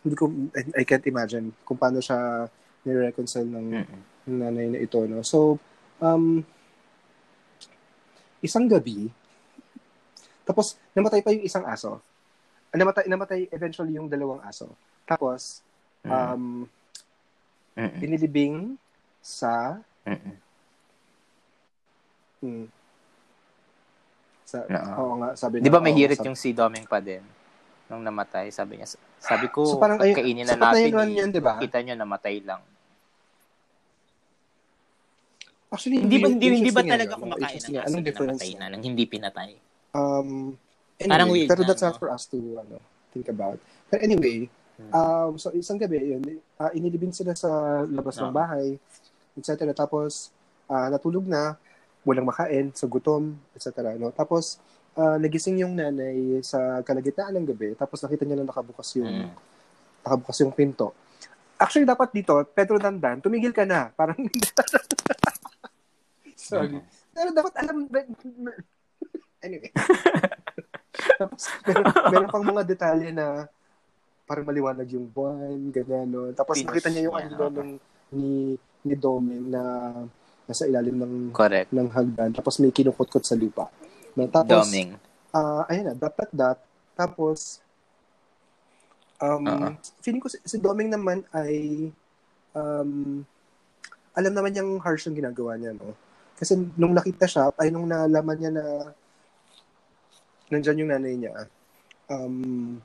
hindi 0.02 0.16
ko 0.18 0.28
I, 0.52 0.82
I 0.82 0.84
can't 0.84 1.06
imagine 1.08 1.56
kung 1.64 1.80
paano 1.80 2.04
siya 2.04 2.50
ni-reconcile 2.84 3.48
ng, 3.48 3.68
Mm-mm. 3.78 4.02
ng 4.28 4.38
nanay 4.42 4.68
na 4.74 4.80
ito 4.84 5.00
no. 5.08 5.24
So 5.24 5.56
um 6.04 6.44
isang 8.42 8.66
gabi 8.66 9.14
tapos 10.44 10.76
namatay 10.92 11.24
pa 11.24 11.32
yung 11.32 11.46
isang 11.48 11.64
aso. 11.64 12.04
Namatay 12.76 13.08
namatay 13.08 13.48
eventually 13.56 13.96
yung 13.96 14.12
dalawang 14.12 14.44
aso. 14.44 14.76
Tapos. 15.08 15.64
Um 16.04 16.66
Mm-mm. 17.72 18.00
binilibing 18.00 18.56
sa 19.22 19.78
Mm-mm. 20.04 20.36
hmm, 22.42 22.66
sa 24.44 24.58
Oo. 24.66 24.94
oo 24.98 25.14
nga 25.20 25.30
sabi 25.36 25.62
Di 25.62 25.70
ba 25.70 25.78
may 25.78 25.94
hirit 25.94 26.18
sabi- 26.18 26.28
yung 26.28 26.36
si 26.36 26.52
Doming 26.52 26.84
pa 26.84 26.98
din? 26.98 27.22
Nung 27.86 28.02
namatay, 28.02 28.50
sabi 28.50 28.80
niya, 28.80 28.88
sabi 29.20 29.48
ko, 29.48 29.68
So, 29.68 29.76
parang 29.76 30.00
ay- 30.00 30.16
kainin 30.16 30.48
na 30.48 30.56
sapat 30.56 30.64
na 30.64 30.80
natin. 30.80 30.92
yun 30.96 31.10
yun, 31.14 31.30
di 31.30 31.40
ba? 31.40 31.60
Kita 31.60 31.84
nyo, 31.84 31.92
namatay 31.94 32.40
lang. 32.40 32.64
Actually, 35.68 36.00
Hindi 36.00 36.16
ba, 36.18 36.26
yun- 36.26 36.32
hindi, 36.34 36.46
hindi 36.58 36.72
ba 36.72 36.84
talaga 36.84 37.14
no? 37.16 37.20
kumakain 37.22 37.52
ng 37.58 37.72
aso 37.74 37.88
Anong 37.88 37.96
na 37.98 38.08
difference 38.08 38.40
namatay 38.40 38.52
na, 38.56 38.66
nang 38.68 38.84
hindi 38.84 39.04
pinatay? 39.06 39.52
Um, 39.92 40.56
anyway, 40.96 41.08
Parang 41.10 41.28
weird 41.30 41.48
pero 41.48 41.62
na, 41.62 41.68
that's 41.68 41.84
not 41.84 41.96
no? 41.96 42.00
for 42.00 42.10
us 42.10 42.24
to 42.28 42.38
ano, 42.58 42.80
think 43.12 43.28
about. 43.28 43.60
But 43.88 44.00
anyway. 44.02 44.48
Um, 44.92 45.38
so 45.38 45.52
isang 45.54 45.78
gabi, 45.78 46.16
yun, 46.18 46.24
uh, 46.58 46.72
inilibing 46.74 47.14
sila 47.14 47.36
sa 47.36 47.84
labas 47.86 48.18
ng 48.18 48.32
Oo. 48.32 48.36
bahay, 48.36 48.68
etc. 49.38 49.72
Tapos, 49.72 50.32
ah, 50.68 50.88
natulog 50.88 51.28
na, 51.28 51.56
walang 52.02 52.26
makain, 52.26 52.74
sa 52.74 52.90
gutom, 52.90 53.38
etc. 53.54 53.94
No? 54.00 54.10
Tapos, 54.12 54.58
ah, 54.98 55.20
nagising 55.22 55.62
yung 55.62 55.76
nanay 55.76 56.42
sa 56.42 56.82
kalagitnaan 56.82 57.36
ng 57.38 57.48
gabi, 57.52 57.70
tapos 57.78 58.02
nakita 58.02 58.24
niya 58.26 58.38
na 58.42 58.48
nakabukas 58.48 58.90
yung, 58.98 59.30
Mm. 59.30 59.32
nakabukas 60.08 60.38
yung 60.42 60.54
pinto. 60.56 60.96
Actually, 61.62 61.86
dapat 61.86 62.10
dito, 62.10 62.34
Pedro 62.58 62.82
Dandan, 62.82 63.22
tumigil 63.22 63.54
ka 63.54 63.68
na. 63.68 63.92
Parang, 64.00 64.18
sorry. 66.36 66.74
Mm. 66.74 66.84
Pero 67.12 67.30
dapat 67.36 67.54
alam, 67.60 67.78
anyway. 69.46 69.72
Tapos, 71.20 71.44
meron, 71.68 71.86
meron 72.10 72.30
pang 72.32 72.46
mga 72.46 72.64
detalye 72.66 73.12
na 73.14 73.46
parang 74.26 74.48
maliwanag 74.48 74.88
yung 74.94 75.08
buwan, 75.10 75.72
ganyan, 75.74 76.08
no? 76.08 76.32
Tapos 76.32 76.60
Pinos 76.60 76.72
nakita 76.72 76.90
niya 76.94 77.04
yung 77.10 77.16
niya, 77.18 77.28
ano 77.28 77.36
doon 77.38 77.54
ng 77.54 77.72
ni, 78.12 78.30
ni 78.84 78.96
Doming 78.96 79.52
na 79.52 79.62
nasa 80.46 80.68
ilalim 80.68 80.98
ng 81.00 81.14
Correct. 81.32 81.72
ng 81.72 81.88
hagdan. 81.92 82.32
Tapos 82.36 82.60
may 82.60 82.72
kinukutkot 82.72 83.24
sa 83.24 83.40
lupa. 83.40 83.72
No? 84.16 84.28
Tapos, 84.28 84.68
Doming. 84.68 85.00
ah 85.32 85.64
ayun 85.72 85.92
na, 85.92 85.94
dot, 85.96 86.16
dot, 86.16 86.32
dot. 86.32 86.60
Tapos, 86.96 87.64
um, 89.24 89.44
Oo. 89.48 89.68
feeling 90.04 90.20
ko 90.20 90.28
si, 90.28 90.38
si 90.44 90.60
Doming 90.60 90.92
naman 90.92 91.24
ay 91.32 91.88
um, 92.56 93.24
alam 94.12 94.34
naman 94.36 94.52
niyang 94.52 94.76
harsh 94.84 95.08
yung 95.08 95.16
ginagawa 95.16 95.56
niya, 95.56 95.72
no? 95.72 95.96
Kasi 96.36 96.58
nung 96.76 96.92
nakita 96.92 97.30
siya, 97.30 97.54
ay 97.56 97.72
nung 97.72 97.88
nalaman 97.88 98.36
niya 98.36 98.52
na 98.52 98.66
nandyan 100.52 100.82
yung 100.84 100.92
nanay 100.92 101.16
niya, 101.16 101.48
um, 102.12 102.76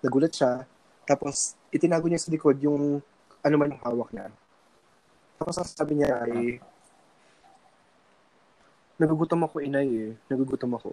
nagulat 0.00 0.32
siya, 0.32 0.64
tapos 1.04 1.56
itinago 1.72 2.08
niya 2.08 2.20
sa 2.20 2.32
likod 2.32 2.56
yung 2.60 3.00
ano 3.40 3.54
man 3.56 3.72
yung 3.72 3.84
hawak 3.84 4.10
niya. 4.12 4.28
Tapos 5.40 5.56
ang 5.56 5.68
sabi 5.68 5.96
niya 5.96 6.20
ay, 6.24 6.60
nagugutom 9.00 9.48
ako 9.48 9.64
inay 9.64 9.88
eh, 9.88 10.12
nagugutom 10.28 10.76
ako. 10.76 10.92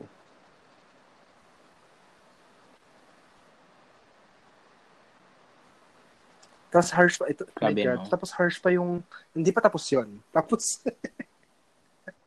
Tapos 6.68 6.92
harsh 6.92 7.16
pa 7.16 7.26
ito. 7.32 7.48
Grabe, 7.56 7.80
no? 7.84 8.04
Tapos 8.12 8.30
harsh 8.36 8.60
pa 8.60 8.70
yung 8.76 9.00
hindi 9.32 9.52
pa 9.56 9.64
tapos 9.64 9.88
'yon. 9.88 10.20
Tapos 10.36 10.84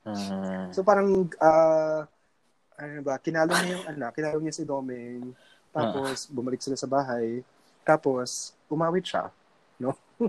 Mm. 0.01 0.73
so 0.73 0.81
parang 0.81 1.29
ah 1.37 2.09
ano 2.81 3.01
ba, 3.05 3.21
kinalong 3.21 3.53
niya 3.61 3.77
yung 3.77 3.87
anak, 3.93 4.11
kinalong 4.17 4.43
niya 4.49 4.57
si 4.57 4.65
Doming. 4.65 5.37
Tapos 5.71 6.27
bumalik 6.31 6.61
sila 6.63 6.77
sa 6.79 6.91
bahay. 6.91 7.43
Tapos 7.87 8.55
umawit 8.71 9.07
siya, 9.07 9.31
no? 9.79 9.95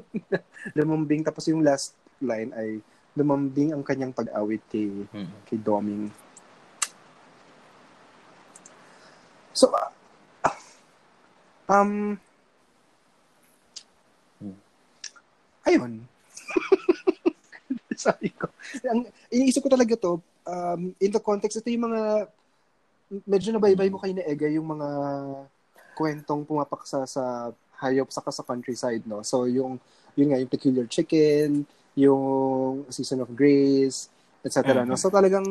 lumambing 0.78 1.26
tapos 1.26 1.46
yung 1.52 1.66
last 1.66 1.94
line 2.22 2.54
ay 2.56 2.80
lumambing 3.18 3.76
ang 3.76 3.84
kanyang 3.84 4.16
pag-awit 4.16 4.64
kay 4.72 4.88
Mm. 5.12 5.36
kay 5.50 5.58
Doming. 5.60 6.08
So, 9.52 9.68
ah, 9.76 9.92
um, 11.68 12.16
Hmm. 14.42 14.58
ayun. 15.68 15.94
Sabi 17.94 18.34
ko. 18.34 18.50
Ang, 18.90 19.06
iniisip 19.30 19.62
ko 19.62 19.70
talaga 19.70 19.94
to, 19.94 20.18
um, 20.50 20.96
in 20.98 21.14
the 21.14 21.22
context, 21.22 21.62
ito 21.62 21.70
yung 21.70 21.94
mga, 21.94 22.26
medyo 23.28 23.52
nabaybay 23.52 23.92
mo 23.92 24.00
kayo 24.00 24.16
na 24.16 24.24
Ega, 24.24 24.48
yung 24.48 24.72
mga 24.72 24.88
kwentong 25.94 26.48
pumapaksa 26.48 27.04
sa 27.04 27.52
hayop 27.84 28.08
saka 28.10 28.32
sa 28.32 28.46
countryside, 28.46 29.04
no? 29.04 29.20
So, 29.26 29.50
yung, 29.50 29.82
yun 30.16 30.32
nga, 30.32 30.40
yung 30.40 30.52
peculiar 30.52 30.88
chicken, 30.88 31.68
yung 31.98 32.24
season 32.88 33.20
of 33.26 33.34
grace, 33.36 34.08
etc. 34.46 34.86
No? 34.88 34.96
Mhm. 34.96 35.02
So, 35.02 35.12
talagang 35.12 35.46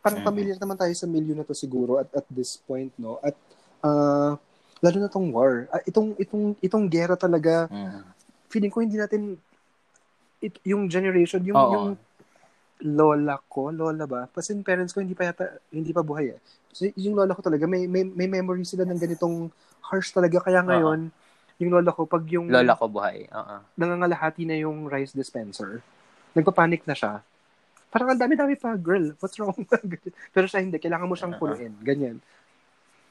parang 0.00 0.22
Mhm. 0.22 0.26
familiar 0.30 0.56
naman 0.62 0.78
tayo 0.78 0.94
sa 0.94 1.10
milyo 1.10 1.34
na 1.34 1.42
to 1.42 1.50
siguro 1.50 1.98
at 1.98 2.06
at 2.14 2.22
this 2.30 2.62
point 2.62 2.94
no 2.94 3.18
at 3.26 3.34
ah, 3.82 4.38
lalo 4.78 4.96
na 5.02 5.10
tong 5.10 5.34
war 5.34 5.66
Ah, 5.74 5.82
itong 5.82 6.14
itong 6.14 6.54
itong 6.62 6.86
gera 6.86 7.18
talaga 7.18 7.66
Mm. 7.66 8.06
feeling 8.46 8.70
ko 8.70 8.86
hindi 8.86 8.94
natin 8.94 9.34
it, 10.38 10.62
yung 10.62 10.86
generation 10.86 11.42
yung 11.42 11.58
Oo. 11.58 11.70
yung 11.74 11.86
lola 12.84 13.40
ko 13.48 13.72
lola 13.72 14.04
ba 14.04 14.28
kasi 14.28 14.52
yung 14.52 14.66
parents 14.66 14.92
ko 14.92 15.00
hindi 15.00 15.16
pa 15.16 15.28
yata 15.32 15.56
hindi 15.72 15.96
pa 15.96 16.04
buhay 16.04 16.36
eh 16.36 16.38
so, 16.72 16.84
yung 17.00 17.16
lola 17.16 17.32
ko 17.32 17.40
talaga 17.40 17.64
may 17.64 17.88
may, 17.88 18.04
may 18.04 18.28
memory 18.28 18.64
sila 18.68 18.84
ng 18.84 19.00
ganitong 19.00 19.48
harsh 19.80 20.12
talaga 20.12 20.44
kaya 20.44 20.60
ngayon 20.60 21.08
yung 21.56 21.70
lola 21.72 21.88
ko 21.88 22.04
pag 22.04 22.20
yung 22.28 22.52
Lola 22.52 22.76
ko 22.76 22.84
buhay. 22.84 23.32
Oo. 23.32 23.56
nangangalahati 23.80 24.44
na 24.44 24.60
yung 24.60 24.92
rice 24.92 25.16
dispenser 25.16 25.80
nagpapanik 26.36 26.84
na 26.84 26.92
siya 26.92 27.24
parang 27.88 28.12
ang 28.12 28.20
dami-dami 28.20 28.60
pa 28.60 28.76
girl 28.76 29.16
what's 29.24 29.40
wrong 29.40 29.56
pero 30.36 30.44
siya 30.44 30.60
hindi 30.60 30.76
kailangan 30.76 31.08
mo 31.08 31.16
siyang 31.16 31.32
Oo. 31.36 31.40
punuin 31.40 31.72
ganyan 31.80 32.20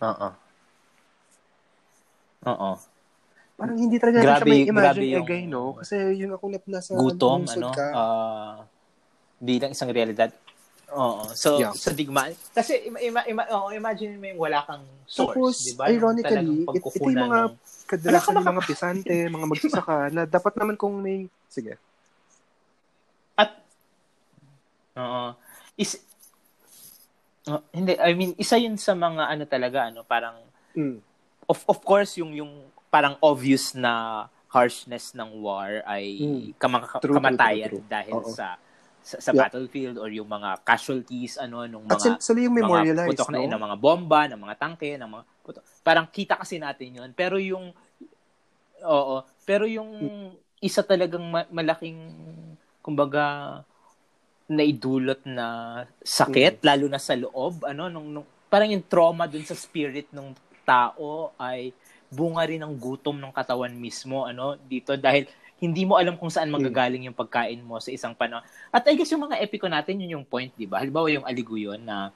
Oo. 0.03 0.29
Oo. 2.45 2.71
Parang 3.55 3.77
hindi 3.79 3.95
talaga 3.97 4.19
grabe, 4.21 4.43
siya 4.43 4.51
may 4.51 4.61
imagine 4.67 5.07
yung, 5.15 5.25
egay, 5.25 5.41
no? 5.47 5.79
Kasi 5.79 5.95
yung 6.19 6.35
ako 6.35 6.45
na 6.51 6.59
nasa 6.67 6.91
gutom, 6.93 7.47
ano, 7.47 7.69
ka. 7.71 7.87
Uh, 7.95 8.57
bilang 9.40 9.72
isang 9.72 9.91
realidad. 9.91 10.32
Oo. 10.95 11.28
So, 11.36 11.60
yeah. 11.60 11.74
sa 11.74 11.91
digma. 11.91 12.30
Kasi, 12.53 12.88
ima, 12.88 12.99
ima, 13.02 13.22
ima, 13.28 13.44
oh, 13.52 13.74
imagine 13.74 14.16
mo 14.16 14.26
yung 14.32 14.41
wala 14.41 14.64
kang 14.64 14.86
source, 15.10 15.36
Tapos, 15.36 15.56
di 15.66 15.74
ba? 15.76 15.84
ironically, 15.91 16.64
it, 16.72 16.84
ito 16.84 17.07
yung 17.10 17.26
mga 17.28 17.40
ng... 17.52 17.53
kadalasan 17.90 18.34
ng 18.38 18.48
mga 18.48 18.62
pisante, 18.64 19.16
mga 19.28 19.48
magsasaka, 19.49 19.95
na 20.14 20.22
dapat 20.24 20.53
naman 20.56 20.76
kung 20.78 20.95
may, 21.02 21.28
sige. 21.52 21.76
At, 23.36 23.60
oo. 24.95 25.36
Is, 25.76 25.99
uh, 27.49 27.60
hindi, 27.76 27.99
I 27.99 28.14
mean, 28.16 28.32
isa 28.40 28.56
yun 28.56 28.80
sa 28.80 28.95
mga 28.95 29.28
ano 29.28 29.44
talaga, 29.44 29.91
ano, 29.91 30.06
parang, 30.07 30.38
mm. 30.78 31.02
of, 31.49 31.60
of 31.68 31.80
course, 31.84 32.16
yung, 32.22 32.32
yung 32.32 32.53
parang 32.88 33.20
obvious 33.20 33.76
na 33.76 34.26
harshness 34.48 35.12
ng 35.12 35.44
war 35.44 35.84
ay 35.84 36.16
mm. 36.16 36.41
kamang, 36.56 36.88
true, 37.03 37.20
kamatayan 37.20 37.68
true, 37.68 37.82
true, 37.82 37.84
true. 37.84 37.91
dahil 37.91 38.16
Oo. 38.24 38.32
sa 38.32 38.56
sa, 39.06 39.22
sa 39.22 39.32
yeah. 39.32 39.45
battlefield 39.45 40.02
or 40.02 40.10
yung 40.10 40.26
mga 40.26 40.65
casualties 40.65 41.38
ano 41.38 41.69
nung 41.69 41.86
mga 41.86 42.18
At 42.18 42.26
sila 42.26 42.41
yung 42.41 42.57
memorialize, 42.57 43.06
mga 43.06 43.11
putok 43.14 43.30
no? 43.30 43.38
na 43.38 43.53
ng 43.53 43.64
mga 43.69 43.77
bomba, 43.77 44.19
ng 44.26 44.41
mga 44.41 44.56
tangke, 44.57 44.98
ng 44.98 45.10
mga 45.14 45.23
putok. 45.45 45.64
Parang 45.86 46.10
kita 46.10 46.34
kasi 46.41 46.57
natin 46.57 46.98
'yun. 46.98 47.10
Pero 47.14 47.38
yung 47.38 47.69
oo, 48.82 49.15
pero 49.45 49.69
yung 49.69 49.94
isa 50.57 50.82
talagang 50.82 51.22
ma- 51.22 51.45
malaking 51.53 52.02
kumbaga 52.82 53.61
naidulot 54.49 55.22
na 55.30 55.45
sakit 56.02 56.61
mm. 56.61 56.65
lalo 56.65 56.86
na 56.90 57.02
sa 57.02 57.18
loob 57.18 57.65
ano 57.65 57.90
nung, 57.90 58.10
nung 58.10 58.27
parang 58.49 58.69
yung 58.69 58.86
trauma 58.86 59.26
dun 59.26 59.45
sa 59.45 59.57
spirit 59.57 60.10
ng 60.14 60.34
tao 60.65 61.34
ay 61.38 61.73
bunga 62.10 62.45
rin 62.45 62.61
ng 62.61 62.73
gutom 62.77 63.18
ng 63.18 63.34
katawan 63.34 63.73
mismo 63.73 64.26
ano 64.26 64.57
dito 64.69 64.94
dahil 64.98 65.26
hindi 65.60 65.88
mo 65.88 65.95
alam 65.95 66.19
kung 66.19 66.27
saan 66.27 66.52
hmm. 66.52 66.56
manggagaling 66.60 67.03
yung 67.07 67.15
pagkain 67.15 67.64
mo 67.64 67.80
sa 67.80 67.91
isang 67.91 68.11
panahon. 68.11 68.44
At 68.76 68.84
I 68.88 68.95
guess 68.99 69.11
yung 69.11 69.23
mga 69.23 69.40
epiko 69.40 69.72
natin, 69.72 70.03
yun 70.03 70.19
yung 70.22 70.27
point, 70.27 70.52
di 70.56 70.68
ba? 70.68 70.84
Halimbawa 70.84 71.07
yung 71.07 71.26
aliguyon 71.26 71.80
na 71.80 72.11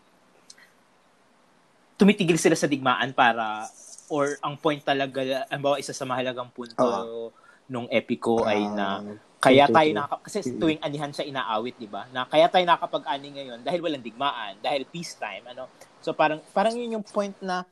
tumitigil 1.96 2.40
sila 2.40 2.56
sa 2.56 2.68
digmaan 2.68 3.12
para 3.16 3.68
or 4.12 4.36
ang 4.44 4.60
point 4.60 4.82
talaga, 4.84 5.48
halimbawa 5.48 5.80
isa 5.80 5.96
sa 5.96 6.04
mahalagang 6.04 6.52
punto 6.52 6.84
uh, 6.84 7.30
nung 7.70 7.86
epiko 7.92 8.44
uh, 8.44 8.52
ay 8.52 8.66
na 8.72 9.04
kaya 9.40 9.72
tayo 9.72 9.90
nakaka- 9.96 10.28
kasi 10.28 10.52
tuwing 10.60 10.84
anihan 10.84 11.16
siya 11.16 11.24
inaawit, 11.24 11.80
di 11.80 11.88
ba? 11.88 12.12
Na 12.12 12.28
kaya 12.28 12.52
tayo 12.52 12.68
nakapag-ani 12.68 13.40
ngayon 13.40 13.64
dahil 13.64 13.80
walang 13.80 14.04
digmaan, 14.04 14.60
dahil 14.60 14.84
peacetime, 14.84 15.48
ano? 15.48 15.72
So 16.04 16.12
parang 16.12 16.44
parang 16.52 16.76
yun 16.76 17.00
yung 17.00 17.06
point 17.08 17.36
na 17.40 17.64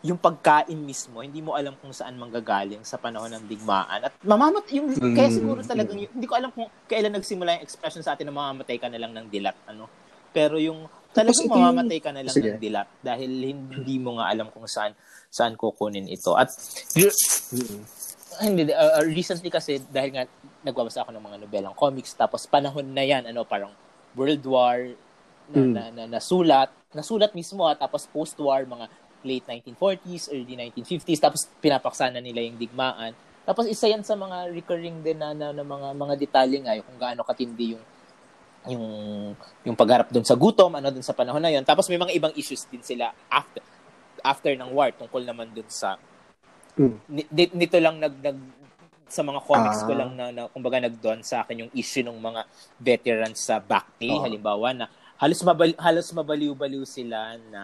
yung 0.00 0.16
pagkain 0.16 0.80
mismo, 0.80 1.20
hindi 1.20 1.44
mo 1.44 1.52
alam 1.52 1.76
kung 1.76 1.92
saan 1.92 2.16
manggagaling 2.16 2.80
sa 2.88 2.96
panahon 2.96 3.28
ng 3.36 3.44
digmaan. 3.44 4.08
At 4.08 4.16
mamamat, 4.24 4.64
yung, 4.72 4.96
mm. 4.96 5.12
kaya 5.12 5.28
siguro 5.28 5.60
talagang, 5.60 6.08
hindi 6.08 6.26
ko 6.26 6.40
alam 6.40 6.48
kung 6.56 6.72
kailan 6.88 7.12
nagsimula 7.12 7.60
yung 7.60 7.64
expression 7.64 8.00
sa 8.00 8.16
atin 8.16 8.32
na 8.32 8.34
mamamatay 8.34 8.80
ka 8.80 8.88
na 8.88 8.96
lang 8.96 9.12
ng 9.12 9.28
dilat. 9.28 9.56
Ano? 9.68 9.92
Pero 10.32 10.56
yung 10.56 10.88
talagang 11.12 11.52
mamamatay 11.52 11.98
ka 12.00 12.10
na 12.16 12.22
lang 12.24 12.32
Sige. 12.32 12.54
ng 12.54 12.62
dilat 12.62 12.88
dahil 13.02 13.28
hindi 13.28 13.96
mo 13.98 14.16
nga 14.22 14.30
alam 14.30 14.48
kung 14.48 14.64
saan 14.64 14.94
saan 15.28 15.58
kukunin 15.58 16.06
ito. 16.06 16.32
At 16.38 16.48
hindi 18.40 18.70
uh, 18.70 19.04
recently 19.04 19.50
kasi 19.50 19.82
dahil 19.90 20.14
nga 20.14 20.24
nagbabasa 20.62 21.02
ako 21.02 21.10
ng 21.12 21.24
mga 21.24 21.36
nobelang 21.44 21.74
comics 21.74 22.14
tapos 22.14 22.46
panahon 22.46 22.86
na 22.86 23.02
yan 23.02 23.26
ano 23.26 23.42
parang 23.42 23.74
World 24.14 24.44
War 24.46 24.94
na, 25.50 25.58
mm. 25.58 25.72
na, 25.74 25.82
na, 25.90 26.02
nasulat, 26.06 26.70
nasulat 26.94 27.34
mismo 27.34 27.66
at 27.66 27.82
tapos 27.82 28.06
post-war 28.06 28.62
mga 28.62 28.86
late 29.24 29.46
1940s, 29.46 30.32
early 30.32 30.54
1950s, 30.56 31.20
tapos 31.20 31.40
pinapaksa 31.60 32.08
na 32.08 32.20
nila 32.22 32.44
yung 32.44 32.56
digmaan. 32.56 33.12
Tapos 33.44 33.66
isa 33.66 33.88
yan 33.88 34.04
sa 34.04 34.14
mga 34.14 34.52
recurring 34.52 35.02
din 35.02 35.18
na, 35.18 35.34
na, 35.34 35.50
na 35.50 35.64
mga 35.64 35.88
mga 35.96 36.14
detalye 36.20 36.58
nga 36.62 36.76
yung 36.76 36.86
kung 36.86 37.00
gaano 37.00 37.22
katindi 37.24 37.74
yung 37.74 37.84
yung 38.68 38.84
yung 39.64 39.76
pagharap 39.76 40.12
doon 40.12 40.26
sa 40.28 40.36
gutom, 40.36 40.76
ano 40.76 40.92
doon 40.92 41.04
sa 41.04 41.16
panahon 41.16 41.40
na 41.40 41.48
yon. 41.48 41.64
Tapos 41.64 41.88
may 41.88 41.96
mga 41.96 42.12
ibang 42.12 42.34
issues 42.36 42.68
din 42.68 42.84
sila 42.84 43.10
after 43.32 43.64
after 44.20 44.52
ng 44.52 44.70
war 44.76 44.92
tungkol 44.92 45.24
naman 45.24 45.48
doon 45.50 45.64
sa 45.72 45.96
mm. 46.76 47.24
nito 47.32 47.76
lang 47.80 47.96
nag, 47.96 48.14
nag 48.20 48.38
sa 49.10 49.26
mga 49.26 49.40
comics 49.42 49.82
uh, 49.82 49.86
ko 49.90 49.92
ah. 49.96 49.98
lang 50.06 50.10
na, 50.14 50.24
na 50.30 50.42
kumbaga 50.46 50.78
nagdon 50.78 51.26
sa 51.26 51.42
akin 51.42 51.66
yung 51.66 51.72
issue 51.74 52.06
ng 52.06 52.14
mga 52.14 52.46
veterans 52.78 53.42
sa 53.42 53.58
Bacti, 53.58 54.06
uh, 54.06 54.22
halimbawa 54.22 54.70
na 54.70 54.86
halos 55.18 55.42
mabal, 55.42 55.74
halos 55.76 56.08
mabaliw-baliw 56.14 56.86
sila 56.86 57.34
na 57.50 57.62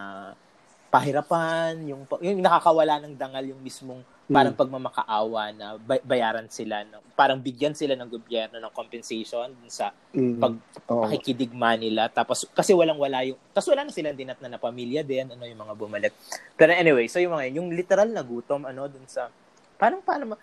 pahirapan, 0.97 1.77
yung, 1.85 2.09
yung 2.24 2.40
nakakawala 2.40 3.05
ng 3.05 3.20
dangal 3.20 3.44
yung 3.44 3.60
mismong 3.60 4.01
parang 4.27 4.56
mm. 4.56 4.59
pagmamakaawa 4.59 5.43
na 5.55 5.78
bayaran 6.02 6.48
sila, 6.51 6.82
ng, 6.82 7.14
parang 7.14 7.39
bigyan 7.39 7.77
sila 7.77 7.94
ng 7.94 8.10
gobyerno 8.10 8.59
ng 8.59 8.73
compensation 8.74 9.52
sa 9.70 9.94
mm. 10.10 10.40
pag, 10.40 10.55
oh. 10.89 11.06
pakikidigma 11.06 11.77
nila. 11.78 12.09
Tapos, 12.10 12.48
kasi 12.51 12.74
walang-wala 12.74 13.23
yung, 13.28 13.39
tapos 13.55 13.70
wala 13.70 13.86
na 13.86 13.94
silang 13.94 14.18
dinat 14.18 14.40
na 14.40 14.56
na 14.56 14.59
pamilya 14.59 15.06
din, 15.06 15.31
ano 15.31 15.44
yung 15.44 15.60
mga 15.62 15.74
bumalik. 15.78 16.12
Pero 16.59 16.74
anyway, 16.74 17.06
so 17.06 17.23
yung 17.23 17.39
mga 17.39 17.55
yung 17.55 17.68
literal 17.70 18.09
na 18.10 18.24
gutom, 18.24 18.66
ano, 18.66 18.89
dun 18.90 19.06
sa, 19.06 19.31
parang, 19.78 20.02
parang, 20.02 20.35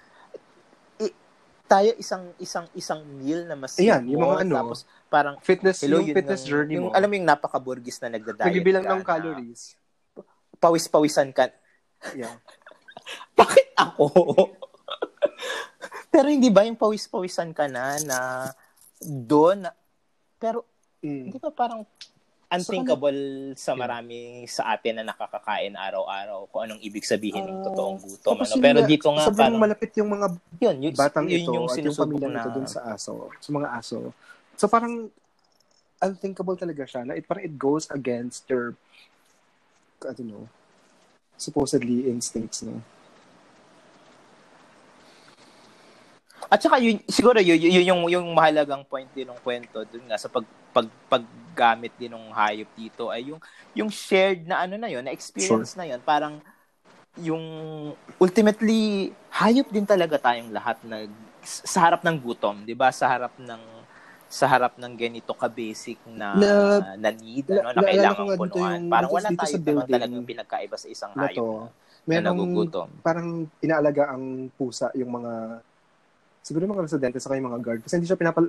tayo 1.63 1.89
isang 1.97 2.27
isang 2.37 2.67
isang 2.75 3.01
meal 3.17 3.47
na 3.49 3.55
mas 3.55 3.79
Ayan, 3.79 4.05
yung 4.05 4.21
mga 4.21 4.45
ano, 4.45 4.53
tapos 4.61 4.79
parang 5.07 5.35
fitness 5.41 5.81
hello, 5.81 6.03
yung 6.03 6.13
fitness 6.13 6.43
ng, 6.45 6.49
journey 6.51 6.75
yung, 6.77 6.91
mo. 6.91 6.93
Alam 6.93 7.07
mo 7.09 7.15
yung 7.17 7.25
napaka-burgis 7.25 7.97
na 8.03 8.13
nagda-diet. 8.13 8.45
Nagbibilang 8.45 8.83
ng 8.83 9.01
calories 9.01 9.73
pawis-pawisan 10.63 11.35
ka. 11.35 11.51
Yeah. 12.15 12.39
Bakit 13.39 13.75
ako? 13.75 14.07
pero 16.13 16.29
hindi 16.29 16.53
ba 16.53 16.61
yung 16.61 16.77
pawis-pawisan 16.77 17.57
ka 17.57 17.65
na 17.65 17.97
na 18.05 18.17
doon 19.01 19.65
pero 20.37 20.61
mm. 21.01 21.23
hindi 21.33 21.37
ba 21.41 21.49
parang 21.49 21.81
unthinkable 22.53 23.17
so, 23.57 23.65
sa 23.65 23.71
marami 23.73 24.45
yeah. 24.45 24.53
sa 24.53 24.63
atin 24.77 25.01
na 25.01 25.09
nakakakain 25.09 25.73
araw-araw 25.73 26.45
kung 26.53 26.69
anong 26.69 26.85
ibig 26.85 27.01
sabihin 27.01 27.49
ng 27.49 27.59
uh, 27.59 27.65
totoong 27.65 27.97
gutom 27.97 28.37
ano 28.45 28.55
pero 28.61 28.79
dito 28.85 29.09
nga 29.09 29.25
parang 29.33 29.57
malapit 29.57 29.89
yung 29.97 30.13
mga 30.13 30.27
yun, 30.61 30.75
yun 30.85 30.93
batang 30.93 31.25
yun, 31.25 31.41
ito 31.41 31.49
yung 31.49 31.65
at 31.65 31.81
yung 31.81 31.97
pamilya 31.97 32.29
na... 32.29 32.41
ito 32.45 32.49
dun 32.53 32.69
sa 32.69 32.93
aso 32.93 33.33
sa 33.41 33.49
mga 33.49 33.67
aso 33.73 34.13
so 34.53 34.69
parang 34.69 35.09
unthinkable 35.97 36.53
talaga 36.53 36.85
siya 36.85 37.09
na 37.09 37.17
it 37.17 37.25
parang 37.25 37.41
it 37.41 37.57
goes 37.57 37.89
against 37.89 38.45
your 38.53 38.77
I 40.05 40.13
don't 40.13 40.29
know, 40.29 40.45
supposedly 41.37 42.09
instincts, 42.09 42.63
no? 42.63 42.81
At 46.53 46.61
saka 46.61 46.77
yun, 46.77 47.01
siguro 47.09 47.41
yun, 47.41 47.57
yun 47.57 47.81
yung 47.81 48.01
yung 48.11 48.27
mahalagang 48.35 48.85
point 48.85 49.09
din 49.15 49.25
ng 49.25 49.39
kwento 49.41 49.81
dun 49.89 50.05
nga 50.05 50.21
sa 50.21 50.29
pag, 50.29 50.45
pag 50.69 50.85
paggamit 51.09 51.93
din 51.97 52.13
ng 52.13 52.29
hayop 52.29 52.69
dito 52.77 53.09
ay 53.09 53.33
yung 53.33 53.41
yung 53.73 53.89
shared 53.89 54.45
na 54.45 54.61
ano 54.61 54.77
na 54.77 54.85
yon, 54.85 55.01
na 55.01 55.13
experience 55.13 55.73
sure. 55.73 55.81
na 55.81 55.89
yon, 55.89 56.01
parang 56.05 56.37
yung 57.17 57.41
ultimately 58.17 59.13
hayop 59.33 59.69
din 59.69 59.85
talaga 59.85 60.17
tayong 60.17 60.53
lahat 60.53 60.77
na 60.85 61.09
sa 61.41 61.89
harap 61.89 62.01
ng 62.05 62.17
gutom, 62.21 62.61
'di 62.65 62.77
ba? 62.77 62.93
Sa 62.93 63.09
harap 63.09 63.33
ng 63.37 63.61
sa 64.33 64.49
harap 64.49 64.81
ng 64.81 64.97
ganito 64.97 65.29
ka-basic 65.37 66.01
na, 66.09 66.33
na, 66.33 66.49
na 66.97 67.09
need, 67.13 67.45
ano, 67.53 67.69
na, 67.69 67.77
na 67.77 67.85
kailangan 67.85 68.25
punuan. 68.33 68.81
Parang 68.89 69.11
wala 69.13 69.29
tayo 69.29 69.55
naman 69.61 69.85
talagang 69.85 70.25
pinagkaiba 70.25 70.73
sa 70.73 70.89
isang 70.89 71.13
hayop 71.13 71.69
na, 72.09 72.17
na 72.17 72.33
nagugutom. 72.33 72.89
Parang 73.05 73.45
inaalaga 73.61 74.09
ang 74.09 74.49
pusa 74.57 74.89
yung 74.97 75.21
mga 75.21 75.61
siguro 76.41 76.65
mga 76.65 76.89
residente 76.89 77.21
sa 77.21 77.37
yung 77.37 77.45
mga 77.45 77.61
guard 77.61 77.81
kasi 77.85 78.01
hindi 78.01 78.09
siya 78.09 78.17
pinapal 78.19 78.43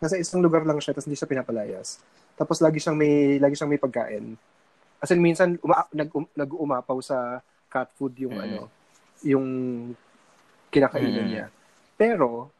nasa 0.00 0.16
isang 0.16 0.40
lugar 0.40 0.64
lang 0.64 0.80
siya 0.80 0.96
tapos 0.96 1.04
hindi 1.04 1.20
siya 1.20 1.28
pinapalayas. 1.28 2.00
Tapos 2.34 2.64
lagi 2.64 2.80
siyang 2.80 2.96
may 2.96 3.36
lagi 3.36 3.60
siyang 3.60 3.76
may 3.76 3.78
pagkain. 3.78 4.40
As 5.04 5.12
in 5.12 5.20
minsan 5.20 5.60
uma, 5.60 5.84
nag 5.92 6.08
um, 6.16 6.24
nag-uumapaw 6.32 6.96
sa 7.04 7.44
cat 7.68 7.92
food 7.92 8.16
yung 8.24 8.40
mm. 8.40 8.44
ano, 8.48 8.60
yung 9.20 9.46
kinakainan 10.72 11.28
mm. 11.28 11.28
niya. 11.28 11.46
Pero 12.00 12.53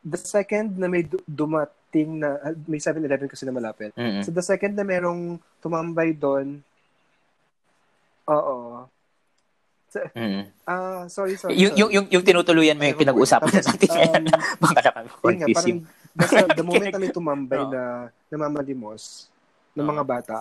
the 0.00 0.20
second 0.20 0.76
na 0.80 0.88
may 0.88 1.04
dumating 1.28 2.24
na, 2.24 2.40
ah, 2.40 2.56
may 2.64 2.80
7-Eleven 2.80 3.28
kasi 3.28 3.44
na 3.44 3.54
malapit. 3.54 3.92
Mm-hmm. 3.94 4.22
So 4.24 4.32
the 4.32 4.44
second 4.44 4.76
na 4.76 4.84
merong 4.84 5.36
tumambay 5.60 6.16
doon, 6.16 6.64
oo. 8.28 8.86
Mm-hmm. 9.90 10.44
uh, 10.70 11.04
sorry, 11.10 11.34
sorry. 11.34 11.58
Yung, 11.58 11.74
sorry. 11.74 11.80
yung, 11.82 11.90
yung, 11.90 12.06
yung 12.08 12.24
tinutuluyan 12.24 12.78
mo 12.78 12.86
yung 12.86 13.00
pinag-uusapan 13.00 13.50
na 13.50 13.62
natin. 13.62 13.90
Um, 13.90 14.24
Baka 14.62 14.80
na 14.80 14.90
kami 14.94 15.08
confusing. 15.18 15.78
Basta 16.14 16.46
the 16.54 16.66
moment 16.70 16.90
na 16.94 17.02
may 17.02 17.10
tumambay 17.10 17.62
no. 17.66 17.70
na 17.74 17.82
namamalimos 18.30 19.26
ng 19.74 19.86
mga 19.86 20.02
bata, 20.06 20.38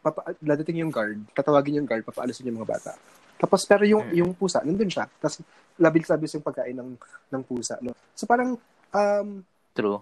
papa, 0.00 0.34
dadating 0.40 0.84
yung 0.84 0.92
guard, 0.92 1.20
tatawagin 1.32 1.80
yung 1.80 1.88
guard, 1.88 2.04
papaalisin 2.04 2.48
yung 2.48 2.60
mga 2.64 2.70
bata. 2.76 2.92
Tapos 3.40 3.64
pero 3.66 3.82
yung 3.82 4.06
mm. 4.06 4.14
yung 4.22 4.30
pusa 4.36 4.62
nandun 4.62 4.90
siya. 4.90 5.08
Tapos 5.18 5.42
labil-sabis 5.80 6.36
yung 6.36 6.46
pagkain 6.46 6.76
ng 6.76 6.90
ng 7.32 7.42
pusa, 7.42 7.80
no. 7.80 7.96
So 8.14 8.28
parang 8.28 8.54
um 8.92 9.44
true. 9.72 10.00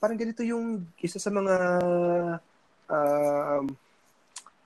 Parang 0.00 0.18
ganito 0.18 0.40
yung 0.42 0.86
isa 0.98 1.18
sa 1.18 1.30
mga 1.30 1.54
um 2.90 3.64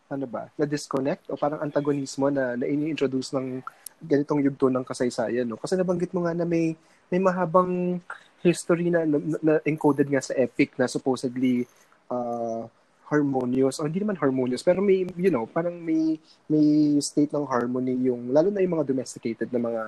ano 0.09 0.25
ba, 0.25 0.49
na 0.57 0.65
disconnect 0.65 1.29
o 1.29 1.37
parang 1.37 1.61
antagonismo 1.61 2.33
na 2.33 2.57
na 2.57 2.65
ini-introduce 2.65 3.37
ng 3.37 3.61
ganitong 4.01 4.41
yugto 4.41 4.73
ng 4.73 4.87
kasaysayan, 4.87 5.45
no? 5.45 5.61
Kasi 5.61 5.77
nabanggit 5.77 6.15
mo 6.17 6.25
nga 6.25 6.33
na 6.33 6.49
may 6.49 6.73
may 7.13 7.21
mahabang 7.21 8.01
history 8.41 8.89
na, 8.89 9.03
na, 9.03 9.19
na 9.43 9.55
encoded 9.67 10.07
nga 10.07 10.23
sa 10.23 10.37
epic 10.39 10.79
na 10.79 10.87
supposedly 10.87 11.67
uh, 12.09 12.65
harmonious, 13.09 13.81
o 13.81 13.89
hindi 13.89 14.05
naman 14.05 14.21
harmonious, 14.21 14.61
pero 14.61 14.85
may, 14.85 15.09
you 15.17 15.33
know, 15.33 15.49
parang 15.49 15.75
may, 15.81 16.21
may 16.45 16.95
state 17.01 17.33
ng 17.33 17.49
harmony 17.49 17.97
yung, 18.05 18.31
lalo 18.31 18.53
na 18.53 18.61
yung 18.61 18.77
mga 18.79 18.87
domesticated 18.87 19.49
na 19.49 19.59
mga, 19.59 19.83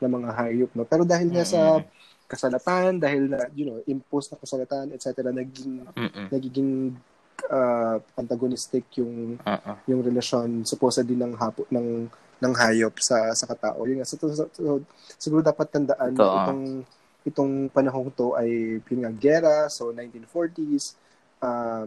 na 0.00 0.08
mga 0.08 0.28
hayop, 0.32 0.70
no? 0.72 0.88
Pero 0.88 1.04
dahil 1.04 1.28
nga 1.30 1.44
sa 1.44 1.84
kasalatan, 2.32 2.96
dahil 2.96 3.28
na, 3.28 3.44
you 3.52 3.68
know, 3.68 3.78
imposed 3.84 4.32
na 4.32 4.40
kasalatan, 4.40 4.96
etc., 4.96 5.28
naging, 5.28 5.84
Mm-mm. 5.92 6.26
nagiging 6.32 6.96
uh, 7.52 8.00
antagonistic 8.16 8.88
yung, 8.96 9.36
uh-uh. 9.44 9.76
yung 9.84 10.00
relasyon 10.00 10.64
supposedly 10.64 11.12
ng 11.12 11.36
hapo, 11.36 11.68
ng, 11.68 12.08
ng 12.40 12.52
hayop 12.56 12.96
sa 12.98 13.36
sa 13.36 13.44
katao. 13.44 13.84
Yun 13.84 14.00
nga, 14.00 14.08
so, 14.08 14.16
so, 14.16 14.48
so, 14.48 14.80
siguro 15.20 15.44
dapat 15.44 15.68
tandaan 15.68 16.16
Ito, 16.16 16.24
itong 16.24 16.62
itong 17.22 17.52
panahong 17.70 18.10
to 18.16 18.34
ay 18.34 18.82
yun 18.82 19.00
nga, 19.06 19.12
gera, 19.14 19.58
so 19.70 19.94
1940s, 19.94 20.98
uh, 21.38 21.86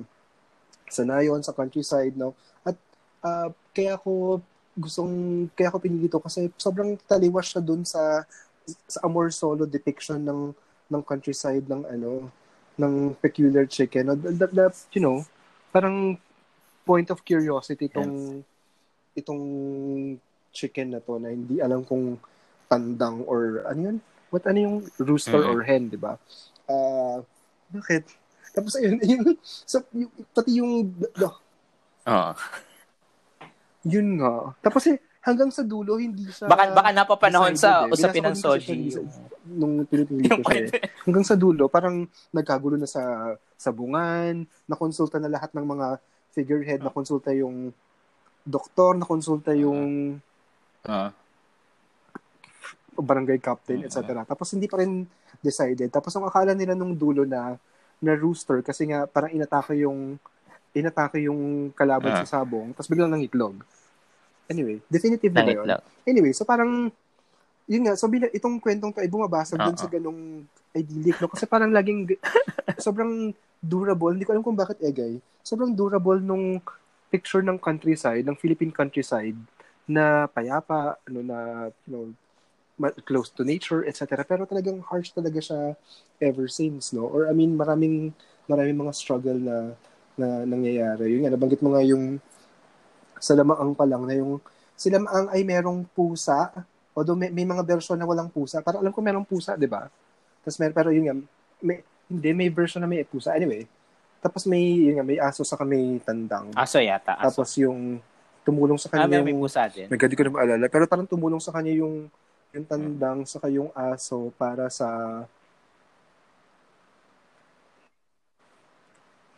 sanayon 0.89 1.41
sa 1.41 1.55
countryside 1.55 2.13
no 2.13 2.38
at 2.61 2.77
uh, 3.26 3.49
kaya 3.73 3.97
ako 3.97 4.41
gustong 4.76 5.47
kaya 5.55 5.72
ako 5.72 5.77
pinili 5.81 6.11
to 6.11 6.22
kasi 6.22 6.51
sobrang 6.59 6.99
taliwas 7.07 7.47
siya 7.49 7.61
dun 7.63 7.81
sa 7.88 8.22
sa 8.85 9.05
Amor 9.05 9.29
Solo 9.31 9.65
depiction 9.65 10.21
ng 10.21 10.41
ng 10.91 11.01
countryside 11.01 11.65
ng 11.65 11.85
ano 11.85 12.29
ng 12.75 13.15
peculiar 13.17 13.65
chicken 13.65 14.11
that, 14.19 14.51
that, 14.51 14.73
you 14.91 15.01
know 15.01 15.23
parang 15.71 16.19
point 16.83 17.09
of 17.09 17.23
curiosity 17.23 17.87
itong 17.87 18.43
yes. 18.43 19.23
itong 19.23 19.43
chicken 20.51 20.93
na 20.93 20.99
to 21.01 21.17
na 21.17 21.31
hindi 21.31 21.63
alam 21.63 21.81
kung 21.87 22.19
tandang 22.67 23.23
or 23.25 23.63
ano 23.65 23.79
yun 23.93 23.97
what 24.29 24.43
ano 24.45 24.59
yung 24.59 24.77
rooster 24.99 25.39
mm-hmm. 25.39 25.55
or 25.55 25.63
hen 25.63 25.87
di 25.87 25.97
ba 25.97 26.19
uh, 26.67 27.23
bakit 27.71 28.05
tapos 28.55 28.79
ayun, 28.79 28.95
yung, 29.11 29.23
so, 29.43 29.83
yung, 29.91 30.11
pati 30.31 30.63
yung, 30.63 30.95
Oo. 32.07 32.31
yun 33.83 34.07
nga. 34.23 34.55
Tapos 34.63 34.87
eh, 34.87 34.97
hanggang 35.26 35.49
sa 35.49 35.65
dulo, 35.65 35.97
hindi 35.97 36.30
siya... 36.30 36.45
Baka, 36.45 36.69
baka 36.69 36.89
napapanahon 36.93 37.57
sa 37.57 37.89
eh. 37.89 37.93
usapin 37.93 38.22
ng 38.30 38.38
Soji. 38.38 38.93
Nung 39.49 39.81
pinipili 39.89 40.30
ko 40.30 40.45
siya. 40.45 40.69
Eh. 40.69 40.85
Hanggang 41.10 41.26
sa 41.26 41.34
dulo, 41.34 41.65
parang 41.65 42.06
nagkagulo 42.30 42.77
na 42.77 42.85
sa 42.85 43.34
sabungan, 43.57 44.45
nakonsulta 44.69 45.18
na 45.18 45.34
lahat 45.34 45.49
ng 45.57 45.65
mga 45.65 45.88
figurehead, 46.38 46.85
nakonsulta 46.85 47.34
yung 47.34 47.73
doktor, 48.45 48.93
nakonsulta 48.93 49.57
yung 49.57 50.14
uh, 50.85 51.10
barangay 52.95 53.41
captain, 53.41 53.81
etc. 53.84 54.22
Tapos 54.30 54.53
hindi 54.53 54.69
pa 54.69 54.80
rin 54.80 55.10
decided. 55.41 55.89
Tapos 55.89 56.14
ang 56.14 56.30
akala 56.30 56.53
nila 56.53 56.77
nung 56.77 56.93
dulo 56.93 57.26
na 57.26 57.57
na 58.03 58.14
rooster 58.14 58.60
kasi 58.60 58.91
nga 58.91 59.07
parang 59.07 59.31
inatake 59.31 59.81
yung 59.81 60.19
inatake 60.76 61.23
yung 61.26 61.72
kalaban 61.72 62.11
uh. 62.11 62.19
sa 62.27 62.39
sabong 62.43 62.76
tapos 62.76 62.91
biglang 62.91 63.11
nangitlog. 63.11 63.56
Anyway, 64.45 64.77
definitive 64.88 65.34
na 65.34 65.45
yun. 65.45 65.67
Anyway, 66.05 66.31
so 66.34 66.45
parang 66.45 66.93
yun 67.65 67.81
nga, 67.85 67.97
so 67.97 68.05
bila, 68.05 68.30
itong 68.30 68.61
kwentong 68.61 68.93
to 68.93 69.01
ay 69.01 69.09
bumabasag 69.09 69.57
uh-huh. 69.57 69.73
dun 69.73 69.80
sa 69.80 69.89
ganong 69.89 70.45
idyllic, 70.77 71.17
no? 71.17 71.30
Kasi 71.34 71.49
parang 71.49 71.73
laging 71.73 72.13
sobrang 72.85 73.34
durable. 73.57 74.13
Hindi 74.13 74.26
ko 74.26 74.38
alam 74.38 74.45
kung 74.45 74.57
bakit 74.57 74.77
egay. 74.85 75.17
Sobrang 75.41 75.73
durable 75.73 76.22
nung 76.22 76.61
picture 77.09 77.41
ng 77.41 77.57
countryside, 77.57 78.22
ng 78.22 78.38
Philippine 78.38 78.69
countryside 78.69 79.38
na 79.89 80.30
payapa, 80.30 80.97
ano 81.09 81.19
na, 81.26 81.39
you 81.89 81.91
know, 81.93 82.05
close 83.07 83.31
to 83.31 83.47
nature, 83.47 83.88
etc. 83.88 84.22
Pero 84.27 84.45
talagang 84.45 84.84
harsh 84.85 85.15
talaga 85.15 85.39
siya 85.39 85.73
ever 86.22 86.45
since, 86.51 86.91
no? 86.91 87.07
Or 87.07 87.31
I 87.31 87.34
mean, 87.34 87.55
maraming 87.55 88.11
maraming 88.45 88.77
mga 88.77 88.93
struggle 88.93 89.39
na 89.39 89.73
na 90.19 90.43
nangyayari. 90.43 91.11
Yun 91.11 91.26
nga, 91.26 91.34
nabanggit 91.34 91.63
mo 91.63 91.73
nga 91.73 91.84
yung 91.84 92.19
sa 93.26 93.34
lamaang 93.34 93.73
pa 93.73 93.89
lang 93.89 94.06
na 94.06 94.14
yung 94.14 94.38
si 94.77 94.93
lamaang 94.93 95.34
ay 95.34 95.41
merong 95.41 95.81
pusa, 95.89 96.53
although 96.93 97.18
may, 97.18 97.34
may 97.34 97.47
mga 97.47 97.65
version 97.65 97.97
na 97.97 98.06
walang 98.06 98.30
pusa. 98.30 98.61
Para 98.61 98.77
alam 98.77 98.93
ko 98.93 99.02
merong 99.02 99.26
pusa, 99.26 99.57
di 99.57 99.65
ba? 99.65 99.89
Tapos 100.45 100.61
mer 100.61 100.69
pero 100.69 100.93
yun 100.93 101.10
nga, 101.10 101.15
may, 101.65 101.81
hindi, 102.06 102.30
may 102.38 102.49
version 102.53 102.85
na 102.85 102.89
may 102.91 103.02
pusa. 103.02 103.34
Anyway, 103.34 103.65
tapos 104.22 104.45
may, 104.45 104.61
yun 104.61 105.02
nga, 105.02 105.06
may 105.06 105.18
aso 105.18 105.41
sa 105.41 105.57
kami 105.57 105.97
tandang. 106.06 106.53
Aso 106.53 106.77
yata. 106.77 107.18
Aso. 107.18 107.41
Tapos 107.41 107.49
yung 107.57 107.97
tumulong 108.45 108.77
sa 108.77 108.93
kanya 108.93 109.10
ah, 109.10 109.26
may, 109.26 109.34
may 109.34 109.38
pusa 109.41 109.65
din. 109.65 109.89
May 109.89 109.97
ko 109.97 110.22
na 110.22 110.30
maalala. 110.30 110.65
Pero 110.69 110.85
parang 110.85 111.10
tumulong 111.10 111.41
sa 111.41 111.49
kanya 111.49 111.73
yung 111.73 112.06
yung 112.53 112.65
tandang 112.69 113.27
sa 113.27 113.41
yung 113.52 113.68
aso 113.76 114.31
para 114.39 114.72
sa 114.72 114.88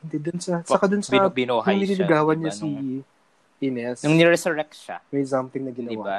hindi 0.06 0.18
dun 0.22 0.38
sa 0.38 0.62
saka 0.62 0.86
dun 0.86 1.02
sa 1.02 1.18
Bino, 1.18 1.34
binuhay 1.34 1.74
yung 1.74 1.82
nililigawan 1.82 2.38
niya 2.38 2.54
diba, 2.54 2.62
si 2.62 2.70
Ines 3.64 4.04
nung 4.06 4.18
ni-resurrect 4.18 4.74
siya 4.76 4.98
may 5.10 5.26
something 5.26 5.64
na 5.66 5.74
ginawa 5.74 5.94
diba? 5.94 6.18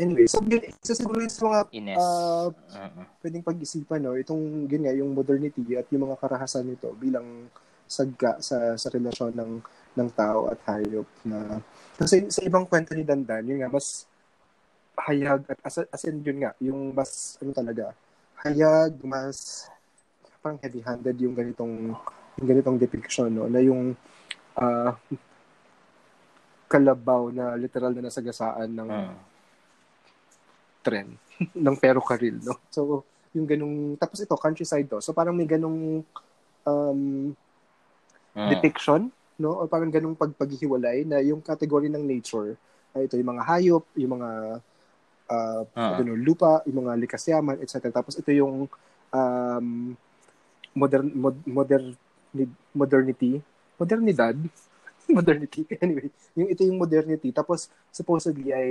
anyway 0.00 0.26
so 0.26 0.40
yun 0.44 0.62
isa 0.64 0.94
siguro 0.96 1.20
yung 1.20 1.32
sa 1.32 1.44
mga 1.44 1.60
Ines. 1.76 1.98
Uh, 2.00 2.48
uh-uh. 2.50 3.06
pwedeng 3.20 3.44
pag-isipan 3.44 4.00
no 4.00 4.16
itong 4.16 4.66
yun 4.68 4.82
nga 4.82 4.94
yung 4.96 5.10
modernity 5.12 5.62
at 5.76 5.86
yung 5.92 6.08
mga 6.08 6.16
karahasan 6.18 6.64
nito 6.68 6.90
bilang 6.96 7.48
sagka 7.84 8.40
sa 8.40 8.72
sa 8.80 8.88
relasyon 8.88 9.36
ng 9.36 9.52
ng 9.92 10.08
tao 10.16 10.48
at 10.48 10.56
hayop 10.64 11.04
na 11.28 11.60
kasi 12.00 12.24
sa 12.32 12.40
ibang 12.40 12.64
kwento 12.64 12.96
ni 12.96 13.04
Dandan 13.04 13.44
yun 13.44 13.60
nga 13.60 13.68
mas 13.68 14.08
hayag 14.98 15.42
at 15.48 15.58
as, 15.64 15.76
as 15.88 16.02
in 16.04 16.20
yun 16.20 16.44
nga, 16.44 16.52
yung 16.60 16.92
mas 16.92 17.40
ano 17.40 17.50
talaga, 17.56 17.96
hayag, 18.44 19.00
mas 19.02 19.68
parang 20.42 20.58
heavy-handed 20.58 21.16
yung 21.22 21.34
ganitong 21.38 21.94
yung 22.40 22.48
ganitong 22.48 22.76
depiction 22.76 23.30
no 23.30 23.46
na 23.46 23.62
yung 23.62 23.94
uh, 24.58 24.90
kalabaw 26.72 27.28
na 27.28 27.52
literal 27.60 27.92
na 27.92 28.08
nasagasaan 28.08 28.72
ng 28.72 28.88
uh. 28.88 29.12
tren 30.80 31.12
ng 31.64 31.76
Pero 31.76 32.00
Carril 32.00 32.40
no 32.40 32.56
so 32.72 33.04
yung 33.36 33.44
ganung 33.44 33.76
tapos 34.00 34.24
ito 34.24 34.32
countryside 34.40 34.88
to 34.88 35.04
so 35.04 35.12
parang 35.12 35.36
may 35.36 35.44
ganung 35.44 36.00
um, 36.64 37.02
uh. 38.32 38.48
depiction 38.48 39.12
no 39.36 39.60
o 39.60 39.68
parang 39.68 39.92
ganung 39.92 40.16
pagpaghihiwalay 40.16 41.04
na 41.04 41.20
yung 41.20 41.44
category 41.44 41.92
ng 41.92 42.00
nature 42.00 42.56
ay 42.96 43.04
ito 43.04 43.20
yung 43.20 43.36
mga 43.36 43.44
hayop 43.44 43.84
yung 44.00 44.16
mga 44.16 44.30
uh, 45.32 45.62
uh-huh. 45.64 46.00
ano, 46.00 46.12
lupa, 46.16 46.60
yung 46.68 46.84
mga 46.84 46.92
likas 47.00 47.24
yaman, 47.28 47.56
etc. 47.64 47.88
Tapos 47.88 48.16
ito 48.20 48.28
yung 48.32 48.68
um, 49.12 49.66
modern 50.76 51.08
mod, 51.12 51.36
modern 51.44 51.96
modernity, 52.72 53.40
modernidad, 53.76 54.36
modernity. 55.16 55.66
Anyway, 55.84 56.08
yung 56.36 56.48
ito 56.50 56.62
yung 56.62 56.78
modernity. 56.78 57.30
Tapos 57.34 57.70
supposedly 57.90 58.52
ay 58.52 58.70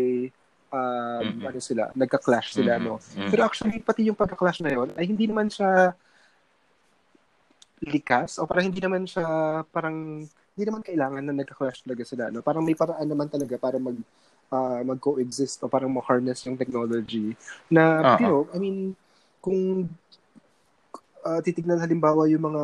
um, 0.71 1.21
mm-hmm. 1.23 1.47
ano 1.47 1.59
sila, 1.59 1.83
nagka-clash 1.93 2.55
sila, 2.55 2.79
mm-hmm. 2.79 2.87
no? 2.87 2.97
Mm-hmm. 2.97 3.29
Pero 3.29 3.41
actually, 3.43 3.77
pati 3.83 4.07
yung 4.07 4.17
pagka-clash 4.17 4.63
na 4.63 4.71
yon 4.71 4.89
ay 4.95 5.05
hindi 5.05 5.27
naman 5.27 5.51
siya 5.51 5.93
likas 7.81 8.37
o 8.37 8.45
parang 8.45 8.69
hindi 8.69 8.77
naman 8.77 9.09
siya 9.09 9.25
parang 9.73 10.21
hindi 10.53 10.63
naman 10.63 10.85
kailangan 10.85 11.23
na 11.25 11.33
nagka-clash 11.33 11.83
talaga 11.83 12.03
sila, 12.05 12.23
no? 12.29 12.45
Parang 12.45 12.63
may 12.63 12.77
paraan 12.77 13.07
naman 13.07 13.27
talaga 13.27 13.55
para 13.57 13.81
mag 13.81 13.97
uh, 14.51 14.81
mag-coexist 14.83 15.63
o 15.63 15.71
parang 15.71 15.89
ma-harness 15.89 16.43
yung 16.45 16.59
technology 16.59 17.33
na, 17.71 17.83
uh-huh. 18.03 18.19
you 18.19 18.27
know, 18.27 18.41
I 18.51 18.57
mean, 18.59 18.77
kung 19.39 19.89
uh, 21.23 21.39
titignan 21.41 21.79
halimbawa 21.79 22.27
yung 22.27 22.51
mga 22.51 22.63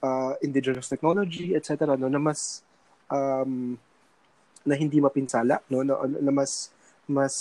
uh, 0.00 0.32
indigenous 0.40 0.88
technology, 0.88 1.52
etc., 1.58 1.98
no, 1.98 2.08
na 2.08 2.22
mas 2.22 2.62
um, 3.10 3.76
na 4.64 4.74
hindi 4.76 5.00
mapinsala, 5.00 5.60
no, 5.68 5.84
na, 5.84 5.96
na 6.04 6.32
mas 6.32 6.72
mas 7.08 7.34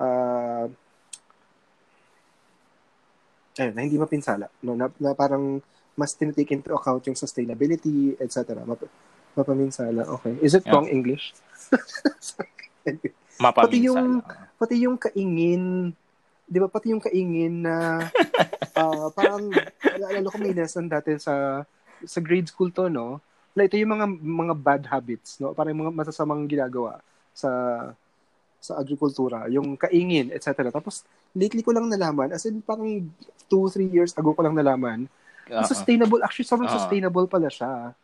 uh, 0.00 0.66
eh, 3.58 3.70
na 3.74 3.80
hindi 3.84 4.00
mapinsala, 4.00 4.48
no, 4.64 4.78
na, 4.78 4.88
na 4.96 5.12
parang 5.12 5.60
mas 5.98 6.14
tinitake 6.14 6.54
into 6.54 6.70
account 6.72 7.02
yung 7.10 7.18
sustainability, 7.18 8.14
etc. 8.22 8.62
Map- 8.62 8.86
mapaminsala. 9.34 10.06
Okay. 10.18 10.38
Is 10.38 10.54
it 10.54 10.62
yeah. 10.64 10.72
wrong 10.72 10.86
English? 10.86 11.34
pati 13.38 13.78
yung 13.86 14.22
pati 14.58 14.74
yung 14.82 14.96
kaingin, 14.98 15.94
'di 16.46 16.58
ba? 16.58 16.70
Pati 16.70 16.94
yung 16.94 17.02
kaingin 17.02 17.66
na 17.66 18.06
uh, 18.78 19.06
parang 19.18 19.50
naalala 19.84 20.30
ko 20.30 20.38
may 20.38 20.54
lesson 20.54 20.86
dati 20.86 21.18
sa 21.18 21.66
sa 22.02 22.18
grade 22.22 22.46
school 22.46 22.70
to, 22.70 22.86
no? 22.86 23.18
Na 23.58 23.66
ito 23.66 23.74
yung 23.74 23.90
mga 23.90 24.06
mga 24.22 24.54
bad 24.54 24.82
habits, 24.86 25.42
no? 25.42 25.50
Parang 25.50 25.74
mga 25.74 25.90
masasamang 25.90 26.46
ginagawa 26.46 27.02
sa 27.34 27.50
sa 28.58 28.78
agrikultura, 28.78 29.46
yung 29.50 29.74
kaingin, 29.74 30.30
etc. 30.34 30.70
Tapos 30.70 31.02
lately 31.34 31.62
ko 31.62 31.74
lang 31.74 31.90
nalaman, 31.90 32.30
as 32.34 32.46
in 32.46 32.62
parang 32.62 33.06
2 33.50 33.50
3 33.50 33.86
years 33.90 34.12
ago 34.18 34.34
ko 34.34 34.42
lang 34.42 34.54
nalaman, 34.54 35.06
uh-huh. 35.46 35.66
sustainable, 35.66 36.22
actually 36.22 36.46
sobrang 36.46 36.66
uh-huh. 36.66 36.82
sustainable 36.82 37.26
pala 37.30 37.50
siya. 37.50 37.94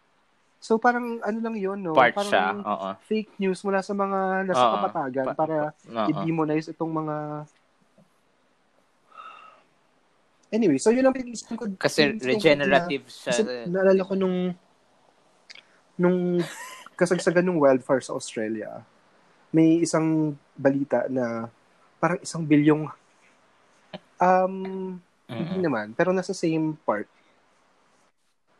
So 0.62 0.80
parang 0.80 1.20
ano 1.20 1.38
lang 1.42 1.54
yun, 1.58 1.78
no? 1.82 1.92
Part 1.92 2.16
parang 2.16 2.30
siya, 2.30 2.46
oo. 2.56 2.88
fake 3.04 3.36
news 3.36 3.60
mula 3.66 3.84
sa 3.84 3.92
mga 3.92 4.48
nasa 4.48 4.64
Oo. 4.64 4.72
kapatagan 4.78 5.26
Pa- 5.30 5.36
para 5.36 5.58
Oo. 5.74 6.08
i-demonize 6.10 6.70
itong 6.72 6.90
mga 6.90 7.16
Anyway, 10.54 10.78
so 10.78 10.94
yun 10.94 11.02
ang 11.02 11.10
pinag-isip 11.10 11.50
ko. 11.58 11.66
Kasi 11.74 12.14
regenerative 12.14 13.10
siya. 13.10 13.26
Na, 13.26 13.30
kasi 13.34 13.40
naalala 13.66 14.02
ko 14.06 14.14
nung 14.14 14.54
nung 15.94 16.42
kasagsagan 16.94 17.44
ng 17.44 17.58
wildfire 17.58 18.02
sa 18.02 18.14
Australia, 18.14 18.82
may 19.50 19.82
isang 19.82 20.34
balita 20.54 21.06
na 21.06 21.50
parang 21.98 22.18
isang 22.20 22.42
bilyong 22.42 22.90
um 24.18 24.54
hindi 25.24 25.56
Mm-mm. 25.56 25.64
naman, 25.64 25.86
pero 25.96 26.12
nasa 26.12 26.36
same 26.36 26.76
part. 26.84 27.08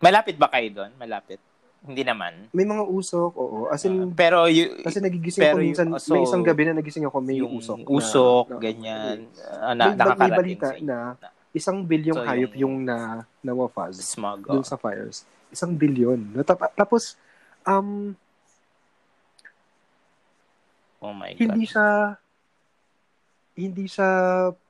Malapit 0.01 0.41
ba 0.41 0.49
kayo 0.49 0.69
doon? 0.73 0.91
Malapit. 0.97 1.37
Hindi 1.85 2.01
naman. 2.01 2.49
May 2.57 2.65
mga 2.65 2.89
usok, 2.89 3.31
oo. 3.37 3.59
As 3.69 3.85
in, 3.85 4.17
pero 4.17 4.49
you, 4.49 4.81
kasi 4.81 5.05
nagigising 5.05 5.45
pero 5.45 5.61
ko 5.61 5.61
minsan, 5.61 5.93
so, 6.01 6.17
may 6.17 6.25
isang 6.25 6.41
gabi 6.41 6.65
na 6.65 6.81
nagising 6.81 7.05
ako, 7.05 7.21
may 7.21 7.37
yung 7.37 7.61
usok. 7.61 7.85
usok, 7.85 8.45
na, 8.49 8.55
na- 8.57 8.63
ganyan, 8.65 9.17
ah, 9.45 9.73
may, 9.73 9.77
na, 9.77 9.85
may 9.85 9.97
nakakarating 10.01 10.41
balita 10.41 10.69
inyo. 10.73 10.89
na 10.89 10.99
isang 11.53 11.79
bilyong 11.85 12.19
So, 12.19 12.25
hayop 12.25 12.53
yung- 12.57 12.81
yung, 12.81 12.89
na 12.89 12.97
nawafaz 13.45 14.01
smog. 14.01 14.49
dun 14.49 14.65
oh. 14.65 14.67
sa 14.67 14.81
fires. 14.81 15.29
Isang 15.55 15.79
bilyon. 15.79 16.35
Tapos, 16.75 17.15
um, 17.63 18.19
Oh 21.05 21.13
my 21.13 21.37
God. 21.37 21.41
hindi 21.53 21.69
siya 21.69 22.17
hindi 23.55 23.85
siya 23.87 24.09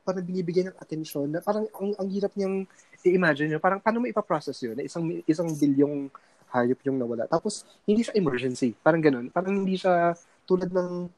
parang 0.05 0.27
binibigyan 0.27 0.75
ng 0.75 0.79
atensyon 0.83 1.31
na 1.31 1.41
parang 1.41 1.65
ang, 1.73 1.95
ang 1.97 2.09
hirap 2.11 2.35
niyang 2.37 2.69
i-imagine 3.07 3.57
yun. 3.57 3.63
Parang 3.63 3.81
paano 3.81 4.03
mo 4.03 4.11
ipaprocess 4.11 4.61
yun 4.67 4.77
na 4.77 4.85
isang 4.85 5.07
isang 5.25 5.49
bilyong 5.55 6.11
hayop 6.53 6.79
yung 6.85 6.99
nawala. 7.01 7.25
Tapos 7.31 7.65
hindi 7.89 8.05
siya 8.05 8.19
emergency. 8.19 8.77
Parang 8.83 9.01
ganun. 9.01 9.31
Parang 9.33 9.55
hindi 9.57 9.79
siya 9.79 10.13
tulad 10.45 10.69
ng 10.69 11.09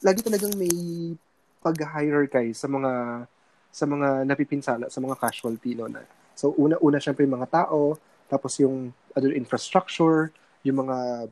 lagi 0.00 0.20
talagang 0.24 0.54
may 0.56 0.72
pag-hierarchy 1.60 2.54
sa 2.54 2.70
mga 2.70 2.92
sa 3.74 3.84
mga 3.84 4.08
napipinsala, 4.24 4.86
sa 4.88 5.02
mga 5.02 5.18
casualty 5.20 5.76
no 5.76 5.90
na. 5.90 6.00
So 6.32 6.54
una-una 6.56 6.96
syempre 6.96 7.28
yung 7.28 7.36
mga 7.36 7.50
tao, 7.52 7.98
tapos 8.26 8.58
yung 8.58 8.90
other 9.14 9.32
infrastructure, 9.32 10.30
yung 10.66 10.86
mga 10.86 11.28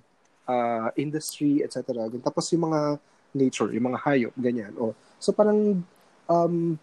uh, 0.46 0.88
industry, 0.94 1.60
etc. 1.66 2.06
Tapos 2.22 2.48
yung 2.54 2.70
mga 2.70 2.98
nature, 3.34 3.70
yung 3.74 3.90
mga 3.90 3.98
hayop, 4.06 4.34
ganyan. 4.38 4.72
O, 4.78 4.94
so 5.18 5.34
parang 5.34 5.82
um, 6.30 6.78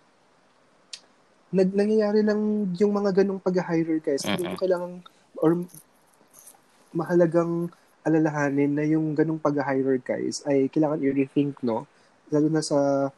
nag, 1.51 1.69
nangyayari 1.71 2.23
lang 2.23 2.71
yung 2.75 2.91
mga 2.91 3.23
ganong. 3.23 3.39
So, 3.43 4.31
hindi 4.31 4.47
mo 4.47 4.59
kailangan 4.59 4.91
or 5.39 5.51
mahalagang 6.91 7.71
alalahanin 8.01 8.71
na 8.73 8.83
yung 8.87 9.13
ganong 9.13 9.39
pag-hierarchize 9.39 10.43
ay 10.49 10.67
kailangan 10.67 11.03
i-rethink, 11.05 11.61
no? 11.61 11.85
Lalo 12.33 12.47
na 12.49 12.63
sa 12.63 13.09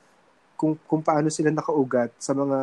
kung, 0.60 0.76
kung 0.86 1.02
paano 1.02 1.32
sila 1.32 1.49
nakaugat 1.49 2.11
sa 2.20 2.36
mga 2.36 2.60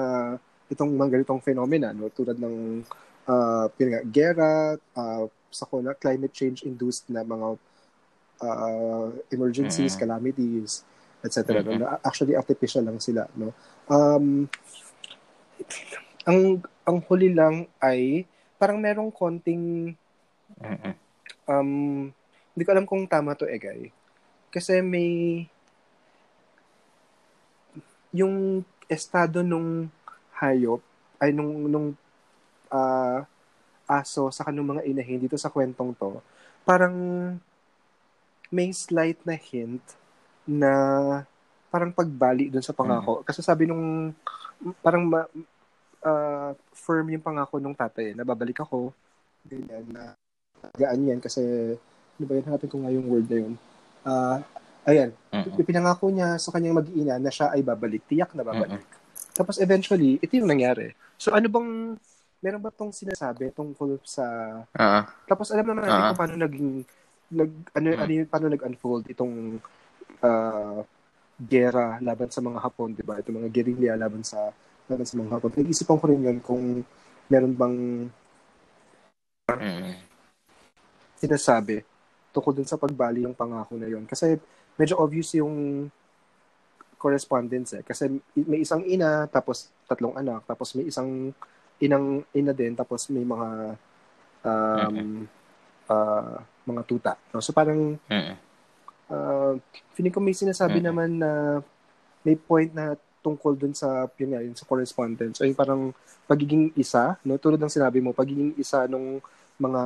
itong 0.71 0.93
mga 0.95 1.19
ganitong 1.19 1.43
phenomena, 1.43 1.91
no? 1.91 2.13
Tulad 2.13 2.37
ng 2.39 2.85
uh, 3.31 3.71
yun 3.79 3.89
nga, 3.95 4.03
gera, 4.11 4.55
uh, 4.99 5.25
sa 5.51 5.65
kuna, 5.71 5.95
climate 5.95 6.35
change 6.35 6.67
induced 6.67 7.07
na 7.07 7.23
mga 7.23 7.55
uh, 8.43 9.09
emergencies, 9.31 9.95
Mm-hmm. 9.95 10.03
calamities, 10.03 10.83
etc. 11.23 11.63
Mhm. 11.63 11.65
No? 11.65 11.71
Na 11.79 11.87
actually 12.03 12.35
artificial 12.35 12.83
lang 12.83 12.99
sila, 12.99 13.31
no? 13.39 13.55
Um, 13.87 14.51
ang 16.25 16.61
ang 16.85 16.99
huli 17.07 17.33
lang 17.33 17.69
ay 17.81 18.25
parang 18.57 18.81
merong 18.81 19.13
konting 19.13 19.93
Mm-mm. 20.61 20.95
um 21.49 21.71
hindi 22.53 22.63
ko 22.65 22.71
alam 22.73 22.89
kung 22.89 23.09
tama 23.09 23.37
to 23.37 23.49
Egay. 23.49 23.93
Kasi 24.49 24.81
may 24.81 25.45
yung 28.11 28.67
estado 28.91 29.41
nung 29.41 29.87
hayop 30.41 30.83
ay 31.23 31.31
nung 31.31 31.69
nung 31.71 31.89
ah, 32.71 33.27
aso 33.91 34.31
sa 34.31 34.47
kanong 34.47 34.79
mga 34.79 34.87
inahin 34.87 35.21
dito 35.21 35.35
sa 35.35 35.51
kwentong 35.51 35.93
to, 35.99 36.23
parang 36.63 36.95
may 38.51 38.71
slight 38.75 39.19
na 39.27 39.35
hint 39.35 39.83
na 40.47 40.73
parang 41.71 41.95
pagbali 41.95 42.51
dun 42.51 42.63
sa 42.63 42.75
pangako. 42.75 43.23
Kasi 43.23 43.43
sabi 43.43 43.67
nung 43.67 44.15
parang 44.83 45.07
ma, 45.07 45.27
ah, 46.03 46.55
firm 46.75 47.11
yung 47.15 47.23
pangako 47.23 47.63
nung 47.63 47.77
tatay 47.77 48.15
na 48.15 48.27
babalik 48.27 48.63
ako. 48.63 48.91
Ganyan 49.47 49.87
na 49.91 50.15
gaan 50.77 51.09
yan 51.09 51.21
kasi 51.23 51.41
ano 52.21 52.25
ba 52.29 52.37
yun? 52.37 52.45
Hanapin 52.45 52.69
ko 52.69 52.77
nga 52.85 52.93
yung 52.93 53.07
word 53.09 53.27
na 53.31 53.39
yun. 53.39 53.55
Ah, 54.05 54.39
ayan. 54.85 55.11
Mm-mm. 55.33 55.57
Ipinangako 55.57 56.13
niya 56.13 56.37
sa 56.37 56.53
kanyang 56.53 56.85
mag-iina 56.85 57.17
na 57.17 57.33
siya 57.33 57.55
ay 57.55 57.65
babalik. 57.65 58.05
Tiyak 58.11 58.37
na 58.37 58.45
babalik. 58.45 58.85
Tapos 59.33 59.57
eventually, 59.57 60.21
ito 60.21 60.37
yung 60.37 60.51
nangyari. 60.51 60.93
So 61.17 61.33
ano 61.33 61.49
bang, 61.49 61.97
meron 62.41 62.61
ba 62.61 62.73
tong 62.73 62.91
sinasabi 62.91 63.53
tungkol 63.53 64.01
sa, 64.03 64.25
Oo. 64.65 65.01
tapos 65.29 65.53
alam 65.53 65.65
naman 65.69 65.85
natin 65.85 66.01
Ah. 66.01 66.09
kung 66.13 66.21
paano 66.21 66.35
naging, 66.41 66.71
nag, 67.31 67.51
ano, 67.77 67.89
Mm. 67.95 68.01
ano 68.01 68.13
paano 68.27 68.47
nag-unfold 68.49 69.05
itong 69.13 69.61
ah, 70.21 70.81
gera 71.41 71.97
laban 72.05 72.29
sa 72.29 72.45
mga 72.45 72.61
Hapon, 72.61 72.93
di 72.93 73.01
ba? 73.01 73.17
Itong 73.17 73.41
mga 73.41 73.49
guerrilla 73.49 73.97
laban 73.97 74.21
sa 74.21 74.53
laban 74.85 75.07
sa 75.09 75.17
mga 75.17 75.33
Hapon. 75.33 75.53
Nag-isipan 75.57 75.97
ko 75.97 76.05
rin 76.09 76.21
yun 76.21 76.39
kung 76.45 76.85
meron 77.31 77.55
bang 77.57 77.77
Mm-mm. 79.51 79.97
sinasabi 81.17 81.85
tungkol 82.33 82.53
dun 82.55 82.69
sa 82.69 82.77
pagbali 82.77 83.25
ng 83.25 83.37
pangako 83.37 83.75
na 83.77 83.89
yon 83.89 84.05
Kasi 84.05 84.37
medyo 84.77 84.97
obvious 85.01 85.33
yung 85.37 85.89
correspondence 86.97 87.81
eh. 87.81 87.83
Kasi 87.83 88.13
may 88.37 88.61
isang 88.61 88.85
ina, 88.85 89.25
tapos 89.27 89.73
tatlong 89.89 90.15
anak, 90.15 90.45
tapos 90.45 90.77
may 90.77 90.85
isang 90.87 91.33
inang 91.81 92.23
ina 92.31 92.53
din, 92.53 92.77
tapos 92.77 93.09
may 93.09 93.25
mga 93.25 93.49
um, 94.45 95.27
ah, 95.89 96.39
mga 96.65 96.83
tuta. 96.87 97.13
No? 97.33 97.41
So 97.41 97.51
parang 97.51 97.97
Mm-mm. 98.07 98.37
uh, 99.11 99.55
feeling 99.93 100.13
ko 100.13 100.21
may 100.21 100.37
sinasabi 100.37 100.79
Mhm. 100.79 100.87
naman 100.87 101.11
na 101.19 101.31
may 102.23 102.37
point 102.37 102.71
na 102.71 102.95
tungkol 103.21 103.57
dun 103.57 103.73
sa 103.77 104.09
yun 104.17 104.37
yun 104.37 104.57
sa 104.57 104.65
correspondence. 104.65 105.41
O 105.41 105.49
yung 105.49 105.57
parang 105.57 105.93
pagiging 106.25 106.73
isa, 106.77 107.17
no? 107.25 107.37
Tulad 107.37 107.61
ng 107.61 107.73
sinabi 107.73 108.01
mo, 108.01 108.17
pagiging 108.17 108.57
isa 108.57 108.89
nung 108.89 109.21
mga 109.61 109.83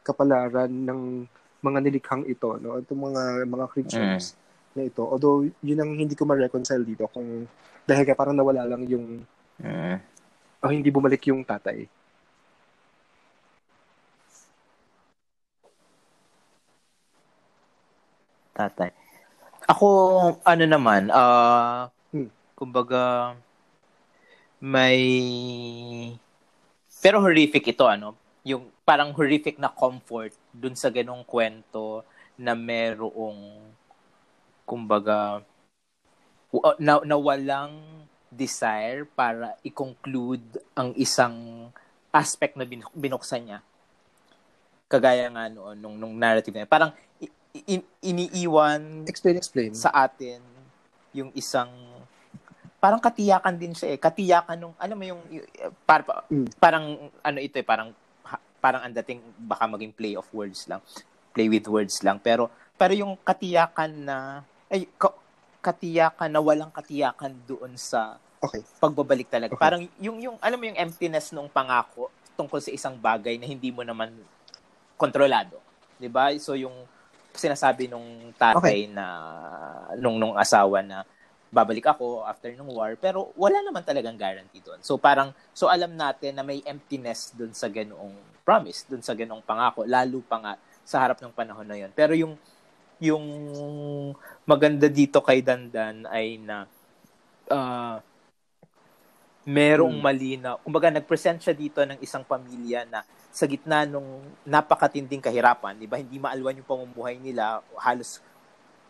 kapalaran 0.00 0.70
ng 0.70 1.28
mga 1.60 1.78
nilikhang 1.80 2.24
ito, 2.24 2.56
no? 2.60 2.80
Itong 2.80 3.00
mga 3.12 3.22
mga 3.44 3.66
creatures 3.68 4.36
na 4.76 4.84
ito. 4.84 5.04
Although, 5.04 5.44
yun 5.60 5.80
ang 5.80 5.92
hindi 5.92 6.16
ko 6.16 6.24
ma-reconcile 6.24 6.84
dito 6.84 7.04
kung 7.12 7.44
dahil 7.84 8.04
ka 8.08 8.16
parang 8.16 8.36
nawala 8.36 8.64
lang 8.64 8.84
yung 8.88 9.24
Mm. 9.54 10.02
O 10.64 10.72
hindi 10.72 10.88
bumalik 10.88 11.22
yung 11.28 11.44
tatay. 11.44 11.84
Tatay. 18.54 18.90
Ako, 19.66 19.86
ano 20.44 20.64
naman, 20.68 21.08
ah, 21.10 21.90
Hmm. 22.14 22.30
kumbaga, 22.54 23.34
may, 24.62 25.00
pero 27.02 27.18
horrific 27.20 27.74
ito, 27.74 27.84
ano, 27.84 28.14
yung 28.46 28.70
parang 28.84 29.10
horrific 29.16 29.58
na 29.58 29.72
comfort 29.72 30.32
dun 30.54 30.76
sa 30.78 30.92
ganong 30.92 31.24
kwento 31.26 32.04
na 32.38 32.54
merong, 32.54 33.58
kumbaga, 34.62 35.42
na, 36.78 37.02
na 37.02 37.16
walang 37.18 37.74
desire 38.34 39.06
para 39.08 39.54
i-conclude 39.62 40.42
ang 40.72 40.90
isang 40.94 41.68
aspect 42.10 42.54
na 42.54 42.62
bin- 42.62 42.86
binuksan 42.92 43.42
niya. 43.42 43.58
Kagaya 44.86 45.26
nga 45.28 45.48
noon, 45.48 45.74
nung, 45.74 45.96
nung 45.96 46.14
narrative 46.14 46.52
na 46.52 46.62
yun. 46.62 46.70
Parang 46.70 46.90
i- 47.18 47.34
i- 47.66 47.88
iniiwan 48.04 49.06
Explain, 49.06 49.36
explain. 49.36 49.70
sa 49.72 49.90
atin 49.90 50.42
yung 51.10 51.30
isang 51.32 51.70
parang 52.78 53.00
katiyakan 53.00 53.56
din 53.56 53.72
siya 53.72 53.96
eh. 53.96 53.98
Katiyakan 53.98 54.56
nung 54.60 54.74
alam 54.76 54.92
mo 54.92 55.04
yung 55.06 55.22
par, 55.82 56.04
pa- 56.04 56.26
Mm. 56.28 56.46
parang 56.60 56.84
ano 57.22 57.38
ito 57.40 57.56
eh 57.56 57.64
parang 57.64 57.96
parang 58.60 58.82
ang 58.82 58.92
dating 58.92 59.24
baka 59.40 59.64
maging 59.64 59.88
play 59.90 60.14
of 60.14 60.28
words 60.30 60.68
lang. 60.68 60.84
Play 61.32 61.48
with 61.48 61.64
words 61.66 62.04
lang 62.04 62.20
pero 62.20 62.46
pero 62.74 62.92
yung 62.92 63.16
katiyakan 63.16 63.90
na 64.04 64.16
ay 64.68 64.84
ka- 64.94 65.16
katiyakan 65.60 66.28
na 66.28 66.40
walang 66.40 66.68
katiyakan 66.68 67.32
doon 67.48 67.72
sa 67.74 68.20
Okay. 68.44 68.60
pagbabalik 68.78 69.28
talaga. 69.32 69.56
Okay. 69.56 69.62
Parang 69.64 69.82
yung 69.96 70.20
yung 70.20 70.36
alam 70.38 70.60
mo 70.60 70.64
yung 70.68 70.76
emptiness 70.76 71.32
nung 71.32 71.48
pangako 71.48 72.12
tungkol 72.36 72.60
sa 72.60 72.68
isang 72.68 72.98
bagay 72.98 73.40
na 73.40 73.48
hindi 73.48 73.72
mo 73.72 73.80
naman 73.80 74.12
kontrolado. 75.00 75.58
'Di 75.96 76.08
ba? 76.12 76.28
So 76.36 76.52
yung 76.52 76.74
sinasabi 77.34 77.90
nung 77.90 78.30
tatay 78.36 78.86
na 78.92 79.06
nung 79.98 80.20
nung 80.20 80.36
asawa 80.36 80.84
na 80.84 81.02
babalik 81.54 81.86
ako 81.86 82.26
after 82.26 82.50
nung 82.58 82.70
war 82.74 82.98
pero 82.98 83.30
wala 83.38 83.62
naman 83.62 83.86
talagang 83.86 84.18
guarantee 84.18 84.62
doon. 84.62 84.82
So 84.82 84.98
parang 84.98 85.32
so 85.54 85.70
alam 85.70 85.94
natin 85.94 86.36
na 86.36 86.44
may 86.44 86.60
emptiness 86.66 87.32
doon 87.34 87.54
sa 87.54 87.70
ganoong 87.70 88.14
promise, 88.42 88.84
doon 88.90 89.02
sa 89.02 89.14
ganoong 89.16 89.42
pangako 89.42 89.86
lalo 89.88 90.20
pa 90.26 90.36
nga 90.42 90.54
sa 90.84 91.00
harap 91.00 91.22
ng 91.22 91.32
panahon 91.32 91.64
na 91.64 91.78
yon. 91.78 91.90
Pero 91.94 92.12
yung 92.12 92.34
yung 93.02 93.24
maganda 94.46 94.86
dito 94.86 95.18
kay 95.22 95.42
Dandan 95.42 96.06
ay 96.06 96.38
na 96.38 96.66
uh, 97.50 97.98
merong 99.44 100.00
hmm. 100.00 100.04
malinaw. 100.04 100.54
Kumbaga 100.64 100.88
nagpresent 100.88 101.40
siya 101.44 101.52
dito 101.52 101.84
ng 101.84 102.00
isang 102.00 102.24
pamilya 102.24 102.88
na 102.88 103.04
sa 103.34 103.44
gitna 103.44 103.84
nung 103.84 104.24
napakatinding 104.46 105.20
kahirapan, 105.20 105.76
'di 105.76 105.88
ba? 105.90 106.00
Hindi 106.00 106.16
maalwan 106.16 106.58
yung 106.62 106.68
pamumuhay 106.68 107.20
nila, 107.20 107.60
halos 107.76 108.24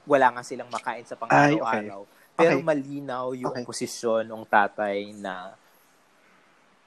wala 0.05 0.31
nga 0.37 0.45
silang 0.45 0.69
makain 0.69 1.03
sa 1.09 1.17
pang-araw-araw. 1.17 2.05
Okay. 2.05 2.37
Pero 2.37 2.61
okay. 2.61 2.67
malinaw 2.67 3.33
yung 3.33 3.57
okay. 3.57 3.65
posisyon 3.65 4.29
ng 4.29 4.45
tatay 4.45 5.17
na 5.17 5.57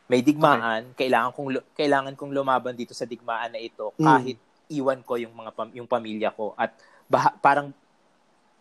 may 0.08 0.22
digmaan, 0.24 0.94
okay. 0.94 1.10
kailangan 1.10 1.32
kong 1.34 1.50
kailangan 1.76 2.14
kong 2.16 2.32
lumaban 2.32 2.78
dito 2.78 2.94
sa 2.94 3.04
digmaan 3.04 3.52
na 3.52 3.60
ito 3.60 3.92
mm. 3.98 4.06
kahit 4.06 4.38
iwan 4.72 5.02
ko 5.04 5.20
yung 5.20 5.34
mga 5.36 5.52
yung 5.76 5.90
pamilya 5.90 6.32
ko 6.32 6.54
at 6.56 6.72
bah, 7.10 7.34
parang 7.42 7.74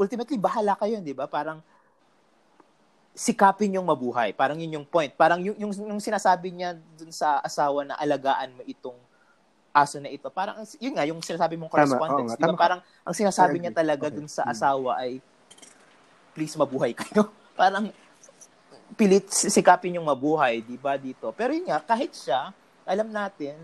ultimately 0.01 0.41
bahala 0.41 0.75
kayo, 0.75 0.99
'di 1.05 1.13
ba? 1.13 1.29
Parang 1.29 1.61
sikapin 3.17 3.73
yung 3.81 3.89
mabuhay. 3.89 4.37
Parang 4.37 4.61
yun 4.61 4.77
yung 4.77 4.87
point. 4.87 5.09
Parang 5.17 5.41
yung, 5.41 5.57
yung, 5.57 5.73
yung 5.73 6.01
sinasabi 6.05 6.53
niya 6.53 6.77
dun 7.01 7.09
sa 7.09 7.41
asawa 7.41 7.89
na 7.89 7.97
alagaan 7.97 8.53
mo 8.53 8.63
itong 8.69 9.01
aso 9.73 9.97
na 9.97 10.13
ito. 10.13 10.29
Parang, 10.29 10.61
yun 10.77 10.93
nga, 10.93 11.09
yung 11.09 11.25
sinasabi 11.25 11.57
mong 11.57 11.73
correspondence. 11.73 12.37
Tama, 12.37 12.45
oh, 12.45 12.53
diba? 12.53 12.61
Parang, 12.61 12.81
ang 12.85 13.15
sinasabi 13.17 13.57
niya 13.57 13.73
talaga 13.73 14.13
okay. 14.13 14.17
dun 14.21 14.29
sa 14.29 14.45
asawa 14.45 15.01
ay, 15.01 15.25
please 16.37 16.53
mabuhay 16.61 16.93
kayo. 16.93 17.33
Parang, 17.61 17.89
pilit 19.01 19.33
sikapin 19.33 19.97
yung 19.97 20.05
mabuhay, 20.09 20.61
di 20.61 20.77
ba, 20.77 21.01
dito. 21.01 21.33
Pero 21.33 21.57
yun 21.57 21.73
nga, 21.73 21.81
kahit 21.81 22.13
siya, 22.13 22.53
alam 22.85 23.09
natin, 23.09 23.57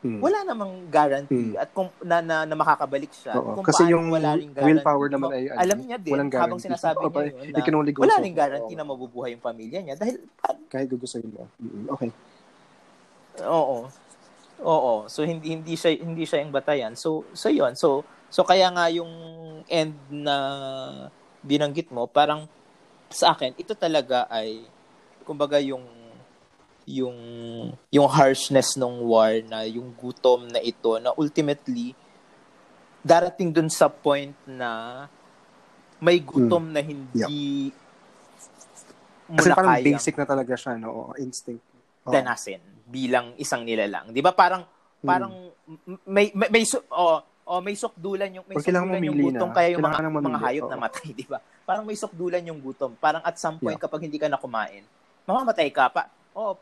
Hmm. 0.00 0.16
Wala 0.16 0.48
namang 0.48 0.88
guarantee 0.88 1.52
hmm. 1.52 1.60
at 1.60 1.68
kung 1.76 1.92
na, 2.00 2.24
na, 2.24 2.48
na 2.48 2.56
makakabalik 2.56 3.12
siya. 3.12 3.36
Oo, 3.36 3.60
kung 3.60 3.66
kasi 3.68 3.84
yung 3.92 4.08
wala 4.08 4.32
ring 4.32 4.48
guarantee, 4.48 4.80
willpower 4.80 5.06
naman 5.12 5.28
ay 5.36 5.52
alam 5.52 5.76
niya 5.76 5.98
din 6.00 6.12
walang 6.16 6.32
habang 6.32 6.56
sinasabi 6.56 7.04
niya 7.04 7.36
yun 7.36 7.52
na 7.52 7.92
wala 8.00 8.16
ring 8.24 8.32
guarantee 8.32 8.76
na 8.80 8.88
mabubuhay 8.88 9.36
yung 9.36 9.44
pamilya 9.44 9.84
niya 9.84 10.00
dahil 10.00 10.24
kahit 10.72 10.88
gugustuhin 10.88 11.28
mo. 11.28 11.44
Okay. 12.00 12.08
Oo. 13.44 13.92
Oo. 14.64 14.92
So 15.12 15.20
hindi 15.20 15.52
hindi 15.52 15.76
siya 15.76 15.92
hindi 15.92 16.24
siya 16.24 16.48
yung 16.48 16.52
batayan. 16.56 16.96
So 16.96 17.28
so 17.36 17.52
'yon. 17.52 17.76
So 17.76 18.00
so 18.32 18.40
kaya 18.40 18.72
nga 18.72 18.88
yung 18.88 19.12
end 19.68 20.00
na 20.08 20.36
binanggit 21.44 21.92
mo 21.92 22.08
parang 22.08 22.48
sa 23.12 23.36
akin 23.36 23.52
ito 23.60 23.76
talaga 23.76 24.24
ay 24.32 24.64
kumbaga 25.28 25.60
yung 25.60 25.99
yung 26.98 27.18
yung 27.94 28.08
harshness 28.10 28.74
ng 28.74 29.06
war 29.06 29.38
na 29.46 29.62
yung 29.68 29.94
gutom 29.94 30.50
na 30.50 30.58
ito 30.58 30.98
na 30.98 31.14
ultimately 31.14 31.94
darating 33.00 33.54
dun 33.54 33.70
sa 33.70 33.86
point 33.86 34.34
na 34.44 35.04
may 36.02 36.18
gutom 36.18 36.68
hmm. 36.68 36.74
na 36.74 36.80
hindi 36.80 37.20
yep. 37.70 37.78
Kasi 39.30 39.54
parang 39.54 39.78
basic 39.78 40.14
na 40.18 40.26
talaga 40.26 40.58
siya, 40.58 40.74
no? 40.74 41.14
Instinct. 41.14 41.62
Oh. 42.02 42.10
Danasin 42.10 42.58
bilang 42.90 43.38
isang 43.38 43.62
nilalang. 43.62 44.10
'Di 44.10 44.18
ba? 44.18 44.34
Parang 44.34 44.66
hmm. 44.66 45.06
parang 45.06 45.32
may 46.02 46.34
may, 46.34 46.48
may 46.50 46.64
oh, 46.90 47.22
oh, 47.46 47.60
may 47.62 47.78
sukdulan 47.78 48.30
yung 48.34 48.46
may 48.50 48.58
sukdulan 48.58 48.98
yung 48.98 49.18
gutom 49.30 49.50
na. 49.50 49.54
kaya 49.54 49.68
yung 49.78 49.84
mga, 49.86 49.98
mga 50.10 50.40
hayop 50.42 50.66
oh. 50.66 50.70
na 50.74 50.78
matay, 50.82 51.08
'di 51.14 51.26
ba? 51.30 51.38
Parang 51.62 51.86
may 51.86 51.94
sukdulan 51.94 52.42
yung 52.42 52.58
gutom. 52.58 52.98
Parang 52.98 53.22
at 53.22 53.38
some 53.38 53.62
point 53.62 53.78
yeah. 53.78 53.84
kapag 53.86 54.10
hindi 54.10 54.18
ka 54.18 54.26
na 54.26 54.40
kumain, 54.42 54.82
mamamatay 55.30 55.70
ka 55.70 55.86
pa. 55.86 56.10
Oh, 56.34 56.58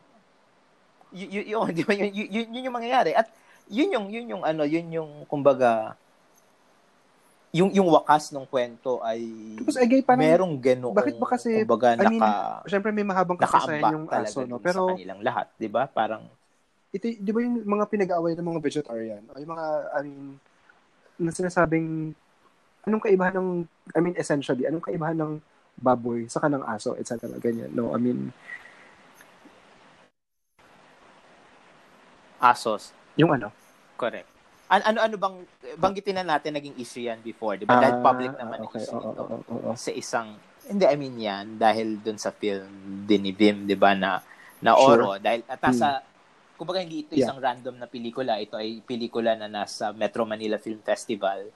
y- 1.13 1.31
y- 1.31 1.49
yun, 1.53 1.69
di 1.77 1.83
ba? 1.85 1.93
Yun, 1.95 2.11
yun, 2.13 2.47
yun 2.53 2.67
yung 2.69 2.77
mangyayari. 2.77 3.13
At 3.17 3.29
yun 3.69 3.93
yung, 3.93 4.07
yun 4.09 4.27
yung 4.39 4.43
ano, 4.45 4.65
yun 4.65 4.87
yung, 4.93 5.11
kumbaga, 5.29 5.97
yung 7.49 7.73
yung 7.73 7.89
wakas 7.89 8.29
ng 8.29 8.45
kwento 8.45 9.01
ay 9.01 9.25
Tapos 9.57 9.81
agay 9.81 10.05
parang 10.05 10.21
merong 10.21 10.55
ganoon 10.61 10.93
bakit 10.93 11.17
ba 11.17 11.27
kasi 11.33 11.65
kumbaga 11.65 11.97
I 11.97 12.05
mean, 12.05 12.21
syempre 12.69 12.93
may 12.93 13.07
mahabang 13.09 13.41
kasasayan 13.41 13.89
yung 13.89 14.07
aso 14.13 14.45
no 14.45 14.61
pero 14.61 14.85
sa 14.85 14.93
kanilang 14.93 15.21
lahat 15.25 15.49
'di 15.57 15.69
ba 15.73 15.89
parang 15.89 16.29
ito 16.93 17.09
'di 17.09 17.31
ba 17.33 17.41
yung 17.41 17.65
mga 17.65 17.85
pinag-aaway 17.89 18.37
ng 18.37 18.49
mga 18.53 18.61
vegetarian 18.61 19.23
o 19.33 19.41
yung 19.41 19.53
mga 19.57 19.67
I 19.97 20.01
mean 20.05 20.21
na 21.19 21.33
sinasabing 21.33 22.13
anong 22.85 23.03
kaibahan 23.03 23.41
ng 23.41 23.49
I 23.97 24.01
mean 24.05 24.17
essentially 24.21 24.69
anong 24.69 24.85
kaibahan 24.85 25.17
ng 25.17 25.33
baboy 25.81 26.29
sa 26.29 26.45
kanang 26.45 26.69
aso 26.69 27.01
etc 27.01 27.33
ganyan 27.41 27.73
no 27.73 27.97
I 27.97 27.99
mean 28.01 28.29
Asos. 32.39 32.95
Yung 33.19 33.35
ano? 33.35 33.51
Correct. 33.99 34.31
An 34.69 34.85
ano 34.85 34.99
ano 35.01 35.15
bang 35.17 35.37
banggitin 35.81 36.21
na 36.21 36.37
natin 36.37 36.53
naging 36.53 36.77
issue 36.77 37.09
yan 37.09 37.19
before, 37.25 37.57
'di 37.57 37.65
ba? 37.65 37.81
Uh, 37.81 37.83
dahil 37.83 37.97
ah, 37.99 38.05
public 38.05 38.33
naman 38.37 38.59
okay. 38.69 38.85
issue 38.85 39.01
oh, 39.01 39.11
ito. 39.11 39.23
Oh, 39.25 39.41
oh, 39.41 39.61
oh. 39.73 39.77
Sa 39.81 39.91
isang 39.97 40.37
hindi 40.69 40.85
I 40.85 40.97
mean 41.01 41.17
yan 41.17 41.57
dahil 41.57 41.97
dun 42.05 42.21
sa 42.21 42.29
film 42.31 42.69
din 43.09 43.25
ni 43.25 43.33
Vim, 43.33 43.65
'di 43.65 43.77
ba 43.81 43.97
na 43.97 44.21
na 44.61 44.77
Oro 44.77 45.17
sure. 45.17 45.21
dahil 45.25 45.41
at 45.49 45.57
hmm. 45.57 45.73
sa 45.73 46.05
kumbaga 46.61 46.85
hindi 46.85 47.07
ito 47.07 47.17
isang 47.17 47.41
yeah. 47.41 47.49
random 47.49 47.81
na 47.81 47.89
pelikula, 47.89 48.37
ito 48.43 48.61
ay 48.61 48.85
pelikula 48.85 49.39
na 49.39 49.49
nasa 49.49 49.95
Metro 49.97 50.27
Manila 50.29 50.61
Film 50.61 50.83
Festival 50.85 51.49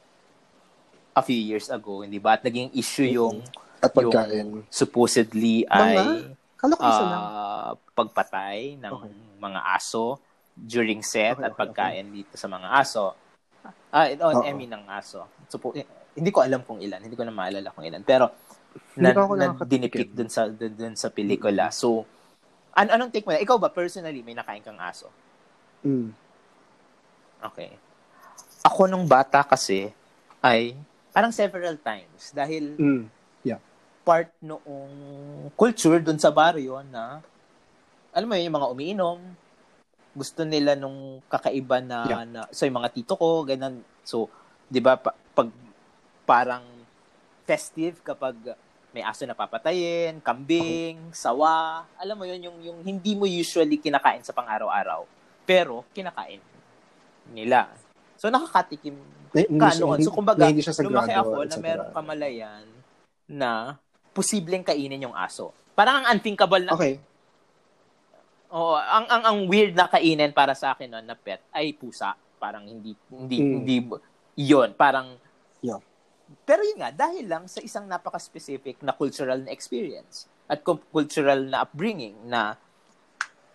a 1.13 1.21
few 1.21 1.37
years 1.37 1.69
ago, 1.69 2.01
hindi 2.01 2.17
ba? 2.17 2.41
At 2.41 2.47
naging 2.47 2.73
issue 2.73 3.05
yung 3.05 3.45
at 3.83 3.93
pagkain. 3.93 4.47
Yung 4.47 4.51
supposedly 4.71 5.67
ay 5.69 6.33
uh, 6.65 7.75
pagpatay 7.93 8.79
ng 8.79 8.93
okay. 8.95 9.13
mga 9.43 9.61
aso 9.75 10.23
during 10.53 11.01
set 11.01 11.41
okay, 11.41 11.47
at 11.49 11.53
pagkain 11.57 12.07
okay. 12.09 12.17
dito 12.23 12.35
sa 12.37 12.49
mga 12.49 12.69
aso. 12.77 13.17
Ah, 13.93 14.09
ito, 14.09 14.25
on 14.25 14.45
Emmy 14.45 14.65
ng 14.69 14.89
aso. 14.89 15.29
So, 15.49 15.61
po, 15.61 15.77
eh, 15.77 15.85
hindi 16.17 16.33
ko 16.33 16.45
alam 16.45 16.65
kung 16.65 16.81
ilan. 16.81 17.01
Hindi 17.01 17.17
ko 17.17 17.25
na 17.25 17.33
maalala 17.33 17.73
kung 17.73 17.85
ilan. 17.85 18.01
Pero, 18.05 18.33
na, 18.97 19.13
na 19.13 19.53
dinipik 19.65 20.13
dun 20.17 20.33
sa, 20.33 20.49
dun, 20.49 20.73
dun 20.73 20.97
sa 20.97 21.13
pelikula. 21.13 21.69
So, 21.73 22.05
an 22.73 22.89
anong 22.89 23.13
take 23.13 23.29
mo? 23.29 23.37
Ikaw 23.37 23.57
ba, 23.61 23.69
personally, 23.69 24.25
may 24.25 24.33
nakain 24.33 24.65
kang 24.65 24.81
aso? 24.81 25.13
Mm. 25.85 26.13
Okay. 27.53 27.77
Ako 28.65 28.89
nung 28.89 29.05
bata 29.05 29.45
kasi, 29.45 29.93
ay, 30.41 30.77
parang 31.13 31.33
several 31.33 31.77
times. 31.81 32.33
Dahil, 32.33 32.77
mm. 32.81 33.03
yeah. 33.45 33.61
part 34.03 34.33
noong 34.41 34.93
culture 35.55 36.01
dun 36.01 36.17
sa 36.17 36.33
baryo 36.33 36.81
na, 36.89 37.21
alam 38.13 38.27
mo 38.29 38.35
yun, 38.37 38.49
yung 38.49 38.57
mga 38.57 38.71
umiinom, 38.73 39.19
gusto 40.13 40.45
nila 40.45 40.77
nung 40.77 41.25
kakaiba 41.29 41.81
na, 41.81 41.99
yeah. 42.05 42.25
na 42.29 42.41
so 42.53 42.69
yung 42.69 42.77
mga 42.77 42.93
tito 42.93 43.17
ko 43.17 43.49
ganun 43.49 43.81
so 44.05 44.29
'di 44.69 44.81
ba 44.85 45.01
pa, 45.01 45.17
pag 45.33 45.49
parang 46.29 46.65
festive 47.49 48.01
kapag 48.05 48.37
may 48.93 49.01
aso 49.01 49.25
na 49.25 49.33
papatayin, 49.33 50.21
kambing, 50.21 51.01
sawa, 51.17 51.89
alam 51.97 52.13
mo 52.13 52.29
yun 52.29 52.45
yung 52.45 52.59
yung 52.61 52.79
hindi 52.85 53.17
mo 53.17 53.25
usually 53.25 53.81
kinakain 53.81 54.21
sa 54.21 54.37
pang-araw-araw 54.37 55.09
pero 55.49 55.83
kinakain 55.97 56.41
nila. 57.33 57.73
So 58.21 58.29
nakakatikim 58.29 58.97
ka 59.33 59.71
noon. 59.81 59.99
So 60.05 60.13
kumbaga, 60.13 60.47
lumaki 60.85 61.13
ako 61.17 61.49
na 61.49 61.57
merong 61.57 61.91
kamalayan 61.97 62.65
na 63.27 63.81
posibleng 64.13 64.63
kainin 64.63 65.09
yung 65.09 65.17
aso. 65.17 65.57
Parang 65.73 66.05
ang 66.05 66.21
unthinkable 66.21 66.69
na 66.69 66.77
okay. 66.77 67.01
Oo, 68.53 68.77
ang 68.77 69.09
ang 69.09 69.23
ang 69.25 69.39
weird 69.49 69.73
na 69.73 69.89
kainin 69.89 70.29
para 70.37 70.53
sa 70.53 70.77
akin 70.77 70.93
noon 70.93 71.07
na 71.09 71.17
pet 71.17 71.41
ay 71.57 71.73
pusa. 71.73 72.13
Parang 72.37 72.69
hindi 72.69 72.93
hindi 73.09 73.39
mm. 73.41 73.49
hindi 73.57 73.77
'yon, 74.37 74.77
parang 74.77 75.17
yeah. 75.65 75.81
Pero 76.45 76.65
yun 76.65 76.81
nga, 76.81 76.93
dahil 76.93 77.29
lang 77.29 77.45
sa 77.45 77.61
isang 77.61 77.85
napaka-specific 77.85 78.81
na 78.81 78.97
cultural 78.97 79.41
na 79.45 79.53
experience 79.53 80.29
at 80.49 80.65
cultural 80.65 81.45
na 81.45 81.65
upbringing 81.65 82.17
na 82.25 82.57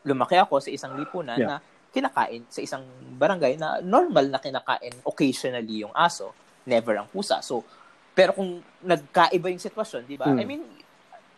lumaki 0.06 0.38
ako 0.38 0.62
sa 0.62 0.70
isang 0.70 0.94
lipunan 0.94 1.38
yeah. 1.38 1.50
na 1.50 1.56
kinakain 1.90 2.46
sa 2.50 2.62
isang 2.62 2.86
barangay 3.18 3.58
na 3.58 3.82
normal 3.82 4.30
na 4.30 4.38
kinakain 4.38 4.94
occasionally 5.02 5.82
yung 5.82 5.94
aso, 5.94 6.34
never 6.70 6.94
ang 7.02 7.10
pusa. 7.10 7.42
So, 7.42 7.66
pero 8.14 8.34
kung 8.34 8.62
nagkaiba 8.82 9.50
yung 9.50 9.62
sitwasyon, 9.62 10.02
di 10.06 10.18
ba? 10.18 10.30
Mm. 10.30 10.38
I 10.42 10.46
mean, 10.46 10.64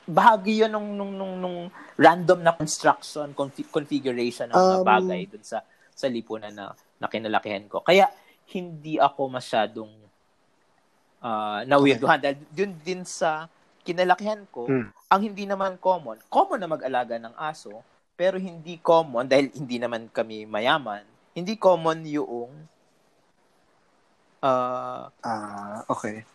bahagi 0.10 0.66
yun 0.66 0.72
nung, 0.74 0.98
nung, 0.98 1.14
nung, 1.14 1.34
nung 1.38 1.60
random 1.96 2.42
na 2.42 2.58
construction, 2.58 3.30
confi- 3.38 3.70
configuration 3.70 4.50
ng 4.50 4.58
um, 4.58 4.82
bagay 4.82 5.30
dun 5.30 5.46
sa, 5.46 5.62
sa 5.94 6.10
lipunan 6.10 6.50
na, 6.50 6.74
na 6.98 7.06
kinalakihan 7.06 7.64
ko. 7.70 7.86
Kaya, 7.86 8.10
hindi 8.50 8.98
ako 8.98 9.30
masyadong 9.30 9.94
uh, 11.22 11.62
nawirduhan. 11.70 12.18
Okay. 12.18 12.26
Dahil 12.26 12.38
dun 12.50 12.74
din 12.82 13.02
sa 13.06 13.46
kinalakihan 13.86 14.42
ko, 14.50 14.66
hmm. 14.66 14.90
ang 15.10 15.22
hindi 15.22 15.46
naman 15.46 15.78
common, 15.78 16.18
common 16.28 16.60
na 16.60 16.70
mag-alaga 16.70 17.22
ng 17.22 17.38
aso, 17.38 17.86
pero 18.18 18.36
hindi 18.42 18.82
common, 18.82 19.30
dahil 19.30 19.54
hindi 19.54 19.78
naman 19.78 20.10
kami 20.10 20.50
mayaman, 20.50 21.06
hindi 21.38 21.56
common 21.56 22.04
yung 22.10 22.52
uh, 24.44 25.04
ah, 25.08 25.80
okay 25.88 26.26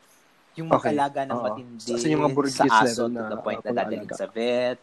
yung 0.55 0.69
mag-alaga 0.71 1.27
ng 1.27 1.35
matindi 1.35 1.95
so, 1.99 2.07
yung 2.07 2.31
mga 2.31 2.51
sa 2.51 2.65
aso 2.87 3.11
to 3.11 3.23
the 3.27 3.39
point 3.43 3.63
na, 3.63 3.71
na 3.71 3.77
dadaling 3.83 4.07
sa 4.15 4.27
vet, 4.31 4.79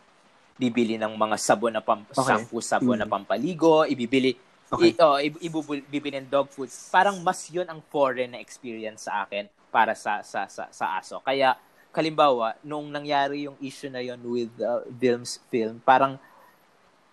bibili 0.59 0.99
ng 0.99 1.15
mga 1.15 1.35
sabon 1.39 1.73
na 1.73 1.81
pam- 1.81 2.05
okay. 2.11 2.21
shampoo, 2.27 2.59
sabon 2.59 2.99
mm. 2.99 3.01
na 3.01 3.07
pampaligo, 3.07 3.87
ibibili 3.87 4.35
Okay. 4.71 4.95
I, 4.95 5.03
oh, 5.03 5.19
ibubul, 5.19 5.83
bibinin 5.91 6.23
dog 6.31 6.47
food. 6.47 6.71
Parang 6.87 7.19
mas 7.19 7.43
'yon 7.51 7.67
ang 7.67 7.83
foreign 7.91 8.31
na 8.31 8.39
experience 8.39 9.03
sa 9.03 9.27
akin 9.27 9.51
para 9.67 9.91
sa 9.91 10.23
sa 10.23 10.47
sa, 10.47 10.71
sa 10.71 10.95
aso. 10.95 11.19
Kaya 11.19 11.59
kalimbawa, 11.91 12.55
nung 12.63 12.87
nangyari 12.87 13.51
yung 13.51 13.59
issue 13.59 13.91
na 13.91 13.99
yon 13.99 14.23
with 14.23 14.51
uh, 14.63 14.79
Vilm's 14.87 15.43
film, 15.51 15.83
parang 15.83 16.15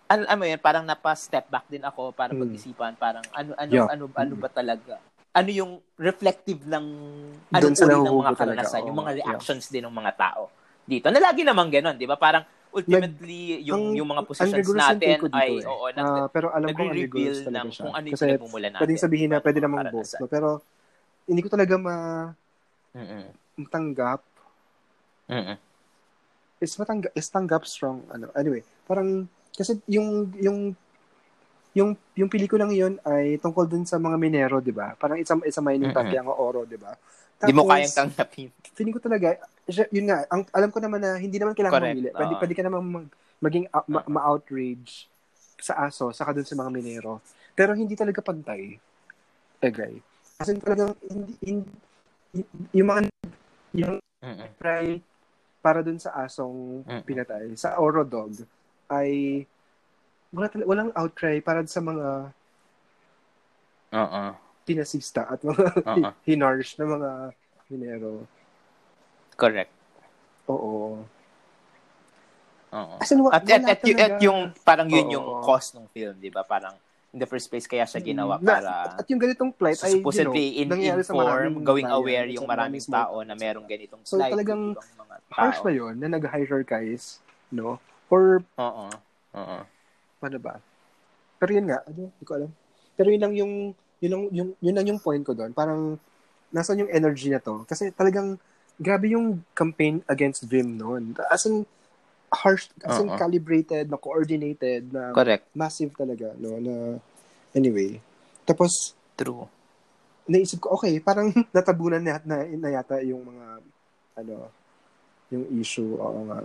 ano, 0.07 0.23
ano 0.23 0.43
yun, 0.47 0.57
parang 0.57 0.87
napa-step 0.87 1.51
back 1.51 1.67
din 1.67 1.83
ako 1.83 2.15
para 2.15 2.31
hmm. 2.31 2.47
pag-isipan, 2.47 2.95
parang 2.95 3.27
ano 3.35 3.51
ano 3.59 3.73
yeah. 3.75 3.91
ano 3.91 4.07
ano 4.07 4.33
ba 4.39 4.47
talaga? 4.47 4.95
Ano 5.29 5.49
yung 5.53 5.71
reflective 5.99 6.65
ng 6.65 6.85
ano 7.53 7.65
uri 7.69 7.95
ng 8.01 8.17
mga 8.17 8.33
karanasan, 8.33 8.81
yung 8.89 8.97
mga 8.97 9.11
reactions 9.21 9.69
yeah. 9.69 9.73
din 9.77 9.83
ng 9.85 9.95
mga 9.95 10.11
tao 10.17 10.49
dito. 10.89 11.05
Na 11.13 11.21
lagi 11.21 11.45
naman 11.45 11.69
ganoon, 11.69 11.95
'di 12.01 12.09
ba? 12.09 12.17
Parang 12.17 12.41
ultimately 12.69 13.65
yung 13.65 13.93
ang, 13.93 13.97
yung 13.97 14.09
mga 14.09 14.23
positions 14.29 14.69
natin 14.73 15.17
ay 15.33 15.57
eh. 15.57 15.65
oo 15.65 15.89
nag, 15.89 16.05
uh, 16.05 16.27
pero 16.29 16.53
alam 16.53 16.69
ko 16.69 16.85
reveal 16.85 17.49
ng 17.49 17.69
siya. 17.73 17.81
kung 17.81 17.93
ano 17.97 18.05
yung 18.05 18.13
Kasi 18.13 18.25
natin. 18.37 18.81
Pwedeng 18.81 19.01
sabihin 19.01 19.29
na 19.33 19.41
pwede 19.41 19.59
namang 19.61 19.89
both, 19.89 20.13
no? 20.21 20.29
pero 20.29 20.49
hindi 21.25 21.41
ko 21.45 21.49
talaga 21.49 21.73
ma 21.77 21.95
Mm-mm. 22.93 23.25
matanggap. 23.65 24.21
Mm-mm. 25.29 25.57
Is 26.61 26.73
matanggap 26.77 27.11
is 27.13 27.29
tanggap 27.29 27.63
strong 27.65 28.05
ano. 28.09 28.29
Anyway, 28.37 28.61
parang 28.85 29.25
kasi 29.53 29.81
yung 29.89 30.29
yung 30.37 30.73
yung 31.77 31.93
yung 32.17 32.29
pelikulang 32.29 32.73
yon 32.73 32.97
ay 33.05 33.37
tungkol 33.37 33.69
dun 33.69 33.85
sa 33.85 34.01
mga 34.01 34.17
minero, 34.17 34.57
'di 34.57 34.73
ba? 34.73 34.97
Parang 34.97 35.21
isa 35.21 35.37
isa 35.45 35.61
mining 35.61 35.93
mm-hmm. 35.93 36.17
ang 36.25 36.29
oro, 36.33 36.65
'di 36.65 36.79
ba? 36.81 36.97
Hindi 37.39 37.55
mo 37.55 37.63
kayang 37.71 37.95
tanggapin. 37.95 38.51
Feeling 38.75 38.95
ko 38.95 38.99
talaga, 38.99 39.39
yun 39.95 40.11
nga, 40.11 40.27
ang, 40.27 40.43
alam 40.51 40.69
ko 40.75 40.83
naman 40.83 40.99
na 40.99 41.15
hindi 41.15 41.39
naman 41.39 41.55
kailangan 41.55 41.79
Correct. 41.79 41.95
mamili. 41.95 42.09
Pwede, 42.11 42.33
uh 42.35 42.39
pwede 42.43 42.53
ka 42.55 42.63
naman 42.67 42.81
mag, 42.83 43.07
maging 43.39 43.65
uh, 43.71 43.85
ma, 43.87 44.03
ma-outrage 44.11 45.07
sa 45.55 45.87
aso, 45.87 46.11
saka 46.11 46.35
dun 46.35 46.43
sa 46.43 46.59
mga 46.59 46.67
minero. 46.67 47.23
Pero 47.55 47.71
hindi 47.71 47.95
talaga 47.95 48.19
pantay. 48.19 48.75
Egay. 49.63 50.03
Kasi 50.35 50.59
talagang, 50.59 50.91
hindi, 51.07 51.35
hindi, 51.39 51.71
yung 52.75 52.87
mga, 52.91 53.01
yung 53.71 53.95
try 54.59 54.99
para 55.63 55.79
dun 55.79 55.99
sa 55.99 56.15
asong 56.23 56.83
pinatay, 57.07 57.55
sa 57.55 57.79
Oro 57.79 58.03
Dog, 58.03 58.35
ay 58.91 59.43
wala, 60.33 60.47
walang 60.65 60.91
outcry 60.93 61.41
para 61.41 61.65
sa 61.65 61.81
mga 61.81 62.33
uh-uh 63.89 64.49
pinasista 64.69 65.25
at 65.25 65.41
mga 65.41 65.65
uh-huh. 65.81 66.13
hinarsh 66.29 66.77
na 66.77 66.85
mga 66.85 67.09
minero. 67.73 68.29
Correct. 69.33 69.73
Oo. 70.45 71.01
Oo. 72.69 72.95
As 73.01 73.09
in, 73.09 73.25
at, 73.33 73.41
at, 73.49 73.63
at, 73.65 73.81
at, 73.81 74.15
yung, 74.21 74.53
parang 74.61 74.85
yun 74.85 75.09
Oo. 75.09 75.13
yung 75.17 75.25
cause 75.41 75.73
ng 75.73 75.89
film, 75.89 76.21
di 76.21 76.29
ba? 76.29 76.45
Parang, 76.45 76.77
in 77.09 77.17
the 77.17 77.25
first 77.25 77.49
place, 77.49 77.65
kaya 77.65 77.89
siya 77.89 77.97
ginawa 77.97 78.37
para... 78.37 78.93
at 78.93 79.05
yung 79.09 79.17
ganitong 79.17 79.49
plight 79.49 79.81
ay, 79.81 79.97
supposedly 79.97 80.61
you 80.61 80.69
know, 80.69 80.77
in, 80.77 81.01
inform, 81.01 81.65
going 81.65 81.89
aware 81.89 82.29
yung 82.29 82.45
maraming 82.45 82.85
tao 82.85 83.25
na 83.25 83.33
merong 83.33 83.65
ganitong 83.65 84.05
so, 84.05 84.21
plight. 84.21 84.29
So, 84.29 84.33
talagang 84.37 84.77
mga 84.77 85.15
tao. 85.33 85.33
harsh 85.33 85.59
ba 85.65 85.73
yun 85.73 85.97
na 85.97 86.13
nag-hierarchize, 86.13 87.17
no? 87.49 87.81
Or... 88.13 88.45
Oo. 88.61 88.85
Oo. 89.33 89.57
Paano 90.19 90.37
ba? 90.37 90.59
Pero 91.39 91.51
yun 91.55 91.67
nga, 91.71 91.79
ano, 91.87 92.11
hindi 92.11 92.25
ko 92.27 92.33
alam. 92.35 92.51
Pero 92.99 93.07
yun 93.07 93.23
lang 93.23 93.33
yung 93.39 93.53
yun 94.03 94.11
lang 94.11 94.23
yung 94.31 94.49
yun 94.59 94.75
lang 94.75 94.87
yung 94.87 94.99
point 94.99 95.23
ko 95.23 95.31
doon. 95.31 95.55
Parang 95.55 95.95
nasaan 96.51 96.83
yung 96.83 96.91
energy 96.91 97.31
na 97.31 97.39
to? 97.39 97.63
Kasi 97.63 97.95
talagang 97.95 98.35
grabe 98.79 99.11
yung 99.15 99.43
campaign 99.55 100.03
against 100.07 100.43
Vim 100.47 100.75
noon. 100.75 101.15
As 101.31 101.47
in 101.47 101.63
harsh, 102.31 102.71
as 102.85 102.99
in 102.99 103.09
uh-huh. 103.09 103.19
calibrated, 103.19 103.89
na 103.89 103.97
coordinated, 103.97 104.91
na 104.93 105.11
Correct. 105.11 105.47
massive 105.55 105.91
talaga, 105.95 106.35
no? 106.37 106.59
Na 106.59 106.73
anyway. 107.55 107.99
Tapos 108.47 108.93
true. 109.19 109.47
Naisip 110.29 110.61
ko, 110.61 110.77
okay, 110.77 110.99
parang 111.01 111.33
natabunan 111.55 112.03
na, 112.03 112.21
na, 112.21 112.45
na 112.45 112.69
yata 112.69 113.01
yung 113.01 113.25
mga 113.25 113.45
ano, 114.23 114.35
yung 115.31 115.45
issue. 115.57 115.97
Oo 115.97 116.27
nga. 116.29 116.39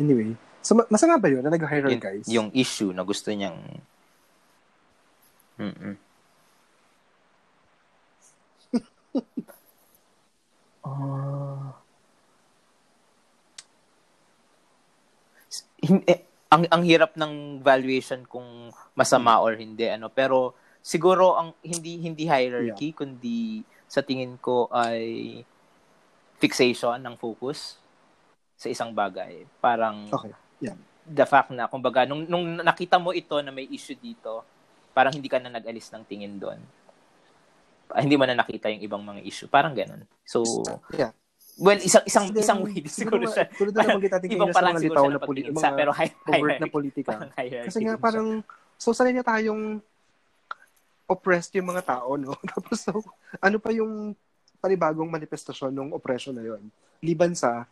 Anyway, 0.00 0.32
so 0.60 0.76
masama 0.92 1.16
ba 1.16 1.28
yun 1.28 1.40
na 1.44 1.52
nag-hire 1.52 1.88
guys? 1.96 2.28
Yung 2.28 2.52
issue 2.52 2.92
na 2.92 3.04
gusto 3.04 3.32
niyang 3.32 3.58
Mm. 5.60 5.92
uh, 10.80 11.68
hindi, 15.84 16.14
ang 16.48 16.64
ang 16.72 16.82
hirap 16.88 17.12
ng 17.20 17.60
valuation 17.60 18.24
kung 18.24 18.72
masama 18.96 19.44
or 19.44 19.52
hindi 19.60 19.84
ano 19.84 20.08
pero 20.08 20.56
siguro 20.80 21.36
ang 21.36 21.52
hindi 21.60 22.00
hindi 22.00 22.24
hierarchy 22.24 22.88
yeah. 22.88 22.96
kundi 22.96 23.60
sa 23.84 24.00
tingin 24.00 24.40
ko 24.40 24.64
ay 24.72 25.44
fixation 26.40 26.96
ng 27.04 27.20
focus 27.20 27.76
sa 28.56 28.72
isang 28.72 28.96
bagay 28.96 29.44
parang 29.60 30.08
okay 30.08 30.32
yeah 30.60 30.76
the 31.10 31.26
fact 31.26 31.50
na 31.50 31.66
kumbaga 31.66 32.06
nung 32.06 32.22
nung 32.30 32.62
nakita 32.62 33.00
mo 33.02 33.10
ito 33.10 33.34
na 33.42 33.50
may 33.50 33.66
issue 33.66 33.98
dito 33.98 34.46
parang 34.94 35.14
hindi 35.14 35.30
ka 35.30 35.38
na 35.38 35.50
nag-alis 35.54 35.90
ng 35.94 36.04
tingin 36.06 36.36
doon. 36.38 36.58
Ah, 37.90 38.02
hindi 38.02 38.14
mo 38.14 38.26
na 38.26 38.38
nakita 38.38 38.70
yung 38.70 38.82
ibang 38.82 39.02
mga 39.02 39.22
issue. 39.26 39.50
Parang 39.50 39.74
ganun. 39.74 40.06
So, 40.22 40.42
yeah. 40.94 41.10
Well, 41.60 41.76
isang 41.76 42.06
isang 42.06 42.26
then, 42.30 42.42
isang 42.42 42.60
way 42.62 42.80
siguro 42.86 43.26
siya. 43.26 43.50
Tulad 43.50 43.74
na 43.74 43.82
naman 43.84 44.06
natin 44.06 44.28
ibang 44.30 44.54
parang 44.54 44.78
mga 44.78 44.84
litaw 44.86 45.06
na 45.10 45.20
politika, 45.20 45.58
mga 45.60 45.76
pero 45.76 45.90
high, 45.92 46.12
overt 46.30 46.58
na 46.62 46.70
politika. 46.70 47.12
Kasi 47.66 47.78
nga 47.84 47.94
parang, 48.00 48.40
so 48.80 48.94
sanay 48.96 49.12
na 49.12 49.26
tayong 49.26 49.82
oppressed 51.10 51.52
yung 51.58 51.68
mga 51.68 51.82
tao, 51.84 52.14
no? 52.14 52.32
Tapos, 52.54 52.78
so, 52.80 53.02
ano 53.42 53.58
pa 53.58 53.74
yung 53.74 54.14
panibagong 54.62 55.10
manifestasyon 55.10 55.74
ng 55.74 55.90
oppression 55.92 56.32
na 56.32 56.46
yon 56.46 56.62
Liban 57.02 57.34
sa, 57.34 57.66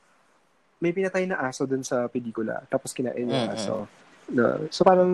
may 0.78 0.94
pinatay 0.94 1.26
na 1.26 1.42
aso 1.42 1.66
dun 1.66 1.82
sa 1.82 2.06
pelikula, 2.06 2.62
tapos 2.70 2.94
kinain 2.94 3.26
yung 3.26 3.34
mm-hmm. 3.34 3.56
aso. 3.59 3.86
No? 4.30 4.70
So, 4.70 4.86
parang, 4.86 5.10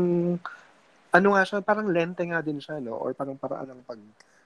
ano 1.14 1.26
nga 1.32 1.42
siya, 1.46 1.58
parang 1.64 1.88
lente 1.88 2.20
nga 2.26 2.44
din 2.44 2.60
siya, 2.60 2.82
no? 2.82 2.98
Or 2.98 3.14
parang 3.14 3.38
paraan 3.38 3.70
ng 3.70 3.82
pag 3.86 4.00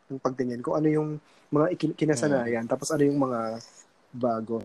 ng 0.08 0.20
pagtingin 0.20 0.64
ko 0.64 0.76
ano 0.76 0.88
yung 0.88 1.08
mga 1.52 1.76
kinasanayan 1.92 2.64
mm. 2.64 2.70
tapos 2.72 2.88
ano 2.92 3.04
yung 3.04 3.20
mga 3.20 3.60
bago. 4.12 4.64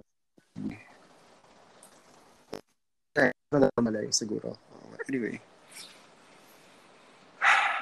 Eh, 3.20 3.32
na 3.52 3.68
malay 3.80 4.08
siguro. 4.12 4.56
Anyway. 5.08 5.36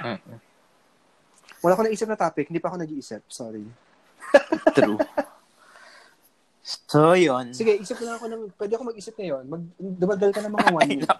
Mm-hmm. 0.01 0.37
Wala 1.61 1.77
ko 1.77 1.81
naisip 1.85 2.09
na 2.09 2.17
topic, 2.17 2.49
hindi 2.49 2.57
pa 2.57 2.73
ako 2.73 2.81
nag-iisip. 2.81 3.21
Sorry. 3.29 3.61
True. 4.73 4.97
So, 6.61 7.17
yun. 7.17 7.57
Sige, 7.57 7.73
isip 7.81 7.97
lang 8.05 8.21
ako 8.21 8.25
ng, 8.29 8.43
pwede 8.53 8.73
ako 8.77 8.83
mag-isip 8.93 9.15
ngayon. 9.17 9.43
Mag, 9.49 9.63
dumagal 9.77 10.29
ka 10.29 10.41
ng 10.45 10.53
mga 10.53 10.67
one 10.77 10.89
week. 10.89 11.09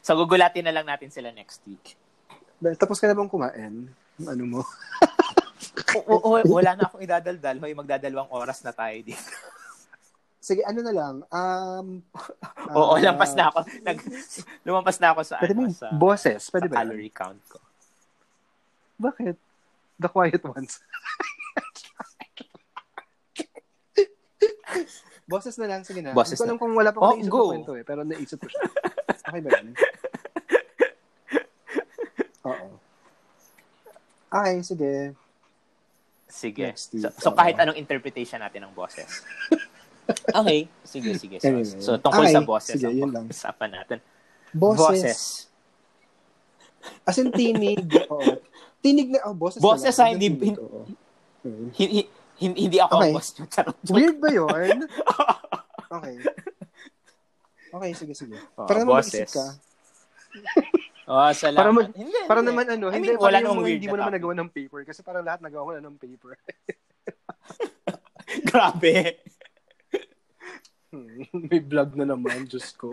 So, 0.00 0.16
gugulatin 0.16 0.64
na 0.64 0.72
lang 0.72 0.88
natin 0.88 1.12
sila 1.12 1.28
next 1.28 1.60
week. 1.68 1.92
Tapos 2.80 2.96
ka 2.96 3.04
na 3.04 3.12
bang 3.12 3.28
kumain? 3.28 3.92
Ano 4.24 4.44
mo? 4.48 4.60
o, 6.08 6.16
o, 6.16 6.28
wala 6.48 6.72
na 6.72 6.88
akong 6.88 7.04
idadaldal. 7.04 7.60
Hoy, 7.60 7.76
magdadalawang 7.76 8.32
oras 8.32 8.64
na 8.64 8.72
tayo 8.72 8.96
dito. 9.04 9.28
Sige, 10.40 10.64
ano 10.64 10.80
na 10.80 10.92
lang. 10.96 11.14
Um, 11.28 11.86
Oo, 12.72 12.96
uh, 12.96 13.02
lampas 13.04 13.36
na 13.36 13.52
ako. 13.52 13.68
Nag, 13.84 13.98
lumampas 14.64 14.96
na 14.96 15.12
ako 15.12 15.20
sa, 15.28 15.36
pwede 15.44 15.52
ano, 15.52 15.68
sa, 15.76 15.92
boses. 15.92 16.40
Pwede 16.48 16.72
sa 16.72 16.72
ba? 16.72 16.76
calorie 16.80 17.12
count 17.12 17.42
ko. 17.52 17.60
Bakit? 18.96 19.36
The 20.00 20.08
quiet 20.08 20.42
ones. 20.48 20.80
boses 25.32 25.54
na 25.60 25.66
lang. 25.68 25.80
Sige 25.84 26.00
na. 26.00 26.12
Boses 26.12 26.36
Hindi 26.36 26.40
ko 26.40 26.44
alam 26.48 26.58
kung 26.60 26.72
wala 26.76 26.90
pa 26.92 26.98
ko 27.00 27.04
oh, 27.04 27.12
naisip 27.16 27.32
na 27.32 27.48
kwento 27.52 27.72
eh. 27.76 27.84
Pero 27.84 28.00
naisip 28.04 28.38
ko 28.40 28.48
siya. 28.48 28.64
Okay 29.28 29.40
ba 29.44 29.48
yan? 29.52 29.66
Oo. 32.48 32.66
Okay, 34.28 34.56
sige. 34.60 34.92
Sige. 36.28 36.66
So, 36.76 37.08
so, 37.16 37.28
kahit 37.32 37.56
anong 37.56 37.80
interpretation 37.80 38.40
natin 38.44 38.68
ng 38.68 38.72
boses. 38.76 39.24
okay. 40.38 40.68
Sige, 40.84 41.16
sige. 41.16 41.36
So, 41.40 41.48
anyway. 41.48 41.64
so 41.64 41.90
tungkol 41.96 42.24
okay. 42.28 42.36
sa 42.36 42.44
boses, 42.44 42.76
sige, 42.76 42.92
yun 42.92 43.08
lang. 43.12 43.24
usapan 43.28 43.72
natin. 43.72 43.98
Boses. 44.52 44.84
boses. 44.84 45.20
As 47.08 47.16
in 47.16 47.32
tinig. 47.32 47.88
oo. 48.12 48.40
Tinig 48.78 49.10
na, 49.10 49.26
oh, 49.26 49.34
boses 49.34 49.58
Boses 49.58 49.96
na 49.96 50.12
lang. 50.12 50.20
hindi, 50.20 50.28
hindi, 50.30 50.54
hindi, 51.74 52.06
hindi, 52.38 52.58
hindi 52.70 52.78
ako 52.78 52.94
okay. 52.98 53.12
boss. 53.12 53.28
Weird 53.90 54.16
ba 54.22 54.28
yun? 54.30 54.86
okay. 55.98 56.16
Okay, 57.68 57.90
sige, 57.92 58.14
sige. 58.16 58.36
Oh, 58.56 58.64
para 58.64 58.82
naman 58.82 59.02
mag-isip 59.02 59.28
ka. 59.28 59.46
Oh, 61.08 61.24
salamat. 61.32 61.56
Para, 61.56 61.72
mag, 61.72 61.88
hindi, 61.96 62.18
para 62.28 62.44
hindi. 62.44 62.52
naman 62.52 62.66
ano, 62.68 62.86
I 62.92 63.00
hindi, 63.00 63.16
mean, 63.16 63.16
wala 63.16 63.40
nang 63.40 63.64
weird 63.64 63.80
hindi 63.80 63.88
mo 63.88 63.96
naman 63.96 64.12
nagawa 64.12 64.34
ng 64.44 64.52
paper 64.52 64.84
kasi 64.84 65.00
parang 65.00 65.24
lahat 65.24 65.40
nagawa 65.40 65.64
mo 65.64 65.72
na 65.72 65.88
ng 65.88 65.96
paper. 65.96 66.36
Grabe. 68.52 69.16
Hmm, 70.92 71.24
may 71.32 71.64
vlog 71.64 71.96
na 71.96 72.12
naman, 72.12 72.44
Diyos 72.44 72.76
ko. 72.76 72.92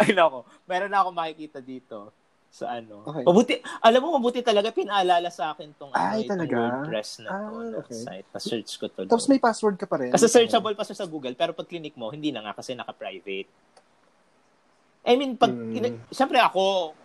Ay, 0.00 0.16
nako. 0.16 0.48
Meron 0.64 0.88
na 0.88 1.04
ako 1.04 1.12
makikita 1.12 1.60
dito 1.60 2.16
sa 2.48 2.80
ano. 2.80 3.04
Okay. 3.04 3.22
Mabuti, 3.22 3.52
alam 3.78 4.00
mo, 4.00 4.08
mabuti 4.16 4.40
talaga 4.40 4.72
pinaalala 4.72 5.28
sa 5.28 5.52
akin 5.52 5.76
tong, 5.76 5.92
Ay, 5.92 6.00
ano, 6.00 6.16
itong 6.18 6.32
talaga? 6.34 6.56
WordPress 6.56 7.10
na 7.20 7.28
to, 7.28 7.34
Ah, 7.34 7.62
na 7.62 7.76
okay. 7.78 7.98
site. 8.00 8.26
Pa-search 8.32 8.70
ko 8.76 8.86
to. 8.88 9.04
Tapos 9.04 9.24
doon. 9.24 9.30
may 9.30 9.40
password 9.40 9.76
ka 9.76 9.84
pa 9.84 9.96
rin. 10.00 10.10
Kasi 10.10 10.26
searchable 10.26 10.72
pa 10.72 10.82
siya 10.82 10.96
sa 10.96 11.06
Google, 11.06 11.36
pero 11.36 11.52
pag 11.52 11.68
clinic 11.68 11.92
mo, 11.94 12.08
hindi 12.08 12.32
na 12.32 12.40
nga 12.42 12.56
kasi 12.56 12.72
naka-private. 12.72 13.48
I 15.04 15.14
mean, 15.14 15.36
pag, 15.36 15.52
Hmm. 15.52 15.72
ina- 15.72 16.00
syempre 16.10 16.38
ako, 16.38 16.96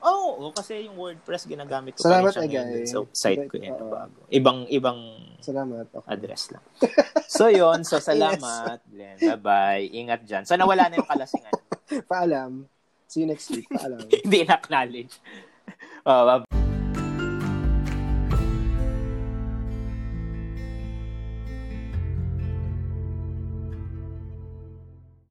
Oo, 0.00 0.48
oh, 0.48 0.52
kasi 0.56 0.88
yung 0.88 0.96
WordPress 0.96 1.44
ginagamit 1.44 1.92
ko 1.92 2.08
Salamat, 2.08 2.32
pa 2.32 2.40
rin 2.40 2.48
siya 2.48 2.64
ngayon 2.64 2.68
Egay. 2.72 2.88
sa 2.88 2.98
site 3.12 3.44
ko 3.52 3.56
yan. 3.60 3.76
Oo. 3.76 3.92
bago. 3.92 4.18
Ibang, 4.32 4.58
ibang 4.72 4.98
Salamat. 5.44 5.92
Okay. 5.92 6.08
address 6.08 6.56
lang. 6.56 6.64
So, 7.28 7.52
yon 7.52 7.84
So, 7.84 8.00
salamat, 8.00 8.80
Glenn. 8.88 9.20
Bye-bye. 9.20 9.92
Ingat 9.92 10.24
dyan. 10.24 10.44
Sana 10.48 10.64
wala 10.64 10.88
na 10.88 10.96
yung 10.96 11.04
kalasingan. 11.04 11.52
Paalam. 12.10 12.64
See 13.10 13.22
you 13.22 13.26
next 13.26 13.50
week. 13.50 13.66
Paalam. 13.66 14.06
Hindi 14.22 14.46
na-acknowledge. 14.46 15.18
Oh, 16.06 16.40
bye 16.40 16.59